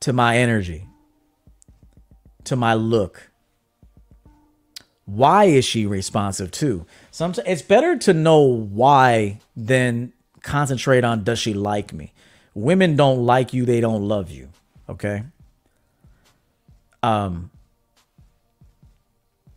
to 0.00 0.12
my 0.12 0.36
energy? 0.36 0.86
To 2.44 2.56
my 2.56 2.74
look? 2.74 3.28
why 5.08 5.44
is 5.44 5.64
she 5.64 5.86
responsive 5.86 6.50
to? 6.50 6.84
Sometimes 7.10 7.48
it's 7.48 7.62
better 7.62 7.96
to 7.96 8.12
know 8.12 8.40
why 8.42 9.40
than 9.56 10.12
concentrate 10.42 11.02
on 11.02 11.24
does 11.24 11.38
she 11.38 11.54
like 11.54 11.94
me. 11.94 12.12
Women 12.52 12.94
don't 12.94 13.24
like 13.24 13.54
you, 13.54 13.64
they 13.64 13.80
don't 13.80 14.06
love 14.06 14.30
you. 14.30 14.50
Okay? 14.86 15.22
Um 17.02 17.50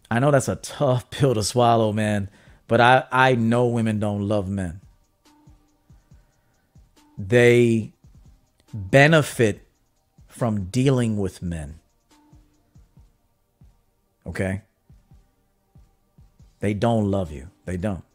I 0.10 0.19
know 0.19 0.32
that's 0.32 0.48
a 0.48 0.56
tough 0.56 1.10
pill 1.11 1.34
to 1.34 1.44
swallow, 1.44 1.91
man, 1.91 2.30
but 2.72 2.80
I 2.80 3.03
I 3.11 3.35
know 3.35 3.68
women 3.68 3.99
don't 3.99 4.30
love 4.30 4.48
men. 4.48 4.80
They 7.18 7.91
benefit 8.73 9.68
from 10.30 10.69
dealing 10.69 11.18
with 11.18 11.41
men. 11.41 11.81
Okay? 14.26 14.61
They 16.61 16.73
don't 16.73 17.11
love 17.11 17.30
you. 17.30 17.49
They 17.65 17.76
don't. 17.76 18.06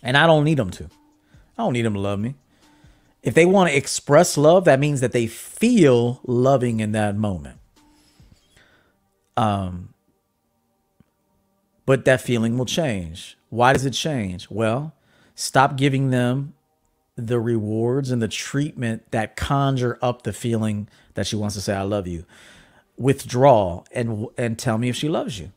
And 0.00 0.16
I 0.16 0.28
don't 0.28 0.44
need 0.44 0.58
them 0.58 0.70
to. 0.70 0.84
I 0.84 1.64
don't 1.64 1.72
need 1.72 1.82
them 1.82 1.94
to 1.94 2.00
love 2.00 2.20
me. 2.20 2.36
If 3.24 3.34
they 3.34 3.44
want 3.44 3.70
to 3.70 3.76
express 3.76 4.36
love, 4.36 4.66
that 4.66 4.78
means 4.78 5.00
that 5.00 5.10
they 5.10 5.26
feel 5.26 6.20
loving 6.22 6.78
in 6.78 6.92
that 6.92 7.16
moment. 7.16 7.58
Um, 9.36 9.93
but 11.86 12.04
that 12.04 12.20
feeling 12.20 12.56
will 12.58 12.66
change. 12.66 13.36
Why 13.50 13.72
does 13.72 13.84
it 13.84 13.92
change? 13.92 14.50
Well, 14.50 14.94
stop 15.34 15.76
giving 15.76 16.10
them 16.10 16.54
the 17.16 17.38
rewards 17.38 18.10
and 18.10 18.20
the 18.20 18.28
treatment 18.28 19.10
that 19.12 19.36
conjure 19.36 19.98
up 20.02 20.22
the 20.22 20.32
feeling 20.32 20.88
that 21.14 21.26
she 21.26 21.36
wants 21.36 21.54
to 21.54 21.60
say 21.60 21.74
I 21.74 21.82
love 21.82 22.06
you. 22.06 22.24
Withdraw 22.96 23.84
and 23.92 24.26
and 24.36 24.58
tell 24.58 24.78
me 24.78 24.88
if 24.88 24.96
she 24.96 25.08
loves 25.08 25.38
you. 25.38 25.52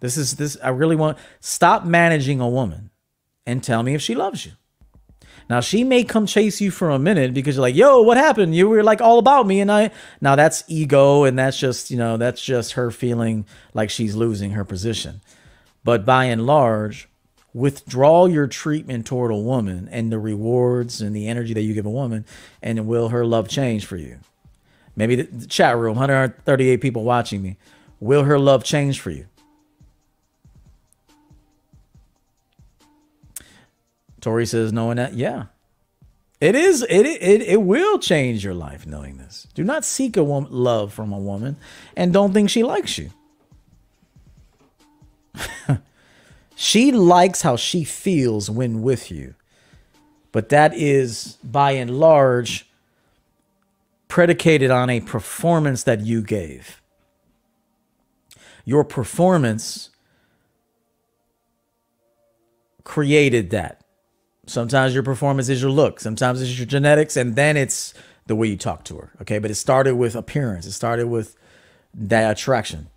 This 0.00 0.16
is 0.16 0.36
this 0.36 0.56
I 0.62 0.68
really 0.70 0.96
want 0.96 1.18
stop 1.40 1.84
managing 1.84 2.40
a 2.40 2.48
woman 2.48 2.90
and 3.46 3.62
tell 3.62 3.82
me 3.82 3.94
if 3.94 4.02
she 4.02 4.14
loves 4.14 4.44
you. 4.44 4.52
Now 5.48 5.60
she 5.60 5.84
may 5.84 6.02
come 6.02 6.26
chase 6.26 6.60
you 6.60 6.70
for 6.70 6.90
a 6.90 6.98
minute 6.98 7.32
because 7.32 7.56
you're 7.56 7.62
like, 7.62 7.76
"Yo, 7.76 8.02
what 8.02 8.16
happened? 8.16 8.54
You 8.54 8.68
were 8.68 8.82
like 8.82 9.00
all 9.00 9.18
about 9.18 9.46
me." 9.46 9.60
And 9.60 9.70
I 9.70 9.90
now 10.20 10.34
that's 10.34 10.64
ego 10.66 11.24
and 11.24 11.38
that's 11.38 11.58
just, 11.58 11.90
you 11.90 11.96
know, 11.96 12.16
that's 12.16 12.42
just 12.42 12.72
her 12.72 12.90
feeling 12.90 13.46
like 13.72 13.88
she's 13.90 14.16
losing 14.16 14.52
her 14.52 14.64
position. 14.64 15.20
But 15.86 16.04
by 16.04 16.24
and 16.24 16.44
large, 16.44 17.08
withdraw 17.54 18.26
your 18.26 18.48
treatment 18.48 19.06
toward 19.06 19.30
a 19.30 19.36
woman 19.36 19.88
and 19.92 20.10
the 20.10 20.18
rewards 20.18 21.00
and 21.00 21.14
the 21.14 21.28
energy 21.28 21.54
that 21.54 21.62
you 21.62 21.74
give 21.74 21.86
a 21.86 21.90
woman 21.90 22.24
and 22.60 22.88
will 22.88 23.10
her 23.10 23.24
love 23.24 23.48
change 23.48 23.86
for 23.86 23.96
you? 23.96 24.18
Maybe 24.96 25.14
the 25.14 25.46
chat 25.46 25.78
room, 25.78 25.94
138 25.94 26.80
people 26.80 27.04
watching 27.04 27.40
me. 27.40 27.56
Will 28.00 28.24
her 28.24 28.36
love 28.36 28.64
change 28.64 28.98
for 28.98 29.10
you? 29.10 29.26
Tori 34.20 34.44
says, 34.44 34.72
knowing 34.72 34.96
that, 34.96 35.14
yeah. 35.14 35.44
It 36.40 36.56
is, 36.56 36.82
it, 36.82 37.06
it, 37.06 37.42
it 37.42 37.62
will 37.62 38.00
change 38.00 38.44
your 38.44 38.54
life 38.54 38.88
knowing 38.88 39.18
this. 39.18 39.46
Do 39.54 39.62
not 39.62 39.84
seek 39.84 40.16
a 40.16 40.24
woman, 40.24 40.50
love 40.50 40.92
from 40.92 41.12
a 41.12 41.18
woman 41.18 41.56
and 41.96 42.12
don't 42.12 42.32
think 42.32 42.50
she 42.50 42.64
likes 42.64 42.98
you. 42.98 43.10
she 46.56 46.92
likes 46.92 47.42
how 47.42 47.56
she 47.56 47.84
feels 47.84 48.50
when 48.50 48.82
with 48.82 49.10
you. 49.10 49.34
But 50.32 50.50
that 50.50 50.74
is 50.74 51.38
by 51.42 51.72
and 51.72 51.98
large 51.98 52.66
predicated 54.08 54.70
on 54.70 54.90
a 54.90 55.00
performance 55.00 55.82
that 55.84 56.00
you 56.00 56.22
gave. 56.22 56.82
Your 58.64 58.84
performance 58.84 59.90
created 62.84 63.50
that. 63.50 63.82
Sometimes 64.46 64.94
your 64.94 65.02
performance 65.02 65.48
is 65.48 65.60
your 65.60 65.70
look, 65.70 66.00
sometimes 66.00 66.40
it's 66.40 66.56
your 66.56 66.66
genetics, 66.66 67.16
and 67.16 67.34
then 67.34 67.56
it's 67.56 67.94
the 68.26 68.36
way 68.36 68.48
you 68.48 68.56
talk 68.56 68.84
to 68.84 68.96
her. 68.96 69.12
Okay. 69.22 69.38
But 69.38 69.50
it 69.50 69.56
started 69.56 69.96
with 69.96 70.14
appearance, 70.14 70.66
it 70.66 70.72
started 70.72 71.08
with 71.08 71.36
that 71.94 72.30
attraction. 72.30 72.88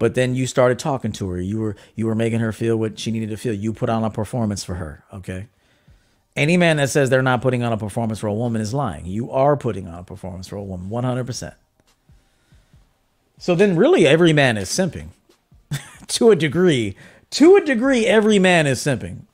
But 0.00 0.14
then 0.14 0.34
you 0.34 0.46
started 0.46 0.78
talking 0.78 1.12
to 1.12 1.28
her. 1.28 1.38
You 1.38 1.60
were 1.60 1.76
you 1.94 2.06
were 2.06 2.14
making 2.14 2.40
her 2.40 2.52
feel 2.52 2.76
what 2.76 2.98
she 2.98 3.10
needed 3.10 3.28
to 3.28 3.36
feel. 3.36 3.52
You 3.52 3.74
put 3.74 3.90
on 3.90 4.02
a 4.02 4.08
performance 4.08 4.64
for 4.64 4.76
her. 4.76 5.04
Okay. 5.12 5.46
Any 6.34 6.56
man 6.56 6.78
that 6.78 6.88
says 6.88 7.10
they're 7.10 7.20
not 7.20 7.42
putting 7.42 7.62
on 7.62 7.70
a 7.70 7.76
performance 7.76 8.18
for 8.18 8.26
a 8.26 8.32
woman 8.32 8.62
is 8.62 8.72
lying. 8.72 9.04
You 9.04 9.30
are 9.30 9.58
putting 9.58 9.86
on 9.86 9.98
a 9.98 10.02
performance 10.02 10.48
for 10.48 10.56
a 10.56 10.62
woman, 10.62 10.88
100%. 10.88 11.54
So 13.36 13.54
then, 13.54 13.76
really, 13.76 14.06
every 14.06 14.32
man 14.32 14.56
is 14.56 14.70
simping 14.70 15.08
to 16.06 16.30
a 16.30 16.36
degree. 16.36 16.96
To 17.32 17.56
a 17.56 17.60
degree, 17.60 18.06
every 18.06 18.38
man 18.38 18.66
is 18.66 18.80
simping. 18.80 19.24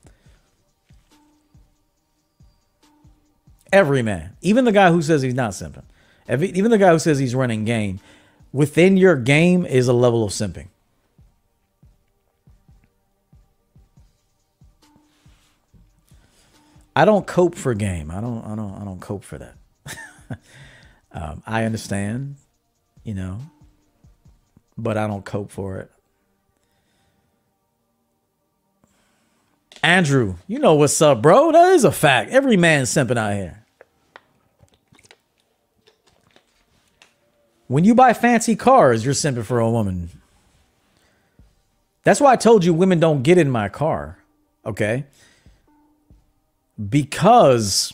Every 3.71 4.01
man, 4.01 4.35
even 4.41 4.65
the 4.65 4.71
guy 4.73 4.91
who 4.91 5.01
says 5.01 5.21
he's 5.21 5.33
not 5.33 5.51
simping, 5.51 5.83
every, 6.27 6.49
even 6.49 6.71
the 6.71 6.77
guy 6.77 6.91
who 6.91 6.99
says 6.99 7.19
he's 7.19 7.35
running 7.35 7.63
game, 7.63 7.99
within 8.57 8.97
your 8.97 9.15
game 9.15 9.67
is 9.67 9.87
a 9.87 9.93
level 9.93 10.23
of 10.23 10.31
simping. 10.31 10.65
I 16.95 17.05
don't 17.05 17.27
cope 17.27 17.53
for 17.53 17.75
game. 17.75 18.09
I 18.09 18.19
don't. 18.19 18.43
I 18.43 18.55
don't. 18.55 18.73
I 18.81 18.83
don't 18.83 18.99
cope 18.99 19.23
for 19.23 19.37
that. 19.37 19.53
um, 21.11 21.43
I 21.45 21.65
understand, 21.65 22.37
you 23.03 23.13
know, 23.13 23.37
but 24.75 24.97
I 24.97 25.05
don't 25.05 25.23
cope 25.23 25.51
for 25.51 25.77
it. 25.77 25.91
Andrew, 29.83 30.37
you 30.47 30.57
know 30.57 30.73
what's 30.73 30.99
up, 30.99 31.21
bro? 31.21 31.51
That 31.51 31.73
is 31.73 31.83
a 31.83 31.91
fact. 31.91 32.31
Every 32.31 32.57
man's 32.57 32.89
simping 32.89 33.17
out 33.17 33.35
here. 33.35 33.66
When 37.67 37.83
you 37.83 37.93
buy 37.93 38.13
fancy 38.13 38.55
cars, 38.55 39.03
you're 39.03 39.13
simping 39.13 39.43
for 39.43 39.59
a 39.59 39.69
woman. 39.69 40.09
That's 42.03 42.21
why 42.21 42.31
I 42.31 42.35
told 42.37 42.63
you 42.63 42.73
women 42.73 42.99
don't 42.99 43.23
get 43.23 43.37
in 43.37 43.49
my 43.49 43.67
car. 43.67 44.17
Okay. 44.65 45.05
Because 46.89 47.93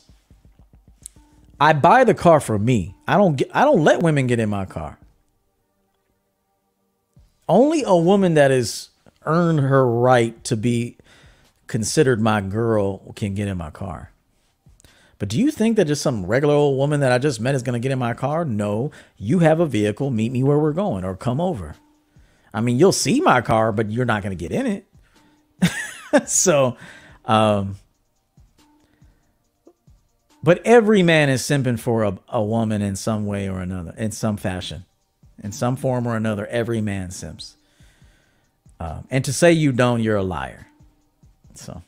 I 1.59 1.73
buy 1.73 2.03
the 2.03 2.13
car 2.13 2.39
for 2.39 2.59
me. 2.59 2.93
I 3.07 3.17
don't 3.17 3.35
get 3.35 3.49
I 3.53 3.63
don't 3.63 3.83
let 3.83 4.03
women 4.03 4.27
get 4.27 4.39
in 4.39 4.49
my 4.49 4.65
car. 4.65 4.99
Only 7.49 7.83
a 7.83 7.95
woman 7.95 8.35
that 8.35 8.51
has 8.51 8.89
earned 9.25 9.61
her 9.61 9.87
right 9.87 10.41
to 10.43 10.55
be 10.55 10.97
considered 11.67 12.21
my 12.21 12.41
girl 12.41 13.13
can 13.15 13.33
get 13.33 13.47
in 13.47 13.57
my 13.57 13.71
car. 13.71 14.12
But 15.19 15.29
do 15.29 15.39
you 15.39 15.51
think 15.51 15.77
that 15.77 15.85
just 15.85 16.01
some 16.01 16.25
regular 16.25 16.53
old 16.53 16.77
woman 16.77 16.99
that 16.99 17.11
I 17.11 17.17
just 17.17 17.39
met 17.39 17.55
is 17.55 17.63
going 17.63 17.79
to 17.79 17.83
get 17.83 17.91
in 17.91 17.99
my 17.99 18.13
car? 18.13 18.45
No, 18.45 18.91
you 19.17 19.39
have 19.39 19.59
a 19.59 19.65
vehicle. 19.65 20.09
Meet 20.09 20.31
me 20.31 20.43
where 20.43 20.59
we're 20.59 20.73
going 20.73 21.05
or 21.05 21.15
come 21.15 21.39
over. 21.39 21.75
I 22.53 22.61
mean, 22.61 22.77
you'll 22.77 22.91
see 22.91 23.21
my 23.21 23.41
car, 23.41 23.71
but 23.71 23.91
you're 23.91 24.05
not 24.05 24.21
going 24.23 24.37
to 24.37 24.47
get 24.47 24.51
in 24.51 24.83
it. 25.61 26.27
so, 26.27 26.77
um, 27.25 27.77
but 30.43 30.61
every 30.65 31.03
man 31.03 31.29
is 31.29 31.41
simping 31.41 31.79
for 31.79 32.03
a, 32.03 32.19
a 32.29 32.43
woman 32.43 32.81
in 32.81 32.95
some 32.95 33.25
way 33.25 33.47
or 33.47 33.59
another, 33.59 33.93
in 33.97 34.11
some 34.11 34.37
fashion, 34.37 34.85
in 35.41 35.51
some 35.51 35.75
form 35.75 36.05
or 36.05 36.15
another. 36.15 36.45
Every 36.47 36.81
man 36.81 37.11
simps. 37.11 37.55
Um, 38.79 39.07
and 39.09 39.23
to 39.25 39.31
say 39.31 39.53
you 39.53 39.71
don't, 39.71 40.03
you're 40.03 40.17
a 40.17 40.23
liar. 40.23 40.67
So. 41.55 41.81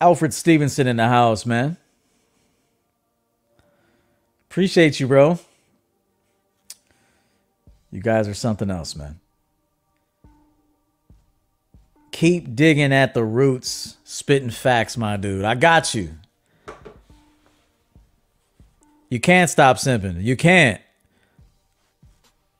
Alfred 0.00 0.32
Stevenson 0.32 0.86
in 0.86 0.96
the 0.96 1.08
house, 1.08 1.44
man. 1.44 1.76
Appreciate 4.48 4.98
you, 4.98 5.06
bro. 5.06 5.38
You 7.92 8.00
guys 8.00 8.26
are 8.28 8.34
something 8.34 8.70
else, 8.70 8.96
man. 8.96 9.20
Keep 12.12 12.54
digging 12.54 12.92
at 12.92 13.14
the 13.14 13.24
roots, 13.24 13.96
spitting 14.04 14.50
facts, 14.50 14.96
my 14.96 15.16
dude. 15.16 15.44
I 15.44 15.54
got 15.54 15.94
you. 15.94 16.14
You 19.08 19.20
can't 19.20 19.50
stop 19.50 19.76
simping. 19.76 20.22
You 20.22 20.36
can't. 20.36 20.80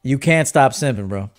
You 0.02 0.18
can't 0.18 0.48
stop 0.48 0.72
simping, 0.72 1.08
bro. 1.08 1.30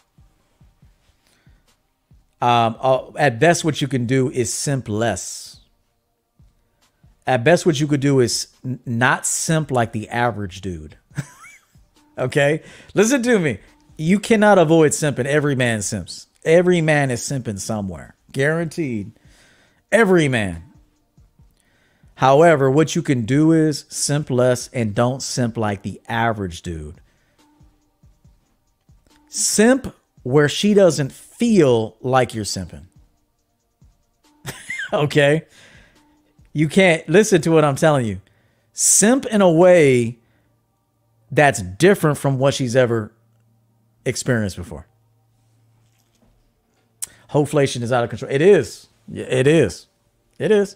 Um, 2.41 2.75
uh, 2.79 3.11
at 3.17 3.39
best, 3.39 3.63
what 3.63 3.81
you 3.81 3.87
can 3.87 4.05
do 4.05 4.31
is 4.31 4.53
simp 4.53 4.87
less. 4.89 5.50
At 7.27 7.43
best, 7.43 7.65
what 7.65 7.79
you 7.79 7.87
could 7.87 7.99
do 7.99 8.19
is 8.19 8.47
not 8.85 9.25
simp 9.25 9.71
like 9.71 9.91
the 9.91 10.09
average 10.09 10.61
dude. 10.61 10.97
okay? 12.17 12.63
Listen 12.93 13.21
to 13.23 13.39
me. 13.39 13.59
You 13.97 14.19
cannot 14.19 14.57
avoid 14.57 14.91
simping. 14.91 15.25
Every 15.25 15.55
man 15.55 15.81
simps. 15.81 16.27
Every 16.43 16.81
man 16.81 17.11
is 17.11 17.21
simping 17.21 17.59
somewhere. 17.59 18.15
Guaranteed. 18.31 19.11
Every 19.91 20.27
man. 20.27 20.63
However, 22.15 22.69
what 22.69 22.95
you 22.95 23.01
can 23.01 23.25
do 23.25 23.51
is 23.51 23.85
simp 23.89 24.29
less 24.29 24.69
and 24.73 24.95
don't 24.95 25.21
simp 25.21 25.57
like 25.57 25.81
the 25.81 26.01
average 26.07 26.61
dude. 26.61 27.01
Simp 29.27 29.95
where 30.23 30.49
she 30.49 30.73
doesn't 30.73 31.11
feel 31.11 31.97
like 32.01 32.33
you're 32.33 32.45
simping. 32.45 32.85
okay? 34.93 35.45
You 36.53 36.67
can't 36.67 37.07
listen 37.07 37.41
to 37.41 37.51
what 37.51 37.63
I'm 37.63 37.75
telling 37.75 38.05
you. 38.05 38.21
Simp 38.73 39.25
in 39.25 39.41
a 39.41 39.51
way 39.51 40.17
that's 41.31 41.61
different 41.61 42.17
from 42.17 42.37
what 42.37 42.53
she's 42.53 42.75
ever 42.75 43.11
experienced 44.05 44.57
before. 44.57 44.85
Hoflation 47.31 47.81
is 47.81 47.91
out 47.91 48.03
of 48.03 48.09
control. 48.09 48.31
It 48.31 48.41
is. 48.41 48.87
It 49.13 49.47
is. 49.47 49.87
It 50.37 50.51
is. 50.51 50.75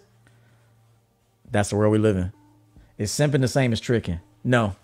That's 1.52 1.70
the 1.70 1.76
world 1.76 1.92
we 1.92 1.98
live 1.98 2.16
in. 2.16 2.32
Is 2.98 3.12
simping 3.12 3.42
the 3.42 3.48
same 3.48 3.74
as 3.74 3.82
tricking? 3.82 4.20
No. 4.44 4.76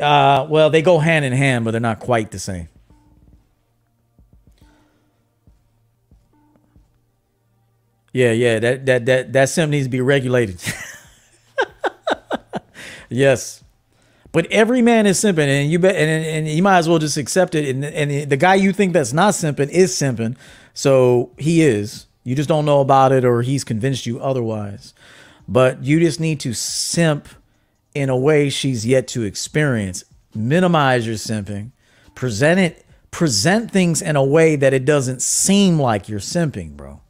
Uh, 0.00 0.46
well, 0.50 0.68
they 0.68 0.82
go 0.82 0.98
hand 0.98 1.24
in 1.24 1.32
hand, 1.32 1.64
but 1.64 1.70
they're 1.70 1.80
not 1.80 2.00
quite 2.00 2.32
the 2.32 2.38
same. 2.38 2.68
Yeah, 8.16 8.32
yeah, 8.32 8.58
that 8.60 8.86
that 8.86 9.04
that 9.04 9.32
that 9.34 9.48
sim 9.50 9.68
needs 9.68 9.84
to 9.84 9.90
be 9.90 10.00
regulated. 10.00 10.58
yes, 13.10 13.62
but 14.32 14.46
every 14.46 14.80
man 14.80 15.04
is 15.04 15.18
simping, 15.18 15.48
and 15.48 15.70
you 15.70 15.78
bet, 15.78 15.96
and, 15.96 16.24
and 16.24 16.48
you 16.48 16.62
might 16.62 16.78
as 16.78 16.88
well 16.88 16.98
just 16.98 17.18
accept 17.18 17.54
it. 17.54 17.68
And 17.68 17.84
and 17.84 18.30
the 18.30 18.38
guy 18.38 18.54
you 18.54 18.72
think 18.72 18.94
that's 18.94 19.12
not 19.12 19.34
simping 19.34 19.68
is 19.68 19.92
simping, 19.92 20.34
so 20.72 21.30
he 21.36 21.60
is. 21.60 22.06
You 22.24 22.34
just 22.34 22.48
don't 22.48 22.64
know 22.64 22.80
about 22.80 23.12
it, 23.12 23.22
or 23.22 23.42
he's 23.42 23.64
convinced 23.64 24.06
you 24.06 24.18
otherwise. 24.18 24.94
But 25.46 25.84
you 25.84 26.00
just 26.00 26.18
need 26.18 26.40
to 26.40 26.54
simp 26.54 27.28
in 27.94 28.08
a 28.08 28.16
way 28.16 28.48
she's 28.48 28.86
yet 28.86 29.08
to 29.08 29.24
experience. 29.24 30.04
Minimize 30.34 31.06
your 31.06 31.16
simping, 31.16 31.72
present 32.14 32.60
it, 32.60 32.86
present 33.10 33.70
things 33.70 34.00
in 34.00 34.16
a 34.16 34.24
way 34.24 34.56
that 34.56 34.72
it 34.72 34.86
doesn't 34.86 35.20
seem 35.20 35.78
like 35.78 36.08
you're 36.08 36.18
simping, 36.18 36.78
bro. 36.78 37.02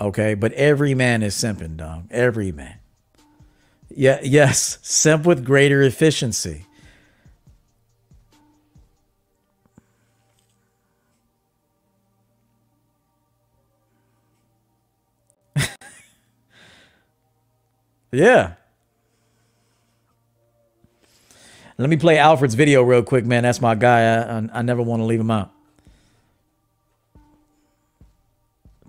Okay, 0.00 0.34
but 0.34 0.52
every 0.54 0.94
man 0.94 1.22
is 1.22 1.34
simping, 1.34 1.76
dog. 1.76 2.06
Every 2.10 2.50
man. 2.52 2.78
Yeah, 3.94 4.20
yes, 4.22 4.78
simp 4.82 5.26
with 5.26 5.44
greater 5.44 5.82
efficiency. 5.82 6.64
yeah. 18.12 18.54
Let 21.78 21.90
me 21.90 21.96
play 21.96 22.18
Alfred's 22.18 22.54
video 22.54 22.82
real 22.82 23.02
quick, 23.02 23.24
man. 23.24 23.42
That's 23.42 23.60
my 23.60 23.74
guy. 23.74 24.02
I, 24.02 24.38
I, 24.38 24.48
I 24.54 24.62
never 24.62 24.82
want 24.82 25.00
to 25.00 25.04
leave 25.04 25.20
him 25.20 25.30
out. 25.30 25.52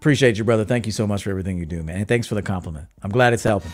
Appreciate 0.04 0.38
you, 0.38 0.44
brother. 0.44 0.66
Thank 0.66 0.86
you 0.86 0.92
so 0.92 1.08
much 1.08 1.24
for 1.24 1.30
everything 1.30 1.58
you 1.58 1.66
do, 1.66 1.82
man. 1.82 1.96
And 1.96 2.06
thanks 2.06 2.28
for 2.28 2.36
the 2.36 2.42
compliment. 2.42 2.90
I'm 3.04 3.10
glad 3.10 3.32
it's 3.32 3.44
helping. 3.44 3.72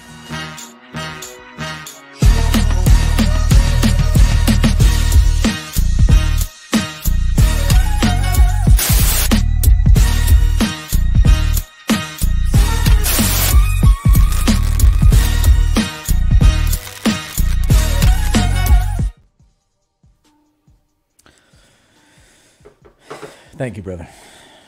Thank 23.58 23.78
you, 23.78 23.82
brother. 23.82 24.08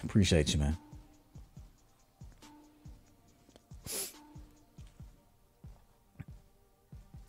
Appreciate 0.03 0.55
you, 0.55 0.59
man. 0.59 0.75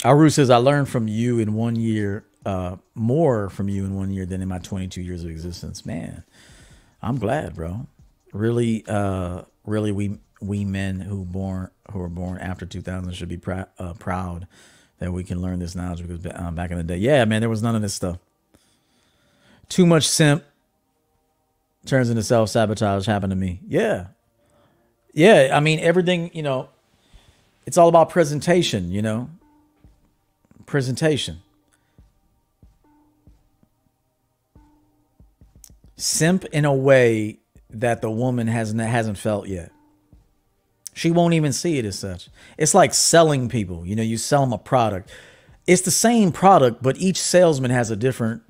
Aru 0.05 0.31
says, 0.31 0.51
I 0.51 0.57
learned 0.57 0.89
from 0.89 1.09
you 1.09 1.39
in 1.39 1.55
one 1.55 1.77
year, 1.77 2.24
uh, 2.45 2.77
more 2.95 3.49
from 3.49 3.69
you 3.69 3.85
in 3.85 3.95
one 3.95 4.11
year 4.11 4.27
than 4.27 4.43
in 4.43 4.49
my 4.49 4.59
22 4.59 5.01
years 5.01 5.23
of 5.24 5.31
existence. 5.31 5.87
Man, 5.87 6.24
I'm 7.01 7.19
glad, 7.19 7.55
bro. 7.55 7.87
Really, 8.33 8.85
uh, 8.89 9.43
really, 9.65 9.93
we 9.93 10.19
we 10.41 10.65
men 10.65 11.01
who 11.01 11.24
born 11.24 11.70
who 11.93 12.01
are 12.01 12.09
born 12.09 12.39
after 12.39 12.66
2000 12.66 13.12
should 13.15 13.29
be 13.29 13.37
pr- 13.37 13.62
uh, 13.79 13.95
proud 13.95 14.49
that 14.99 15.12
we 15.12 15.23
can 15.24 15.41
learn 15.41 15.59
this 15.59 15.74
knowledge 15.74 16.07
because 16.07 16.24
uh, 16.27 16.51
back 16.51 16.70
in 16.70 16.79
the 16.79 16.85
day, 16.85 16.97
yeah, 16.97 17.24
man, 17.24 17.41
there 17.41 17.51
was 17.51 17.62
none 17.62 17.77
of 17.77 17.83
this 17.83 17.95
stuff. 17.95 18.19
Too 19.69 19.87
much 19.87 20.09
simp 20.09 20.45
turns 21.87 22.11
into 22.11 22.23
self 22.23 22.49
sabotage 22.49 23.07
happened 23.07 23.31
to 23.31 23.37
me. 23.37 23.61
Yeah, 23.69 24.09
yeah. 25.12 25.51
I 25.53 25.61
mean, 25.61 25.79
everything. 25.79 26.31
You 26.35 26.43
know, 26.43 26.69
it's 27.66 27.79
all 27.79 27.89
about 27.89 28.11
presentation. 28.11 28.91
You 28.91 29.03
know, 29.03 29.31
presentation. 30.67 31.43
Simp 35.97 36.45
in 36.47 36.65
a 36.65 36.75
way 36.75 37.39
that 37.71 38.03
the 38.03 38.11
woman 38.11 38.47
hasn't 38.49 38.81
hasn't 38.81 39.19
felt 39.19 39.47
yet. 39.49 39.71
She 40.95 41.11
won't 41.11 41.35
even 41.35 41.53
see 41.53 41.79
it 41.79 41.85
as 41.85 41.99
such. 41.99 42.29
It's 42.59 42.75
like 42.75 42.93
selling 42.93 43.49
people. 43.49 43.87
You 43.87 43.97
know, 43.97 44.03
you 44.03 44.19
sell 44.19 44.43
them 44.43 44.53
a 44.53 44.59
product. 44.59 45.11
It's 45.67 45.83
the 45.83 45.91
same 45.91 46.33
product, 46.33 46.83
but 46.83 46.99
each 46.99 47.21
salesman 47.21 47.71
has 47.71 47.91
a 47.91 47.97
different 47.97 48.43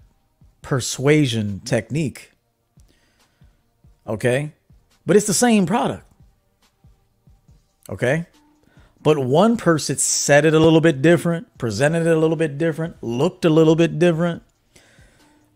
persuasion 0.62 1.60
technique. 1.60 2.32
Okay? 4.06 4.52
But 5.06 5.16
it's 5.16 5.26
the 5.26 5.34
same 5.34 5.66
product. 5.66 6.06
Okay? 7.88 8.26
But 9.02 9.18
one 9.18 9.56
person 9.56 9.96
said 9.98 10.44
it 10.44 10.54
a 10.54 10.60
little 10.60 10.80
bit 10.80 11.02
different, 11.02 11.58
presented 11.58 12.06
it 12.06 12.16
a 12.16 12.18
little 12.18 12.36
bit 12.36 12.56
different, 12.56 13.02
looked 13.02 13.44
a 13.44 13.50
little 13.50 13.74
bit 13.74 13.98
different, 13.98 14.42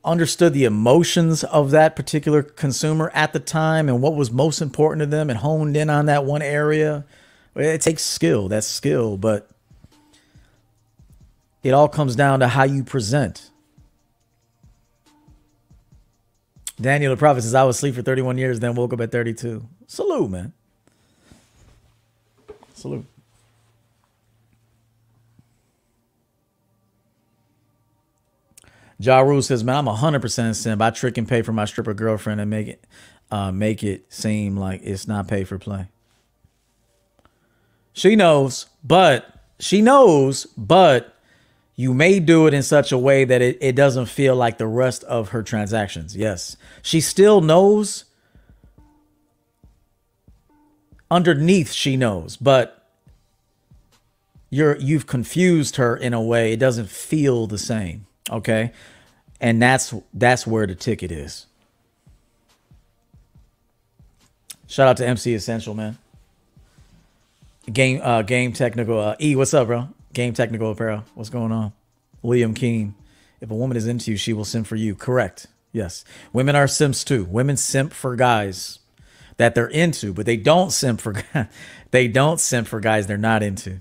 understood 0.05 0.52
the 0.52 0.64
emotions 0.64 1.44
of 1.44 1.70
that 1.70 1.94
particular 1.94 2.43
consumer 2.43 3.10
at 3.14 3.32
the 3.32 3.39
time 3.39 3.89
and 3.89 4.02
what 4.02 4.16
was 4.16 4.32
most 4.32 4.60
important 4.60 5.01
to 5.01 5.06
them 5.06 5.31
and 5.31 5.39
honed 5.39 5.77
in 5.77 5.89
on 5.89 6.06
that 6.06 6.24
one 6.24 6.43
area. 6.43 7.05
It 7.55 7.81
takes 7.81 8.02
skill, 8.02 8.48
that's 8.48 8.66
skill, 8.66 9.16
but 9.16 9.48
it 11.62 11.70
all 11.70 11.89
comes 11.89 12.16
down 12.16 12.40
to 12.40 12.48
how 12.48 12.64
you 12.64 12.82
present. 12.82 13.51
Daniel 16.81 17.14
the 17.14 17.16
prophet 17.16 17.43
says, 17.43 17.55
I 17.55 17.64
was 17.64 17.77
asleep 17.77 17.94
for 17.94 18.02
31 18.02 18.39
years, 18.39 18.60
then 18.60 18.74
woke 18.74 18.93
up 18.93 19.01
at 19.01 19.12
32. 19.12 19.66
Salute, 19.86 20.31
man. 20.31 20.52
Salute. 22.74 23.06
Ja 28.98 29.20
Rule 29.20 29.43
says, 29.43 29.62
"Man, 29.62 29.77
I'm 29.77 29.86
100 29.86 30.20
percent 30.23 30.56
simp. 30.56 30.81
I 30.81 30.90
trick 30.90 31.18
and 31.18 31.28
pay 31.28 31.43
for 31.43 31.52
my 31.52 31.64
stripper 31.64 31.94
girlfriend 31.94 32.40
and 32.40 32.51
make 32.51 32.68
it, 32.68 32.85
uh, 33.31 33.52
make 33.52 33.82
it 33.82 34.12
seem 34.12 34.56
like 34.56 34.81
it's 34.82 35.06
not 35.06 35.28
pay 35.28 35.44
for 35.44 35.59
play." 35.59 35.89
She 37.93 38.16
knows, 38.16 38.66
but 38.85 39.27
she 39.59 39.81
knows, 39.81 40.47
but 40.56 41.14
you 41.77 41.93
may 41.93 42.20
do 42.20 42.47
it 42.47 42.55
in 42.55 42.62
such 42.62 42.90
a 42.93 42.98
way 42.98 43.24
that 43.24 43.43
it, 43.43 43.59
it 43.60 43.77
doesn't 43.77 44.06
feel 44.06 44.35
like 44.35 44.59
the 44.59 44.66
rest 44.66 45.05
of 45.05 45.31
her 45.31 45.43
transactions. 45.43 46.16
Yes, 46.16 46.56
she 46.82 47.01
still 47.01 47.40
knows. 47.40 48.05
Underneath, 51.10 51.73
she 51.73 51.97
knows, 51.97 52.36
but 52.36 52.85
you're 54.51 54.77
you've 54.77 55.06
confused 55.06 55.77
her 55.77 55.97
in 55.97 56.12
a 56.12 56.23
way 56.23 56.52
it 56.52 56.59
doesn't 56.59 56.89
feel 56.89 57.47
the 57.47 57.59
same. 57.59 58.06
Okay. 58.31 58.73
And 59.40 59.61
that's 59.61 59.94
that's 60.15 60.47
where 60.47 60.66
the 60.66 60.74
ticket 60.74 61.12
is. 61.12 61.47
Shout 64.66 64.89
out 64.89 64.97
to 64.97 65.07
MC 65.07 65.35
Essential, 65.35 65.74
man. 65.74 65.98
Game 67.73 68.01
uh 68.03 68.23
game 68.23 68.53
technical 68.53 68.98
uh 68.98 69.16
E, 69.20 69.36
what's 69.36 69.55
up, 69.55 69.66
bro? 69.66 69.89
Game 70.12 70.32
technical 70.32 70.70
apparel. 70.70 71.05
What's 71.15 71.31
going 71.31 71.53
on? 71.53 71.73
William 72.23 72.55
King. 72.55 72.94
If 73.40 73.51
a 73.51 73.55
woman 73.55 73.77
is 73.77 73.86
into 73.86 74.11
you, 74.11 74.16
she 74.16 74.32
will 74.32 74.44
simp 74.44 74.66
for 74.66 74.77
you. 74.77 74.94
Correct. 74.94 75.47
Yes. 75.73 76.05
Women 76.32 76.57
are 76.57 76.66
simps 76.66 77.05
too. 77.05 77.24
Women 77.24 77.57
simp 77.57 77.93
for 77.93 78.16
guys 78.16 78.78
that 79.36 79.55
they're 79.55 79.66
into, 79.66 80.15
but 80.15 80.24
they 80.24 80.36
don't 80.36 80.70
simp 80.73 81.01
for 81.01 81.15
they 81.90 82.09
don't 82.09 82.40
simp 82.40 82.66
for 82.66 82.81
guys 82.81 83.07
they're 83.07 83.19
not 83.19 83.43
into. 83.43 83.81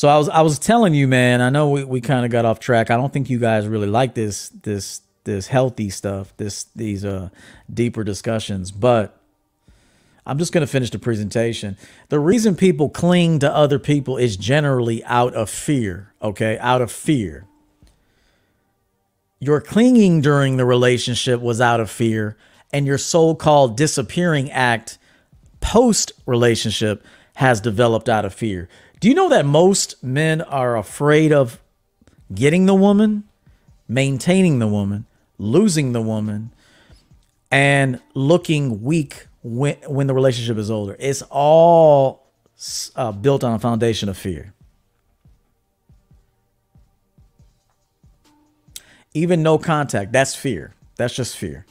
So 0.00 0.08
I 0.08 0.16
was 0.16 0.30
I 0.30 0.40
was 0.40 0.58
telling 0.58 0.94
you, 0.94 1.06
man. 1.06 1.42
I 1.42 1.50
know 1.50 1.68
we, 1.68 1.84
we 1.84 2.00
kind 2.00 2.24
of 2.24 2.30
got 2.30 2.46
off 2.46 2.58
track. 2.58 2.90
I 2.90 2.96
don't 2.96 3.12
think 3.12 3.28
you 3.28 3.38
guys 3.38 3.68
really 3.68 3.86
like 3.86 4.14
this 4.14 4.48
this 4.48 5.02
this 5.24 5.46
healthy 5.46 5.90
stuff, 5.90 6.34
this 6.38 6.64
these 6.74 7.04
uh 7.04 7.28
deeper 7.70 8.02
discussions, 8.02 8.70
but 8.70 9.20
I'm 10.24 10.38
just 10.38 10.54
going 10.54 10.62
to 10.62 10.72
finish 10.72 10.88
the 10.88 10.98
presentation. 10.98 11.76
The 12.08 12.18
reason 12.18 12.56
people 12.56 12.88
cling 12.88 13.40
to 13.40 13.54
other 13.54 13.78
people 13.78 14.16
is 14.16 14.38
generally 14.38 15.04
out 15.04 15.34
of 15.34 15.50
fear, 15.50 16.14
okay? 16.22 16.56
Out 16.60 16.80
of 16.80 16.90
fear. 16.90 17.46
Your 19.38 19.60
clinging 19.60 20.22
during 20.22 20.56
the 20.56 20.64
relationship 20.64 21.42
was 21.42 21.60
out 21.60 21.78
of 21.78 21.90
fear, 21.90 22.38
and 22.72 22.86
your 22.86 22.96
so 22.96 23.34
called 23.34 23.76
disappearing 23.76 24.50
act 24.50 24.96
post 25.60 26.12
relationship 26.24 27.04
has 27.34 27.60
developed 27.60 28.08
out 28.08 28.24
of 28.24 28.32
fear. 28.32 28.66
Do 29.00 29.08
you 29.08 29.14
know 29.14 29.30
that 29.30 29.46
most 29.46 30.02
men 30.04 30.42
are 30.42 30.76
afraid 30.76 31.32
of 31.32 31.58
getting 32.34 32.66
the 32.66 32.74
woman, 32.74 33.24
maintaining 33.88 34.58
the 34.58 34.68
woman, 34.68 35.06
losing 35.38 35.92
the 35.92 36.02
woman, 36.02 36.52
and 37.50 38.00
looking 38.14 38.82
weak 38.82 39.26
when 39.42 39.76
when 39.86 40.06
the 40.06 40.14
relationship 40.14 40.58
is 40.58 40.70
older. 40.70 40.96
It's 40.98 41.22
all 41.30 42.30
uh, 42.94 43.12
built 43.12 43.42
on 43.42 43.54
a 43.54 43.58
foundation 43.58 44.08
of 44.08 44.18
fear. 44.18 44.52
Even 49.12 49.42
no 49.42 49.58
contact, 49.58 50.12
that's 50.12 50.36
fear. 50.36 50.74
That's 50.96 51.14
just 51.14 51.36
fear. 51.36 51.66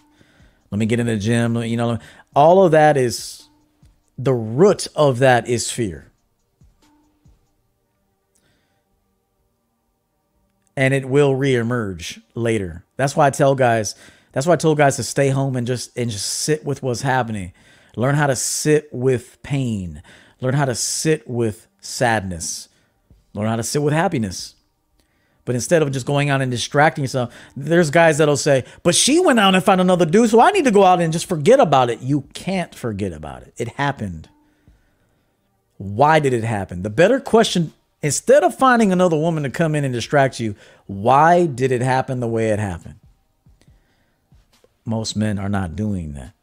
Let 0.71 0.79
me 0.79 0.85
get 0.85 0.99
in 0.99 1.05
the 1.05 1.17
gym. 1.17 1.55
You 1.57 1.77
know, 1.77 1.99
all 2.35 2.65
of 2.65 2.71
that 2.71 2.97
is 2.97 3.47
the 4.17 4.33
root 4.33 4.87
of 4.95 5.19
that 5.19 5.47
is 5.47 5.71
fear. 5.71 6.08
And 10.79 10.93
it 10.93 11.09
will 11.09 11.33
reemerge 11.33 12.21
later. 12.35 12.85
That's 12.95 13.13
why 13.15 13.27
I 13.27 13.31
tell 13.31 13.53
guys 13.53 13.95
that's 14.31 14.45
why 14.45 14.53
I 14.53 14.57
told 14.57 14.77
guys 14.77 14.95
to 14.97 15.03
stay 15.03 15.29
home 15.29 15.55
and 15.55 15.65
just 15.65 15.95
and 15.97 16.09
just 16.09 16.25
sit 16.25 16.63
with 16.63 16.83
what's 16.83 17.01
happening. 17.01 17.53
Learn 17.95 18.15
how 18.15 18.27
to 18.27 18.35
sit 18.35 18.87
with 18.91 19.41
pain. 19.43 20.03
Learn 20.39 20.53
how 20.53 20.65
to 20.65 20.75
sit 20.75 21.27
with 21.27 21.67
sadness. 21.81 22.69
Learn 23.33 23.47
how 23.47 23.55
to 23.55 23.63
sit 23.63 23.81
with 23.81 23.93
happiness. 23.93 24.55
But 25.45 25.55
instead 25.55 25.81
of 25.81 25.91
just 25.91 26.05
going 26.05 26.29
out 26.29 26.41
and 26.41 26.51
distracting 26.51 27.03
yourself, 27.03 27.33
there's 27.57 27.89
guys 27.89 28.19
that'll 28.19 28.37
say, 28.37 28.65
But 28.83 28.93
she 28.93 29.19
went 29.19 29.39
out 29.39 29.55
and 29.55 29.63
found 29.63 29.81
another 29.81 30.05
dude, 30.05 30.29
so 30.29 30.39
I 30.39 30.51
need 30.51 30.65
to 30.65 30.71
go 30.71 30.83
out 30.83 31.01
and 31.01 31.11
just 31.11 31.27
forget 31.27 31.59
about 31.59 31.89
it. 31.89 32.01
You 32.01 32.21
can't 32.33 32.75
forget 32.75 33.11
about 33.11 33.41
it. 33.41 33.53
It 33.57 33.69
happened. 33.69 34.29
Why 35.77 36.19
did 36.19 36.33
it 36.33 36.43
happen? 36.43 36.83
The 36.83 36.89
better 36.89 37.19
question, 37.19 37.73
instead 38.01 38.43
of 38.43 38.55
finding 38.55 38.91
another 38.91 39.17
woman 39.17 39.43
to 39.43 39.49
come 39.49 39.75
in 39.75 39.83
and 39.83 39.93
distract 39.93 40.39
you, 40.39 40.55
why 40.87 41.45
did 41.45 41.71
it 41.71 41.81
happen 41.81 42.19
the 42.19 42.27
way 42.27 42.49
it 42.49 42.59
happened? 42.59 42.95
Most 44.85 45.15
men 45.15 45.37
are 45.37 45.49
not 45.49 45.75
doing 45.75 46.13
that. 46.13 46.33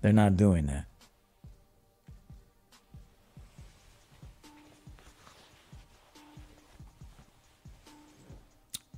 They're 0.00 0.12
not 0.12 0.36
doing 0.36 0.66
that. 0.66 0.86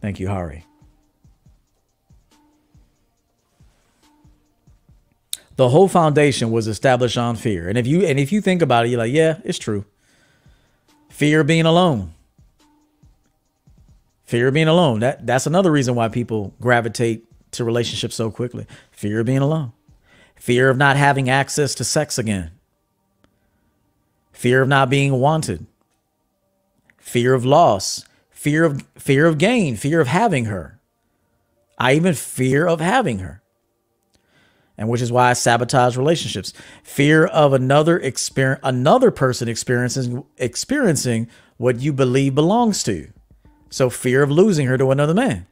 Thank 0.00 0.20
you, 0.20 0.28
Hari. 0.28 0.64
The 5.56 5.70
whole 5.70 5.88
foundation 5.88 6.50
was 6.50 6.68
established 6.68 7.16
on 7.16 7.34
fear. 7.36 7.68
And 7.68 7.78
if 7.78 7.86
you 7.86 8.04
and 8.04 8.18
if 8.18 8.30
you 8.30 8.40
think 8.40 8.62
about 8.62 8.84
it, 8.84 8.90
you're 8.90 8.98
like, 8.98 9.12
yeah, 9.12 9.38
it's 9.42 9.58
true. 9.58 9.84
Fear 11.16 11.40
of 11.40 11.46
being 11.46 11.64
alone. 11.64 12.12
Fear 14.26 14.48
of 14.48 14.52
being 14.52 14.68
alone. 14.68 15.00
That 15.00 15.26
that's 15.26 15.46
another 15.46 15.72
reason 15.72 15.94
why 15.94 16.10
people 16.10 16.52
gravitate 16.60 17.24
to 17.52 17.64
relationships 17.64 18.14
so 18.14 18.30
quickly. 18.30 18.66
Fear 18.90 19.20
of 19.20 19.26
being 19.26 19.38
alone. 19.38 19.72
Fear 20.34 20.68
of 20.68 20.76
not 20.76 20.98
having 20.98 21.30
access 21.30 21.74
to 21.76 21.84
sex 21.84 22.18
again. 22.18 22.50
Fear 24.32 24.60
of 24.60 24.68
not 24.68 24.90
being 24.90 25.14
wanted. 25.14 25.64
Fear 26.98 27.32
of 27.32 27.46
loss. 27.46 28.04
Fear 28.28 28.64
of 28.64 28.84
fear 28.96 29.24
of 29.24 29.38
gain, 29.38 29.74
fear 29.76 30.02
of 30.02 30.08
having 30.08 30.44
her. 30.44 30.78
I 31.78 31.94
even 31.94 32.12
fear 32.12 32.66
of 32.66 32.80
having 32.82 33.20
her. 33.20 33.40
And 34.78 34.88
which 34.88 35.00
is 35.00 35.10
why 35.10 35.30
I 35.30 35.32
sabotage 35.32 35.96
relationships. 35.96 36.52
Fear 36.82 37.26
of 37.26 37.52
another 37.52 37.98
experience 37.98 38.60
another 38.62 39.10
person 39.10 39.48
experiencing 39.48 40.24
experiencing 40.36 41.28
what 41.56 41.80
you 41.80 41.92
believe 41.92 42.34
belongs 42.34 42.82
to. 42.84 43.08
So 43.70 43.90
fear 43.90 44.22
of 44.22 44.30
losing 44.30 44.66
her 44.66 44.76
to 44.78 44.90
another 44.90 45.14
man. 45.14 45.46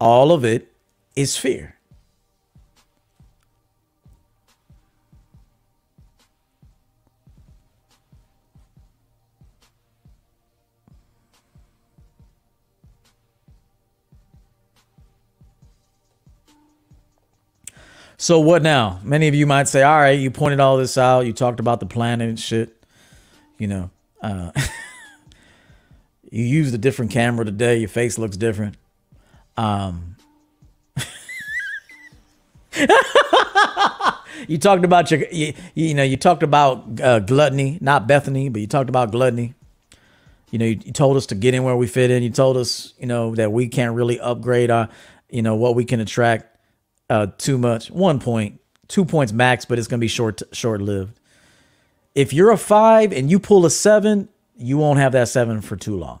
All 0.00 0.32
of 0.32 0.44
it 0.44 0.72
is 1.14 1.36
fear. 1.36 1.76
So 18.22 18.38
what 18.38 18.62
now? 18.62 19.00
Many 19.02 19.26
of 19.26 19.34
you 19.34 19.48
might 19.48 19.66
say, 19.66 19.82
all 19.82 19.98
right, 19.98 20.16
you 20.16 20.30
pointed 20.30 20.60
all 20.60 20.76
this 20.76 20.96
out. 20.96 21.26
You 21.26 21.32
talked 21.32 21.58
about 21.58 21.80
the 21.80 21.86
planet 21.86 22.28
and 22.28 22.38
shit. 22.38 22.80
You 23.58 23.66
know, 23.66 23.90
uh, 24.22 24.52
you 26.30 26.44
used 26.44 26.72
a 26.72 26.78
different 26.78 27.10
camera 27.10 27.44
today. 27.44 27.78
Your 27.78 27.88
face 27.88 28.18
looks 28.18 28.36
different. 28.36 28.76
Um, 29.56 30.14
you 34.46 34.56
talked 34.56 34.84
about 34.84 35.10
your, 35.10 35.24
you, 35.32 35.54
you 35.74 35.92
know, 35.92 36.04
you 36.04 36.16
talked 36.16 36.44
about 36.44 37.00
uh, 37.00 37.18
gluttony, 37.18 37.78
not 37.80 38.06
Bethany, 38.06 38.48
but 38.48 38.60
you 38.60 38.68
talked 38.68 38.88
about 38.88 39.10
gluttony. 39.10 39.54
You 40.52 40.60
know, 40.60 40.66
you, 40.66 40.78
you, 40.84 40.92
told 40.92 41.16
us 41.16 41.26
to 41.26 41.34
get 41.34 41.54
in 41.54 41.64
where 41.64 41.76
we 41.76 41.88
fit 41.88 42.12
in. 42.12 42.22
You 42.22 42.30
told 42.30 42.56
us, 42.56 42.94
you 43.00 43.06
know, 43.06 43.34
that 43.34 43.50
we 43.50 43.66
can't 43.66 43.96
really 43.96 44.20
upgrade 44.20 44.70
our, 44.70 44.88
you 45.28 45.42
know, 45.42 45.56
what 45.56 45.74
we 45.74 45.84
can 45.84 45.98
attract 45.98 46.51
uh, 47.12 47.26
too 47.36 47.58
much. 47.58 47.90
One 47.90 48.18
point, 48.18 48.58
two 48.88 49.04
points 49.04 49.34
max, 49.34 49.66
but 49.66 49.78
it's 49.78 49.86
gonna 49.86 50.00
be 50.00 50.08
short, 50.08 50.40
short 50.52 50.80
lived. 50.80 51.20
If 52.14 52.32
you're 52.32 52.50
a 52.50 52.56
five 52.56 53.12
and 53.12 53.30
you 53.30 53.38
pull 53.38 53.66
a 53.66 53.70
seven, 53.70 54.30
you 54.56 54.78
won't 54.78 54.98
have 54.98 55.12
that 55.12 55.28
seven 55.28 55.60
for 55.60 55.76
too 55.76 55.98
long. 55.98 56.20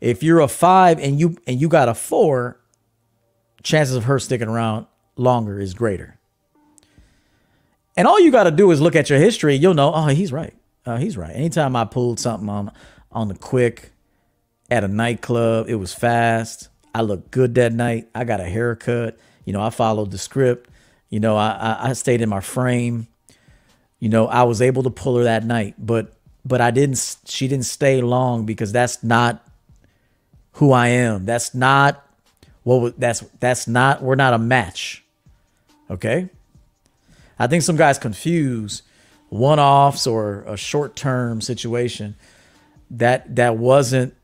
If 0.00 0.22
you're 0.22 0.40
a 0.40 0.48
five 0.48 0.98
and 0.98 1.20
you 1.20 1.36
and 1.46 1.60
you 1.60 1.68
got 1.68 1.90
a 1.90 1.94
four, 1.94 2.58
chances 3.62 3.96
of 3.96 4.04
her 4.04 4.18
sticking 4.18 4.48
around 4.48 4.86
longer 5.16 5.60
is 5.60 5.74
greater. 5.74 6.18
And 7.98 8.08
all 8.08 8.18
you 8.18 8.30
got 8.30 8.44
to 8.44 8.50
do 8.50 8.70
is 8.70 8.80
look 8.80 8.96
at 8.96 9.10
your 9.10 9.18
history. 9.18 9.56
You'll 9.56 9.74
know, 9.74 9.92
oh, 9.94 10.06
he's 10.06 10.32
right. 10.32 10.54
Uh, 10.86 10.96
he's 10.96 11.18
right. 11.18 11.34
Anytime 11.34 11.76
I 11.76 11.84
pulled 11.84 12.18
something 12.18 12.48
on 12.48 12.72
on 13.12 13.28
the 13.28 13.34
quick 13.34 13.92
at 14.70 14.84
a 14.84 14.88
nightclub, 14.88 15.68
it 15.68 15.74
was 15.74 15.92
fast. 15.92 16.68
I 16.94 17.02
looked 17.02 17.30
good 17.30 17.54
that 17.56 17.74
night. 17.74 18.08
I 18.14 18.24
got 18.24 18.40
a 18.40 18.44
haircut. 18.44 19.18
You 19.46 19.54
know, 19.54 19.62
I 19.62 19.70
followed 19.70 20.10
the 20.10 20.18
script. 20.18 20.68
You 21.08 21.20
know, 21.20 21.36
I, 21.36 21.78
I, 21.80 21.92
stayed 21.94 22.20
in 22.20 22.28
my 22.28 22.40
frame. 22.40 23.06
You 24.00 24.08
know, 24.10 24.26
I 24.26 24.42
was 24.42 24.60
able 24.60 24.82
to 24.82 24.90
pull 24.90 25.16
her 25.16 25.24
that 25.24 25.44
night, 25.44 25.76
but 25.78 26.12
but 26.44 26.60
I 26.60 26.70
didn't. 26.70 27.16
She 27.24 27.48
didn't 27.48 27.64
stay 27.64 28.02
long 28.02 28.44
because 28.44 28.72
that's 28.72 29.02
not 29.02 29.46
who 30.52 30.72
I 30.72 30.88
am. 30.88 31.24
That's 31.24 31.54
not 31.54 32.04
what 32.64 32.98
that's 32.98 33.20
that's 33.40 33.68
not 33.68 34.02
we're 34.02 34.16
not 34.16 34.34
a 34.34 34.38
match. 34.38 35.04
Okay? 35.88 36.28
I 37.38 37.46
think 37.46 37.62
some 37.62 37.76
guys 37.76 37.98
confuse 37.98 38.82
one-offs 39.28 40.06
or 40.06 40.42
a 40.46 40.56
short-term 40.56 41.40
situation 41.40 42.16
that 42.90 43.36
that 43.36 43.56
wasn't 43.56 44.14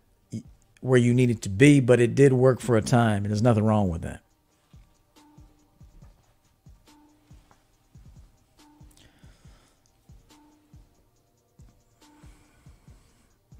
where 0.80 0.98
you 0.98 1.14
needed 1.14 1.42
to 1.42 1.48
be, 1.48 1.78
but 1.78 2.00
it 2.00 2.14
did 2.14 2.32
work 2.32 2.60
for 2.60 2.76
a 2.76 2.82
time, 2.82 3.18
and 3.18 3.26
there's 3.26 3.42
nothing 3.42 3.64
wrong 3.64 3.88
with 3.88 4.02
that. 4.02 4.20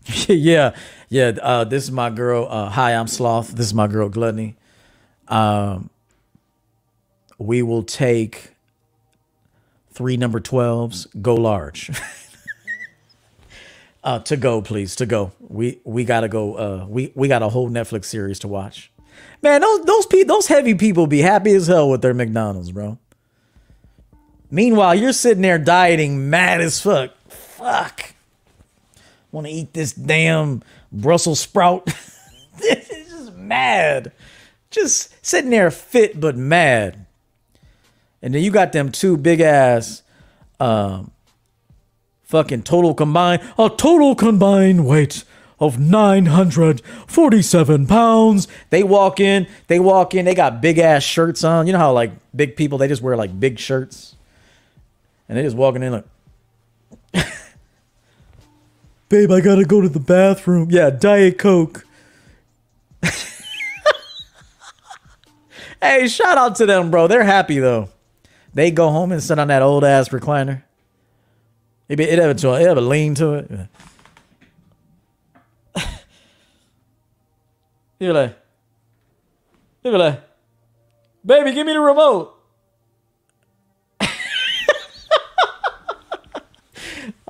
yeah, 0.29 0.75
yeah. 1.09 1.33
Uh, 1.41 1.65
this 1.65 1.85
is 1.85 1.91
my 1.91 2.11
girl. 2.11 2.47
Uh, 2.49 2.69
hi, 2.69 2.95
I'm 2.95 3.07
Sloth. 3.07 3.53
This 3.53 3.67
is 3.67 3.75
my 3.75 3.87
girl 3.87 4.09
Gluttony. 4.09 4.57
Um, 5.29 5.91
we 7.39 7.63
will 7.63 7.83
take 7.83 8.51
three 9.91 10.17
number 10.17 10.41
12s. 10.41 11.07
Go 11.21 11.35
large. 11.35 11.91
uh, 14.05 14.19
to 14.21 14.37
go, 14.37 14.63
please. 14.63 14.97
To 14.97 15.07
go. 15.07 15.33
We 15.41 15.81
we 15.85 16.05
gotta 16.05 16.29
go. 16.29 16.55
Uh, 16.55 16.87
we 16.89 17.13
we 17.15 17.29
got 17.29 17.43
a 17.43 17.49
whole 17.49 17.71
Netflix 17.71 18.07
series 18.07 18.39
to 18.41 18.49
watch. 18.49 18.91
Man, 19.43 19.61
those 19.61 19.85
those 19.85 20.07
pe- 20.07 20.25
those 20.25 20.47
heavy 20.47 20.75
people 20.75 21.07
be 21.07 21.21
happy 21.21 21.53
as 21.53 21.67
hell 21.67 21.89
with 21.89 22.03
their 22.03 22.15
McDonald's, 22.15 22.73
bro. 22.73 22.99
Meanwhile, 24.51 24.97
you're 24.97 25.13
sitting 25.13 25.43
there 25.43 25.59
dieting, 25.59 26.29
mad 26.29 26.61
as 26.61 26.81
fuck. 26.81 27.13
Fuck. 27.29 28.12
Want 29.33 29.47
to 29.47 29.53
eat 29.53 29.73
this 29.73 29.93
damn 29.93 30.63
Brussels 30.93 31.41
sprout. 31.41 31.87
it's 32.59 33.11
just 33.11 33.35
mad. 33.35 34.13
Just 34.71 35.13
sitting 35.25 35.51
there 35.51 35.71
fit 35.71 36.21
but 36.21 36.37
mad. 36.37 37.07
And 38.23 38.35
then 38.35 38.43
you 38.43 38.53
got 38.53 38.73
them 38.73 38.93
two 38.93 39.17
big 39.17 39.41
ass 39.41 40.03
um 40.61 41.11
fucking 42.23 42.63
total 42.63 42.95
combined 42.95 43.43
a 43.59 43.69
total 43.69 44.15
combined 44.15 44.87
weight 44.87 45.25
of 45.59 45.79
947 45.79 47.87
pounds. 47.87 48.49
They 48.71 48.83
walk 48.83 49.21
in, 49.21 49.47
they 49.69 49.79
walk 49.79 50.15
in, 50.15 50.25
they 50.25 50.35
got 50.35 50.61
big 50.61 50.79
ass 50.79 51.05
shirts 51.05 51.45
on. 51.45 51.67
You 51.67 51.73
know 51.73 51.79
how 51.79 51.93
like 51.93 52.13
big 52.35 52.57
people 52.57 52.79
they 52.79 52.89
just 52.89 53.03
wear 53.03 53.17
like 53.17 53.39
big 53.39 53.59
shirts. 53.59 54.17
And 55.29 55.39
they 55.39 55.43
just 55.43 55.57
walking 55.57 55.83
in 55.83 55.93
like 55.93 56.05
Babe, 59.13 59.31
I 59.31 59.43
gotta 59.43 59.67
go 59.67 59.83
to 59.83 59.91
the 59.91 60.01
bathroom. 60.01 60.69
Yeah, 60.71 60.89
Diet 60.89 61.37
Coke. 61.37 61.85
hey, 65.83 66.09
shout 66.09 66.39
out 66.39 66.57
to 66.57 66.65
them, 66.65 66.91
bro. 66.91 67.09
They're 67.09 67.23
happy 67.23 67.59
though. 67.59 67.91
They 68.55 68.71
go 68.71 68.89
home 68.89 69.13
and 69.13 69.23
sit 69.23 69.39
on 69.39 69.49
that 69.49 69.61
old 69.61 69.85
ass 69.85 70.09
recliner. 70.09 70.63
It, 71.91 72.01
it, 72.01 72.19
have, 72.19 72.43
a, 72.43 72.53
it 72.55 72.67
have 72.67 72.79
a 72.79 72.81
lean 72.81 73.15
to 73.17 73.35
it. 73.35 73.51
You're 78.01 78.15
like, 78.15 78.39
you're 79.85 79.99
like, 79.99 80.23
baby, 81.23 81.53
give 81.53 81.67
me 81.67 81.75
the 81.75 81.81
remote. 81.81 82.32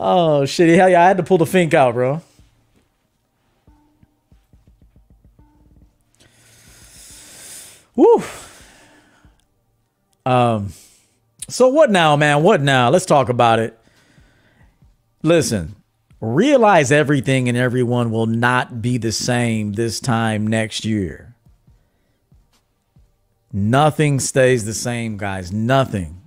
Oh 0.02 0.44
shit! 0.44 0.76
Hell 0.76 0.88
yeah! 0.88 1.02
I 1.02 1.08
had 1.08 1.16
to 1.18 1.22
pull 1.22 1.38
the 1.38 1.46
fink 1.46 1.74
out, 1.74 1.94
bro. 1.94 2.22
Woo. 7.94 8.22
Um. 10.24 10.72
So 11.48 11.68
what 11.68 11.90
now, 11.90 12.16
man? 12.16 12.42
What 12.42 12.60
now? 12.62 12.90
Let's 12.90 13.06
talk 13.06 13.28
about 13.28 13.58
it. 13.58 13.78
Listen, 15.22 15.76
realize 16.20 16.90
everything 16.90 17.48
and 17.48 17.58
everyone 17.58 18.10
will 18.10 18.26
not 18.26 18.80
be 18.80 18.96
the 18.96 19.12
same 19.12 19.74
this 19.74 20.00
time 20.00 20.46
next 20.46 20.84
year. 20.84 21.34
Nothing 23.52 24.18
stays 24.18 24.64
the 24.64 24.72
same, 24.72 25.18
guys. 25.18 25.52
Nothing. 25.52 26.21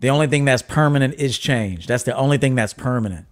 The 0.00 0.08
only 0.10 0.28
thing 0.28 0.44
that's 0.44 0.62
permanent 0.62 1.14
is 1.14 1.38
change. 1.38 1.86
That's 1.86 2.04
the 2.04 2.16
only 2.16 2.38
thing 2.38 2.54
that's 2.54 2.72
permanent. 2.72 3.26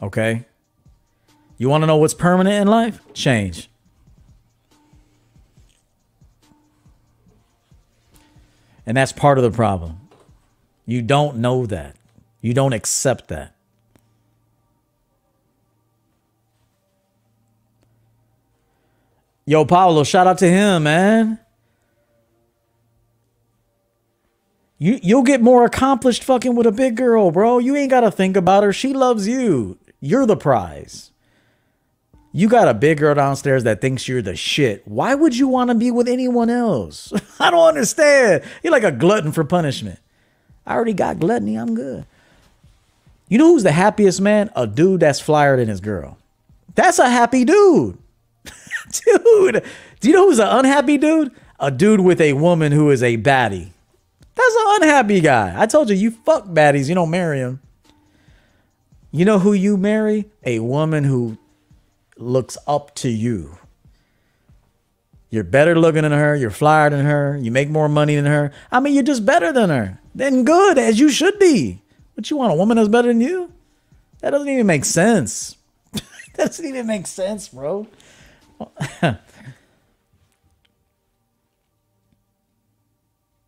Okay? 0.00 0.44
You 1.56 1.68
want 1.68 1.82
to 1.82 1.86
know 1.86 1.96
what's 1.96 2.14
permanent 2.14 2.60
in 2.60 2.66
life? 2.66 3.00
Change. 3.14 3.70
And 8.84 8.96
that's 8.96 9.12
part 9.12 9.38
of 9.38 9.44
the 9.44 9.50
problem. 9.50 10.00
You 10.86 11.02
don't 11.02 11.36
know 11.36 11.66
that. 11.66 11.94
You 12.40 12.52
don't 12.52 12.72
accept 12.72 13.28
that. 13.28 13.54
Yo, 19.44 19.64
Paulo, 19.64 20.02
shout 20.02 20.26
out 20.26 20.38
to 20.38 20.48
him, 20.48 20.84
man. 20.84 21.38
You 24.82 24.98
you'll 25.00 25.22
get 25.22 25.40
more 25.40 25.64
accomplished 25.64 26.24
fucking 26.24 26.56
with 26.56 26.66
a 26.66 26.72
big 26.72 26.96
girl, 26.96 27.30
bro. 27.30 27.60
You 27.60 27.76
ain't 27.76 27.90
gotta 27.90 28.10
think 28.10 28.36
about 28.36 28.64
her. 28.64 28.72
She 28.72 28.92
loves 28.92 29.28
you. 29.28 29.78
You're 30.00 30.26
the 30.26 30.36
prize. 30.36 31.12
You 32.32 32.48
got 32.48 32.66
a 32.66 32.74
big 32.74 32.98
girl 32.98 33.14
downstairs 33.14 33.62
that 33.62 33.80
thinks 33.80 34.08
you're 34.08 34.22
the 34.22 34.34
shit. 34.34 34.82
Why 34.84 35.14
would 35.14 35.36
you 35.36 35.46
want 35.46 35.70
to 35.70 35.76
be 35.76 35.92
with 35.92 36.08
anyone 36.08 36.50
else? 36.50 37.12
I 37.38 37.52
don't 37.52 37.68
understand. 37.68 38.42
You're 38.64 38.72
like 38.72 38.82
a 38.82 38.90
glutton 38.90 39.30
for 39.30 39.44
punishment. 39.44 40.00
I 40.66 40.74
already 40.74 40.94
got 40.94 41.20
gluttony. 41.20 41.54
I'm 41.54 41.76
good. 41.76 42.04
You 43.28 43.38
know 43.38 43.52
who's 43.52 43.62
the 43.62 43.70
happiest 43.70 44.20
man? 44.20 44.50
A 44.56 44.66
dude 44.66 44.98
that's 44.98 45.20
flyer 45.20 45.58
than 45.58 45.68
his 45.68 45.80
girl. 45.80 46.18
That's 46.74 46.98
a 46.98 47.08
happy 47.08 47.44
dude. 47.44 47.98
dude. 49.06 49.64
Do 50.00 50.08
you 50.08 50.14
know 50.14 50.28
who's 50.28 50.40
an 50.40 50.48
unhappy 50.48 50.98
dude? 50.98 51.30
A 51.60 51.70
dude 51.70 52.00
with 52.00 52.20
a 52.20 52.32
woman 52.32 52.72
who 52.72 52.90
is 52.90 53.04
a 53.04 53.16
baddie. 53.16 53.68
That's 54.42 54.56
an 54.56 54.82
unhappy 54.82 55.20
guy. 55.20 55.54
I 55.56 55.66
told 55.66 55.88
you, 55.88 55.94
you 55.96 56.10
fuck 56.10 56.46
baddies. 56.46 56.88
You 56.88 56.94
don't 56.94 57.10
marry 57.10 57.40
them. 57.40 57.60
You 59.12 59.24
know 59.24 59.38
who 59.38 59.52
you 59.52 59.76
marry? 59.76 60.30
A 60.44 60.58
woman 60.58 61.04
who 61.04 61.38
looks 62.16 62.58
up 62.66 62.94
to 62.96 63.08
you. 63.08 63.58
You're 65.30 65.44
better 65.44 65.78
looking 65.78 66.02
than 66.02 66.12
her. 66.12 66.34
You're 66.34 66.50
flyer 66.50 66.90
than 66.90 67.06
her. 67.06 67.38
You 67.40 67.50
make 67.50 67.70
more 67.70 67.88
money 67.88 68.16
than 68.16 68.26
her. 68.26 68.52
I 68.70 68.80
mean, 68.80 68.94
you're 68.94 69.02
just 69.02 69.24
better 69.24 69.52
than 69.52 69.70
her. 69.70 70.00
Then 70.14 70.44
good, 70.44 70.76
as 70.76 70.98
you 70.98 71.08
should 71.08 71.38
be. 71.38 71.80
But 72.14 72.30
you 72.30 72.36
want 72.36 72.52
a 72.52 72.56
woman 72.56 72.76
that's 72.76 72.88
better 72.88 73.08
than 73.08 73.20
you? 73.20 73.52
That 74.20 74.30
doesn't 74.30 74.48
even 74.48 74.66
make 74.66 74.84
sense. 74.84 75.56
that 75.92 76.36
doesn't 76.36 76.66
even 76.66 76.86
make 76.86 77.06
sense, 77.06 77.48
bro. 77.48 77.86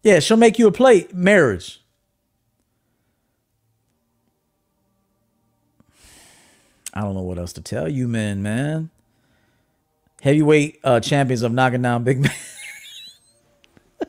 yeah, 0.05 0.21
she'll 0.21 0.37
make 0.37 0.59
you 0.59 0.69
a 0.69 0.73
plate. 0.73 1.15
Marriage. 1.15 1.81
I 6.93 7.01
don't 7.01 7.15
know 7.15 7.23
what 7.23 7.39
else 7.39 7.55
to 7.55 7.63
tell 7.63 7.89
you, 7.89 8.07
man, 8.07 8.43
man. 8.43 8.91
Heavyweight 10.23 10.79
uh, 10.85 11.01
champions 11.01 11.43
of 11.43 11.53
knocking 11.53 11.83
down 11.83 12.05
big 12.05 12.21
men. 12.21 12.31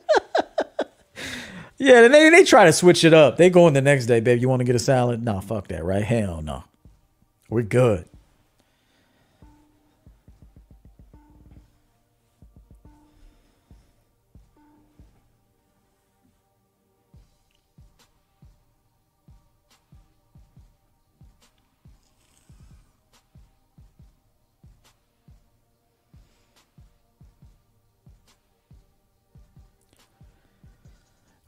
yeah, 1.77 2.07
they, 2.07 2.29
they 2.29 2.43
try 2.43 2.65
to 2.65 2.73
switch 2.73 3.03
it 3.03 3.13
up. 3.13 3.37
They 3.37 3.49
go 3.49 3.67
in 3.67 3.73
the 3.73 3.81
next 3.81 4.05
day, 4.05 4.19
babe. 4.19 4.39
You 4.39 4.49
want 4.49 4.59
to 4.59 4.65
get 4.65 4.75
a 4.75 4.79
salad? 4.79 5.23
Nah, 5.23 5.39
fuck 5.39 5.69
that, 5.69 5.83
right? 5.83 6.03
Hell 6.03 6.41
no. 6.41 6.65
We're 7.49 7.63
good. 7.63 8.05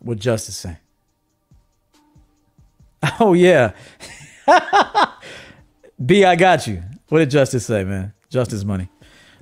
What 0.08 0.20
Justice 0.20 0.56
say? 0.56 0.78
Oh 3.20 3.34
yeah. 3.34 3.74
B, 6.06 6.24
I 6.24 6.36
got 6.36 6.66
you. 6.66 6.82
What 7.10 7.20
did 7.20 7.30
Justice 7.30 7.66
say, 7.66 7.84
man? 7.84 8.14
Justice 8.30 8.64
money. 8.64 8.90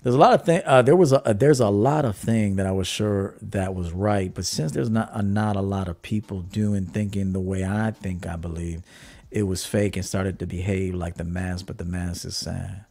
There's 0.01 0.15
a 0.15 0.17
lot 0.17 0.33
of 0.33 0.43
thing. 0.43 0.61
Uh, 0.65 0.81
there 0.81 0.95
was 0.95 1.13
a 1.13 1.25
uh, 1.27 1.33
there's 1.33 1.59
a 1.59 1.69
lot 1.69 2.03
of 2.03 2.17
thing 2.17 2.55
that 2.55 2.65
I 2.65 2.71
was 2.71 2.87
sure 2.87 3.35
that 3.43 3.75
was 3.75 3.91
right, 3.91 4.33
but 4.33 4.45
since 4.45 4.71
there's 4.71 4.89
not 4.89 5.09
a, 5.13 5.21
not 5.21 5.55
a 5.55 5.61
lot 5.61 5.87
of 5.87 6.01
people 6.01 6.41
doing 6.41 6.85
thinking 6.87 7.31
the 7.31 7.39
way 7.39 7.63
I 7.63 7.91
think 7.91 8.25
I 8.25 8.35
believe, 8.35 8.81
it 9.29 9.43
was 9.43 9.65
fake 9.65 9.95
and 9.95 10.05
started 10.05 10.39
to 10.39 10.47
behave 10.47 10.95
like 10.95 11.15
the 11.15 11.23
mass, 11.23 11.61
but 11.61 11.77
the 11.77 11.85
mass 11.85 12.25
is 12.25 12.35
sad. 12.35 12.85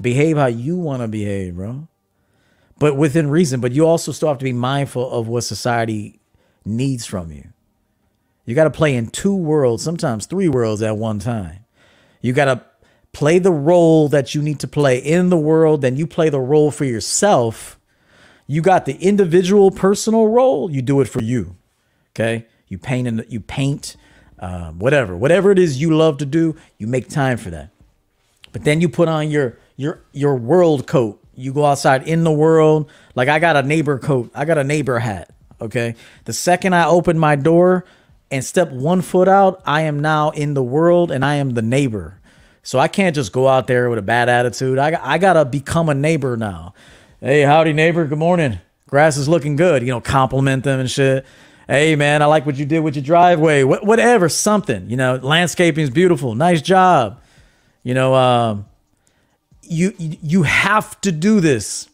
Behave 0.00 0.36
how 0.36 0.46
you 0.46 0.76
want 0.76 1.00
to 1.00 1.08
behave, 1.08 1.56
bro 1.56 1.88
but 2.80 2.96
within 2.96 3.30
reason. 3.30 3.60
But 3.60 3.70
you 3.70 3.86
also 3.86 4.10
still 4.10 4.28
have 4.28 4.38
to 4.38 4.44
be 4.44 4.52
mindful 4.52 5.08
of 5.08 5.28
what 5.28 5.42
society 5.42 6.18
needs 6.64 7.06
from 7.06 7.30
you. 7.30 7.52
You 8.44 8.56
got 8.56 8.64
to 8.64 8.70
play 8.70 8.96
in 8.96 9.06
two 9.06 9.36
worlds, 9.36 9.84
sometimes 9.84 10.26
three 10.26 10.48
worlds 10.48 10.82
at 10.82 10.96
one 10.96 11.20
time. 11.20 11.64
You 12.20 12.32
got 12.32 12.46
to 12.46 12.64
play 13.12 13.38
the 13.38 13.52
role 13.52 14.08
that 14.08 14.34
you 14.34 14.42
need 14.42 14.58
to 14.60 14.68
play 14.68 14.98
in 14.98 15.28
the 15.28 15.36
world, 15.36 15.82
then 15.82 15.96
you 15.96 16.06
play 16.06 16.30
the 16.30 16.40
role 16.40 16.70
for 16.70 16.84
yourself. 16.84 17.78
You 18.46 18.62
got 18.62 18.86
the 18.86 18.94
individual 18.94 19.70
personal 19.70 20.28
role, 20.28 20.70
you 20.70 20.82
do 20.82 21.00
it 21.00 21.08
for 21.08 21.22
you. 21.22 21.56
Okay? 22.14 22.46
You 22.66 22.78
paint 22.78 23.06
and 23.06 23.24
you 23.28 23.40
paint 23.40 23.96
um, 24.38 24.78
whatever, 24.78 25.16
whatever 25.16 25.50
it 25.50 25.58
is 25.58 25.80
you 25.80 25.94
love 25.94 26.18
to 26.18 26.26
do, 26.26 26.56
you 26.78 26.86
make 26.86 27.08
time 27.08 27.36
for 27.36 27.50
that. 27.50 27.70
But 28.52 28.64
then 28.64 28.80
you 28.80 28.88
put 28.88 29.08
on 29.08 29.30
your 29.30 29.58
your 29.76 30.02
your 30.12 30.34
world 30.34 30.86
coat 30.86 31.19
you 31.34 31.52
go 31.52 31.64
outside 31.64 32.06
in 32.06 32.24
the 32.24 32.32
world. 32.32 32.90
Like 33.14 33.28
I 33.28 33.38
got 33.38 33.56
a 33.56 33.62
neighbor 33.62 33.98
coat, 33.98 34.30
I 34.34 34.44
got 34.44 34.58
a 34.58 34.64
neighbor 34.64 34.98
hat. 34.98 35.30
Okay. 35.60 35.94
The 36.24 36.32
second 36.32 36.74
I 36.74 36.86
open 36.86 37.18
my 37.18 37.36
door 37.36 37.84
and 38.30 38.44
step 38.44 38.70
one 38.70 39.02
foot 39.02 39.28
out, 39.28 39.60
I 39.66 39.82
am 39.82 40.00
now 40.00 40.30
in 40.30 40.54
the 40.54 40.62
world 40.62 41.10
and 41.10 41.24
I 41.24 41.36
am 41.36 41.50
the 41.50 41.62
neighbor. 41.62 42.18
So 42.62 42.78
I 42.78 42.88
can't 42.88 43.14
just 43.14 43.32
go 43.32 43.48
out 43.48 43.66
there 43.66 43.88
with 43.90 43.98
a 43.98 44.02
bad 44.02 44.28
attitude. 44.28 44.78
I, 44.78 44.98
I 45.02 45.18
got 45.18 45.34
to 45.34 45.44
become 45.44 45.88
a 45.88 45.94
neighbor 45.94 46.36
now. 46.36 46.74
Hey, 47.20 47.42
howdy, 47.42 47.72
neighbor. 47.72 48.04
Good 48.06 48.18
morning. 48.18 48.58
Grass 48.86 49.16
is 49.16 49.28
looking 49.28 49.56
good. 49.56 49.82
You 49.82 49.88
know, 49.88 50.00
compliment 50.00 50.64
them 50.64 50.80
and 50.80 50.90
shit. 50.90 51.24
Hey, 51.66 51.94
man, 51.96 52.22
I 52.22 52.26
like 52.26 52.46
what 52.46 52.56
you 52.56 52.66
did 52.66 52.80
with 52.80 52.96
your 52.96 53.04
driveway. 53.04 53.62
Wh- 53.62 53.84
whatever, 53.84 54.28
something. 54.28 54.90
You 54.90 54.96
know, 54.96 55.16
landscaping 55.16 55.84
is 55.84 55.90
beautiful. 55.90 56.34
Nice 56.34 56.60
job. 56.60 57.20
You 57.82 57.94
know, 57.94 58.14
um, 58.14 58.66
you 59.70 59.94
you 59.98 60.42
have 60.42 61.00
to 61.02 61.12
do 61.12 61.40
this. 61.40 61.88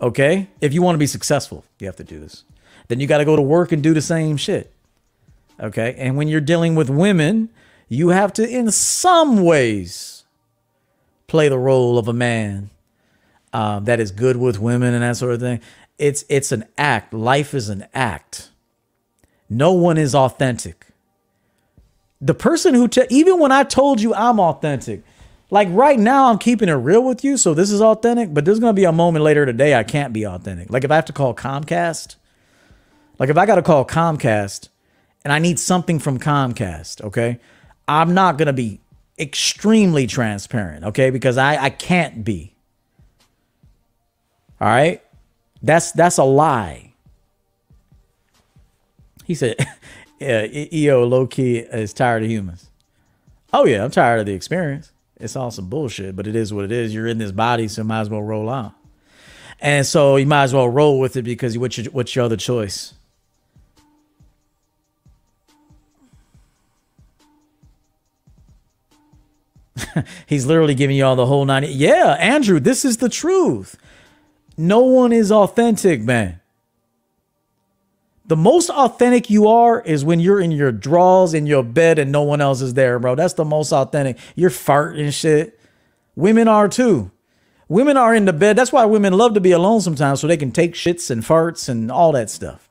Okay, 0.00 0.48
if 0.60 0.72
you 0.72 0.82
want 0.82 0.94
to 0.94 0.98
be 0.98 1.06
successful, 1.06 1.64
you 1.80 1.86
have 1.86 1.96
to 1.96 2.04
do 2.04 2.20
this. 2.20 2.44
Then 2.86 3.00
you 3.00 3.06
got 3.06 3.18
to 3.18 3.24
go 3.24 3.34
to 3.34 3.42
work 3.42 3.72
and 3.72 3.82
do 3.82 3.94
the 3.94 4.02
same 4.02 4.36
shit. 4.36 4.70
Okay, 5.58 5.94
and 5.98 6.16
when 6.16 6.28
you're 6.28 6.40
dealing 6.40 6.74
with 6.76 6.88
women, 6.88 7.48
you 7.88 8.10
have 8.10 8.32
to, 8.34 8.48
in 8.48 8.70
some 8.70 9.42
ways, 9.42 10.24
play 11.26 11.48
the 11.48 11.58
role 11.58 11.98
of 11.98 12.06
a 12.06 12.12
man 12.12 12.70
um, 13.52 13.84
that 13.86 13.98
is 13.98 14.10
good 14.10 14.36
with 14.36 14.60
women 14.60 14.94
and 14.94 15.02
that 15.02 15.16
sort 15.16 15.32
of 15.32 15.40
thing. 15.40 15.60
It's 15.98 16.24
it's 16.28 16.52
an 16.52 16.64
act. 16.76 17.14
Life 17.14 17.54
is 17.54 17.70
an 17.70 17.86
act. 17.94 18.50
No 19.48 19.72
one 19.72 19.96
is 19.96 20.14
authentic. 20.14 20.86
The 22.20 22.34
person 22.34 22.74
who 22.74 22.88
te- 22.88 23.06
even 23.08 23.38
when 23.38 23.52
I 23.52 23.64
told 23.64 24.00
you 24.00 24.14
I'm 24.14 24.38
authentic, 24.38 25.02
like 25.50 25.68
right 25.70 25.98
now 25.98 26.30
I'm 26.30 26.38
keeping 26.38 26.68
it 26.68 26.74
real 26.74 27.02
with 27.02 27.24
you, 27.24 27.36
so 27.36 27.54
this 27.54 27.70
is 27.70 27.80
authentic. 27.80 28.34
But 28.34 28.44
there's 28.44 28.60
gonna 28.60 28.72
be 28.72 28.84
a 28.84 28.92
moment 28.92 29.24
later 29.24 29.46
today 29.46 29.74
I 29.74 29.82
can't 29.82 30.12
be 30.12 30.26
authentic. 30.26 30.70
Like 30.70 30.84
if 30.84 30.90
I 30.90 30.96
have 30.96 31.06
to 31.06 31.12
call 31.12 31.34
Comcast, 31.34 32.16
like 33.18 33.30
if 33.30 33.36
I 33.36 33.46
got 33.46 33.56
to 33.56 33.62
call 33.62 33.84
Comcast 33.84 34.68
and 35.24 35.32
I 35.32 35.38
need 35.38 35.58
something 35.58 35.98
from 35.98 36.18
Comcast, 36.18 37.02
okay, 37.02 37.38
I'm 37.86 38.14
not 38.14 38.38
gonna 38.38 38.52
be 38.52 38.80
extremely 39.18 40.06
transparent, 40.06 40.84
okay, 40.84 41.10
because 41.10 41.38
I 41.38 41.56
I 41.64 41.70
can't 41.70 42.24
be. 42.24 42.54
All 44.60 44.68
right. 44.68 45.02
That's 45.62 45.92
that's 45.92 46.18
a 46.18 46.24
lie. 46.24 46.92
He 49.24 49.34
said, 49.34 49.56
yeah, 50.20 50.46
EO 50.50 51.04
low 51.04 51.26
key 51.26 51.58
is 51.58 51.92
tired 51.92 52.22
of 52.22 52.30
humans. 52.30 52.70
Oh 53.52 53.66
yeah, 53.66 53.84
I'm 53.84 53.90
tired 53.90 54.20
of 54.20 54.26
the 54.26 54.32
experience. 54.32 54.92
It's 55.20 55.36
all 55.36 55.50
some 55.50 55.68
bullshit, 55.68 56.14
but 56.14 56.26
it 56.26 56.36
is 56.36 56.52
what 56.52 56.64
it 56.64 56.72
is. 56.72 56.94
You're 56.94 57.06
in 57.06 57.18
this 57.18 57.32
body, 57.32 57.68
so 57.68 57.82
might 57.82 58.00
as 58.00 58.10
well 58.10 58.22
roll 58.22 58.48
on. 58.48 58.72
And 59.60 59.84
so 59.84 60.16
you 60.16 60.26
might 60.26 60.44
as 60.44 60.54
well 60.54 60.68
roll 60.68 61.00
with 61.00 61.16
it 61.16 61.22
because 61.22 61.58
what's 61.58 61.76
your 61.78 61.90
what's 61.90 62.14
your 62.14 62.24
other 62.24 62.36
choice? 62.36 62.94
He's 70.26 70.46
literally 70.46 70.74
giving 70.74 70.96
you 70.96 71.04
all 71.04 71.16
the 71.16 71.26
whole 71.26 71.44
90. 71.44 71.68
Yeah, 71.68 72.16
Andrew, 72.18 72.60
this 72.60 72.84
is 72.84 72.98
the 72.98 73.08
truth. 73.08 73.76
No 74.56 74.80
one 74.80 75.12
is 75.12 75.30
authentic, 75.30 76.02
man. 76.02 76.40
The 78.28 78.36
most 78.36 78.68
authentic 78.68 79.30
you 79.30 79.48
are 79.48 79.80
is 79.80 80.04
when 80.04 80.20
you're 80.20 80.38
in 80.38 80.50
your 80.50 80.70
drawers 80.70 81.32
in 81.32 81.46
your 81.46 81.62
bed 81.62 81.98
and 81.98 82.12
no 82.12 82.22
one 82.22 82.42
else 82.42 82.60
is 82.60 82.74
there, 82.74 82.98
bro. 82.98 83.14
That's 83.14 83.34
the 83.34 83.44
most 83.44 83.72
authentic. 83.72 84.18
You're 84.36 84.50
farting 84.50 85.12
shit. 85.12 85.58
Women 86.14 86.46
are 86.46 86.68
too. 86.68 87.10
Women 87.68 87.96
are 87.96 88.14
in 88.14 88.26
the 88.26 88.34
bed. 88.34 88.56
That's 88.56 88.70
why 88.70 88.84
women 88.84 89.14
love 89.14 89.32
to 89.34 89.40
be 89.40 89.52
alone 89.52 89.80
sometimes 89.80 90.20
so 90.20 90.26
they 90.26 90.36
can 90.36 90.52
take 90.52 90.74
shits 90.74 91.10
and 91.10 91.22
farts 91.22 91.70
and 91.70 91.90
all 91.90 92.12
that 92.12 92.28
stuff. 92.28 92.68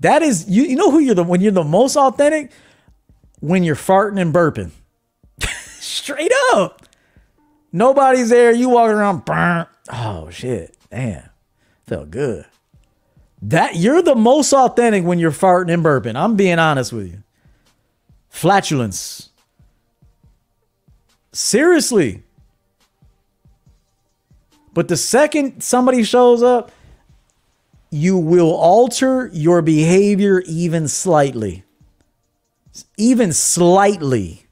That 0.00 0.22
is 0.22 0.48
you 0.48 0.64
you 0.64 0.76
know 0.76 0.90
who 0.90 0.98
you're 0.98 1.14
the 1.14 1.24
when 1.24 1.40
you're 1.40 1.52
the 1.52 1.64
most 1.64 1.96
authentic 1.96 2.50
when 3.40 3.62
you're 3.62 3.76
farting 3.76 4.20
and 4.20 4.34
burping. 4.34 4.70
Straight 5.80 6.32
up. 6.52 6.82
Nobody's 7.72 8.30
there. 8.30 8.52
You 8.52 8.68
walking 8.70 8.96
around 8.96 9.24
burnt 9.24 9.68
Oh 9.92 10.28
shit. 10.30 10.76
Damn. 10.90 11.28
Felt 11.86 12.10
good. 12.10 12.46
That 13.42 13.76
you're 13.76 14.02
the 14.02 14.16
most 14.16 14.52
authentic 14.52 15.04
when 15.04 15.18
you're 15.18 15.30
farting 15.30 15.72
and 15.72 15.84
burping. 15.84 16.16
I'm 16.16 16.34
being 16.34 16.58
honest 16.58 16.92
with 16.92 17.06
you. 17.06 17.22
Flatulence. 18.28 19.30
Seriously. 21.32 22.24
But 24.74 24.88
the 24.88 24.96
second 24.96 25.62
somebody 25.62 26.02
shows 26.02 26.42
up, 26.42 26.72
you 27.90 28.18
will 28.18 28.52
alter 28.52 29.30
your 29.32 29.62
behavior 29.62 30.42
even 30.46 30.88
slightly. 30.88 31.64
Even 32.96 33.32
slightly. 33.32 34.47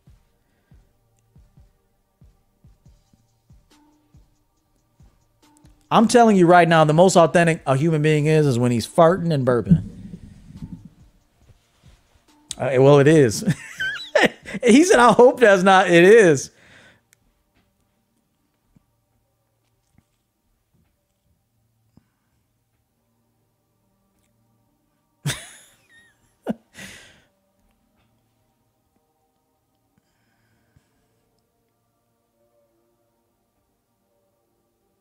I'm 5.97 6.09
telling 6.09 6.37
you 6.37 6.47
right 6.47 6.69
now, 6.69 6.85
the 6.85 6.93
most 6.93 7.17
authentic 7.17 7.63
a 7.67 7.75
human 7.75 8.03
being 8.03 8.27
is 8.27 8.47
is 8.47 8.59
when 8.59 8.71
he's 8.71 8.87
farting 8.87 9.33
and 9.33 9.47
burping. 9.47 9.83
Uh, 12.59 12.83
well, 12.83 12.99
it 12.99 13.09
is. 13.09 13.41
he 14.63 14.85
said, 14.85 14.99
"I 14.99 15.13
hope 15.13 15.41
that's 15.41 15.63
not." 15.63 15.89
It 15.89 16.05
is. 16.05 16.51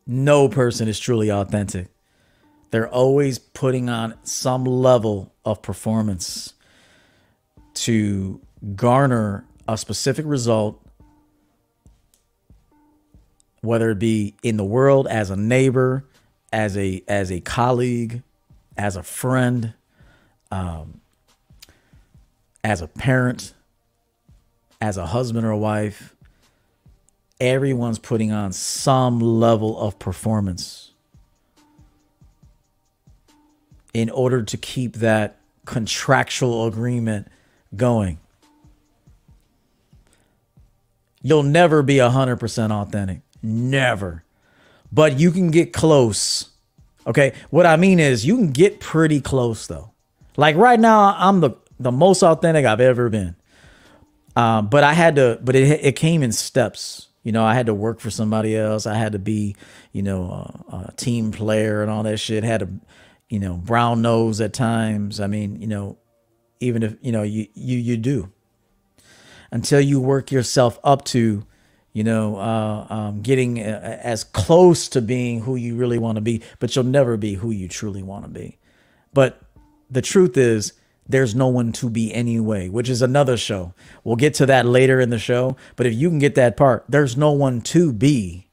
No 0.06 0.48
person 0.48 0.88
is 0.88 1.00
truly 1.00 1.30
authentic. 1.30 1.88
They're 2.70 2.88
always 2.88 3.38
putting 3.38 3.88
on 3.88 4.14
some 4.22 4.64
level 4.64 5.32
of 5.44 5.62
performance 5.62 6.54
to 7.74 8.40
garner 8.74 9.44
a 9.68 9.76
specific 9.76 10.24
result, 10.26 10.80
whether 13.60 13.90
it 13.90 13.98
be 13.98 14.34
in 14.42 14.56
the 14.56 14.64
world 14.64 15.06
as 15.08 15.30
a 15.30 15.36
neighbor, 15.36 16.04
as 16.52 16.76
a 16.76 17.02
as 17.08 17.30
a 17.30 17.40
colleague, 17.40 18.22
as 18.76 18.96
a 18.96 19.02
friend, 19.02 19.74
um, 20.50 21.00
as 22.64 22.82
a 22.82 22.88
parent, 22.88 23.54
as 24.80 24.96
a 24.96 25.06
husband 25.06 25.46
or 25.46 25.50
a 25.50 25.58
wife, 25.58 26.15
everyone's 27.40 27.98
putting 27.98 28.32
on 28.32 28.52
some 28.52 29.20
level 29.20 29.78
of 29.78 29.98
performance 29.98 30.92
in 33.92 34.10
order 34.10 34.42
to 34.42 34.56
keep 34.56 34.94
that 34.96 35.38
contractual 35.64 36.66
agreement 36.66 37.28
going. 37.74 38.18
You'll 41.22 41.42
never 41.42 41.82
be 41.82 41.96
100% 41.96 42.70
authentic. 42.70 43.20
Never. 43.42 44.22
But 44.92 45.18
you 45.18 45.30
can 45.30 45.50
get 45.50 45.72
close. 45.72 46.50
Okay? 47.06 47.32
What 47.50 47.66
I 47.66 47.76
mean 47.76 47.98
is 47.98 48.24
you 48.24 48.36
can 48.36 48.52
get 48.52 48.80
pretty 48.80 49.20
close 49.20 49.66
though. 49.66 49.90
Like 50.36 50.56
right 50.56 50.78
now 50.78 51.16
I'm 51.18 51.40
the 51.40 51.52
the 51.78 51.92
most 51.92 52.22
authentic 52.22 52.64
I've 52.64 52.80
ever 52.80 53.08
been. 53.08 53.34
Um, 54.34 54.68
but 54.68 54.84
I 54.84 54.92
had 54.92 55.16
to 55.16 55.38
but 55.42 55.56
it 55.56 55.80
it 55.82 55.96
came 55.96 56.22
in 56.22 56.32
steps. 56.32 57.08
You 57.26 57.32
know, 57.32 57.44
I 57.44 57.54
had 57.54 57.66
to 57.66 57.74
work 57.74 57.98
for 57.98 58.08
somebody 58.08 58.56
else. 58.56 58.86
I 58.86 58.94
had 58.94 59.10
to 59.10 59.18
be, 59.18 59.56
you 59.90 60.00
know, 60.00 60.30
a, 60.70 60.76
a 60.76 60.92
team 60.92 61.32
player 61.32 61.82
and 61.82 61.90
all 61.90 62.04
that 62.04 62.18
shit. 62.18 62.44
Had 62.44 62.60
to, 62.60 62.68
you 63.28 63.40
know, 63.40 63.54
brown 63.54 64.00
nose 64.00 64.40
at 64.40 64.52
times. 64.52 65.18
I 65.18 65.26
mean, 65.26 65.60
you 65.60 65.66
know, 65.66 65.98
even 66.60 66.84
if 66.84 66.94
you 67.00 67.10
know 67.10 67.24
you 67.24 67.48
you 67.52 67.78
you 67.78 67.96
do 67.96 68.30
until 69.50 69.80
you 69.80 69.98
work 69.98 70.30
yourself 70.30 70.78
up 70.84 71.04
to, 71.06 71.44
you 71.92 72.04
know, 72.04 72.36
uh, 72.36 72.86
um, 72.90 73.22
getting 73.22 73.58
uh, 73.58 73.98
as 74.04 74.22
close 74.22 74.88
to 74.90 75.02
being 75.02 75.40
who 75.40 75.56
you 75.56 75.74
really 75.74 75.98
want 75.98 76.18
to 76.18 76.22
be, 76.22 76.44
but 76.60 76.76
you'll 76.76 76.84
never 76.84 77.16
be 77.16 77.34
who 77.34 77.50
you 77.50 77.66
truly 77.66 78.04
want 78.04 78.24
to 78.24 78.30
be. 78.30 78.56
But 79.12 79.42
the 79.90 80.00
truth 80.00 80.36
is, 80.36 80.74
there's 81.08 81.34
no 81.34 81.48
one 81.48 81.72
to 81.72 81.88
be 81.88 82.12
anyway, 82.12 82.68
which 82.68 82.88
is 82.88 83.02
another 83.02 83.36
show. 83.36 83.74
We'll 84.02 84.16
get 84.16 84.34
to 84.34 84.46
that 84.46 84.66
later 84.66 85.00
in 85.00 85.10
the 85.10 85.18
show. 85.18 85.56
But 85.76 85.86
if 85.86 85.94
you 85.94 86.08
can 86.08 86.18
get 86.18 86.34
that 86.34 86.56
part, 86.56 86.84
there's 86.88 87.16
no 87.16 87.32
one 87.32 87.60
to 87.62 87.92
be. 87.92 88.46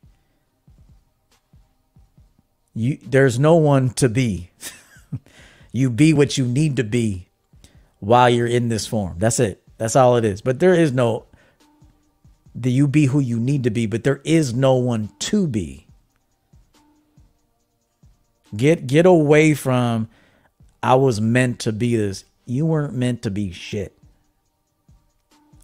You 2.75 2.97
there's 3.03 3.39
no 3.39 3.55
one 3.55 3.89
to 3.91 4.09
be. 4.09 4.51
you 5.71 5.89
be 5.89 6.13
what 6.13 6.37
you 6.37 6.45
need 6.45 6.75
to 6.77 6.83
be 6.83 7.27
while 7.99 8.29
you're 8.29 8.47
in 8.47 8.69
this 8.69 8.85
form. 8.87 9.15
That's 9.17 9.39
it. 9.39 9.61
That's 9.77 9.95
all 9.95 10.15
it 10.17 10.25
is. 10.25 10.41
But 10.41 10.59
there 10.59 10.73
is 10.73 10.91
no 10.91 11.25
the 12.55 12.71
you 12.71 12.87
be 12.87 13.07
who 13.07 13.19
you 13.19 13.39
need 13.39 13.63
to 13.63 13.71
be, 13.71 13.87
but 13.87 14.03
there 14.03 14.21
is 14.23 14.53
no 14.53 14.75
one 14.75 15.09
to 15.19 15.47
be. 15.47 15.87
Get 18.55 18.85
get 18.85 19.07
away 19.07 19.55
from 19.55 20.07
I 20.83 20.95
was 20.95 21.19
meant 21.19 21.59
to 21.59 21.71
be 21.71 21.95
this 21.95 22.25
you 22.45 22.65
weren't 22.65 22.93
meant 22.93 23.21
to 23.23 23.31
be 23.31 23.51
shit. 23.51 23.97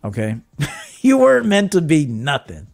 Okay? 0.03 0.37
you 1.01 1.17
weren't 1.17 1.45
meant 1.45 1.71
to 1.73 1.81
be 1.81 2.05
nothing. 2.05 2.67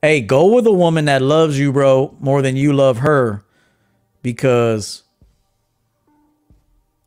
Hey, 0.00 0.20
go 0.20 0.54
with 0.54 0.64
a 0.64 0.72
woman 0.72 1.06
that 1.06 1.22
loves 1.22 1.58
you, 1.58 1.72
bro, 1.72 2.14
more 2.20 2.40
than 2.40 2.56
you 2.56 2.72
love 2.72 2.98
her 2.98 3.44
because 4.22 5.02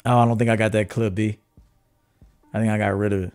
Oh, 0.06 0.18
I 0.18 0.26
don't 0.26 0.38
think 0.38 0.50
I 0.50 0.56
got 0.56 0.72
that 0.72 0.90
clip, 0.90 1.14
B. 1.14 1.38
I 2.54 2.60
think 2.60 2.72
I 2.72 2.78
got 2.78 2.98
rid 2.98 3.14
of 3.14 3.24
it. 3.24 3.34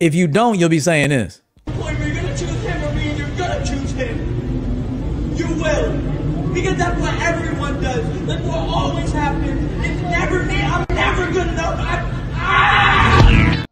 If 0.00 0.14
you 0.14 0.26
don't, 0.26 0.58
you'll 0.58 0.68
be 0.68 0.80
saying 0.80 1.10
this. 1.10 1.40
Point 1.66 1.98
where 1.98 2.08
you're 2.08 2.16
gonna 2.16 2.36
choose 2.36 2.62
him 2.62 2.82
or 2.82 2.92
me, 2.94 3.10
and 3.10 3.18
you're 3.18 3.36
gonna 3.36 3.64
choose 3.64 3.92
him. 3.92 5.34
You 5.36 5.46
will. 5.46 6.52
Because 6.52 6.76
that's 6.76 7.00
what 7.00 7.14
everyone 7.22 7.80
does. 7.80 8.26
That's 8.26 8.42
what 8.42 8.58
always 8.58 9.12
happens. 9.12 9.86
It's 9.86 10.02
never 10.02 10.42
me. 10.44 10.60
I'm 10.60 10.84
never 10.88 11.30
good 11.32 11.46
enough. 11.46 11.78
I, 11.78 12.10
ah! 12.34 13.64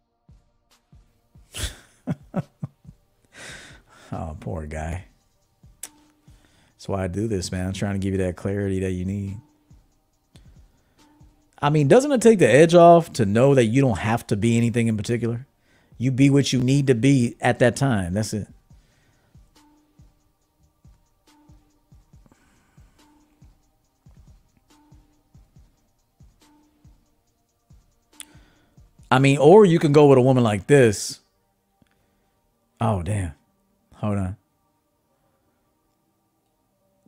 Oh, 4.15 4.37
poor 4.39 4.67
guy. 4.67 5.05
That's 6.83 6.89
why 6.89 7.05
I 7.05 7.07
do 7.07 7.29
this, 7.29 7.49
man. 7.49 7.67
I'm 7.67 7.71
trying 7.71 7.93
to 7.93 7.99
give 7.99 8.11
you 8.11 8.17
that 8.25 8.35
clarity 8.35 8.81
that 8.81 8.91
you 8.91 9.05
need. 9.05 9.37
I 11.61 11.69
mean, 11.69 11.87
doesn't 11.87 12.11
it 12.11 12.21
take 12.21 12.39
the 12.39 12.49
edge 12.49 12.75
off 12.75 13.13
to 13.13 13.25
know 13.25 13.55
that 13.55 13.67
you 13.67 13.79
don't 13.79 13.99
have 13.99 14.27
to 14.27 14.35
be 14.35 14.57
anything 14.57 14.89
in 14.89 14.97
particular? 14.97 15.47
You 15.97 16.11
be 16.11 16.29
what 16.29 16.51
you 16.51 16.59
need 16.59 16.87
to 16.87 16.93
be 16.93 17.37
at 17.39 17.59
that 17.59 17.77
time. 17.77 18.15
That's 18.15 18.33
it. 18.33 18.49
I 29.09 29.19
mean, 29.19 29.37
or 29.37 29.63
you 29.63 29.79
can 29.79 29.93
go 29.93 30.07
with 30.07 30.17
a 30.17 30.21
woman 30.21 30.43
like 30.43 30.67
this. 30.67 31.21
Oh, 32.81 33.03
damn. 33.03 33.31
Hold 33.95 34.17
on. 34.17 34.37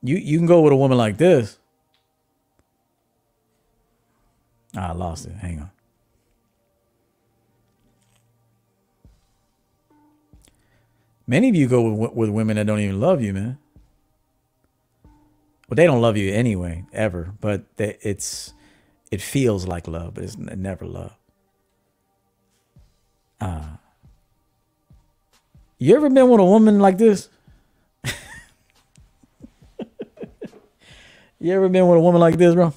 You 0.05 0.17
you 0.17 0.37
can 0.37 0.45
go 0.45 0.61
with 0.61 0.71
a 0.71 0.75
woman 0.75 0.99
like 0.99 1.17
this. 1.17 1.57
Ah, 4.77 4.89
I 4.89 4.91
lost 4.91 5.25
it. 5.25 5.33
Hang 5.33 5.61
on. 5.61 5.71
Many 11.25 11.49
of 11.49 11.55
you 11.55 11.67
go 11.67 11.91
with, 11.91 12.13
with 12.13 12.29
women 12.29 12.57
that 12.57 12.67
don't 12.67 12.79
even 12.79 12.99
love 12.99 13.19
you, 13.19 13.33
man. 13.33 13.57
Well, 15.67 15.75
they 15.75 15.85
don't 15.85 16.01
love 16.01 16.17
you 16.17 16.31
anyway, 16.31 16.85
ever. 16.93 17.33
But 17.41 17.63
they, 17.77 17.97
it's 18.01 18.53
it 19.09 19.23
feels 19.23 19.65
like 19.65 19.87
love, 19.87 20.13
but 20.13 20.23
it's 20.23 20.37
never 20.37 20.85
love. 20.85 21.17
Uh, 23.41 23.77
you 25.79 25.95
ever 25.95 26.09
been 26.11 26.29
with 26.29 26.39
a 26.39 26.45
woman 26.45 26.79
like 26.79 26.99
this? 26.99 27.29
You 31.39 31.53
ever 31.53 31.69
been 31.69 31.87
with 31.87 31.97
a 31.97 32.01
woman 32.01 32.21
like 32.21 32.37
this, 32.37 32.55
bro? 32.55 32.73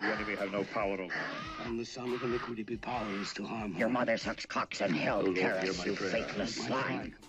The 0.00 0.06
enemy 0.06 0.36
have 0.36 0.52
no 0.52 0.64
power 0.64 0.94
over. 1.00 1.12
I'm 1.64 1.78
the 1.78 1.84
son 1.84 2.12
of 2.12 2.22
iniquity, 2.22 2.62
be 2.64 2.76
powerless 2.76 3.32
to 3.34 3.44
harm 3.44 3.74
Your 3.76 3.88
mother 3.88 4.16
sucks 4.16 4.44
cocks 4.46 4.80
in 4.80 4.92
hell, 4.92 5.20
Lord, 5.22 5.36
hear 5.36 5.50
Karis, 5.62 5.86
you 5.86 5.94
prayer. 5.94 6.10
faithless 6.10 6.54
swine. 6.66 7.14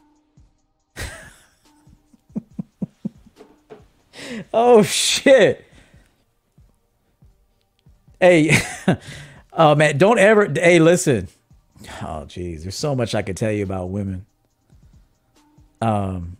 Oh 4.53 4.83
shit. 4.83 5.65
Hey, 8.21 8.57
oh 9.53 9.75
man, 9.75 9.97
don't 9.97 10.17
ever 10.17 10.47
hey 10.49 10.79
listen. 10.79 11.27
Oh 12.01 12.25
jeez, 12.25 12.61
there's 12.61 12.75
so 12.75 12.95
much 12.95 13.13
I 13.15 13.21
could 13.21 13.35
tell 13.35 13.51
you 13.51 13.63
about 13.63 13.89
women. 13.89 14.25
Um 15.81 16.37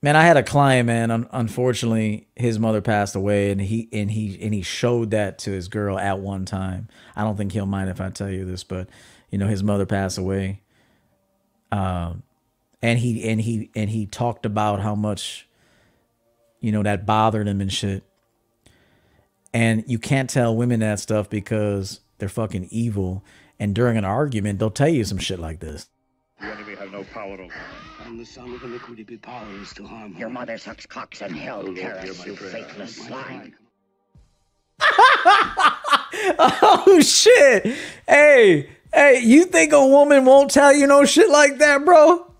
Man, 0.00 0.14
I 0.14 0.22
had 0.22 0.36
a 0.36 0.44
client, 0.44 0.86
man. 0.86 1.10
Un- 1.10 1.28
unfortunately, 1.32 2.28
his 2.36 2.58
mother 2.58 2.80
passed 2.80 3.16
away, 3.16 3.50
and 3.50 3.60
he 3.60 3.88
and 3.92 4.10
he 4.10 4.38
and 4.40 4.54
he 4.54 4.62
showed 4.62 5.10
that 5.10 5.38
to 5.40 5.50
his 5.50 5.68
girl 5.68 5.98
at 5.98 6.20
one 6.20 6.44
time. 6.44 6.88
I 7.16 7.24
don't 7.24 7.36
think 7.36 7.52
he'll 7.52 7.66
mind 7.66 7.90
if 7.90 8.00
I 8.00 8.10
tell 8.10 8.30
you 8.30 8.44
this, 8.44 8.62
but 8.62 8.88
you 9.30 9.38
know, 9.38 9.48
his 9.48 9.62
mother 9.64 9.86
passed 9.86 10.16
away, 10.16 10.62
um, 11.72 12.22
and 12.80 13.00
he 13.00 13.28
and 13.28 13.40
he 13.40 13.70
and 13.74 13.90
he 13.90 14.06
talked 14.06 14.46
about 14.46 14.80
how 14.80 14.94
much, 14.94 15.48
you 16.60 16.70
know, 16.70 16.84
that 16.84 17.04
bothered 17.04 17.48
him 17.48 17.60
and 17.60 17.72
shit. 17.72 18.04
And 19.52 19.82
you 19.88 19.98
can't 19.98 20.30
tell 20.30 20.54
women 20.54 20.80
that 20.80 21.00
stuff 21.00 21.28
because 21.28 22.00
they're 22.18 22.28
fucking 22.28 22.68
evil. 22.70 23.24
And 23.58 23.74
during 23.74 23.96
an 23.96 24.04
argument, 24.04 24.60
they'll 24.60 24.70
tell 24.70 24.88
you 24.88 25.02
some 25.04 25.18
shit 25.18 25.40
like 25.40 25.58
this. 25.58 25.88
The 26.40 26.46
enemy 26.46 26.74
have 26.76 26.92
no 26.92 27.04
power 27.04 27.32
over. 27.40 27.52
I'm 28.04 28.16
the 28.16 28.24
son 28.24 28.54
of 28.54 28.62
iniquity, 28.62 29.02
be 29.02 29.16
powerless 29.16 29.74
to 29.74 29.86
harm 29.86 30.14
Your 30.16 30.28
mother 30.30 30.56
sucks 30.58 30.86
cocks 30.86 31.20
in 31.20 31.34
hell, 31.34 31.62
Lord, 31.62 31.76
hear 31.76 31.94
Karis, 31.94 32.24
you 32.26 32.34
prayer. 32.34 32.50
faithless 32.50 32.96
swine. 33.06 33.54
Oh 36.40 37.00
shit! 37.00 37.76
Hey, 38.08 38.70
hey, 38.92 39.20
you 39.22 39.44
think 39.44 39.72
a 39.72 39.86
woman 39.86 40.24
won't 40.24 40.50
tell 40.50 40.72
you 40.74 40.86
no 40.86 41.04
shit 41.04 41.28
like 41.28 41.58
that, 41.58 41.84
bro? 41.84 42.32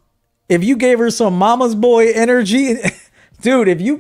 If 0.49 0.65
you 0.65 0.77
gave 0.77 0.99
her 0.99 1.11
some 1.11 1.37
mama's 1.37 1.75
boy 1.75 2.11
energy, 2.13 2.77
dude, 3.43 3.69
if 3.69 3.81
you 3.81 3.99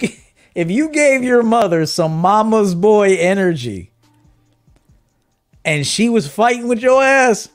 if 0.55 0.71
you 0.71 0.89
gave 0.91 1.23
your 1.23 1.43
mother 1.43 1.85
some 1.87 2.19
mama's 2.19 2.75
boy 2.75 3.17
energy, 3.17 3.91
and 5.65 5.87
she 5.87 6.09
was 6.09 6.27
fighting 6.27 6.67
with 6.69 6.81
your 6.81 7.03
ass, 7.03 7.51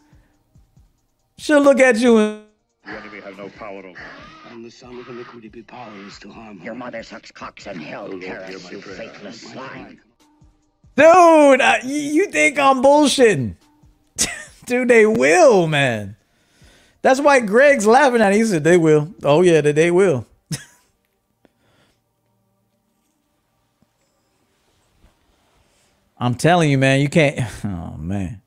she'll 1.37 1.61
look 1.61 1.79
at 1.79 1.97
you 1.97 2.17
and 2.17 2.43
The 2.85 2.91
enemy 2.91 3.19
have 3.21 3.37
no 3.37 3.49
power 3.49 3.85
over. 3.85 3.99
I'm 4.49 4.61
the 4.63 4.71
son 4.71 4.99
of 4.99 5.07
iniquity, 5.07 5.49
be 5.49 5.61
powerless 5.63 6.19
to 6.19 6.31
harm 6.31 6.61
Your 6.61 6.75
mother 6.75 7.01
sucks 7.03 7.31
cocks 7.31 7.65
and 7.67 7.81
hell, 7.81 8.07
Lord, 8.07 8.23
hear 8.23 8.45
you 8.49 8.59
prayer. 8.59 8.81
faithless 8.81 9.41
swine. 9.51 9.99
Dude, 10.95 11.07
uh, 11.07 11.77
y- 11.83 11.89
you 11.89 12.27
think 12.27 12.59
I'm 12.59 12.83
bullshitting? 12.83 13.55
Dude, 14.65 14.87
they 14.89 15.05
will, 15.07 15.65
man. 15.67 16.15
That's 17.01 17.19
why 17.19 17.39
Greg's 17.39 17.87
laughing 17.87 18.21
at 18.21 18.31
it. 18.31 18.35
He 18.37 18.45
said 18.45 18.63
they 18.63 18.77
will. 18.77 19.13
Oh 19.23 19.41
yeah, 19.41 19.61
they, 19.61 19.71
they 19.71 19.91
will. 19.91 20.25
I'm 26.17 26.35
telling 26.35 26.69
you, 26.69 26.77
man, 26.77 27.01
you 27.01 27.09
can't. 27.09 27.39
Oh 27.65 27.95
man, 27.97 28.41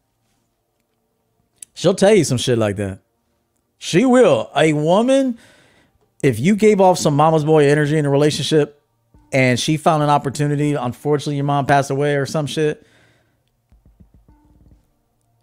she'll 1.77 1.95
tell 1.95 2.13
you 2.13 2.25
some 2.25 2.39
shit 2.39 2.59
like 2.59 2.75
that. 2.77 2.99
She 3.79 4.05
will. 4.05 4.51
A 4.57 4.73
woman, 4.73 5.39
if 6.23 6.41
you 6.41 6.57
gave 6.57 6.81
off 6.81 6.99
some 6.99 7.15
mama's 7.15 7.45
boy 7.45 7.69
energy 7.69 7.97
in 7.97 8.07
a 8.07 8.11
relationship, 8.11 8.83
and 9.33 9.61
she 9.61 9.77
found 9.77 10.03
an 10.03 10.09
opportunity, 10.09 10.75
unfortunately, 10.75 11.37
your 11.37 11.45
mom 11.45 11.67
passed 11.67 11.91
away 11.91 12.17
or 12.17 12.27
some 12.27 12.47
shit. 12.47 12.85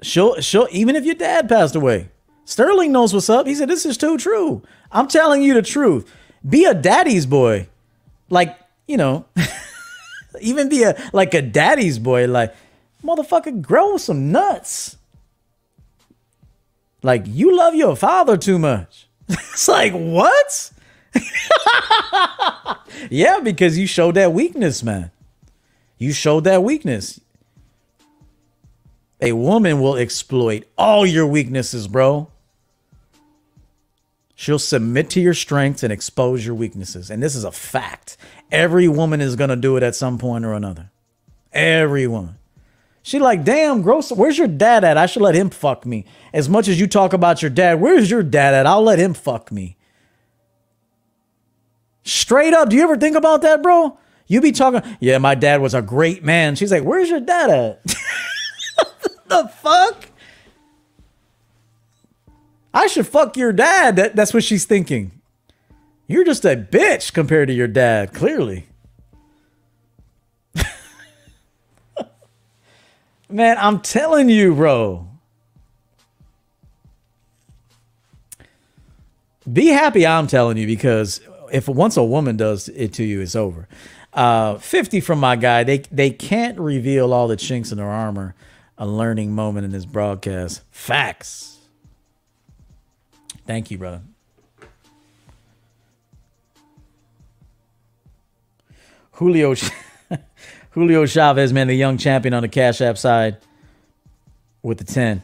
She'll 0.01 0.41
she'll 0.41 0.67
even 0.71 0.95
if 0.95 1.05
your 1.05 1.15
dad 1.15 1.47
passed 1.47 1.75
away. 1.75 2.09
Sterling 2.45 2.91
knows 2.91 3.13
what's 3.13 3.29
up. 3.29 3.47
He 3.47 3.55
said, 3.55 3.69
This 3.69 3.85
is 3.85 3.97
too 3.97 4.17
true. 4.17 4.63
I'm 4.91 5.07
telling 5.07 5.43
you 5.43 5.53
the 5.53 5.61
truth. 5.61 6.11
Be 6.47 6.65
a 6.65 6.73
daddy's 6.73 7.25
boy. 7.25 7.67
Like, 8.29 8.57
you 8.87 8.97
know, 8.97 9.25
even 10.41 10.67
be 10.67 10.83
a 10.83 11.01
like 11.13 11.33
a 11.33 11.41
daddy's 11.41 11.99
boy. 11.99 12.27
Like, 12.27 12.53
motherfucker, 13.03 13.61
grow 13.61 13.97
some 13.97 14.31
nuts. 14.31 14.97
Like, 17.03 17.23
you 17.27 17.55
love 17.55 17.75
your 17.75 17.95
father 17.95 18.37
too 18.37 18.57
much. 18.57 19.07
it's 19.29 19.67
like, 19.67 19.93
what? 19.93 20.71
Yeah, 23.09 23.39
because 23.41 23.77
you 23.77 23.87
showed 23.87 24.15
that 24.15 24.33
weakness, 24.33 24.83
man. 24.83 25.11
You 25.97 26.13
showed 26.13 26.43
that 26.45 26.63
weakness. 26.63 27.19
A 29.21 29.33
woman 29.33 29.79
will 29.79 29.95
exploit 29.95 30.67
all 30.77 31.05
your 31.05 31.27
weaknesses, 31.27 31.87
bro. 31.87 32.29
She'll 34.35 34.59
submit 34.59 35.09
to 35.11 35.21
your 35.21 35.33
strengths 35.33 35.83
and 35.83 35.93
expose 35.93 36.45
your 36.45 36.55
weaknesses. 36.55 37.09
And 37.09 37.23
this 37.23 37.35
is 37.35 37.43
a 37.43 37.51
fact. 37.51 38.17
Every 38.51 38.87
woman 38.87 39.21
is 39.21 39.35
going 39.35 39.49
to 39.49 39.55
do 39.55 39.77
it 39.77 39.83
at 39.83 39.95
some 39.95 40.17
point 40.17 40.43
or 40.43 40.53
another. 40.53 40.89
Every 41.53 42.07
woman. 42.07 42.37
She 43.03 43.19
like, 43.19 43.43
damn, 43.43 43.81
gross. 43.81 44.11
Where's 44.11 44.37
your 44.37 44.47
dad 44.47 44.85
at? 44.85 44.97
I 44.97 45.05
should 45.05 45.21
let 45.21 45.35
him 45.35 45.49
fuck 45.49 45.85
me. 45.85 46.05
As 46.33 46.47
much 46.47 46.69
as 46.69 46.79
you 46.79 46.87
talk 46.87 47.11
about 47.11 47.41
your 47.41 47.51
dad, 47.51 47.81
where's 47.81 48.09
your 48.09 48.23
dad 48.23 48.53
at? 48.53 48.65
I'll 48.65 48.81
let 48.81 48.97
him 48.97 49.13
fuck 49.13 49.51
me. 49.51 49.75
Straight 52.03 52.53
up. 52.53 52.69
Do 52.69 52.77
you 52.77 52.83
ever 52.83 52.95
think 52.95 53.17
about 53.17 53.41
that, 53.41 53.61
bro? 53.61 53.97
You 54.27 54.39
be 54.39 54.53
talking, 54.53 54.81
yeah, 55.01 55.17
my 55.17 55.35
dad 55.35 55.61
was 55.61 55.73
a 55.73 55.81
great 55.81 56.23
man. 56.23 56.55
She's 56.55 56.71
like, 56.71 56.83
where's 56.83 57.09
your 57.09 57.19
dad 57.19 57.49
at? 57.49 57.83
the 59.27 59.49
fuck? 59.49 60.05
I 62.73 62.87
should 62.87 63.05
fuck 63.05 63.35
your 63.35 63.51
dad. 63.51 63.97
That, 63.97 64.15
that's 64.15 64.33
what 64.33 64.45
she's 64.45 64.63
thinking. 64.63 65.11
You're 66.07 66.23
just 66.23 66.45
a 66.45 66.55
bitch 66.55 67.13
compared 67.13 67.49
to 67.49 67.53
your 67.53 67.67
dad, 67.67 68.13
clearly. 68.13 68.67
Man, 73.33 73.57
I'm 73.57 73.79
telling 73.79 74.29
you, 74.29 74.53
bro. 74.53 75.07
Be 79.51 79.69
happy 79.69 80.05
I'm 80.05 80.27
telling 80.27 80.57
you 80.57 80.67
because 80.67 81.19
if 81.51 81.67
once 81.67 81.97
a 81.97 82.03
woman 82.03 82.37
does 82.37 82.69
it 82.69 82.93
to 82.93 83.03
you, 83.03 83.21
it's 83.21 83.35
over. 83.35 83.67
Uh, 84.13 84.59
50 84.59 85.01
from 85.01 85.19
my 85.19 85.35
guy. 85.35 85.63
They 85.63 85.79
they 85.79 86.11
can't 86.11 86.59
reveal 86.59 87.11
all 87.11 87.27
the 87.27 87.35
chinks 87.35 87.71
in 87.71 87.79
their 87.79 87.89
armor. 87.89 88.35
A 88.77 88.85
learning 88.85 89.31
moment 89.33 89.65
in 89.65 89.71
this 89.71 89.85
broadcast. 89.85 90.61
Facts. 90.69 91.57
Thank 93.47 93.71
you, 93.71 93.79
brother. 93.79 94.01
Julio 99.13 99.55
Julio 100.73 101.05
Chavez, 101.05 101.53
man, 101.53 101.67
the 101.67 101.75
young 101.75 101.97
champion 101.97 102.33
on 102.33 102.41
the 102.41 102.47
Cash 102.49 102.81
App 102.81 102.97
side 102.97 103.37
with 104.63 104.79
the 104.79 104.83
10. 104.83 105.21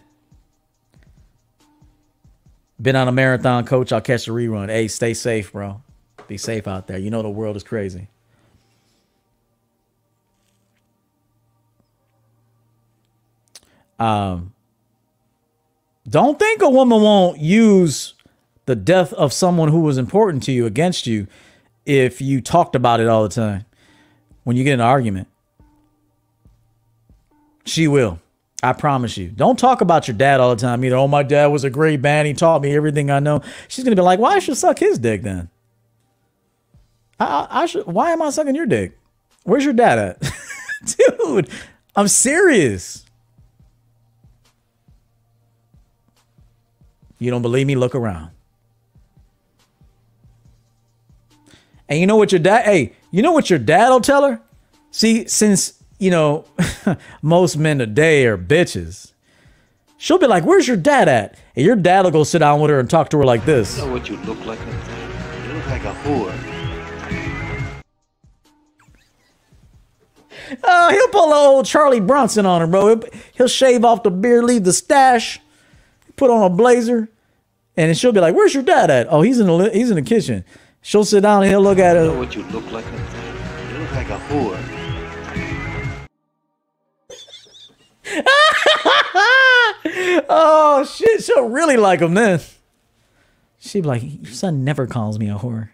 Been 2.80 2.95
on 2.95 3.07
a 3.07 3.11
marathon, 3.11 3.65
coach. 3.65 3.91
I'll 3.91 3.99
catch 3.99 4.26
the 4.26 4.31
rerun. 4.31 4.69
Hey, 4.69 4.88
stay 4.88 5.15
safe, 5.15 5.51
bro. 5.51 5.81
Be 6.27 6.38
safe 6.38 6.67
out 6.67 6.85
there. 6.85 6.99
You 6.99 7.09
know 7.09 7.23
the 7.23 7.30
world 7.30 7.55
is 7.55 7.63
crazy. 7.63 8.07
Um, 13.97 14.53
don't 16.07 16.38
think 16.38 16.61
a 16.61 16.69
woman 16.69 17.01
won't 17.01 17.39
use 17.39 18.13
the 18.65 18.76
death 18.76 19.11
of 19.13 19.34
someone 19.34 19.69
who 19.69 19.81
was 19.81 19.97
important 19.97 20.43
to 20.43 20.51
you 20.51 20.67
against 20.67 21.07
you 21.07 21.27
if 21.85 22.21
you 22.21 22.39
talked 22.39 22.76
about 22.76 22.99
it 22.99 23.07
all 23.07 23.23
the 23.23 23.30
time. 23.30 23.65
When 24.43 24.55
you 24.55 24.63
get 24.63 24.76
in 24.76 24.80
an 24.80 24.85
argument, 24.85 25.27
she 27.69 27.87
will. 27.87 28.19
I 28.61 28.73
promise 28.73 29.15
you. 29.15 29.29
Don't 29.29 29.57
talk 29.57 29.81
about 29.81 30.07
your 30.07 30.17
dad 30.17 30.41
all 30.41 30.53
the 30.53 30.61
time 30.61 30.83
either. 30.83 30.97
Oh, 30.97 31.07
my 31.07 31.23
dad 31.23 31.47
was 31.47 31.63
a 31.63 31.69
great 31.69 32.01
man. 32.01 32.25
He 32.25 32.33
taught 32.33 32.61
me 32.61 32.75
everything 32.75 33.09
I 33.09 33.19
know. 33.19 33.41
She's 33.69 33.85
gonna 33.85 33.95
be 33.95 34.01
like, 34.01 34.19
why 34.19 34.39
should 34.39 34.57
suck 34.57 34.79
his 34.79 34.99
dick 34.99 35.21
then? 35.21 35.49
I, 37.19 37.47
I, 37.49 37.65
should. 37.65 37.85
Why 37.85 38.11
am 38.11 38.21
I 38.21 38.29
sucking 38.29 38.55
your 38.55 38.65
dick? 38.65 38.97
Where's 39.43 39.63
your 39.63 39.73
dad 39.73 39.97
at, 39.97 40.31
dude? 40.97 41.49
I'm 41.95 42.07
serious. 42.07 43.05
You 47.17 47.31
don't 47.31 47.41
believe 47.41 47.67
me? 47.67 47.75
Look 47.75 47.95
around. 47.95 48.31
And 51.87 51.99
you 51.99 52.07
know 52.07 52.15
what 52.15 52.31
your 52.31 52.39
dad? 52.39 52.65
Hey, 52.65 52.93
you 53.11 53.21
know 53.21 53.31
what 53.31 53.49
your 53.49 53.59
dad 53.59 53.89
will 53.89 54.01
tell 54.01 54.29
her? 54.29 54.41
See, 54.91 55.27
since 55.27 55.78
you 55.99 56.09
know, 56.09 56.45
most 57.21 57.57
men 57.57 57.77
today 57.77 58.26
are 58.26 58.38
bitches. 58.38 59.11
She'll 59.97 60.17
be 60.17 60.27
like, 60.27 60.45
Where's 60.45 60.67
your 60.67 60.77
dad 60.77 61.07
at? 61.07 61.35
And 61.55 61.65
your 61.65 61.76
dad 61.76 62.05
will 62.05 62.11
go 62.11 62.23
sit 62.23 62.39
down 62.39 62.61
with 62.61 62.69
her 62.71 62.80
and 62.80 62.89
talk 62.89 63.09
to 63.09 63.17
her 63.17 63.26
like 63.26 63.45
this. 63.45 63.77
know 63.77 63.91
what 63.91 64.09
you 64.09 64.17
look 64.17 64.43
like? 64.45 64.59
You 64.59 65.53
look 65.53 65.67
like 65.67 65.84
a 65.84 65.93
whore. 66.03 66.34
Oh, 70.63 70.89
he'll 70.89 71.07
pull 71.09 71.34
old 71.34 71.65
Charlie 71.65 71.99
Bronson 71.99 72.45
on 72.45 72.61
her, 72.61 72.67
bro. 72.67 73.01
He'll, 73.35 73.47
shave 73.47 73.85
off 73.85 74.01
the 74.03 74.09
beard, 74.09 74.45
leave 74.45 74.63
the 74.63 74.73
stash, 74.73 75.39
put 76.15 76.31
on 76.31 76.43
a 76.43 76.49
blazer, 76.49 77.09
and 77.77 77.95
she'll 77.95 78.11
be 78.11 78.19
like, 78.19 78.34
"Where's 78.34 78.53
your 78.53 78.63
dad 78.63 78.89
at?" 78.89 79.07
Oh, 79.11 79.21
he's 79.21 79.39
in 79.39 79.45
the 79.47 79.69
he's 79.71 79.89
in 79.91 79.95
the 79.95 80.01
kitchen. 80.01 80.43
She'll 80.81 81.05
sit 81.05 81.21
down 81.21 81.43
and 81.43 81.51
he'll 81.51 81.61
look 81.61 81.77
at 81.77 81.95
You 81.95 82.03
know 82.03 82.13
her. 82.13 82.19
what 82.19 82.35
you 82.35 82.43
look 82.45 82.71
like? 82.71 82.85
You 82.85 83.77
look 83.80 83.91
like 83.91 84.09
a 84.09 84.17
whore. 84.17 84.78
Oh 90.31 90.86
shit, 90.86 91.23
she'll 91.23 91.49
really 91.49 91.77
like 91.77 92.02
him 92.02 92.14
then. 92.14 92.40
She'd 93.60 93.81
be 93.81 93.88
like, 93.88 94.03
"Your 94.03 94.31
son 94.31 94.64
never 94.64 94.86
calls 94.88 95.18
me 95.19 95.30
a 95.30 95.36
whore. 95.36 95.69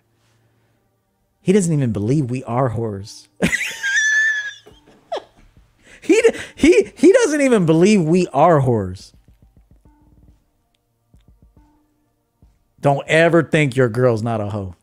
He 1.42 1.52
doesn't 1.52 1.72
even 1.72 1.92
believe 1.92 2.30
we 2.32 2.44
are 2.46 2.70
whores." 2.72 3.28
he 6.02 6.22
he 6.56 6.92
he 6.96 7.12
doesn't 7.12 7.42
even 7.42 7.66
believe 7.66 8.02
we 8.02 8.28
are 8.28 8.62
whores. 8.62 9.14
Don't 12.80 13.08
ever 13.08 13.44
think 13.44 13.76
your 13.76 13.90
girl's 13.90 14.24
not 14.24 14.40
a 14.42 14.50
hoe. 14.50 14.76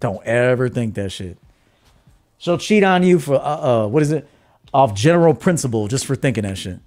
Don't 0.00 0.22
ever 0.24 0.68
think 0.68 0.94
that 0.94 1.10
shit. 1.10 1.38
She'll 2.38 2.58
cheat 2.58 2.84
on 2.84 3.02
you 3.02 3.18
for 3.18 3.34
uh, 3.34 3.38
uh 3.84 3.86
what 3.88 4.02
is 4.02 4.12
it? 4.12 4.28
Off 4.72 4.94
general 4.94 5.34
principle, 5.34 5.88
just 5.88 6.06
for 6.06 6.14
thinking 6.14 6.42
that 6.42 6.58
shit. 6.58 6.80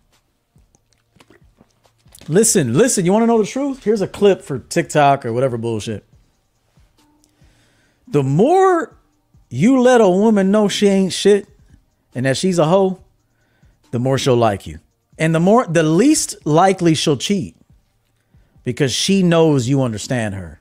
Listen, 2.28 2.74
listen, 2.74 3.06
you 3.06 3.12
want 3.12 3.24
to 3.24 3.28
know 3.28 3.40
the 3.40 3.48
truth? 3.48 3.84
Here's 3.84 4.02
a 4.02 4.08
clip 4.08 4.42
for 4.42 4.60
TikTok 4.60 5.26
or 5.26 5.34
whatever 5.34 5.58
bullshit. 5.58 6.06
The 8.08 8.24
more 8.24 8.96
you 9.50 9.82
let 9.82 10.02
a 10.02 10.10
woman 10.10 10.52
know 10.52 10.68
she 10.68 10.88
ain't 10.88 11.14
shit 11.14 11.48
and 12.14 12.26
that 12.26 12.38
she's 12.38 12.60
a 12.60 12.66
hoe, 12.66 13.00
the 13.92 14.00
more 14.00 14.18
she'll 14.18 14.36
like 14.36 14.68
you. 14.68 14.80
And 15.18 15.34
the 15.36 15.40
more 15.40 15.66
the 15.66 15.84
least 15.84 16.36
likely 16.46 16.94
she'll 16.96 17.18
cheat 17.18 17.56
because 18.64 18.92
she 18.92 19.24
knows 19.24 19.68
you 19.68 19.82
understand 19.82 20.36
her. 20.36 20.60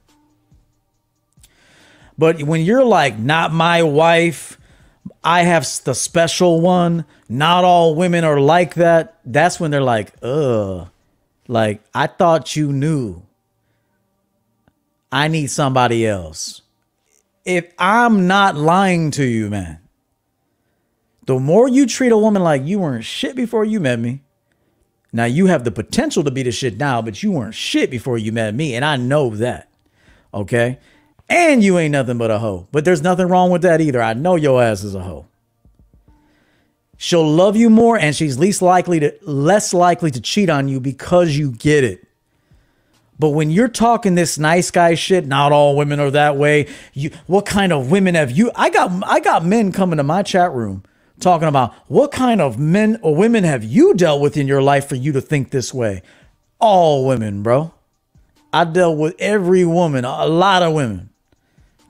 But 2.18 2.42
when 2.42 2.60
you're 2.62 2.84
like, 2.84 3.18
not 3.18 3.52
my 3.52 3.82
wife, 3.82 4.58
I 5.22 5.42
have 5.42 5.66
the 5.84 5.94
special 5.94 6.60
one, 6.60 7.04
not 7.28 7.64
all 7.64 7.94
women 7.94 8.24
are 8.24 8.40
like 8.40 8.74
that, 8.74 9.18
that's 9.24 9.60
when 9.60 9.70
they're 9.70 9.82
like, 9.82 10.14
ugh. 10.22 10.88
Like, 11.46 11.82
I 11.94 12.06
thought 12.06 12.56
you 12.56 12.72
knew. 12.72 13.22
I 15.12 15.28
need 15.28 15.48
somebody 15.48 16.06
else. 16.06 16.62
If 17.44 17.72
I'm 17.78 18.26
not 18.26 18.56
lying 18.56 19.10
to 19.12 19.24
you, 19.24 19.50
man, 19.50 19.80
the 21.26 21.38
more 21.38 21.68
you 21.68 21.86
treat 21.86 22.12
a 22.12 22.18
woman 22.18 22.42
like 22.42 22.64
you 22.64 22.78
weren't 22.78 23.04
shit 23.04 23.34
before 23.34 23.64
you 23.64 23.80
met 23.80 23.98
me, 23.98 24.22
now 25.12 25.24
you 25.24 25.46
have 25.46 25.64
the 25.64 25.72
potential 25.72 26.22
to 26.22 26.30
be 26.30 26.44
the 26.44 26.52
shit 26.52 26.76
now, 26.76 27.02
but 27.02 27.22
you 27.22 27.32
weren't 27.32 27.54
shit 27.54 27.90
before 27.90 28.16
you 28.16 28.30
met 28.30 28.54
me, 28.54 28.74
and 28.74 28.84
I 28.84 28.96
know 28.96 29.30
that. 29.30 29.68
Okay? 30.32 30.78
And 31.30 31.62
you 31.62 31.78
ain't 31.78 31.92
nothing 31.92 32.18
but 32.18 32.32
a 32.32 32.40
hoe. 32.40 32.66
But 32.72 32.84
there's 32.84 33.02
nothing 33.02 33.28
wrong 33.28 33.50
with 33.50 33.62
that 33.62 33.80
either. 33.80 34.02
I 34.02 34.14
know 34.14 34.34
your 34.34 34.60
ass 34.60 34.82
is 34.82 34.96
a 34.96 35.02
hoe. 35.02 35.26
She'll 36.98 37.26
love 37.26 37.56
you 37.56 37.70
more 37.70 37.96
and 37.96 38.14
she's 38.14 38.38
least 38.38 38.60
likely 38.60 39.00
to 39.00 39.14
less 39.22 39.72
likely 39.72 40.10
to 40.10 40.20
cheat 40.20 40.50
on 40.50 40.68
you 40.68 40.80
because 40.80 41.36
you 41.36 41.52
get 41.52 41.84
it. 41.84 42.06
But 43.18 43.30
when 43.30 43.50
you're 43.50 43.68
talking 43.68 44.16
this 44.16 44.38
nice 44.38 44.70
guy 44.70 44.94
shit, 44.96 45.26
not 45.26 45.52
all 45.52 45.76
women 45.76 46.00
are 46.00 46.10
that 46.10 46.36
way. 46.36 46.66
You 46.92 47.10
what 47.26 47.46
kind 47.46 47.72
of 47.72 47.90
women 47.90 48.16
have 48.16 48.30
you 48.30 48.50
I 48.54 48.68
got 48.68 48.90
I 49.06 49.20
got 49.20 49.44
men 49.44 49.72
coming 49.72 49.98
to 49.98 50.02
my 50.02 50.22
chat 50.22 50.52
room 50.52 50.82
talking 51.20 51.48
about 51.48 51.74
what 51.86 52.12
kind 52.12 52.40
of 52.40 52.58
men 52.58 52.98
or 53.02 53.14
women 53.14 53.44
have 53.44 53.62
you 53.62 53.94
dealt 53.94 54.20
with 54.20 54.36
in 54.36 54.48
your 54.48 54.62
life 54.62 54.88
for 54.88 54.96
you 54.96 55.12
to 55.12 55.20
think 55.20 55.50
this 55.50 55.72
way? 55.72 56.02
All 56.58 57.06
women, 57.06 57.42
bro. 57.42 57.72
I 58.52 58.64
dealt 58.64 58.98
with 58.98 59.14
every 59.18 59.64
woman, 59.64 60.04
a 60.04 60.26
lot 60.26 60.62
of 60.62 60.74
women. 60.74 61.09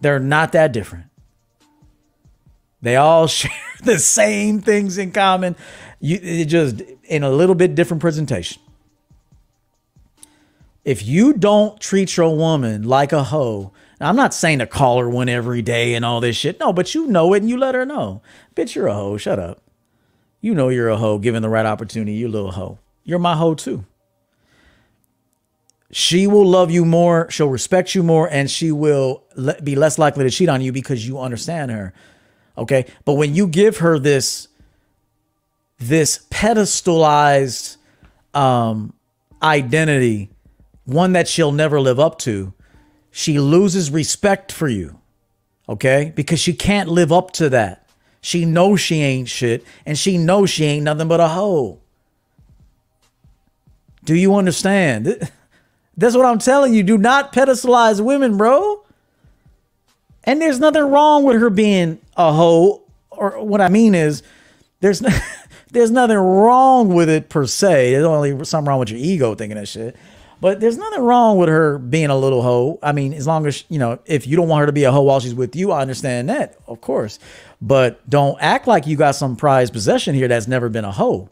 They're 0.00 0.18
not 0.18 0.52
that 0.52 0.72
different. 0.72 1.06
They 2.82 2.96
all 2.96 3.26
share 3.26 3.50
the 3.82 3.98
same 3.98 4.60
things 4.60 4.98
in 4.98 5.12
common. 5.12 5.56
You 6.00 6.18
it 6.22 6.46
just 6.46 6.82
in 7.04 7.22
a 7.22 7.30
little 7.30 7.54
bit 7.54 7.74
different 7.74 8.00
presentation. 8.00 8.62
If 10.84 11.04
you 11.04 11.34
don't 11.34 11.78
treat 11.78 12.16
your 12.16 12.34
woman 12.34 12.84
like 12.84 13.12
a 13.12 13.24
hoe, 13.24 13.72
I'm 14.00 14.16
not 14.16 14.32
saying 14.32 14.60
to 14.60 14.66
call 14.66 14.98
her 14.98 15.10
one 15.10 15.28
every 15.28 15.60
day 15.60 15.94
and 15.94 16.06
all 16.06 16.20
this 16.20 16.36
shit. 16.36 16.58
No, 16.58 16.72
but 16.72 16.94
you 16.94 17.06
know 17.06 17.34
it 17.34 17.42
and 17.42 17.50
you 17.50 17.58
let 17.58 17.74
her 17.74 17.84
know. 17.84 18.22
Bitch, 18.56 18.74
you're 18.74 18.86
a 18.86 18.94
hoe. 18.94 19.18
Shut 19.18 19.38
up. 19.38 19.62
You 20.40 20.54
know 20.54 20.70
you're 20.70 20.88
a 20.88 20.96
hoe 20.96 21.18
given 21.18 21.42
the 21.42 21.50
right 21.50 21.66
opportunity. 21.66 22.12
You 22.12 22.28
little 22.28 22.52
hoe. 22.52 22.78
You're 23.04 23.18
my 23.18 23.36
hoe 23.36 23.54
too. 23.54 23.84
She 25.92 26.26
will 26.26 26.46
love 26.46 26.70
you 26.70 26.84
more. 26.84 27.28
She'll 27.30 27.48
respect 27.48 27.94
you 27.94 28.02
more, 28.02 28.28
and 28.30 28.50
she 28.50 28.70
will 28.70 29.24
le- 29.34 29.60
be 29.60 29.74
less 29.74 29.98
likely 29.98 30.24
to 30.24 30.30
cheat 30.30 30.48
on 30.48 30.60
you 30.60 30.72
because 30.72 31.06
you 31.06 31.18
understand 31.18 31.70
her. 31.70 31.92
Okay, 32.56 32.86
but 33.04 33.14
when 33.14 33.34
you 33.34 33.46
give 33.46 33.78
her 33.78 33.98
this 33.98 34.48
this 35.78 36.26
pedestalized 36.30 37.78
um, 38.34 38.92
identity, 39.42 40.30
one 40.84 41.14
that 41.14 41.26
she'll 41.26 41.52
never 41.52 41.80
live 41.80 41.98
up 41.98 42.18
to, 42.18 42.52
she 43.10 43.40
loses 43.40 43.90
respect 43.90 44.52
for 44.52 44.68
you. 44.68 44.98
Okay, 45.68 46.12
because 46.14 46.38
she 46.38 46.52
can't 46.52 46.88
live 46.88 47.10
up 47.12 47.30
to 47.32 47.48
that. 47.48 47.88
She 48.20 48.44
knows 48.44 48.80
she 48.80 49.00
ain't 49.00 49.28
shit, 49.28 49.64
and 49.86 49.98
she 49.98 50.18
knows 50.18 50.50
she 50.50 50.64
ain't 50.64 50.84
nothing 50.84 51.08
but 51.08 51.20
a 51.20 51.28
hoe. 51.28 51.80
Do 54.04 54.14
you 54.14 54.36
understand? 54.36 55.30
That's 55.96 56.16
what 56.16 56.26
I'm 56.26 56.38
telling 56.38 56.74
you. 56.74 56.82
Do 56.82 56.98
not 56.98 57.32
pedestalize 57.32 58.00
women, 58.00 58.36
bro. 58.36 58.84
And 60.24 60.40
there's 60.40 60.60
nothing 60.60 60.84
wrong 60.84 61.24
with 61.24 61.40
her 61.40 61.50
being 61.50 61.98
a 62.16 62.32
hoe. 62.32 62.82
Or 63.10 63.42
what 63.44 63.60
I 63.60 63.68
mean 63.68 63.94
is, 63.94 64.22
there's 64.80 65.02
no, 65.02 65.10
There's 65.72 65.90
nothing 65.90 66.16
wrong 66.16 66.94
with 66.94 67.08
it 67.08 67.28
per 67.28 67.46
se. 67.46 67.92
There's 67.92 68.04
only 68.04 68.44
something 68.44 68.68
wrong 68.68 68.80
with 68.80 68.90
your 68.90 68.98
ego 68.98 69.34
thinking 69.34 69.56
that 69.56 69.68
shit. 69.68 69.96
But 70.40 70.58
there's 70.58 70.78
nothing 70.78 71.02
wrong 71.02 71.36
with 71.36 71.48
her 71.48 71.78
being 71.78 72.08
a 72.08 72.16
little 72.16 72.42
hoe. 72.42 72.78
I 72.82 72.92
mean, 72.92 73.12
as 73.12 73.26
long 73.26 73.46
as, 73.46 73.64
you 73.68 73.78
know, 73.78 73.98
if 74.06 74.26
you 74.26 74.36
don't 74.36 74.48
want 74.48 74.60
her 74.60 74.66
to 74.66 74.72
be 74.72 74.84
a 74.84 74.90
hoe 74.90 75.02
while 75.02 75.20
she's 75.20 75.34
with 75.34 75.54
you, 75.54 75.70
I 75.70 75.82
understand 75.82 76.30
that, 76.30 76.56
of 76.66 76.80
course. 76.80 77.18
But 77.60 78.08
don't 78.08 78.38
act 78.40 78.66
like 78.66 78.86
you 78.86 78.96
got 78.96 79.14
some 79.14 79.36
prized 79.36 79.72
possession 79.74 80.14
here 80.14 80.28
that's 80.28 80.48
never 80.48 80.70
been 80.70 80.84
a 80.84 80.92
hoe. 80.92 81.28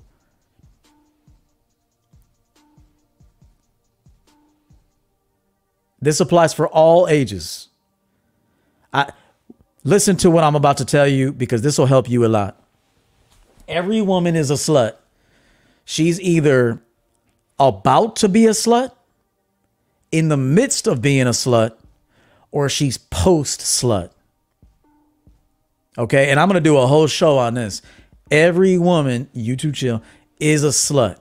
This 6.01 6.21
applies 6.21 6.55
for 6.55 6.69
all 6.69 7.09
ages. 7.09 7.69
I 8.93 9.13
listen 9.85 10.17
to 10.19 10.31
what 10.31 10.45
I'm 10.45 10.55
about 10.55 10.77
to 10.79 10.85
tell 10.85 11.07
you 11.07 11.33
because 11.33 11.63
this 11.63 11.79
will 11.79 11.87
help 11.87 12.09
you 12.09 12.25
a 12.25 12.29
lot. 12.29 12.61
Every 13.67 14.01
woman 14.01 14.37
is 14.37 14.51
a 14.51 14.55
slut. 14.55 14.97
She's 15.85 16.21
either 16.21 16.81
about 17.59 18.17
to 18.17 18.29
be 18.29 18.47
a 18.47 18.51
slut, 18.51 18.93
in 20.11 20.29
the 20.29 20.37
midst 20.37 20.87
of 20.87 21.03
being 21.03 21.27
a 21.27 21.31
slut, 21.31 21.73
or 22.51 22.69
she's 22.69 22.99
post 22.99 23.61
slut. 23.61 24.11
Okay, 25.97 26.31
and 26.31 26.39
I'm 26.39 26.49
gonna 26.49 26.61
do 26.61 26.79
a 26.79 26.87
whole 26.87 27.07
show 27.07 27.39
on 27.39 27.55
this. 27.55 27.83
Every 28.31 28.79
woman, 28.79 29.29
you 29.33 29.57
too 29.57 29.73
chill, 29.73 30.03
is 30.39 30.65
a 30.65 30.69
slut. 30.69 31.19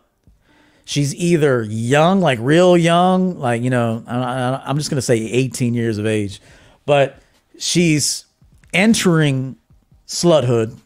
She's 0.89 1.13
either 1.15 1.63
young, 1.63 2.21
like 2.21 2.39
real 2.41 2.77
young, 2.77 3.37
like 3.39 3.61
you 3.61 3.69
know, 3.69 4.05
I- 4.07 4.61
I'm 4.65 4.77
just 4.77 4.89
gonna 4.89 5.01
say 5.01 5.17
18 5.17 5.73
years 5.73 5.97
of 5.97 6.05
age, 6.05 6.39
but 6.85 7.19
she's 7.59 8.23
entering 8.73 9.57
sluthood. 10.07 10.77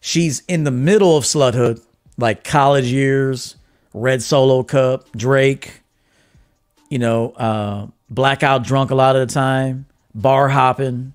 She's 0.00 0.44
in 0.46 0.62
the 0.62 0.70
middle 0.70 1.16
of 1.16 1.24
sluthood, 1.24 1.80
like 2.18 2.44
college 2.44 2.86
years, 2.86 3.56
red 3.92 4.22
solo 4.22 4.62
cup, 4.62 5.10
Drake, 5.16 5.82
you 6.88 7.00
know, 7.00 7.30
uh, 7.32 7.88
blackout 8.10 8.62
drunk 8.62 8.92
a 8.92 8.94
lot 8.94 9.16
of 9.16 9.26
the 9.26 9.34
time, 9.34 9.86
bar 10.14 10.48
hopping. 10.50 11.14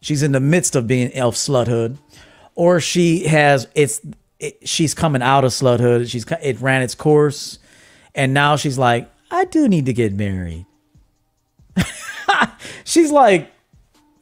She's 0.00 0.22
in 0.22 0.30
the 0.30 0.38
midst 0.38 0.76
of 0.76 0.86
being 0.86 1.12
elf 1.12 1.34
sluthood, 1.34 1.96
or 2.54 2.78
she 2.78 3.24
has 3.26 3.66
it's 3.74 4.00
it, 4.42 4.68
she's 4.68 4.92
coming 4.92 5.22
out 5.22 5.44
of 5.44 5.52
sluthood. 5.52 6.10
She's 6.10 6.26
it 6.42 6.60
ran 6.60 6.82
its 6.82 6.96
course, 6.96 7.60
and 8.14 8.34
now 8.34 8.56
she's 8.56 8.76
like, 8.76 9.08
I 9.30 9.44
do 9.44 9.68
need 9.68 9.86
to 9.86 9.92
get 9.92 10.12
married. 10.12 10.66
she's 12.84 13.12
like, 13.12 13.50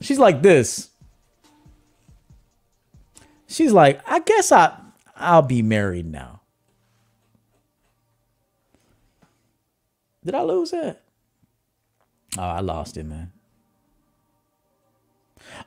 she's 0.00 0.18
like 0.18 0.42
this. 0.42 0.90
She's 3.48 3.72
like, 3.72 4.00
I 4.06 4.20
guess 4.20 4.52
I 4.52 4.76
I'll 5.16 5.42
be 5.42 5.62
married 5.62 6.06
now. 6.06 6.42
Did 10.22 10.34
I 10.34 10.42
lose 10.42 10.74
it? 10.74 11.00
Oh, 12.36 12.42
I 12.42 12.60
lost 12.60 12.98
it, 12.98 13.06
man. 13.06 13.32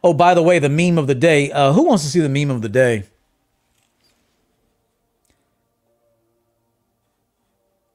Oh, 0.03 0.13
by 0.13 0.35
the 0.35 0.43
way, 0.43 0.59
the 0.59 0.69
meme 0.69 0.99
of 0.99 1.07
the 1.07 1.15
day. 1.15 1.51
Uh, 1.51 1.73
who 1.73 1.83
wants 1.83 2.03
to 2.03 2.09
see 2.09 2.19
the 2.19 2.29
meme 2.29 2.51
of 2.51 2.61
the 2.61 2.69
day? 2.69 3.05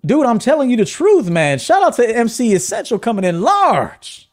Dude, 0.08 0.24
I'm 0.24 0.38
telling 0.38 0.70
you 0.70 0.78
the 0.78 0.86
truth, 0.86 1.28
man. 1.28 1.58
Shout 1.58 1.82
out 1.82 1.94
to 1.96 2.16
MC 2.16 2.54
Essential 2.54 2.98
coming 2.98 3.24
in 3.24 3.42
large. 3.42 4.26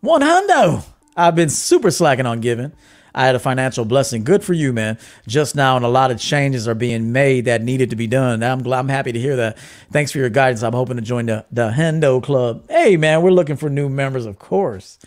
One 0.00 0.22
hundo. 0.22 0.84
I've 1.16 1.34
been 1.34 1.48
super 1.48 1.90
slacking 1.90 2.24
on 2.24 2.40
giving. 2.40 2.70
I 3.12 3.26
had 3.26 3.34
a 3.34 3.40
financial 3.40 3.84
blessing. 3.84 4.22
Good 4.22 4.44
for 4.44 4.52
you, 4.52 4.72
man. 4.72 4.96
Just 5.26 5.56
now, 5.56 5.74
and 5.74 5.84
a 5.84 5.88
lot 5.88 6.12
of 6.12 6.20
changes 6.20 6.68
are 6.68 6.76
being 6.76 7.10
made 7.10 7.46
that 7.46 7.62
needed 7.62 7.90
to 7.90 7.96
be 7.96 8.06
done. 8.06 8.44
I'm 8.44 8.62
glad. 8.62 8.78
I'm 8.78 8.88
happy 8.88 9.10
to 9.10 9.18
hear 9.18 9.34
that. 9.34 9.58
Thanks 9.90 10.12
for 10.12 10.18
your 10.18 10.30
guidance. 10.30 10.62
I'm 10.62 10.72
hoping 10.72 10.94
to 10.98 11.02
join 11.02 11.26
the 11.26 11.44
the 11.50 11.70
Hendo 11.70 12.22
Club. 12.22 12.70
Hey, 12.70 12.96
man, 12.96 13.22
we're 13.22 13.32
looking 13.32 13.56
for 13.56 13.68
new 13.68 13.88
members, 13.88 14.24
of 14.24 14.38
course. 14.38 15.00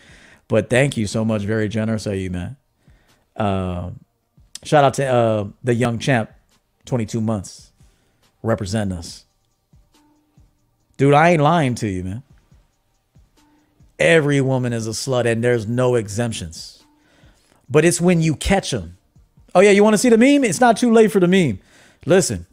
But 0.49 0.69
thank 0.69 0.97
you 0.97 1.07
so 1.07 1.23
much. 1.23 1.43
Very 1.43 1.69
generous 1.69 2.05
of 2.05 2.15
you, 2.15 2.29
man. 2.29 2.57
Uh, 3.37 3.91
shout 4.63 4.83
out 4.83 4.95
to 4.95 5.07
uh, 5.07 5.47
the 5.63 5.73
young 5.73 5.99
champ, 5.99 6.31
22 6.83 7.21
months, 7.21 7.71
representing 8.41 8.97
us. 8.97 9.23
Dude, 11.03 11.13
I 11.13 11.31
ain't 11.31 11.41
lying 11.41 11.75
to 11.75 11.87
you, 11.89 12.01
man. 12.05 12.23
Every 13.99 14.39
woman 14.39 14.71
is 14.71 14.87
a 14.87 14.91
slut, 14.91 15.25
and 15.25 15.43
there's 15.43 15.67
no 15.67 15.95
exemptions. 15.95 16.81
But 17.69 17.83
it's 17.83 17.99
when 17.99 18.21
you 18.21 18.37
catch 18.37 18.71
them. 18.71 18.95
Oh, 19.53 19.59
yeah, 19.59 19.71
you 19.71 19.83
want 19.83 19.95
to 19.95 19.97
see 19.97 20.07
the 20.07 20.17
meme? 20.17 20.45
It's 20.45 20.61
not 20.61 20.77
too 20.77 20.93
late 20.93 21.11
for 21.11 21.19
the 21.19 21.27
meme. 21.27 21.59
Listen, 22.05 22.45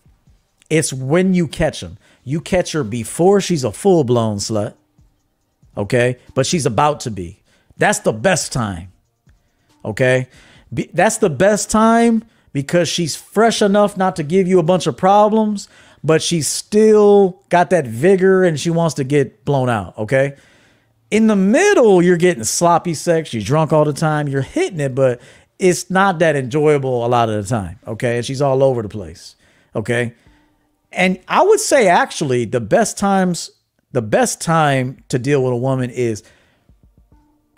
it's 0.68 0.92
when 0.92 1.32
you 1.32 1.46
catch 1.46 1.78
them. 1.78 1.96
You 2.24 2.40
catch 2.40 2.72
her 2.72 2.82
before 2.82 3.40
she's 3.40 3.62
a 3.62 3.70
full 3.70 4.02
blown 4.02 4.38
slut, 4.38 4.74
okay? 5.76 6.16
But 6.34 6.44
she's 6.44 6.66
about 6.66 6.98
to 7.02 7.12
be. 7.12 7.44
That's 7.76 8.00
the 8.00 8.12
best 8.12 8.52
time, 8.52 8.90
okay? 9.84 10.26
Be- 10.74 10.90
that's 10.92 11.18
the 11.18 11.30
best 11.30 11.70
time 11.70 12.24
because 12.52 12.88
she's 12.88 13.14
fresh 13.14 13.62
enough 13.62 13.96
not 13.96 14.16
to 14.16 14.24
give 14.24 14.48
you 14.48 14.58
a 14.58 14.64
bunch 14.64 14.88
of 14.88 14.96
problems, 14.96 15.68
but 16.02 16.22
she's 16.22 16.48
still 16.48 17.42
got 17.48 17.70
that 17.70 17.86
vigor 17.86 18.44
and 18.44 18.58
she 18.58 18.70
wants 18.70 18.94
to 18.94 19.04
get 19.04 19.44
blown 19.44 19.68
out, 19.68 19.96
okay? 19.98 20.36
In 21.10 21.26
the 21.26 21.36
middle, 21.36 22.02
you're 22.02 22.16
getting 22.16 22.44
sloppy 22.44 22.94
sex, 22.94 23.34
you're 23.34 23.42
drunk 23.42 23.72
all 23.72 23.84
the 23.84 23.92
time, 23.92 24.28
you're 24.28 24.42
hitting 24.42 24.80
it, 24.80 24.94
but 24.94 25.20
it's 25.58 25.90
not 25.90 26.18
that 26.20 26.36
enjoyable 26.36 27.04
a 27.04 27.08
lot 27.08 27.28
of 27.28 27.42
the 27.42 27.48
time, 27.48 27.78
okay? 27.86 28.16
And 28.16 28.24
she's 28.24 28.40
all 28.40 28.62
over 28.62 28.82
the 28.82 28.88
place, 28.88 29.36
okay? 29.74 30.14
And 30.92 31.20
I 31.28 31.42
would 31.42 31.60
say 31.60 31.88
actually 31.88 32.46
the 32.46 32.60
best 32.60 32.96
times, 32.96 33.50
the 33.92 34.02
best 34.02 34.40
time 34.40 35.04
to 35.08 35.18
deal 35.18 35.42
with 35.42 35.52
a 35.52 35.56
woman 35.56 35.90
is 35.90 36.22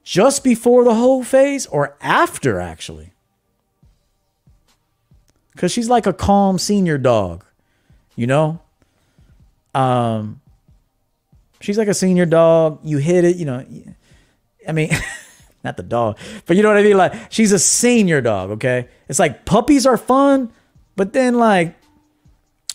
just 0.02 0.42
before 0.42 0.84
the 0.84 0.94
whole 0.94 1.22
phase 1.22 1.66
or 1.66 1.96
after 2.00 2.60
actually. 2.60 3.12
Cause 5.56 5.70
she's 5.70 5.88
like 5.88 6.06
a 6.06 6.12
calm 6.12 6.58
senior 6.58 6.98
dog, 6.98 7.44
you 8.16 8.26
know? 8.26 8.60
Um 9.74 10.40
she's 11.60 11.78
like 11.78 11.88
a 11.88 11.94
senior 11.94 12.26
dog. 12.26 12.80
You 12.82 12.98
hit 12.98 13.24
it, 13.24 13.36
you 13.36 13.44
know. 13.44 13.64
I 14.66 14.72
mean, 14.72 14.90
not 15.64 15.76
the 15.76 15.82
dog, 15.82 16.18
but 16.46 16.56
you 16.56 16.62
know 16.62 16.68
what 16.68 16.78
I 16.78 16.82
mean? 16.82 16.96
Like 16.96 17.32
she's 17.32 17.52
a 17.52 17.58
senior 17.58 18.20
dog, 18.20 18.50
okay? 18.52 18.88
It's 19.08 19.18
like 19.18 19.44
puppies 19.44 19.86
are 19.86 19.96
fun, 19.96 20.52
but 20.96 21.12
then 21.12 21.34
like 21.34 21.74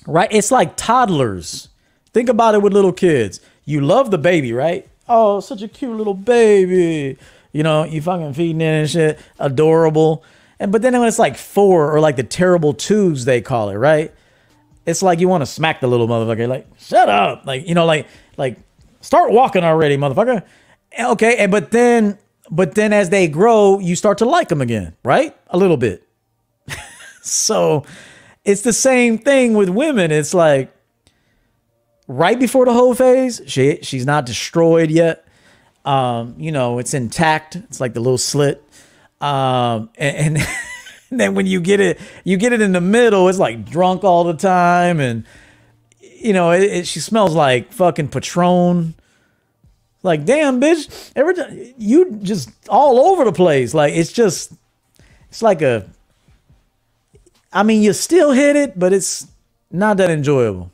right? 0.07 0.29
It's 0.31 0.51
like 0.51 0.75
toddlers. 0.75 1.69
Think 2.13 2.29
about 2.29 2.55
it 2.55 2.61
with 2.61 2.73
little 2.73 2.93
kids. 2.93 3.41
You 3.65 3.81
love 3.81 4.09
the 4.09 4.17
baby, 4.17 4.53
right? 4.53 4.87
Oh, 5.07 5.39
such 5.39 5.61
a 5.61 5.67
cute 5.67 5.95
little 5.95 6.13
baby. 6.13 7.17
You 7.51 7.63
know, 7.63 7.83
you 7.83 8.01
fucking 8.01 8.33
feeding 8.33 8.61
it 8.61 8.65
and 8.65 8.89
shit, 8.89 9.19
adorable. 9.39 10.23
And 10.59 10.71
but 10.71 10.81
then 10.81 10.97
when 10.97 11.07
it's 11.07 11.19
like 11.19 11.37
four 11.37 11.93
or 11.93 11.99
like 11.99 12.15
the 12.15 12.23
terrible 12.23 12.73
twos 12.73 13.25
they 13.25 13.41
call 13.41 13.69
it, 13.69 13.75
right? 13.75 14.13
It's 14.87 15.03
like 15.03 15.19
you 15.19 15.27
want 15.27 15.41
to 15.41 15.45
smack 15.45 15.81
the 15.81 15.87
little 15.87 16.07
motherfucker, 16.07 16.47
like 16.47 16.65
shut 16.79 17.09
up, 17.09 17.45
like 17.45 17.67
you 17.67 17.75
know, 17.75 17.85
like 17.85 18.07
like 18.37 18.57
start 19.01 19.31
walking 19.31 19.63
already, 19.63 19.97
motherfucker. 19.97 20.43
Okay, 20.97 21.35
and 21.37 21.51
but 21.51 21.71
then 21.71 22.17
but 22.49 22.73
then 22.73 22.93
as 22.93 23.09
they 23.09 23.27
grow, 23.27 23.79
you 23.79 23.97
start 23.97 24.17
to 24.19 24.25
like 24.25 24.47
them 24.47 24.61
again, 24.61 24.95
right? 25.03 25.35
A 25.49 25.57
little 25.57 25.75
bit. 25.75 26.07
so 27.21 27.85
it's 28.45 28.61
the 28.61 28.71
same 28.71 29.17
thing 29.17 29.55
with 29.55 29.67
women. 29.67 30.09
It's 30.09 30.33
like 30.33 30.73
right 32.07 32.39
before 32.39 32.65
the 32.65 32.73
whole 32.73 32.95
phase, 32.95 33.41
she 33.45 33.79
she's 33.81 34.05
not 34.05 34.25
destroyed 34.25 34.89
yet. 34.89 35.27
Um, 35.83 36.35
you 36.37 36.53
know, 36.53 36.79
it's 36.79 36.93
intact. 36.93 37.57
It's 37.57 37.81
like 37.81 37.93
the 37.93 37.99
little 37.99 38.17
slit. 38.17 38.63
Um, 39.19 39.89
and, 39.97 40.37
and 40.37 40.47
then 41.11 41.35
when 41.35 41.47
you 41.47 41.61
get 41.61 41.79
it, 41.79 41.99
you 42.23 42.37
get 42.37 42.53
it 42.53 42.61
in 42.61 42.73
the 42.73 42.81
middle. 42.81 43.29
It's 43.29 43.39
like 43.39 43.65
drunk 43.65 44.03
all 44.03 44.25
the 44.25 44.35
time, 44.35 44.99
and 44.99 45.25
you 46.01 46.33
know, 46.33 46.51
it, 46.51 46.63
it, 46.63 46.87
she 46.87 46.99
smells 47.01 47.35
like 47.35 47.73
fucking 47.73 48.09
Patron. 48.09 48.95
Like, 50.03 50.25
damn, 50.25 50.61
bitch, 50.61 51.11
every 51.15 51.35
time 51.35 51.73
you 51.77 52.19
just 52.23 52.49
all 52.69 53.11
over 53.11 53.25
the 53.25 53.33
place. 53.33 53.73
Like, 53.73 53.93
it's 53.93 54.11
just, 54.13 54.53
it's 55.29 55.41
like 55.41 55.61
a. 55.61 55.89
I 57.53 57.63
mean, 57.63 57.83
you 57.83 57.93
still 57.93 58.31
hit 58.31 58.55
it, 58.55 58.79
but 58.79 58.93
it's 58.93 59.27
not 59.71 59.97
that 59.97 60.11
enjoyable. 60.11 60.71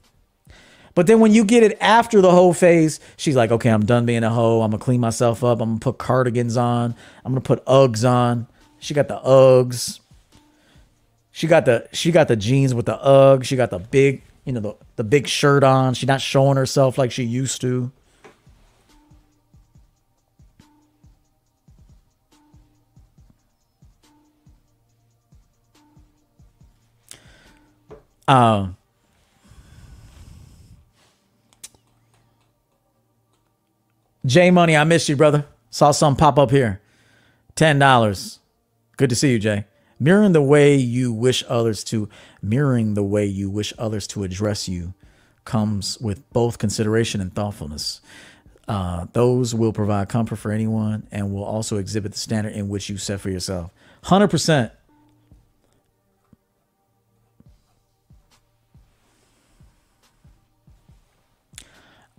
But 0.95 1.07
then 1.07 1.19
when 1.19 1.33
you 1.33 1.45
get 1.45 1.63
it 1.63 1.77
after 1.81 2.21
the 2.21 2.31
whole 2.31 2.53
phase, 2.53 2.99
she's 3.17 3.35
like, 3.35 3.51
okay, 3.51 3.69
I'm 3.69 3.85
done 3.85 4.05
being 4.05 4.23
a 4.23 4.29
hoe. 4.31 4.61
I'm 4.61 4.71
gonna 4.71 4.83
clean 4.83 5.01
myself 5.01 5.43
up. 5.43 5.61
I'm 5.61 5.71
gonna 5.71 5.79
put 5.79 5.97
cardigans 5.99 6.57
on. 6.57 6.95
I'm 7.25 7.33
gonna 7.33 7.41
put 7.41 7.65
Uggs 7.65 8.09
on. 8.09 8.47
She 8.79 8.93
got 8.93 9.07
the 9.09 9.19
Uggs. 9.19 10.01
She 11.35 11.47
got 11.47 11.65
the 11.65 11.89
she 11.91 12.11
got 12.11 12.27
the 12.27 12.35
jeans 12.35 12.75
with 12.75 12.85
the 12.85 12.95
Uggs. 12.95 13.45
She 13.45 13.55
got 13.55 13.71
the 13.71 13.79
big, 13.79 14.21
you 14.45 14.53
know, 14.53 14.59
the, 14.59 14.75
the 14.97 15.03
big 15.03 15.27
shirt 15.27 15.63
on. 15.63 15.95
She's 15.95 16.07
not 16.07 16.21
showing 16.21 16.57
herself 16.57 16.99
like 16.99 17.11
she 17.11 17.23
used 17.23 17.59
to. 17.61 17.91
Um, 28.27 28.77
J 34.23 34.51
Money, 34.51 34.77
I 34.77 34.83
missed 34.83 35.09
you, 35.09 35.15
brother. 35.15 35.45
Saw 35.71 35.89
something 35.89 36.19
pop 36.19 36.37
up 36.37 36.51
here. 36.51 36.79
Ten 37.55 37.79
dollars. 37.79 38.39
Good 38.97 39.09
to 39.09 39.15
see 39.15 39.31
you, 39.31 39.39
Jay. 39.39 39.65
Mirroring 40.03 40.33
the 40.33 40.41
way 40.41 40.75
you 40.75 41.13
wish 41.13 41.45
others 41.47 41.81
to 41.85 42.09
mirroring 42.41 42.93
the 42.93 43.03
way 43.03 43.25
you 43.25 43.49
wish 43.49 43.71
others 43.77 44.05
to 44.07 44.25
address 44.25 44.67
you 44.67 44.93
comes 45.45 45.97
with 46.01 46.29
both 46.33 46.57
consideration 46.57 47.21
and 47.21 47.33
thoughtfulness. 47.33 48.01
Uh, 48.67 49.05
those 49.13 49.55
will 49.55 49.71
provide 49.71 50.09
comfort 50.09 50.35
for 50.35 50.51
anyone 50.51 51.07
and 51.09 51.33
will 51.33 51.45
also 51.45 51.77
exhibit 51.77 52.11
the 52.11 52.17
standard 52.17 52.51
in 52.51 52.67
which 52.67 52.89
you 52.89 52.97
set 52.97 53.21
for 53.21 53.29
yourself. 53.29 53.71
Hundred 54.03 54.27
percent. 54.27 54.73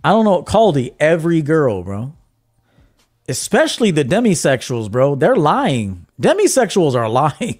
I 0.03 0.09
don't 0.09 0.25
know, 0.25 0.41
Caldy, 0.41 0.95
every 0.99 1.43
girl, 1.43 1.83
bro. 1.83 2.13
Especially 3.29 3.91
the 3.91 4.03
demisexuals, 4.03 4.89
bro. 4.89 5.13
They're 5.13 5.35
lying. 5.35 6.07
Demisexuals 6.19 6.95
are 6.95 7.07
lying. 7.39 7.59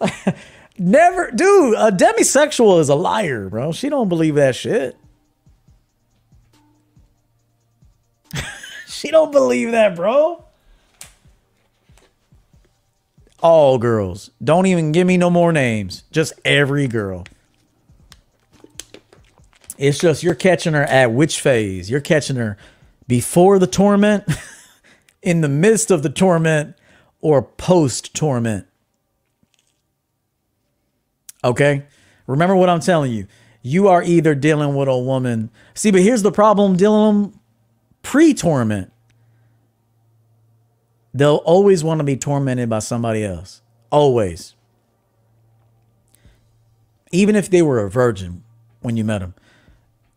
Never, 0.78 1.30
dude, 1.30 1.74
a 1.74 1.90
demisexual 1.90 2.80
is 2.80 2.88
a 2.88 2.94
liar, 2.94 3.48
bro. 3.48 3.72
She 3.72 3.88
don't 3.88 4.08
believe 4.08 4.36
that 4.36 4.54
shit. 4.54 4.96
she 8.86 9.10
don't 9.10 9.32
believe 9.32 9.72
that, 9.72 9.96
bro. 9.96 10.44
All 13.40 13.78
girls. 13.78 14.30
Don't 14.42 14.66
even 14.66 14.92
give 14.92 15.06
me 15.06 15.16
no 15.16 15.30
more 15.30 15.52
names. 15.52 16.04
Just 16.10 16.32
every 16.44 16.86
girl. 16.86 17.24
It's 19.78 19.98
just 19.98 20.22
you're 20.24 20.34
catching 20.34 20.74
her 20.74 20.82
at 20.84 21.12
which 21.12 21.40
phase? 21.40 21.88
You're 21.88 22.00
catching 22.00 22.36
her 22.36 22.56
before 23.06 23.58
the 23.58 23.66
torment, 23.66 24.24
in 25.22 25.40
the 25.40 25.48
midst 25.48 25.90
of 25.90 26.02
the 26.02 26.10
torment, 26.10 26.76
or 27.20 27.42
post 27.42 28.14
torment. 28.14 28.66
Okay? 31.44 31.84
Remember 32.26 32.56
what 32.56 32.68
I'm 32.68 32.80
telling 32.80 33.12
you. 33.12 33.26
You 33.62 33.88
are 33.88 34.02
either 34.02 34.34
dealing 34.34 34.74
with 34.74 34.88
a 34.88 34.98
woman. 34.98 35.50
See, 35.74 35.90
but 35.90 36.02
here's 36.02 36.22
the 36.22 36.32
problem 36.32 36.76
dealing 36.76 37.22
with 37.22 37.38
pre 38.02 38.34
torment. 38.34 38.92
They'll 41.14 41.36
always 41.36 41.82
want 41.82 41.98
to 41.98 42.04
be 42.04 42.16
tormented 42.16 42.68
by 42.68 42.78
somebody 42.80 43.24
else. 43.24 43.62
Always. 43.90 44.54
Even 47.10 47.34
if 47.34 47.50
they 47.50 47.62
were 47.62 47.80
a 47.80 47.90
virgin 47.90 48.44
when 48.80 48.96
you 48.96 49.04
met 49.04 49.20
them 49.20 49.34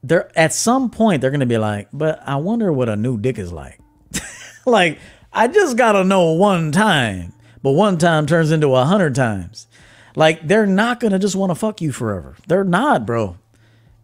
they're 0.04 0.32
at 0.38 0.54
some 0.54 0.90
point 0.90 1.22
they're 1.22 1.32
gonna 1.32 1.46
be 1.46 1.58
like, 1.58 1.88
but 1.94 2.22
I 2.26 2.36
wonder 2.38 2.72
what 2.72 2.90
a 2.90 2.96
new 2.96 3.18
dick 3.18 3.38
is 3.38 3.52
like. 3.52 3.80
like, 4.66 5.00
I 5.34 5.48
just 5.48 5.78
gotta 5.78 6.04
know 6.04 6.32
one 6.34 6.72
time, 6.72 7.34
but 7.64 7.72
one 7.72 7.98
time 7.98 8.26
turns 8.26 8.52
into 8.52 8.76
a 8.76 8.84
hundred 8.86 9.16
times. 9.16 9.68
Like, 10.16 10.46
they're 10.46 10.66
not 10.66 11.00
gonna 11.00 11.20
just 11.20 11.36
wanna 11.36 11.56
fuck 11.56 11.82
you 11.82 11.92
forever. 11.92 12.36
They're 12.48 12.64
not, 12.66 13.06
bro. 13.06 13.38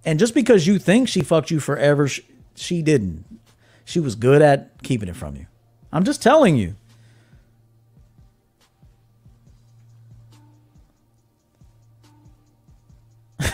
And 0.05 0.19
just 0.19 0.33
because 0.33 0.65
you 0.65 0.79
think 0.79 1.09
she 1.09 1.21
fucked 1.21 1.51
you 1.51 1.59
forever, 1.59 2.07
she, 2.07 2.23
she 2.55 2.81
didn't. 2.81 3.25
She 3.83 3.99
was 3.99 4.15
good 4.15 4.41
at 4.41 4.81
keeping 4.83 5.09
it 5.09 5.15
from 5.17 5.35
you. 5.35 5.47
I'm 5.91 6.05
just 6.05 6.23
telling 6.23 6.55
you. 6.55 6.75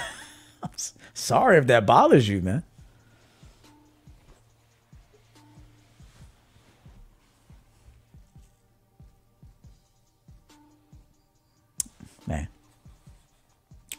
Sorry 1.13 1.57
if 1.57 1.67
that 1.67 1.85
bothers 1.87 2.27
you. 2.27 2.41
Man. 2.41 2.63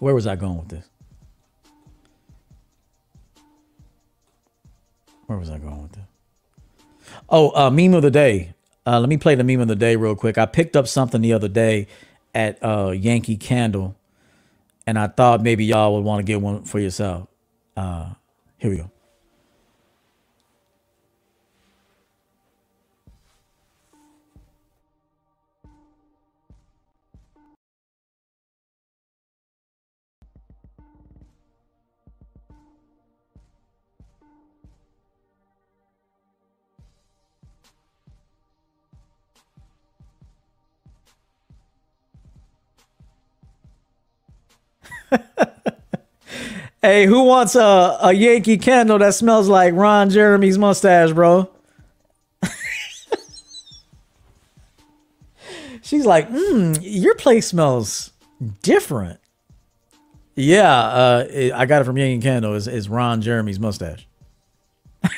Where 0.04 0.14
was 0.14 0.26
I 0.26 0.36
going 0.36 0.58
with 0.58 0.68
this? 0.68 0.86
Where 5.24 5.38
was 5.38 5.48
I 5.48 5.56
going 5.56 5.80
with 5.80 5.92
this? 5.92 6.04
Oh, 7.30 7.56
uh, 7.56 7.70
meme 7.70 7.94
of 7.94 8.02
the 8.02 8.10
day. 8.10 8.52
Uh, 8.86 9.00
let 9.00 9.08
me 9.08 9.16
play 9.16 9.34
the 9.34 9.44
meme 9.44 9.62
of 9.62 9.68
the 9.68 9.74
day 9.74 9.96
real 9.96 10.14
quick. 10.14 10.36
I 10.36 10.44
picked 10.44 10.76
up 10.76 10.86
something 10.88 11.22
the 11.22 11.32
other 11.32 11.48
day 11.48 11.86
at 12.34 12.62
uh, 12.62 12.90
Yankee 12.90 13.38
Candle 13.38 13.96
and 14.86 14.98
I 14.98 15.06
thought 15.06 15.40
maybe 15.40 15.64
y'all 15.64 15.94
would 15.94 16.04
want 16.04 16.18
to 16.18 16.24
get 16.24 16.38
one 16.42 16.64
for 16.64 16.78
yourself. 16.78 17.26
Uh, 17.74 18.10
here 18.58 18.70
we 18.72 18.76
go. 18.76 18.90
Hey, 46.84 47.06
who 47.06 47.22
wants 47.22 47.54
a, 47.54 47.98
a 48.02 48.12
Yankee 48.12 48.58
candle 48.58 48.98
that 48.98 49.14
smells 49.14 49.48
like 49.48 49.72
Ron 49.74 50.10
Jeremy's 50.10 50.58
mustache, 50.58 51.12
bro? 51.12 51.48
She's 55.82 56.04
like, 56.04 56.28
mm, 56.30 56.78
your 56.82 57.14
place 57.14 57.46
smells 57.46 58.12
different. 58.62 59.18
Yeah, 60.34 60.78
uh, 60.78 61.26
it, 61.30 61.54
I 61.54 61.64
got 61.64 61.80
it 61.80 61.84
from 61.84 61.96
Yankee 61.96 62.20
Candle. 62.22 62.54
Is 62.54 62.66
is 62.68 62.88
Ron 62.88 63.22
Jeremy's 63.22 63.60
mustache? 63.60 64.06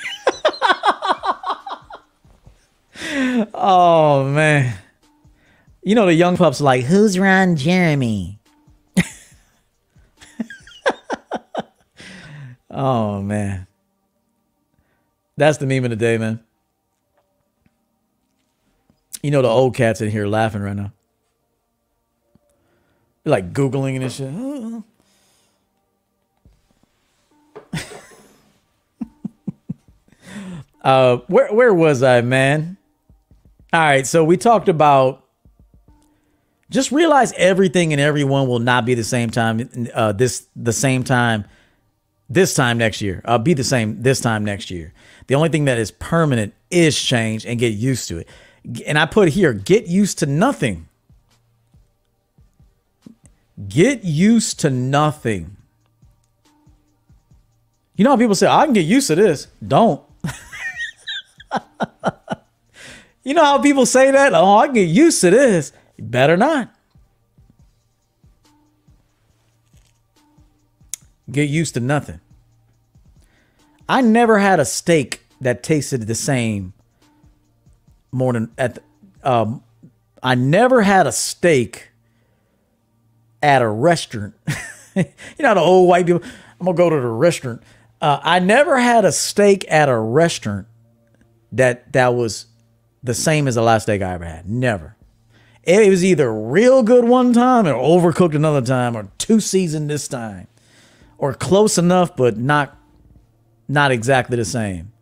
oh 3.54 4.28
man, 4.28 4.76
you 5.82 5.94
know 5.94 6.04
the 6.04 6.12
young 6.12 6.36
pups 6.36 6.60
like, 6.60 6.84
who's 6.84 7.18
Ron 7.18 7.56
Jeremy? 7.56 8.38
Oh 12.70 13.22
man. 13.22 13.66
That's 15.36 15.58
the 15.58 15.66
meme 15.66 15.84
of 15.84 15.90
the 15.90 15.96
day, 15.96 16.16
man. 16.18 16.40
You 19.22 19.30
know 19.30 19.42
the 19.42 19.48
old 19.48 19.74
cats 19.74 20.00
in 20.00 20.10
here 20.10 20.26
laughing 20.26 20.62
right 20.62 20.76
now. 20.76 20.92
They're 23.24 23.32
like 23.32 23.52
Googling 23.52 24.00
and 24.00 24.12
shit. 24.12 24.32
uh 30.82 31.16
where 31.26 31.52
where 31.52 31.74
was 31.74 32.02
I, 32.02 32.20
man? 32.20 32.76
All 33.72 33.80
right, 33.80 34.06
so 34.06 34.24
we 34.24 34.36
talked 34.36 34.68
about 34.68 35.24
just 36.70 36.92
realize 36.92 37.32
everything 37.32 37.92
and 37.92 38.00
everyone 38.00 38.48
will 38.48 38.58
not 38.58 38.84
be 38.86 38.94
the 38.94 39.04
same 39.04 39.30
time 39.30 39.88
uh 39.92 40.12
this 40.12 40.46
the 40.54 40.72
same 40.72 41.04
time 41.04 41.44
this 42.28 42.54
time 42.54 42.78
next 42.78 43.00
year. 43.00 43.22
I'll 43.24 43.38
be 43.38 43.54
the 43.54 43.64
same 43.64 44.02
this 44.02 44.20
time 44.20 44.44
next 44.44 44.70
year. 44.70 44.92
The 45.26 45.34
only 45.34 45.48
thing 45.48 45.64
that 45.66 45.78
is 45.78 45.90
permanent 45.90 46.54
is 46.70 47.00
change 47.00 47.46
and 47.46 47.58
get 47.58 47.72
used 47.74 48.08
to 48.08 48.18
it. 48.18 48.28
And 48.86 48.98
I 48.98 49.06
put 49.06 49.28
here, 49.28 49.52
get 49.52 49.86
used 49.86 50.18
to 50.18 50.26
nothing. 50.26 50.88
Get 53.68 54.04
used 54.04 54.60
to 54.60 54.70
nothing. 54.70 55.56
You 57.96 58.04
know 58.04 58.10
how 58.10 58.16
people 58.16 58.34
say, 58.34 58.46
I 58.46 58.64
can 58.64 58.74
get 58.74 58.84
used 58.84 59.06
to 59.06 59.14
this. 59.14 59.48
Don't. 59.66 60.02
you 63.24 63.32
know 63.32 63.44
how 63.44 63.58
people 63.58 63.86
say 63.86 64.10
that? 64.10 64.34
Oh, 64.34 64.58
I 64.58 64.66
can 64.66 64.74
get 64.74 64.88
used 64.88 65.22
to 65.22 65.30
this. 65.30 65.72
Better 65.98 66.36
not. 66.36 66.75
Get 71.30 71.48
used 71.48 71.74
to 71.74 71.80
nothing. 71.80 72.20
I 73.88 74.00
never 74.00 74.38
had 74.38 74.60
a 74.60 74.64
steak 74.64 75.22
that 75.40 75.62
tasted 75.62 76.06
the 76.06 76.14
same 76.14 76.72
more 78.12 78.32
than 78.32 78.50
at 78.56 78.76
the, 78.76 78.82
um 79.22 79.62
I 80.22 80.34
never 80.34 80.82
had 80.82 81.06
a 81.06 81.12
steak 81.12 81.90
at 83.42 83.62
a 83.62 83.68
restaurant. 83.68 84.34
you 84.96 85.04
know 85.40 85.54
the 85.54 85.60
old 85.60 85.88
white 85.88 86.06
people, 86.06 86.22
I'm 86.58 86.66
gonna 86.66 86.76
go 86.76 86.90
to 86.90 86.96
the 86.96 87.06
restaurant. 87.06 87.62
Uh, 88.00 88.18
I 88.22 88.38
never 88.40 88.78
had 88.78 89.04
a 89.04 89.12
steak 89.12 89.64
at 89.70 89.88
a 89.88 89.96
restaurant 89.98 90.66
that 91.52 91.92
that 91.92 92.14
was 92.14 92.46
the 93.02 93.14
same 93.14 93.46
as 93.48 93.54
the 93.54 93.62
last 93.62 93.84
steak 93.84 94.02
I 94.02 94.14
ever 94.14 94.24
had. 94.24 94.48
Never. 94.48 94.96
It 95.62 95.88
was 95.88 96.04
either 96.04 96.32
real 96.32 96.82
good 96.82 97.04
one 97.04 97.32
time 97.32 97.66
or 97.66 97.74
overcooked 97.74 98.34
another 98.34 98.62
time 98.62 98.96
or 98.96 99.08
too 99.18 99.40
seasoned 99.40 99.90
this 99.90 100.06
time. 100.08 100.46
Or 101.18 101.34
close 101.34 101.78
enough 101.78 102.16
but 102.16 102.36
not 102.36 102.76
not 103.68 103.90
exactly 103.90 104.36
the 104.36 104.44
same. 104.44 104.92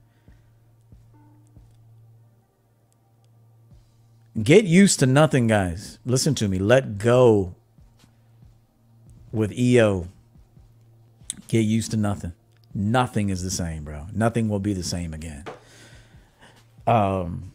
Get 4.43 4.65
used 4.65 4.99
to 5.01 5.07
nothing, 5.07 5.47
guys. 5.47 5.99
Listen 6.05 6.35
to 6.37 6.49
me. 6.49 6.59
Let 6.59 6.99
go 6.99 7.55
with 9.31 9.53
EO. 9.53 10.09
Get 11.47 11.61
used 11.61 11.93
to 11.93 11.97
nothing. 11.97 12.33
Nothing 12.75 13.29
is 13.29 13.45
the 13.45 13.51
same, 13.51 13.85
bro. 13.85 14.07
Nothing 14.13 14.49
will 14.49 14.59
be 14.59 14.73
the 14.73 14.83
same 14.83 15.15
again. 15.15 15.45
Um, 16.87 17.53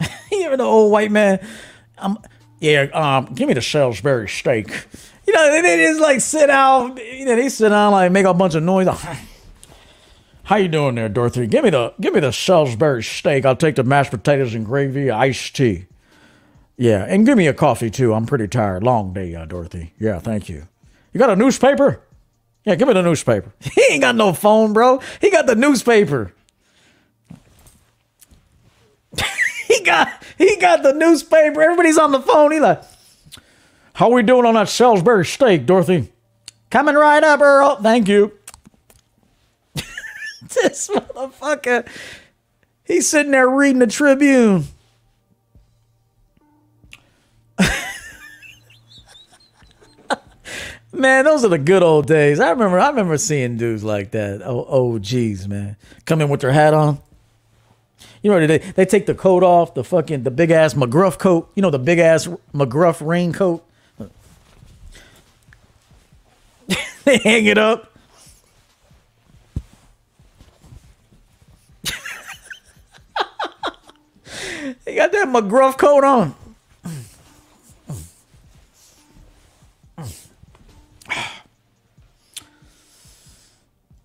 you 0.00 0.08
hear 0.30 0.56
the 0.56 0.62
old 0.62 0.90
white 0.90 1.10
man? 1.10 1.46
Um, 1.98 2.18
yeah, 2.60 2.84
um, 2.94 3.26
give 3.34 3.46
me 3.46 3.54
the 3.54 3.60
Salisbury 3.60 4.28
steak. 4.28 4.86
You 5.26 5.32
know, 5.32 5.62
they, 5.62 5.86
just 5.86 6.00
like 6.00 6.20
sit 6.20 6.50
out. 6.50 6.98
You 6.98 7.24
know, 7.24 7.36
they 7.36 7.48
sit 7.48 7.70
down 7.70 7.92
like 7.92 8.12
make 8.12 8.26
a 8.26 8.34
bunch 8.34 8.54
of 8.54 8.62
noise. 8.62 8.88
How 10.44 10.56
you 10.56 10.68
doing 10.68 10.94
there, 10.96 11.08
Dorothy? 11.08 11.46
Give 11.46 11.64
me 11.64 11.70
the 11.70 11.94
give 12.00 12.12
me 12.12 12.20
the 12.20 12.32
Salisbury 12.32 13.02
steak. 13.02 13.46
I'll 13.46 13.56
take 13.56 13.76
the 13.76 13.84
mashed 13.84 14.10
potatoes 14.10 14.54
and 14.54 14.66
gravy, 14.66 15.10
iced 15.10 15.56
tea. 15.56 15.86
Yeah, 16.76 17.04
and 17.08 17.24
give 17.24 17.38
me 17.38 17.46
a 17.46 17.54
coffee 17.54 17.90
too. 17.90 18.12
I'm 18.12 18.26
pretty 18.26 18.48
tired. 18.48 18.82
Long 18.82 19.12
day, 19.12 19.34
uh, 19.34 19.46
Dorothy. 19.46 19.94
Yeah, 19.98 20.18
thank 20.18 20.48
you. 20.48 20.68
You 21.12 21.18
got 21.18 21.30
a 21.30 21.36
newspaper? 21.36 22.02
Yeah, 22.64 22.74
give 22.74 22.88
me 22.88 22.94
the 22.94 23.02
newspaper. 23.02 23.52
He 23.60 23.82
ain't 23.90 24.02
got 24.02 24.16
no 24.16 24.32
phone, 24.32 24.72
bro. 24.72 25.00
He 25.20 25.30
got 25.30 25.46
the 25.46 25.54
newspaper. 25.54 26.34
he 29.68 29.80
got 29.82 30.22
he 30.36 30.56
got 30.56 30.82
the 30.82 30.92
newspaper. 30.92 31.62
Everybody's 31.62 31.98
on 31.98 32.12
the 32.12 32.20
phone. 32.20 32.52
He 32.52 32.60
like, 32.60 32.82
how 33.94 34.10
we 34.10 34.22
doing 34.22 34.44
on 34.44 34.54
that 34.54 34.68
Salisbury 34.68 35.24
steak, 35.24 35.66
Dorothy? 35.66 36.12
Coming 36.68 36.96
right 36.96 37.22
up, 37.22 37.40
Earl. 37.40 37.76
Thank 37.76 38.08
you. 38.08 38.32
this 39.74 40.88
motherfucker. 40.88 41.86
He's 42.84 43.08
sitting 43.08 43.30
there 43.30 43.48
reading 43.48 43.78
the 43.78 43.86
Tribune. 43.86 44.64
Man, 50.92 51.24
those 51.24 51.44
are 51.44 51.48
the 51.48 51.58
good 51.58 51.84
old 51.84 52.06
days. 52.06 52.40
I 52.40 52.50
remember 52.50 52.78
I 52.80 52.88
remember 52.88 53.16
seeing 53.16 53.56
dudes 53.56 53.84
like 53.84 54.10
that. 54.10 54.42
Oh, 54.42 54.66
oh 54.68 54.98
geez, 54.98 55.48
man. 55.48 55.76
Come 56.04 56.20
in 56.20 56.28
with 56.28 56.40
their 56.40 56.52
hat 56.52 56.74
on. 56.74 57.00
You 58.22 58.30
know, 58.30 58.46
they 58.46 58.58
they 58.58 58.84
take 58.84 59.06
the 59.06 59.14
coat 59.14 59.42
off, 59.42 59.74
the 59.74 59.82
fucking 59.82 60.22
the 60.22 60.30
big 60.30 60.50
ass 60.50 60.74
McGruff 60.74 61.18
coat. 61.18 61.50
You 61.54 61.62
know, 61.62 61.70
the 61.70 61.78
big 61.80 61.98
ass 61.98 62.28
McGruff 62.52 63.04
raincoat. 63.04 63.64
They 67.04 67.18
hang 67.18 67.46
it 67.46 67.58
up. 67.58 67.90
they 74.84 74.94
got 74.94 75.12
that 75.12 75.28
McGruff 75.28 75.78
coat 75.78 76.04
on. 76.04 76.34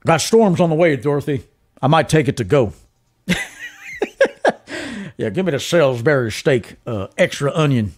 Got 0.05 0.21
storms 0.21 0.59
on 0.59 0.69
the 0.69 0.76
way, 0.76 0.95
Dorothy. 0.95 1.43
I 1.81 1.88
might 1.88 2.09
take 2.09 2.27
it 2.27 2.38
to 2.38 2.43
go. 2.43 2.73
yeah, 5.17 5.30
give 5.30 5.45
me 5.45 5.51
the 5.51 5.59
Salisbury 5.59 6.31
steak, 6.31 6.77
uh, 6.88 7.07
extra 7.17 7.53
onion. 7.53 7.93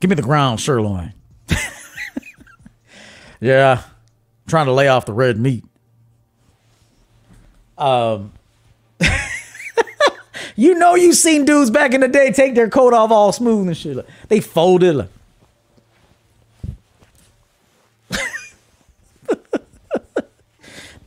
Give 0.00 0.08
me 0.08 0.16
the 0.16 0.22
ground 0.22 0.60
sirloin. 0.60 1.12
yeah, 3.46 3.82
trying 4.46 4.66
to 4.66 4.72
lay 4.72 4.88
off 4.88 5.06
the 5.06 5.12
red 5.12 5.38
meat. 5.38 5.64
Um, 7.78 8.32
you 10.56 10.74
know 10.74 10.94
you 10.94 11.12
seen 11.12 11.44
dudes 11.44 11.70
back 11.70 11.94
in 11.94 12.00
the 12.00 12.08
day 12.08 12.32
take 12.32 12.54
their 12.54 12.68
coat 12.70 12.94
off 12.94 13.10
all 13.10 13.32
smooth 13.32 13.68
and 13.68 13.76
shit. 13.76 13.96
Like, 13.96 14.06
they 14.28 14.40
folded. 14.40 14.96
Like, 14.96 15.08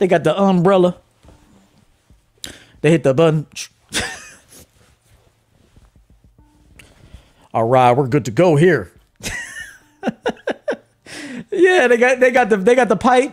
They 0.00 0.08
got 0.08 0.24
the 0.24 0.36
umbrella. 0.36 0.96
They 2.80 2.90
hit 2.90 3.02
the 3.02 3.12
button. 3.12 3.46
All 7.52 7.64
right, 7.64 7.92
we're 7.92 8.08
good 8.08 8.24
to 8.24 8.30
go 8.30 8.56
here. 8.56 8.90
Yeah, 11.70 11.88
they 11.88 11.96
got 11.96 12.20
they 12.20 12.30
got 12.30 12.48
the 12.48 12.56
they 12.56 12.74
got 12.74 12.88
the 12.88 12.96
pipe. 12.96 13.32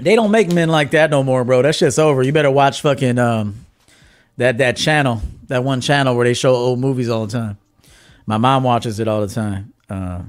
they 0.00 0.14
don't 0.14 0.30
make 0.30 0.52
men 0.52 0.68
like 0.68 0.90
that 0.90 1.10
no 1.10 1.22
more, 1.22 1.44
bro. 1.44 1.62
That 1.62 1.74
shit's 1.74 1.98
over. 1.98 2.22
You 2.22 2.32
better 2.32 2.50
watch 2.50 2.80
fucking 2.80 3.18
um 3.18 3.66
that 4.36 4.58
that 4.58 4.76
channel, 4.76 5.22
that 5.48 5.64
one 5.64 5.80
channel 5.80 6.16
where 6.16 6.26
they 6.26 6.34
show 6.34 6.54
old 6.54 6.78
movies 6.78 7.08
all 7.08 7.26
the 7.26 7.32
time. 7.32 7.58
My 8.26 8.36
mom 8.38 8.64
watches 8.64 9.00
it 9.00 9.08
all 9.08 9.20
the 9.24 9.32
time. 9.32 9.72
Uh, 9.88 10.22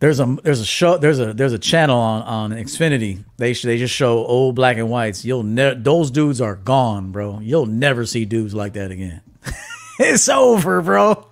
there's 0.00 0.20
a 0.20 0.36
there's 0.42 0.60
a 0.60 0.64
show 0.64 0.98
there's 0.98 1.18
a 1.18 1.32
there's 1.32 1.52
a 1.52 1.58
channel 1.58 1.98
on 1.98 2.22
on 2.22 2.50
Xfinity. 2.50 3.24
They 3.36 3.52
they 3.52 3.78
just 3.78 3.94
show 3.94 4.24
old 4.24 4.54
black 4.54 4.76
and 4.76 4.90
whites. 4.90 5.24
You'll 5.24 5.42
those 5.42 6.10
dudes 6.10 6.40
are 6.40 6.56
gone, 6.56 7.12
bro. 7.12 7.40
You'll 7.40 7.66
never 7.66 8.04
see 8.04 8.24
dudes 8.24 8.54
like 8.54 8.74
that 8.74 8.90
again. 8.90 9.20
it's 9.98 10.28
over, 10.28 10.82
bro. 10.82 11.26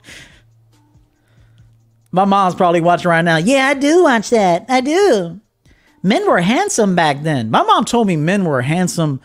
My 2.11 2.25
mom's 2.25 2.55
probably 2.55 2.83
watching 2.83 3.09
right 3.09 3.23
now. 3.23 3.39
Yeah, 3.39 3.69
I 3.69 3.75
do 3.75 4.05
watch 4.05 4.31
that. 4.31 4.67
I 4.69 4.81
do. 4.83 5.41
Men 6.03 6.29
were 6.29 6.41
handsome 6.41 6.95
back 6.95 7.23
then. 7.23 7.51
My 7.51 7.63
mom 7.63 7.85
told 7.85 8.07
me 8.07 8.17
men 8.17 8.45
were 8.45 8.61
handsome 8.61 9.21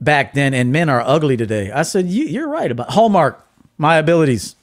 back 0.00 0.34
then 0.34 0.54
and 0.54 0.72
men 0.72 0.88
are 0.88 1.00
ugly 1.00 1.36
today. 1.36 1.70
I 1.70 1.82
said, 1.82 2.06
you, 2.06 2.24
you're 2.24 2.48
right 2.48 2.70
about 2.70 2.90
Hallmark, 2.90 3.46
my 3.78 3.96
abilities. 3.96 4.56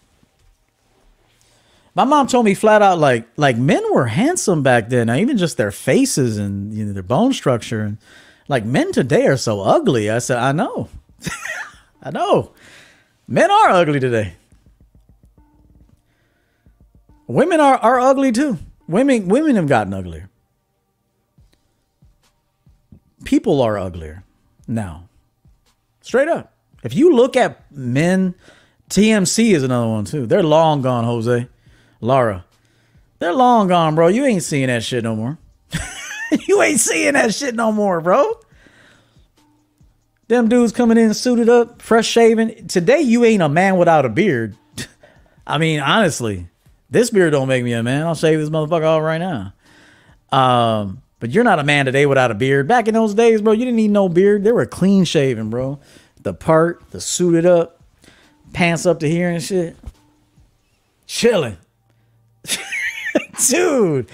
My 1.95 2.05
mom 2.05 2.27
told 2.27 2.45
me 2.45 2.55
flat 2.55 2.81
out 2.81 2.97
like 2.97 3.27
like 3.37 3.57
men 3.57 3.83
were 3.93 4.07
handsome 4.07 4.63
back 4.63 4.89
then. 4.89 5.07
Now, 5.07 5.15
even 5.15 5.37
just 5.37 5.57
their 5.57 5.71
faces 5.71 6.37
and 6.37 6.73
you 6.73 6.85
know 6.85 6.93
their 6.93 7.03
bone 7.03 7.33
structure 7.33 7.81
and 7.81 7.97
like 8.47 8.65
men 8.65 8.91
today 8.91 9.27
are 9.27 9.37
so 9.37 9.61
ugly. 9.61 10.09
I 10.09 10.19
said, 10.19 10.37
I 10.37 10.51
know. 10.51 10.89
I 12.01 12.11
know. 12.11 12.51
Men 13.27 13.51
are 13.51 13.69
ugly 13.69 13.99
today. 13.99 14.33
Women 17.27 17.59
are, 17.59 17.77
are 17.77 17.99
ugly 17.99 18.31
too. 18.31 18.57
Women 18.87 19.27
women 19.27 19.55
have 19.55 19.67
gotten 19.67 19.93
uglier. 19.93 20.29
People 23.23 23.61
are 23.61 23.77
uglier 23.77 24.23
now. 24.67 25.07
Straight 26.01 26.27
up. 26.27 26.53
If 26.83 26.93
you 26.93 27.15
look 27.15 27.37
at 27.37 27.71
men, 27.71 28.35
TMC 28.89 29.53
is 29.53 29.63
another 29.63 29.87
one 29.87 30.05
too. 30.05 30.25
They're 30.25 30.43
long 30.43 30.81
gone, 30.81 31.05
Jose. 31.05 31.47
Laura. 32.03 32.43
They're 33.19 33.33
long 33.33 33.69
gone, 33.69 33.95
bro. 33.95 34.07
You 34.07 34.25
ain't 34.25 34.43
seeing 34.43 34.67
that 34.67 34.83
shit 34.83 35.03
no 35.03 35.15
more. 35.15 35.37
you 36.47 36.61
ain't 36.61 36.81
seeing 36.81 37.13
that 37.13 37.33
shit 37.33 37.55
no 37.55 37.71
more, 37.71 38.01
bro. 38.01 38.39
Them 40.27 40.49
dudes 40.49 40.73
coming 40.73 40.97
in 40.97 41.13
suited 41.13 41.47
up, 41.47 41.81
fresh 41.81 42.05
shaven. 42.05 42.67
Today 42.67 42.99
you 42.99 43.23
ain't 43.23 43.41
a 43.41 43.47
man 43.47 43.77
without 43.77 44.05
a 44.05 44.09
beard. 44.09 44.57
I 45.47 45.57
mean, 45.57 45.79
honestly, 45.79 46.47
this 46.89 47.09
beard 47.09 47.31
don't 47.31 47.47
make 47.47 47.63
me 47.63 47.71
a 47.71 47.81
man. 47.81 48.05
I'll 48.05 48.15
shave 48.15 48.39
this 48.39 48.49
motherfucker 48.49 48.85
off 48.85 49.01
right 49.01 49.19
now. 49.19 49.53
Um, 50.37 51.01
but 51.19 51.29
you're 51.29 51.45
not 51.45 51.59
a 51.59 51.63
man 51.63 51.85
today 51.85 52.05
without 52.05 52.31
a 52.31 52.35
beard. 52.35 52.67
Back 52.67 52.89
in 52.89 52.93
those 52.93 53.13
days, 53.13 53.41
bro, 53.41 53.53
you 53.53 53.63
didn't 53.63 53.77
need 53.77 53.91
no 53.91 54.09
beard. 54.09 54.43
They 54.43 54.51
were 54.51 54.65
clean 54.65 55.05
shaven, 55.05 55.49
bro. 55.49 55.79
The 56.21 56.33
part, 56.33 56.83
the 56.91 56.99
suited 56.99 57.45
up, 57.45 57.79
pants 58.51 58.85
up 58.85 58.99
to 58.99 59.09
here 59.09 59.29
and 59.29 59.41
shit. 59.41 59.77
Chilling. 61.05 61.57
Dude, 63.49 64.09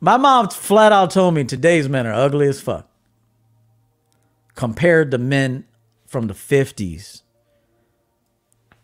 my 0.00 0.16
mom 0.16 0.48
flat 0.48 0.92
out 0.92 1.10
told 1.10 1.34
me 1.34 1.44
today's 1.44 1.88
men 1.88 2.06
are 2.06 2.14
ugly 2.14 2.48
as 2.48 2.60
fuck 2.60 2.88
compared 4.54 5.10
to 5.10 5.18
men 5.18 5.64
from 6.06 6.26
the 6.26 6.34
50s. 6.34 7.22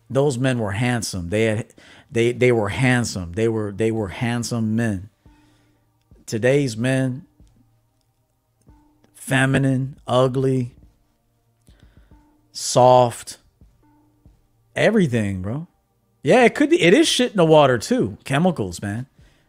Those 0.09 0.37
men 0.37 0.59
were 0.59 0.71
handsome. 0.71 1.29
They 1.29 1.43
had 1.43 1.73
they 2.11 2.31
they 2.31 2.51
were 2.51 2.69
handsome. 2.69 3.33
They 3.33 3.47
were 3.47 3.71
they 3.71 3.91
were 3.91 4.07
handsome 4.07 4.75
men. 4.75 5.09
Today's 6.25 6.75
men 6.75 7.27
feminine, 9.29 9.95
ugly, 10.07 10.71
soft, 12.51 13.37
everything, 14.75 15.43
bro. 15.43 15.67
Yeah, 16.23 16.45
it 16.45 16.55
could 16.55 16.69
be. 16.71 16.81
It 16.81 16.93
is 16.93 17.07
shit 17.07 17.31
in 17.31 17.37
the 17.37 17.45
water 17.45 17.77
too. 17.77 18.17
Chemicals, 18.25 18.81
man. 18.81 19.07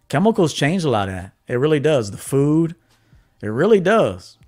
Chemicals 0.09 0.55
change 0.55 0.84
a 0.84 0.90
lot 0.90 1.09
of 1.09 1.14
that. 1.14 1.32
It 1.48 1.56
really 1.56 1.80
does. 1.80 2.10
The 2.12 2.18
food, 2.18 2.76
It 3.42 3.48
really 3.48 3.80
does. 3.80 4.38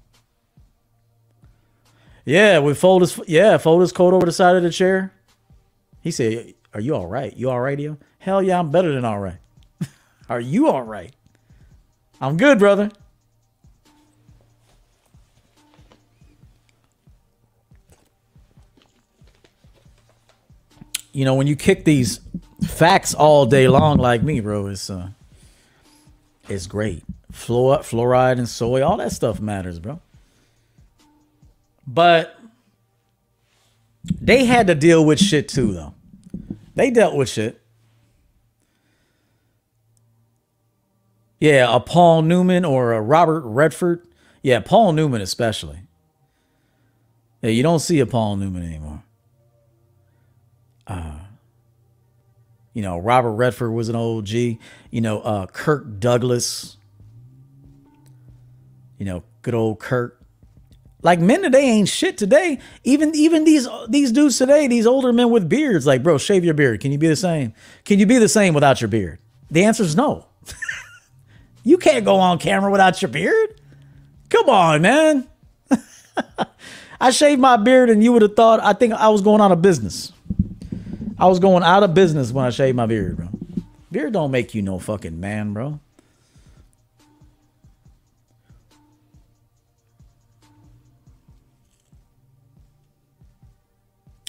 Yeah, 2.24 2.60
we 2.60 2.74
fold 2.74 3.02
his 3.02 3.20
yeah, 3.28 3.58
fold 3.58 3.82
his 3.82 3.92
coat 3.92 4.14
over 4.14 4.26
the 4.26 4.32
side 4.32 4.56
of 4.56 4.62
the 4.62 4.70
chair. 4.70 5.12
He 6.02 6.10
said, 6.10 6.54
"Are 6.74 6.80
you 6.80 6.94
all 6.96 7.06
right? 7.06 7.36
You 7.36 7.50
all 7.50 7.60
right, 7.60 7.78
yo? 7.78 7.98
Hell 8.20 8.42
yeah, 8.42 8.58
I'm 8.58 8.70
better 8.70 8.94
than 8.94 9.04
all 9.04 9.20
right. 9.20 9.38
Are 10.30 10.40
you 10.40 10.68
all 10.68 10.82
right? 10.82 11.14
I'm 12.20 12.36
good, 12.38 12.58
brother." 12.58 12.90
You 21.12 21.24
know, 21.24 21.34
when 21.34 21.46
you 21.46 21.56
kick 21.56 21.84
these 21.84 22.20
facts 22.66 23.14
all 23.14 23.46
day 23.46 23.68
long 23.68 23.98
like 23.98 24.22
me, 24.22 24.40
bro, 24.40 24.66
it's 24.68 24.88
uh 24.90 25.10
it's 26.48 26.66
great. 26.66 27.04
Fluor- 27.32 27.80
fluoride 27.80 28.38
and 28.38 28.48
soy, 28.48 28.82
all 28.84 28.96
that 28.98 29.12
stuff 29.12 29.40
matters, 29.40 29.78
bro. 29.78 30.00
But 31.86 32.36
they 34.04 34.44
had 34.44 34.66
to 34.68 34.74
deal 34.74 35.04
with 35.04 35.18
shit 35.18 35.48
too, 35.48 35.72
though. 35.72 35.94
They 36.74 36.90
dealt 36.90 37.14
with 37.14 37.28
shit. 37.28 37.60
Yeah, 41.38 41.74
a 41.74 41.80
Paul 41.80 42.22
Newman 42.22 42.64
or 42.64 42.92
a 42.92 43.00
Robert 43.00 43.40
Redford. 43.44 44.06
Yeah, 44.42 44.60
Paul 44.60 44.92
Newman 44.92 45.20
especially. 45.20 45.80
Yeah, 47.42 47.50
you 47.50 47.62
don't 47.64 47.80
see 47.80 47.98
a 47.98 48.06
Paul 48.06 48.36
Newman 48.36 48.64
anymore. 48.64 49.02
Uh, 50.92 51.18
you 52.74 52.82
know, 52.82 52.98
Robert 52.98 53.32
Redford 53.32 53.72
was 53.72 53.88
an 53.88 53.96
old 53.96 54.24
OG. 54.24 54.30
You 54.90 55.00
know, 55.00 55.20
uh, 55.20 55.46
Kirk 55.46 55.98
Douglas. 55.98 56.76
You 58.98 59.06
know, 59.06 59.22
good 59.42 59.54
old 59.54 59.80
Kirk. 59.80 60.18
Like 61.02 61.18
men 61.18 61.42
today 61.42 61.64
ain't 61.64 61.88
shit 61.88 62.16
today. 62.16 62.60
Even 62.84 63.14
even 63.14 63.44
these 63.44 63.66
these 63.88 64.12
dudes 64.12 64.38
today, 64.38 64.68
these 64.68 64.86
older 64.86 65.12
men 65.12 65.30
with 65.30 65.48
beards, 65.48 65.86
like 65.86 66.02
bro, 66.02 66.16
shave 66.16 66.44
your 66.44 66.54
beard. 66.54 66.80
Can 66.80 66.92
you 66.92 66.98
be 66.98 67.08
the 67.08 67.16
same? 67.16 67.54
Can 67.84 67.98
you 67.98 68.06
be 68.06 68.18
the 68.18 68.28
same 68.28 68.54
without 68.54 68.80
your 68.80 68.88
beard? 68.88 69.18
The 69.50 69.64
answer 69.64 69.82
is 69.82 69.96
no. 69.96 70.26
you 71.64 71.76
can't 71.76 72.04
go 72.04 72.16
on 72.16 72.38
camera 72.38 72.70
without 72.70 73.02
your 73.02 73.08
beard. 73.08 73.60
Come 74.28 74.48
on, 74.48 74.82
man. 74.82 75.26
I 77.00 77.10
shaved 77.10 77.40
my 77.40 77.56
beard, 77.56 77.90
and 77.90 78.02
you 78.04 78.12
would 78.12 78.22
have 78.22 78.36
thought 78.36 78.60
I 78.60 78.72
think 78.72 78.92
I 78.92 79.08
was 79.08 79.22
going 79.22 79.40
out 79.40 79.50
of 79.50 79.60
business. 79.60 80.12
I 81.22 81.26
was 81.26 81.38
going 81.38 81.62
out 81.62 81.84
of 81.84 81.94
business 81.94 82.32
when 82.32 82.44
I 82.44 82.50
shaved 82.50 82.76
my 82.76 82.86
beard, 82.86 83.16
bro. 83.16 83.28
Beard 83.92 84.12
don't 84.12 84.32
make 84.32 84.56
you 84.56 84.60
no 84.60 84.80
fucking 84.80 85.20
man, 85.20 85.52
bro. 85.52 85.78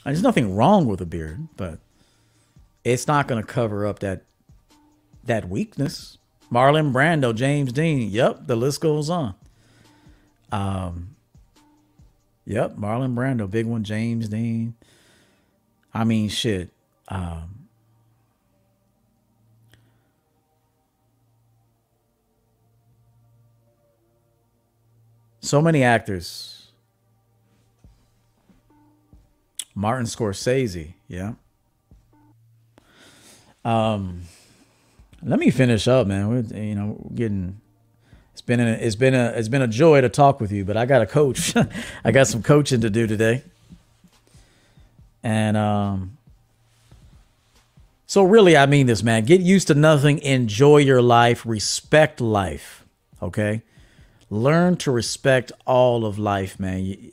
There's 0.05 0.21
nothing 0.21 0.55
wrong 0.55 0.85
with 0.85 1.01
a 1.01 1.07
beard, 1.07 1.47
but 1.57 1.79
it's 2.83 3.07
not 3.07 3.27
going 3.27 3.41
to 3.41 3.47
cover 3.47 3.87
up 3.87 3.97
that 3.99 4.25
that 5.23 5.49
weakness. 5.49 6.19
Marlon 6.51 6.93
Brando, 6.93 7.33
James 7.33 7.73
Dean. 7.73 8.11
Yep, 8.11 8.45
the 8.45 8.55
list 8.55 8.81
goes 8.81 9.09
on. 9.09 9.33
Um, 10.51 11.15
yep, 12.45 12.75
Marlon 12.75 13.15
Brando, 13.15 13.49
big 13.49 13.65
one. 13.65 13.83
James 13.83 14.29
Dean. 14.29 14.75
I 15.91 16.03
mean, 16.03 16.29
shit. 16.29 16.69
Um, 17.07 17.67
so 25.41 25.61
many 25.61 25.83
actors. 25.83 26.67
Martin 29.75 30.05
Scorsese, 30.05 30.93
yeah. 31.07 31.33
Um, 33.65 34.23
let 35.23 35.39
me 35.39 35.49
finish 35.49 35.87
up, 35.87 36.05
man. 36.05 36.29
We're 36.29 36.59
you 36.59 36.75
know 36.75 36.97
we're 36.99 37.15
getting. 37.15 37.59
It's 38.33 38.41
been 38.41 38.59
a, 38.59 38.67
it's 38.67 38.95
been 38.95 39.15
a 39.15 39.27
it's 39.35 39.47
been 39.47 39.61
a 39.61 39.67
joy 39.67 40.01
to 40.01 40.09
talk 40.09 40.39
with 40.39 40.51
you, 40.51 40.65
but 40.65 40.77
I 40.77 40.85
got 40.85 41.01
a 41.01 41.05
coach. 41.05 41.53
I 42.03 42.11
got 42.11 42.27
some 42.27 42.43
coaching 42.43 42.81
to 42.81 42.89
do 42.89 43.07
today, 43.07 43.43
and 45.23 45.57
um. 45.57 46.17
So 48.13 48.21
really, 48.21 48.55
I 48.55 48.67
mean 48.67 48.85
this, 48.85 49.01
man. 49.01 49.25
Get 49.25 49.41
used 49.41 49.69
to 49.69 49.73
nothing. 49.73 50.19
Enjoy 50.19 50.77
your 50.77 51.01
life. 51.01 51.47
Respect 51.47 52.21
life. 52.21 52.85
Okay. 53.23 53.63
Learn 54.29 54.77
to 54.77 54.91
respect 54.91 55.51
all 55.65 56.05
of 56.05 56.19
life, 56.19 56.59
man. 56.59 57.11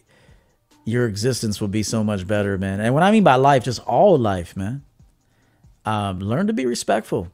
Your 0.84 1.06
existence 1.06 1.58
will 1.58 1.68
be 1.68 1.82
so 1.82 2.04
much 2.04 2.26
better, 2.26 2.58
man. 2.58 2.80
And 2.80 2.92
what 2.92 3.02
I 3.02 3.12
mean 3.12 3.24
by 3.24 3.36
life, 3.36 3.64
just 3.64 3.80
all 3.86 4.18
life, 4.18 4.54
man. 4.58 4.84
Um, 5.86 6.20
learn 6.20 6.48
to 6.48 6.52
be 6.52 6.66
respectful. 6.66 7.32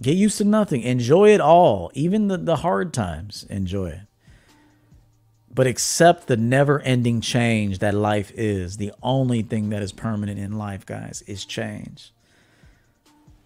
Get 0.00 0.16
used 0.16 0.38
to 0.38 0.44
nothing. 0.44 0.82
Enjoy 0.82 1.30
it 1.30 1.40
all, 1.40 1.90
even 1.94 2.28
the, 2.28 2.36
the 2.36 2.56
hard 2.58 2.94
times. 2.94 3.44
Enjoy 3.50 3.88
it. 3.88 4.00
But 5.52 5.66
accept 5.66 6.28
the 6.28 6.36
never 6.36 6.78
ending 6.82 7.22
change 7.22 7.80
that 7.80 7.94
life 7.94 8.30
is. 8.36 8.76
The 8.76 8.92
only 9.02 9.42
thing 9.42 9.70
that 9.70 9.82
is 9.82 9.90
permanent 9.90 10.38
in 10.38 10.56
life, 10.56 10.86
guys, 10.86 11.22
is 11.22 11.44
change. 11.44 12.12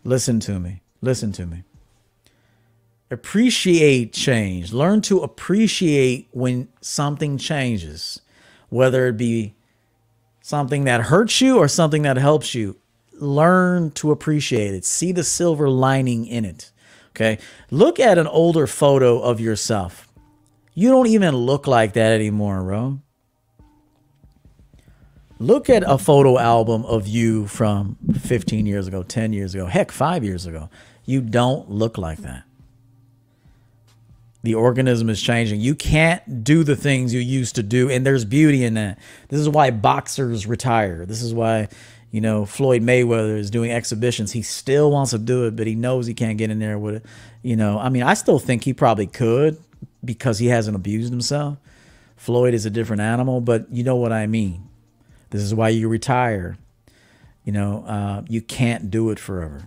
Listen 0.05 0.41
to 0.41 0.59
me. 0.59 0.83
Listen 1.01 1.33
to 1.33 1.47
me. 1.47 1.65
Appreciate 3.11 4.13
change. 4.13 4.73
Learn 4.73 5.03
to 5.03 5.21
appreciate 5.21 6.29
when 6.33 6.69
something 6.81 7.37
changes 7.39 8.21
whether 8.73 9.07
it 9.09 9.19
be 9.19 9.55
something 10.41 10.85
that 10.85 11.03
hurts 11.03 11.43
you 11.43 11.59
or 11.59 11.69
something 11.69 12.03
that 12.03 12.17
helps 12.17 12.55
you. 12.55 12.75
Learn 13.13 13.91
to 13.93 14.11
appreciate 14.11 14.75
it. 14.75 14.87
See 14.87 15.13
the 15.13 15.23
silver 15.23 15.69
lining 15.69 16.27
in 16.27 16.47
it. 16.47 16.73
Okay. 17.11 17.39
Look 17.71 18.01
at 18.01 18.17
an 18.17 18.27
older 18.27 18.67
photo 18.67 19.21
of 19.21 19.41
yourself. 19.41 20.09
You 20.73 20.89
don't 20.89 21.09
even 21.09 21.37
look 21.37 21.67
like 21.67 21.93
that 21.93 22.13
anymore, 22.13 22.63
bro. 22.63 23.01
Look 25.43 25.69
at 25.69 25.83
a 25.85 25.99
photo 25.99 26.39
album 26.39 26.85
of 26.85 27.09
you 27.09 27.49
from 27.49 27.97
15 28.21 28.65
years 28.65 28.87
ago, 28.87 29.03
10 29.03 29.33
years 29.33 29.55
ago, 29.55 29.67
heck, 29.67 29.91
five 29.91 30.23
years 30.23 30.47
ago. 30.47 30.71
You 31.05 31.21
don't 31.21 31.69
look 31.69 31.99
like 31.99 32.19
that 32.19 32.45
the 34.43 34.55
organism 34.55 35.09
is 35.09 35.23
changing. 35.23 35.61
You 35.61 35.75
can't 35.75 36.43
do 36.43 36.65
the 36.65 36.77
things 36.77 37.15
you 37.15 37.21
used 37.21 37.55
to 37.57 37.63
do, 37.63 37.89
and 37.91 38.05
there's 38.05 38.25
beauty 38.25 38.65
in 38.65 38.75
that. 38.75 38.99
This 39.29 39.41
is 39.41 39.49
why 39.49 39.71
boxers 39.71 40.47
retire. 40.47 41.07
This 41.07 41.23
is 41.23 41.33
why, 41.33 41.69
you 42.11 42.21
know, 42.21 42.45
Floyd 42.45 42.83
Mayweather 42.83 43.39
is 43.39 43.51
doing 43.51 43.71
exhibitions. 43.71 44.33
He 44.33 44.43
still 44.43 44.91
wants 44.91 45.13
to 45.13 45.19
do 45.19 45.47
it, 45.47 45.55
but 45.55 45.67
he 45.67 45.75
knows 45.75 46.07
he 46.07 46.15
can't 46.15 46.39
get 46.39 46.51
in 46.51 46.59
there 46.59 46.79
with 46.79 46.97
it. 46.97 47.07
You 47.43 47.57
know, 47.57 47.79
I 47.79 47.89
mean, 47.89 48.03
I 48.03 48.15
still 48.15 48.39
think 48.39 48.65
he 48.65 48.75
probably 48.75 49.07
could 49.07 49.59
because 50.05 50.39
he 50.39 50.47
hasn't 50.49 50.75
abused 50.75 51.13
himself. 51.13 51.59
Floyd 52.17 52.55
is 52.55 52.67
a 52.67 52.71
different 52.71 53.03
animal, 53.03 53.41
but 53.41 53.71
you 53.71 53.85
know 53.85 53.97
what 53.97 54.13
I 54.13 54.27
mean. 54.27 54.69
This 55.33 55.43
is 55.43 55.55
why 55.55 55.71
you 55.71 55.89
retire. 55.89 56.59
You 57.45 57.53
know, 57.53 57.85
uh, 57.87 58.23
you 58.29 58.43
can't 58.43 58.91
do 58.91 59.11
it 59.11 59.19
forever. 59.19 59.67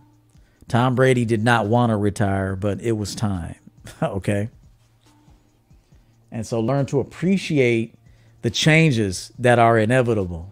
Tom 0.67 0.93
Brady 0.95 1.25
did 1.25 1.43
not 1.43 1.65
want 1.65 1.89
to 1.89 1.97
retire, 1.97 2.55
but 2.55 2.79
it 2.81 2.93
was 2.93 3.15
time. 3.15 3.55
okay. 4.01 4.49
And 6.31 6.45
so 6.45 6.59
learn 6.59 6.85
to 6.87 6.99
appreciate 6.99 7.95
the 8.43 8.51
changes 8.51 9.33
that 9.39 9.57
are 9.57 9.77
inevitable. 9.77 10.51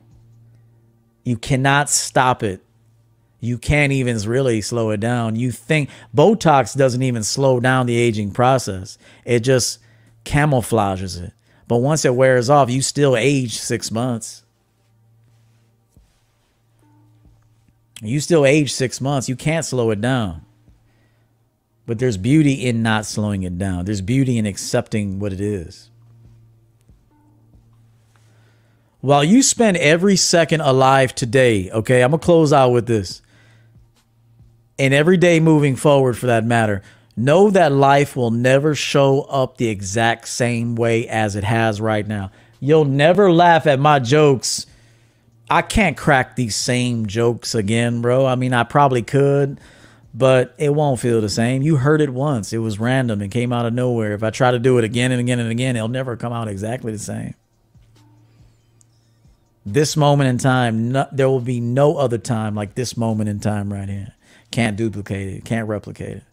You 1.24 1.38
cannot 1.38 1.90
stop 1.92 2.42
it. 2.42 2.62
You 3.40 3.60
can't 3.60 3.92
even 3.92 4.18
really 4.18 4.62
slow 4.62 4.90
it 4.90 5.00
down. 5.00 5.36
You 5.36 5.52
think 5.52 5.90
Botox 6.16 6.76
doesn't 6.76 7.04
even 7.04 7.24
slow 7.24 7.60
down 7.60 7.86
the 7.86 7.98
aging 7.98 8.32
process, 8.32 8.98
it 9.26 9.42
just 9.42 9.80
camouflages 10.26 11.22
it. 11.22 11.34
But 11.68 11.78
once 11.78 12.04
it 12.04 12.16
wears 12.16 12.50
off, 12.50 12.70
you 12.70 12.82
still 12.82 13.16
age 13.16 13.58
six 13.60 13.92
months. 13.92 14.43
You 18.04 18.20
still 18.20 18.46
age 18.46 18.72
six 18.74 19.00
months. 19.00 19.30
You 19.30 19.36
can't 19.36 19.66
slow 19.66 19.92
it 19.92 20.02
down. 20.02 20.46
But 21.86 22.00
there's 22.00 22.18
beauty 22.18 22.66
in 22.66 22.82
not 22.82 23.06
slowing 23.06 23.44
it 23.44 23.58
down. 23.58 23.86
There's 23.86 24.02
beauty 24.02 24.38
in 24.38 24.46
accepting 24.46 25.20
what 25.20 25.34
it 25.34 25.42
is. 25.42 25.90
While 29.02 29.24
you 29.24 29.44
spend 29.44 29.76
every 29.78 30.16
second 30.16 30.62
alive 30.62 31.14
today, 31.14 31.70
okay, 31.72 32.02
I'm 32.02 32.12
going 32.12 32.22
to 32.22 32.26
close 32.26 32.54
out 32.54 32.70
with 32.70 32.88
this. 32.88 33.22
And 34.80 34.94
every 34.94 35.18
day 35.18 35.42
moving 35.42 35.76
forward 35.76 36.18
for 36.18 36.28
that 36.28 36.46
matter, 36.46 36.82
know 37.18 37.50
that 37.50 37.74
life 37.74 38.16
will 38.16 38.32
never 38.32 38.76
show 38.76 39.22
up 39.24 39.58
the 39.58 39.68
exact 39.68 40.30
same 40.30 40.76
way 40.76 41.08
as 41.08 41.36
it 41.36 41.44
has 41.44 41.82
right 41.82 42.08
now. 42.08 42.32
You'll 42.62 42.86
never 42.86 43.30
laugh 43.30 43.68
at 43.68 43.78
my 43.78 44.00
jokes. 44.00 44.66
I 45.50 45.62
can't 45.62 45.98
crack 45.98 46.36
these 46.36 46.56
same 46.56 47.06
jokes 47.06 47.54
again, 47.54 48.02
bro. 48.02 48.26
I 48.26 48.36
mean, 48.36 48.54
I 48.54 48.64
probably 48.64 49.02
could 49.04 49.60
but 50.14 50.54
it 50.58 50.74
won't 50.74 51.00
feel 51.00 51.22
the 51.22 51.30
same. 51.30 51.64
You 51.64 51.78
heard 51.78 52.00
it 52.00 52.12
once. 52.12 52.54
It 52.54 52.60
was 52.60 52.80
random 52.80 53.22
and 53.22 53.32
came 53.32 53.52
out 53.52 53.66
of 53.66 53.74
nowhere. 53.74 54.14
If 54.14 54.22
I 54.22 54.30
try 54.30 54.52
to 54.52 54.60
do 54.60 54.78
it 54.78 54.84
again 54.84 55.12
and 55.12 55.20
again 55.20 55.40
and 55.40 55.50
again, 55.50 55.76
it'll 55.76 55.88
never 55.88 56.16
come 56.16 56.32
out 56.32 56.48
exactly 56.48 56.92
the 56.92 57.00
same. 57.00 57.34
This 59.66 59.98
moment 59.98 60.30
in 60.30 60.38
time, 60.38 60.92
no, 60.92 61.08
there 61.12 61.30
will 61.30 61.40
be 61.40 61.60
no 61.60 61.98
other 61.98 62.18
time 62.18 62.54
like 62.54 62.76
this 62.76 62.96
moment 62.96 63.30
in 63.30 63.40
time 63.40 63.74
right 63.74 63.90
here. 63.90 64.14
Can't 64.52 64.78
duplicate 64.78 65.30
it, 65.30 65.46
can't 65.46 65.68
replicate 65.68 66.18
it. 66.18 66.24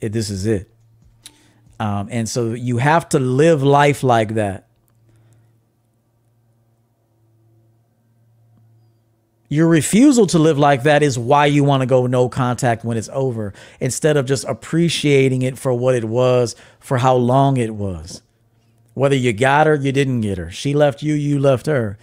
it 0.00 0.12
this 0.12 0.30
is 0.30 0.46
it. 0.46 0.70
Um, 1.78 2.08
and 2.10 2.28
so 2.28 2.52
you 2.52 2.78
have 2.78 3.08
to 3.10 3.18
live 3.18 3.62
life 3.62 4.02
like 4.02 4.34
that. 4.34 4.68
Your 9.52 9.68
refusal 9.68 10.26
to 10.28 10.38
live 10.38 10.58
like 10.58 10.84
that 10.84 11.02
is 11.02 11.18
why 11.18 11.44
you 11.44 11.62
want 11.62 11.82
to 11.82 11.86
go 11.86 12.06
no 12.06 12.30
contact 12.30 12.86
when 12.86 12.96
it's 12.96 13.10
over 13.12 13.52
instead 13.80 14.16
of 14.16 14.24
just 14.24 14.46
appreciating 14.46 15.42
it 15.42 15.58
for 15.58 15.74
what 15.74 15.94
it 15.94 16.04
was, 16.04 16.56
for 16.80 16.96
how 16.96 17.16
long 17.16 17.58
it 17.58 17.74
was. 17.74 18.22
Whether 18.94 19.14
you 19.14 19.34
got 19.34 19.66
her, 19.66 19.74
you 19.74 19.92
didn't 19.92 20.22
get 20.22 20.38
her. 20.38 20.50
She 20.50 20.72
left 20.72 21.02
you, 21.02 21.12
you 21.12 21.38
left 21.38 21.66
her. 21.66 21.98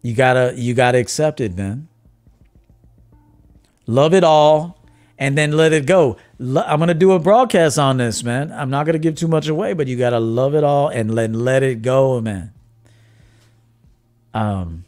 You 0.00 0.14
gotta 0.14 0.54
you 0.56 0.72
gotta 0.72 0.96
accept 0.96 1.42
it, 1.42 1.54
man. 1.54 1.88
Love 3.86 4.14
it 4.14 4.24
all 4.24 4.82
and 5.18 5.36
then 5.36 5.52
let 5.52 5.74
it 5.74 5.84
go. 5.84 6.16
I'm 6.42 6.80
gonna 6.80 6.94
do 6.94 7.12
a 7.12 7.18
broadcast 7.18 7.78
on 7.78 7.98
this, 7.98 8.24
man. 8.24 8.50
I'm 8.52 8.68
not 8.68 8.84
gonna 8.86 8.98
give 8.98 9.14
too 9.14 9.28
much 9.28 9.46
away, 9.46 9.74
but 9.74 9.86
you 9.86 9.96
gotta 9.96 10.18
love 10.18 10.54
it 10.54 10.64
all 10.64 10.88
and 10.88 11.14
let 11.14 11.32
let 11.32 11.62
it 11.62 11.82
go, 11.82 12.20
man. 12.20 12.52
Um 14.34 14.84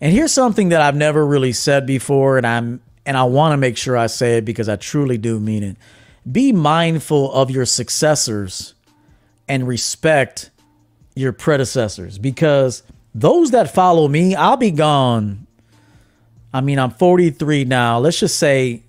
and 0.00 0.12
here's 0.12 0.32
something 0.32 0.68
that 0.68 0.80
I've 0.80 0.94
never 0.94 1.26
really 1.26 1.52
said 1.52 1.86
before, 1.86 2.36
and 2.36 2.46
I'm 2.46 2.80
and 3.06 3.16
I 3.16 3.24
want 3.24 3.52
to 3.52 3.56
make 3.56 3.76
sure 3.76 3.96
I 3.96 4.06
say 4.06 4.36
it 4.36 4.44
because 4.44 4.68
I 4.68 4.76
truly 4.76 5.16
do 5.16 5.40
mean 5.40 5.62
it. 5.62 5.76
Be 6.30 6.52
mindful 6.52 7.32
of 7.32 7.50
your 7.50 7.64
successors 7.64 8.74
and 9.48 9.66
respect 9.66 10.50
your 11.14 11.32
predecessors 11.32 12.18
because 12.18 12.82
those 13.14 13.50
that 13.52 13.72
follow 13.72 14.06
me, 14.08 14.34
I'll 14.34 14.58
be 14.58 14.70
gone. 14.70 15.46
I 16.52 16.60
mean, 16.60 16.78
I'm 16.78 16.90
43 16.90 17.64
now. 17.64 17.98
Let's 17.98 18.20
just 18.20 18.38
say, 18.38 18.82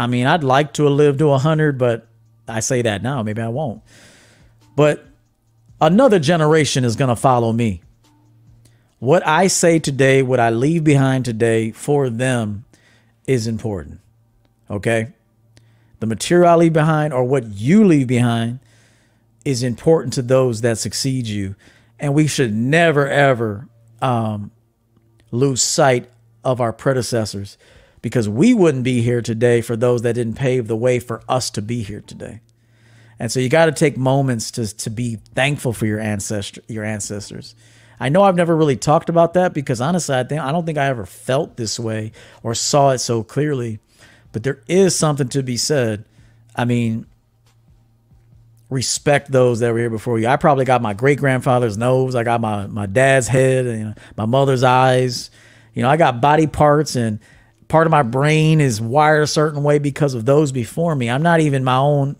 I 0.00 0.06
mean, 0.06 0.26
I'd 0.26 0.42
like 0.42 0.72
to 0.74 0.88
live 0.88 1.18
to 1.18 1.26
100, 1.26 1.76
but 1.76 2.06
I 2.48 2.60
say 2.60 2.80
that 2.80 3.02
now. 3.02 3.22
Maybe 3.22 3.42
I 3.42 3.48
won't. 3.48 3.82
But 4.74 5.04
another 5.78 6.18
generation 6.18 6.86
is 6.86 6.96
going 6.96 7.10
to 7.10 7.16
follow 7.16 7.52
me. 7.52 7.82
What 8.98 9.26
I 9.26 9.46
say 9.48 9.78
today, 9.78 10.22
what 10.22 10.40
I 10.40 10.48
leave 10.48 10.84
behind 10.84 11.26
today 11.26 11.70
for 11.72 12.08
them 12.08 12.64
is 13.26 13.46
important. 13.46 14.00
Okay? 14.70 15.08
The 15.98 16.06
material 16.06 16.48
I 16.48 16.54
leave 16.54 16.72
behind 16.72 17.12
or 17.12 17.24
what 17.24 17.48
you 17.48 17.84
leave 17.84 18.06
behind 18.06 18.60
is 19.44 19.62
important 19.62 20.14
to 20.14 20.22
those 20.22 20.62
that 20.62 20.78
succeed 20.78 21.26
you 21.26 21.56
and 21.98 22.14
we 22.14 22.26
should 22.26 22.54
never 22.54 23.06
ever 23.06 23.68
um, 24.00 24.50
lose 25.30 25.60
sight 25.60 26.08
of 26.42 26.58
our 26.58 26.72
predecessors 26.72 27.58
because 28.02 28.28
we 28.28 28.54
wouldn't 28.54 28.84
be 28.84 29.02
here 29.02 29.22
today 29.22 29.60
for 29.60 29.76
those 29.76 30.02
that 30.02 30.14
didn't 30.14 30.34
pave 30.34 30.68
the 30.68 30.76
way 30.76 30.98
for 30.98 31.22
us 31.28 31.50
to 31.50 31.62
be 31.62 31.82
here 31.82 32.00
today. 32.00 32.40
And 33.18 33.30
so 33.30 33.38
you 33.38 33.48
got 33.48 33.66
to 33.66 33.72
take 33.72 33.96
moments 33.96 34.50
to 34.52 34.74
to 34.78 34.90
be 34.90 35.16
thankful 35.34 35.72
for 35.72 35.86
your 35.86 36.00
ancestor 36.00 36.62
your 36.68 36.84
ancestors. 36.84 37.54
I 38.02 38.08
know 38.08 38.22
I've 38.22 38.36
never 38.36 38.56
really 38.56 38.76
talked 38.76 39.10
about 39.10 39.34
that 39.34 39.52
because 39.52 39.80
honestly, 39.80 40.16
I 40.16 40.24
think 40.24 40.40
I 40.40 40.50
don't 40.52 40.64
think 40.64 40.78
I 40.78 40.86
ever 40.86 41.04
felt 41.04 41.56
this 41.56 41.78
way 41.78 42.12
or 42.42 42.54
saw 42.54 42.90
it 42.90 42.98
so 42.98 43.22
clearly. 43.22 43.78
But 44.32 44.42
there 44.42 44.62
is 44.66 44.96
something 44.96 45.28
to 45.30 45.42
be 45.42 45.58
said. 45.58 46.06
I 46.56 46.64
mean, 46.64 47.04
respect 48.70 49.30
those 49.30 49.60
that 49.60 49.72
were 49.72 49.78
here 49.78 49.90
before 49.90 50.18
you. 50.18 50.28
I 50.28 50.36
probably 50.36 50.64
got 50.64 50.80
my 50.80 50.94
great 50.94 51.18
grandfather's 51.18 51.76
nose. 51.76 52.14
I 52.14 52.22
got 52.22 52.40
my 52.40 52.66
my 52.68 52.86
dad's 52.86 53.28
head 53.28 53.66
and 53.66 53.78
you 53.78 53.84
know, 53.84 53.94
my 54.16 54.24
mother's 54.24 54.62
eyes. 54.62 55.30
You 55.74 55.82
know, 55.82 55.90
I 55.90 55.98
got 55.98 56.22
body 56.22 56.46
parts 56.46 56.96
and 56.96 57.20
part 57.70 57.86
of 57.86 57.90
my 57.90 58.02
brain 58.02 58.60
is 58.60 58.80
wired 58.80 59.22
a 59.22 59.26
certain 59.26 59.62
way 59.62 59.78
because 59.78 60.12
of 60.12 60.26
those 60.26 60.52
before 60.52 60.94
me. 60.94 61.08
I'm 61.08 61.22
not 61.22 61.40
even 61.40 61.64
my 61.64 61.76
own. 61.76 62.16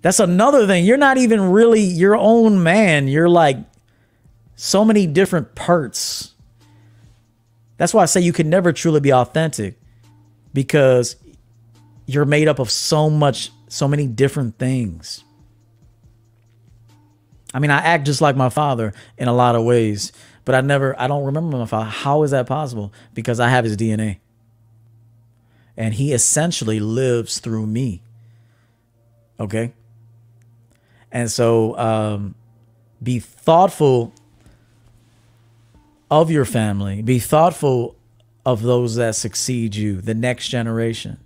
That's 0.00 0.18
another 0.18 0.66
thing. 0.66 0.84
You're 0.84 0.96
not 0.96 1.18
even 1.18 1.50
really 1.50 1.82
your 1.82 2.16
own 2.16 2.62
man. 2.62 3.06
You're 3.06 3.28
like 3.28 3.58
so 4.56 4.84
many 4.84 5.06
different 5.06 5.54
parts. 5.54 6.34
That's 7.76 7.92
why 7.92 8.02
I 8.02 8.06
say 8.06 8.22
you 8.22 8.32
can 8.32 8.48
never 8.48 8.72
truly 8.72 9.00
be 9.00 9.12
authentic 9.12 9.78
because 10.54 11.16
you're 12.06 12.24
made 12.24 12.48
up 12.48 12.58
of 12.58 12.70
so 12.70 13.10
much, 13.10 13.50
so 13.68 13.86
many 13.86 14.06
different 14.06 14.58
things. 14.58 15.22
I 17.52 17.58
mean, 17.58 17.70
I 17.70 17.78
act 17.78 18.06
just 18.06 18.22
like 18.22 18.36
my 18.36 18.48
father 18.48 18.94
in 19.18 19.28
a 19.28 19.34
lot 19.34 19.54
of 19.54 19.64
ways, 19.64 20.12
but 20.46 20.54
I 20.54 20.62
never, 20.62 20.98
I 20.98 21.08
don't 21.08 21.24
remember 21.24 21.58
my 21.58 21.66
father. 21.66 21.90
How 21.90 22.22
is 22.22 22.30
that 22.30 22.46
possible? 22.46 22.92
Because 23.12 23.38
I 23.38 23.48
have 23.50 23.64
his 23.64 23.76
DNA. 23.76 24.18
And 25.76 25.94
he 25.94 26.12
essentially 26.12 26.80
lives 26.80 27.38
through 27.38 27.66
me. 27.66 28.02
Okay. 29.38 29.72
And 31.12 31.30
so 31.30 31.76
um, 31.78 32.34
be 33.02 33.18
thoughtful 33.18 34.12
of 36.10 36.30
your 36.30 36.44
family, 36.44 37.02
be 37.02 37.18
thoughtful 37.18 37.96
of 38.44 38.62
those 38.62 38.94
that 38.96 39.14
succeed 39.14 39.74
you, 39.74 40.00
the 40.00 40.14
next 40.14 40.48
generation. 40.48 41.18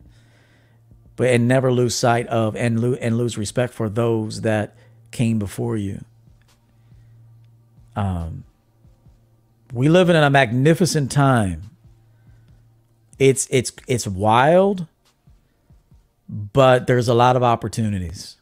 But 1.17 1.29
and 1.29 1.47
never 1.47 1.71
lose 1.71 1.95
sight 1.95 2.27
of 2.29 2.57
and, 2.57 2.81
lo- 2.81 2.99
and 3.01 3.19
lose 3.19 3.37
respect 3.37 3.75
for 3.75 3.89
those 3.89 4.41
that 4.41 4.75
came 5.11 5.39
before 5.39 5.77
you. 5.77 6.03
Um, 7.95 8.45
we 9.73 9.89
live 9.89 10.09
in 10.09 10.17
a 10.17 10.31
magnificent 10.31 11.11
time. 11.11 11.70
It's 13.21 13.47
it's 13.51 13.71
it's 13.87 14.07
wild, 14.07 14.87
but 16.27 16.87
there's 16.87 17.07
a 17.07 17.15
lot 17.15 17.37
of 17.37 17.43
opportunities. 17.43 18.39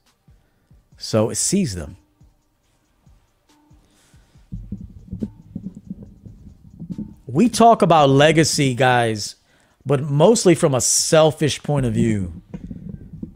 So 0.96 1.32
seize 1.32 1.74
them. 1.74 1.96
We 7.26 7.48
talk 7.48 7.82
about 7.82 8.08
legacy, 8.08 8.74
guys, 8.74 9.34
but 9.84 10.02
mostly 10.02 10.54
from 10.54 10.74
a 10.74 10.80
selfish 10.80 11.60
point 11.62 11.84
of 11.84 11.92
view. 11.92 12.40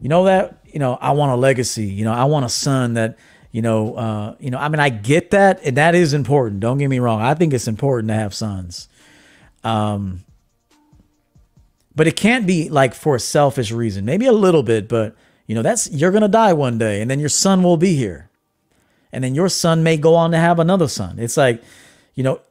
You 0.01 0.07
know 0.09 0.23
that, 0.23 0.59
you 0.65 0.79
know, 0.79 0.97
I 1.01 1.11
want 1.11 1.33
a 1.33 1.35
legacy. 1.35 1.85
You 1.85 2.05
know, 2.05 2.13
I 2.13 2.23
want 2.23 2.45
a 2.45 2.49
son 2.49 2.93
that 2.93 3.17
you 3.51 3.61
know, 3.61 3.95
uh, 3.95 4.35
you 4.39 4.49
know, 4.49 4.57
I 4.57 4.69
mean, 4.69 4.79
I 4.79 4.89
get 4.89 5.31
that, 5.31 5.59
and 5.63 5.75
that 5.77 5.93
is 5.93 6.13
important. 6.13 6.61
Don't 6.61 6.77
get 6.77 6.87
me 6.87 6.99
wrong. 6.99 7.21
I 7.21 7.33
think 7.33 7.53
it's 7.53 7.67
important 7.67 8.07
to 8.07 8.15
have 8.15 8.33
sons. 8.33 8.87
Um, 9.63 10.22
but 11.95 12.07
it 12.07 12.15
can't 12.15 12.47
be 12.47 12.69
like 12.69 12.93
for 12.93 13.15
a 13.15 13.19
selfish 13.19 13.71
reason. 13.71 14.05
Maybe 14.05 14.25
a 14.25 14.31
little 14.31 14.63
bit, 14.63 14.87
but 14.87 15.15
you 15.47 15.55
know, 15.55 15.61
that's 15.61 15.89
you're 15.91 16.11
gonna 16.11 16.27
die 16.27 16.53
one 16.53 16.77
day, 16.77 17.01
and 17.01 17.09
then 17.09 17.19
your 17.19 17.29
son 17.29 17.63
will 17.63 17.77
be 17.77 17.95
here, 17.95 18.29
and 19.11 19.23
then 19.23 19.35
your 19.35 19.49
son 19.49 19.83
may 19.83 19.97
go 19.97 20.15
on 20.15 20.31
to 20.31 20.37
have 20.37 20.59
another 20.59 20.87
son. 20.87 21.19
It's 21.19 21.37
like, 21.37 21.61
you 22.15 22.23
know, 22.23 22.41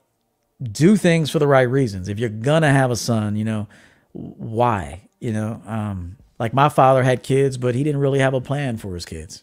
do 0.63 0.97
things 0.97 1.31
for 1.31 1.39
the 1.39 1.47
right 1.47 1.63
reasons. 1.63 2.09
If 2.09 2.19
you're 2.19 2.29
gonna 2.29 2.73
have 2.73 2.91
a 2.91 2.97
son, 2.97 3.37
you 3.37 3.45
know, 3.45 3.69
why? 4.13 5.09
You 5.21 5.33
know, 5.33 5.63
um, 5.67 6.17
like 6.39 6.53
my 6.53 6.69
father 6.69 7.03
had 7.03 7.23
kids, 7.23 7.57
but 7.57 7.75
he 7.75 7.83
didn't 7.85 8.01
really 8.01 8.19
have 8.19 8.35
a 8.35 8.41
plan 8.41 8.77
for 8.77 8.95
his 8.95 9.05
kids. 9.05 9.43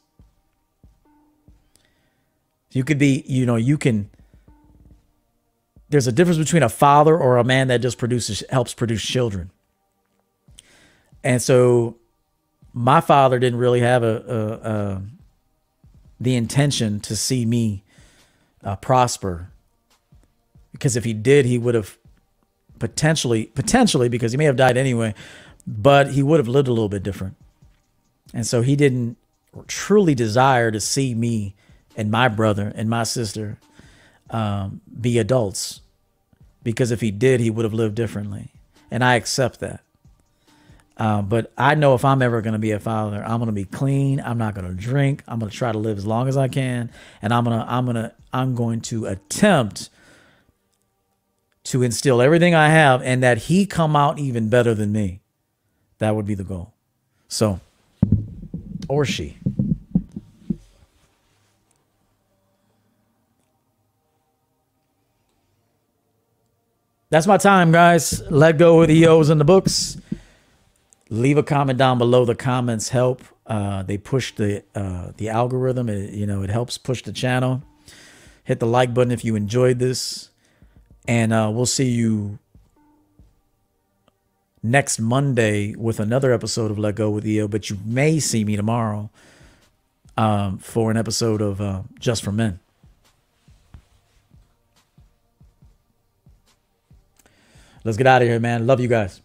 You 2.71 2.83
could 2.83 2.99
be, 2.99 3.23
you 3.25 3.45
know, 3.45 3.55
you 3.55 3.77
can. 3.77 4.09
There's 5.89 6.05
a 6.05 6.11
difference 6.11 6.37
between 6.37 6.61
a 6.61 6.69
father 6.69 7.17
or 7.17 7.37
a 7.37 7.43
man 7.43 7.67
that 7.69 7.79
just 7.79 7.97
produces 7.97 8.43
helps 8.51 8.75
produce 8.75 9.01
children. 9.01 9.49
And 11.23 11.41
so, 11.41 11.97
my 12.73 13.01
father 13.01 13.39
didn't 13.39 13.59
really 13.59 13.81
have 13.81 14.03
a, 14.03 14.59
a, 14.63 14.69
a 14.69 15.01
the 16.19 16.35
intention 16.35 16.99
to 17.01 17.15
see 17.15 17.45
me 17.45 17.83
uh, 18.63 18.75
prosper, 18.75 19.49
because 20.71 20.95
if 20.95 21.03
he 21.03 21.13
did, 21.13 21.45
he 21.45 21.57
would 21.57 21.75
have 21.75 21.97
potentially 22.77 23.45
potentially 23.45 24.09
because 24.09 24.31
he 24.31 24.37
may 24.37 24.45
have 24.45 24.55
died 24.55 24.77
anyway, 24.77 25.13
but 25.67 26.11
he 26.11 26.23
would 26.23 26.39
have 26.39 26.47
lived 26.47 26.67
a 26.67 26.71
little 26.71 26.89
bit 26.89 27.03
different. 27.03 27.35
And 28.33 28.45
so 28.45 28.61
he 28.61 28.75
didn't 28.75 29.17
truly 29.67 30.15
desire 30.15 30.71
to 30.71 30.79
see 30.79 31.15
me 31.15 31.55
and 31.97 32.11
my 32.11 32.27
brother 32.27 32.71
and 32.75 32.89
my 32.89 33.03
sister 33.03 33.57
um, 34.29 34.81
be 34.99 35.17
adults 35.17 35.81
because 36.63 36.91
if 36.91 37.01
he 37.01 37.11
did, 37.11 37.39
he 37.39 37.49
would 37.49 37.65
have 37.65 37.73
lived 37.73 37.95
differently. 37.95 38.51
And 38.91 39.03
I 39.03 39.15
accept 39.15 39.59
that. 39.59 39.81
Um, 40.99 41.27
but 41.29 41.53
I 41.57 41.75
know 41.75 41.95
if 41.95 42.03
I'm 42.03 42.21
ever 42.21 42.41
going 42.41 42.53
to 42.53 42.59
be 42.59 42.71
a 42.71 42.79
father, 42.79 43.23
I'm 43.23 43.37
going 43.37 43.47
to 43.47 43.53
be 43.53 43.63
clean. 43.63 44.19
I'm 44.19 44.37
not 44.37 44.53
going 44.53 44.67
to 44.67 44.73
drink. 44.73 45.23
I'm 45.27 45.39
going 45.39 45.49
to 45.49 45.55
try 45.55 45.71
to 45.71 45.77
live 45.77 45.97
as 45.97 46.05
long 46.05 46.27
as 46.27 46.35
I 46.35 46.49
can, 46.49 46.91
and 47.21 47.33
I'm 47.33 47.45
gonna 47.45 47.65
I'm 47.67 47.85
gonna 47.85 48.13
I'm 48.33 48.53
going 48.53 48.81
to 48.81 49.05
attempt 49.05 49.89
to 51.65 51.83
instill 51.83 52.21
everything 52.21 52.53
I 52.53 52.69
have 52.69 53.01
and 53.01 53.23
that 53.23 53.37
he 53.37 53.65
come 53.65 53.95
out 53.95 54.19
even 54.19 54.49
better 54.49 54.73
than 54.73 54.91
me. 54.91 55.21
That 55.99 56.15
would 56.15 56.25
be 56.25 56.35
the 56.35 56.43
goal. 56.43 56.73
So, 57.27 57.59
or 58.87 59.05
she. 59.05 59.37
That's 67.09 67.25
my 67.25 67.37
time, 67.37 67.71
guys. 67.71 68.21
Let 68.29 68.57
go 68.57 68.81
of 68.81 68.87
the 68.87 68.95
EOs 68.95 69.29
in 69.29 69.39
the 69.39 69.45
books. 69.45 69.97
Leave 71.09 71.37
a 71.37 71.43
comment 71.43 71.77
down 71.77 71.97
below. 71.97 72.23
The 72.23 72.35
comments 72.35 72.89
help. 72.89 73.23
Uh, 73.47 73.81
they 73.81 73.97
push 73.97 74.31
the 74.33 74.63
uh, 74.75 75.11
the 75.17 75.29
algorithm. 75.29 75.89
It, 75.89 76.13
you 76.13 76.27
know, 76.27 76.43
it 76.43 76.51
helps 76.51 76.77
push 76.77 77.01
the 77.01 77.11
channel. 77.11 77.63
Hit 78.43 78.59
the 78.59 78.67
like 78.67 78.93
button 78.93 79.11
if 79.11 79.25
you 79.25 79.35
enjoyed 79.35 79.79
this, 79.79 80.29
and 81.07 81.33
uh, 81.33 81.49
we'll 81.53 81.65
see 81.65 81.89
you 81.89 82.37
next 84.61 84.99
Monday 84.99 85.75
with 85.75 85.99
another 85.99 86.31
episode 86.31 86.69
of 86.69 86.77
Let 86.77 86.95
Go 86.95 87.09
with 87.09 87.25
EO. 87.25 87.47
But 87.47 87.69
you 87.69 87.79
may 87.83 88.19
see 88.19 88.43
me 88.43 88.55
tomorrow 88.55 89.09
um, 90.17 90.57
for 90.59 90.91
an 90.91 90.97
episode 90.97 91.41
of 91.41 91.59
uh, 91.59 91.81
Just 91.99 92.23
for 92.23 92.31
Men. 92.31 92.59
Let's 97.83 97.97
get 97.97 98.07
out 98.07 98.21
of 98.21 98.27
here, 98.27 98.39
man. 98.39 98.67
Love 98.67 98.79
you 98.79 98.87
guys. 98.87 99.21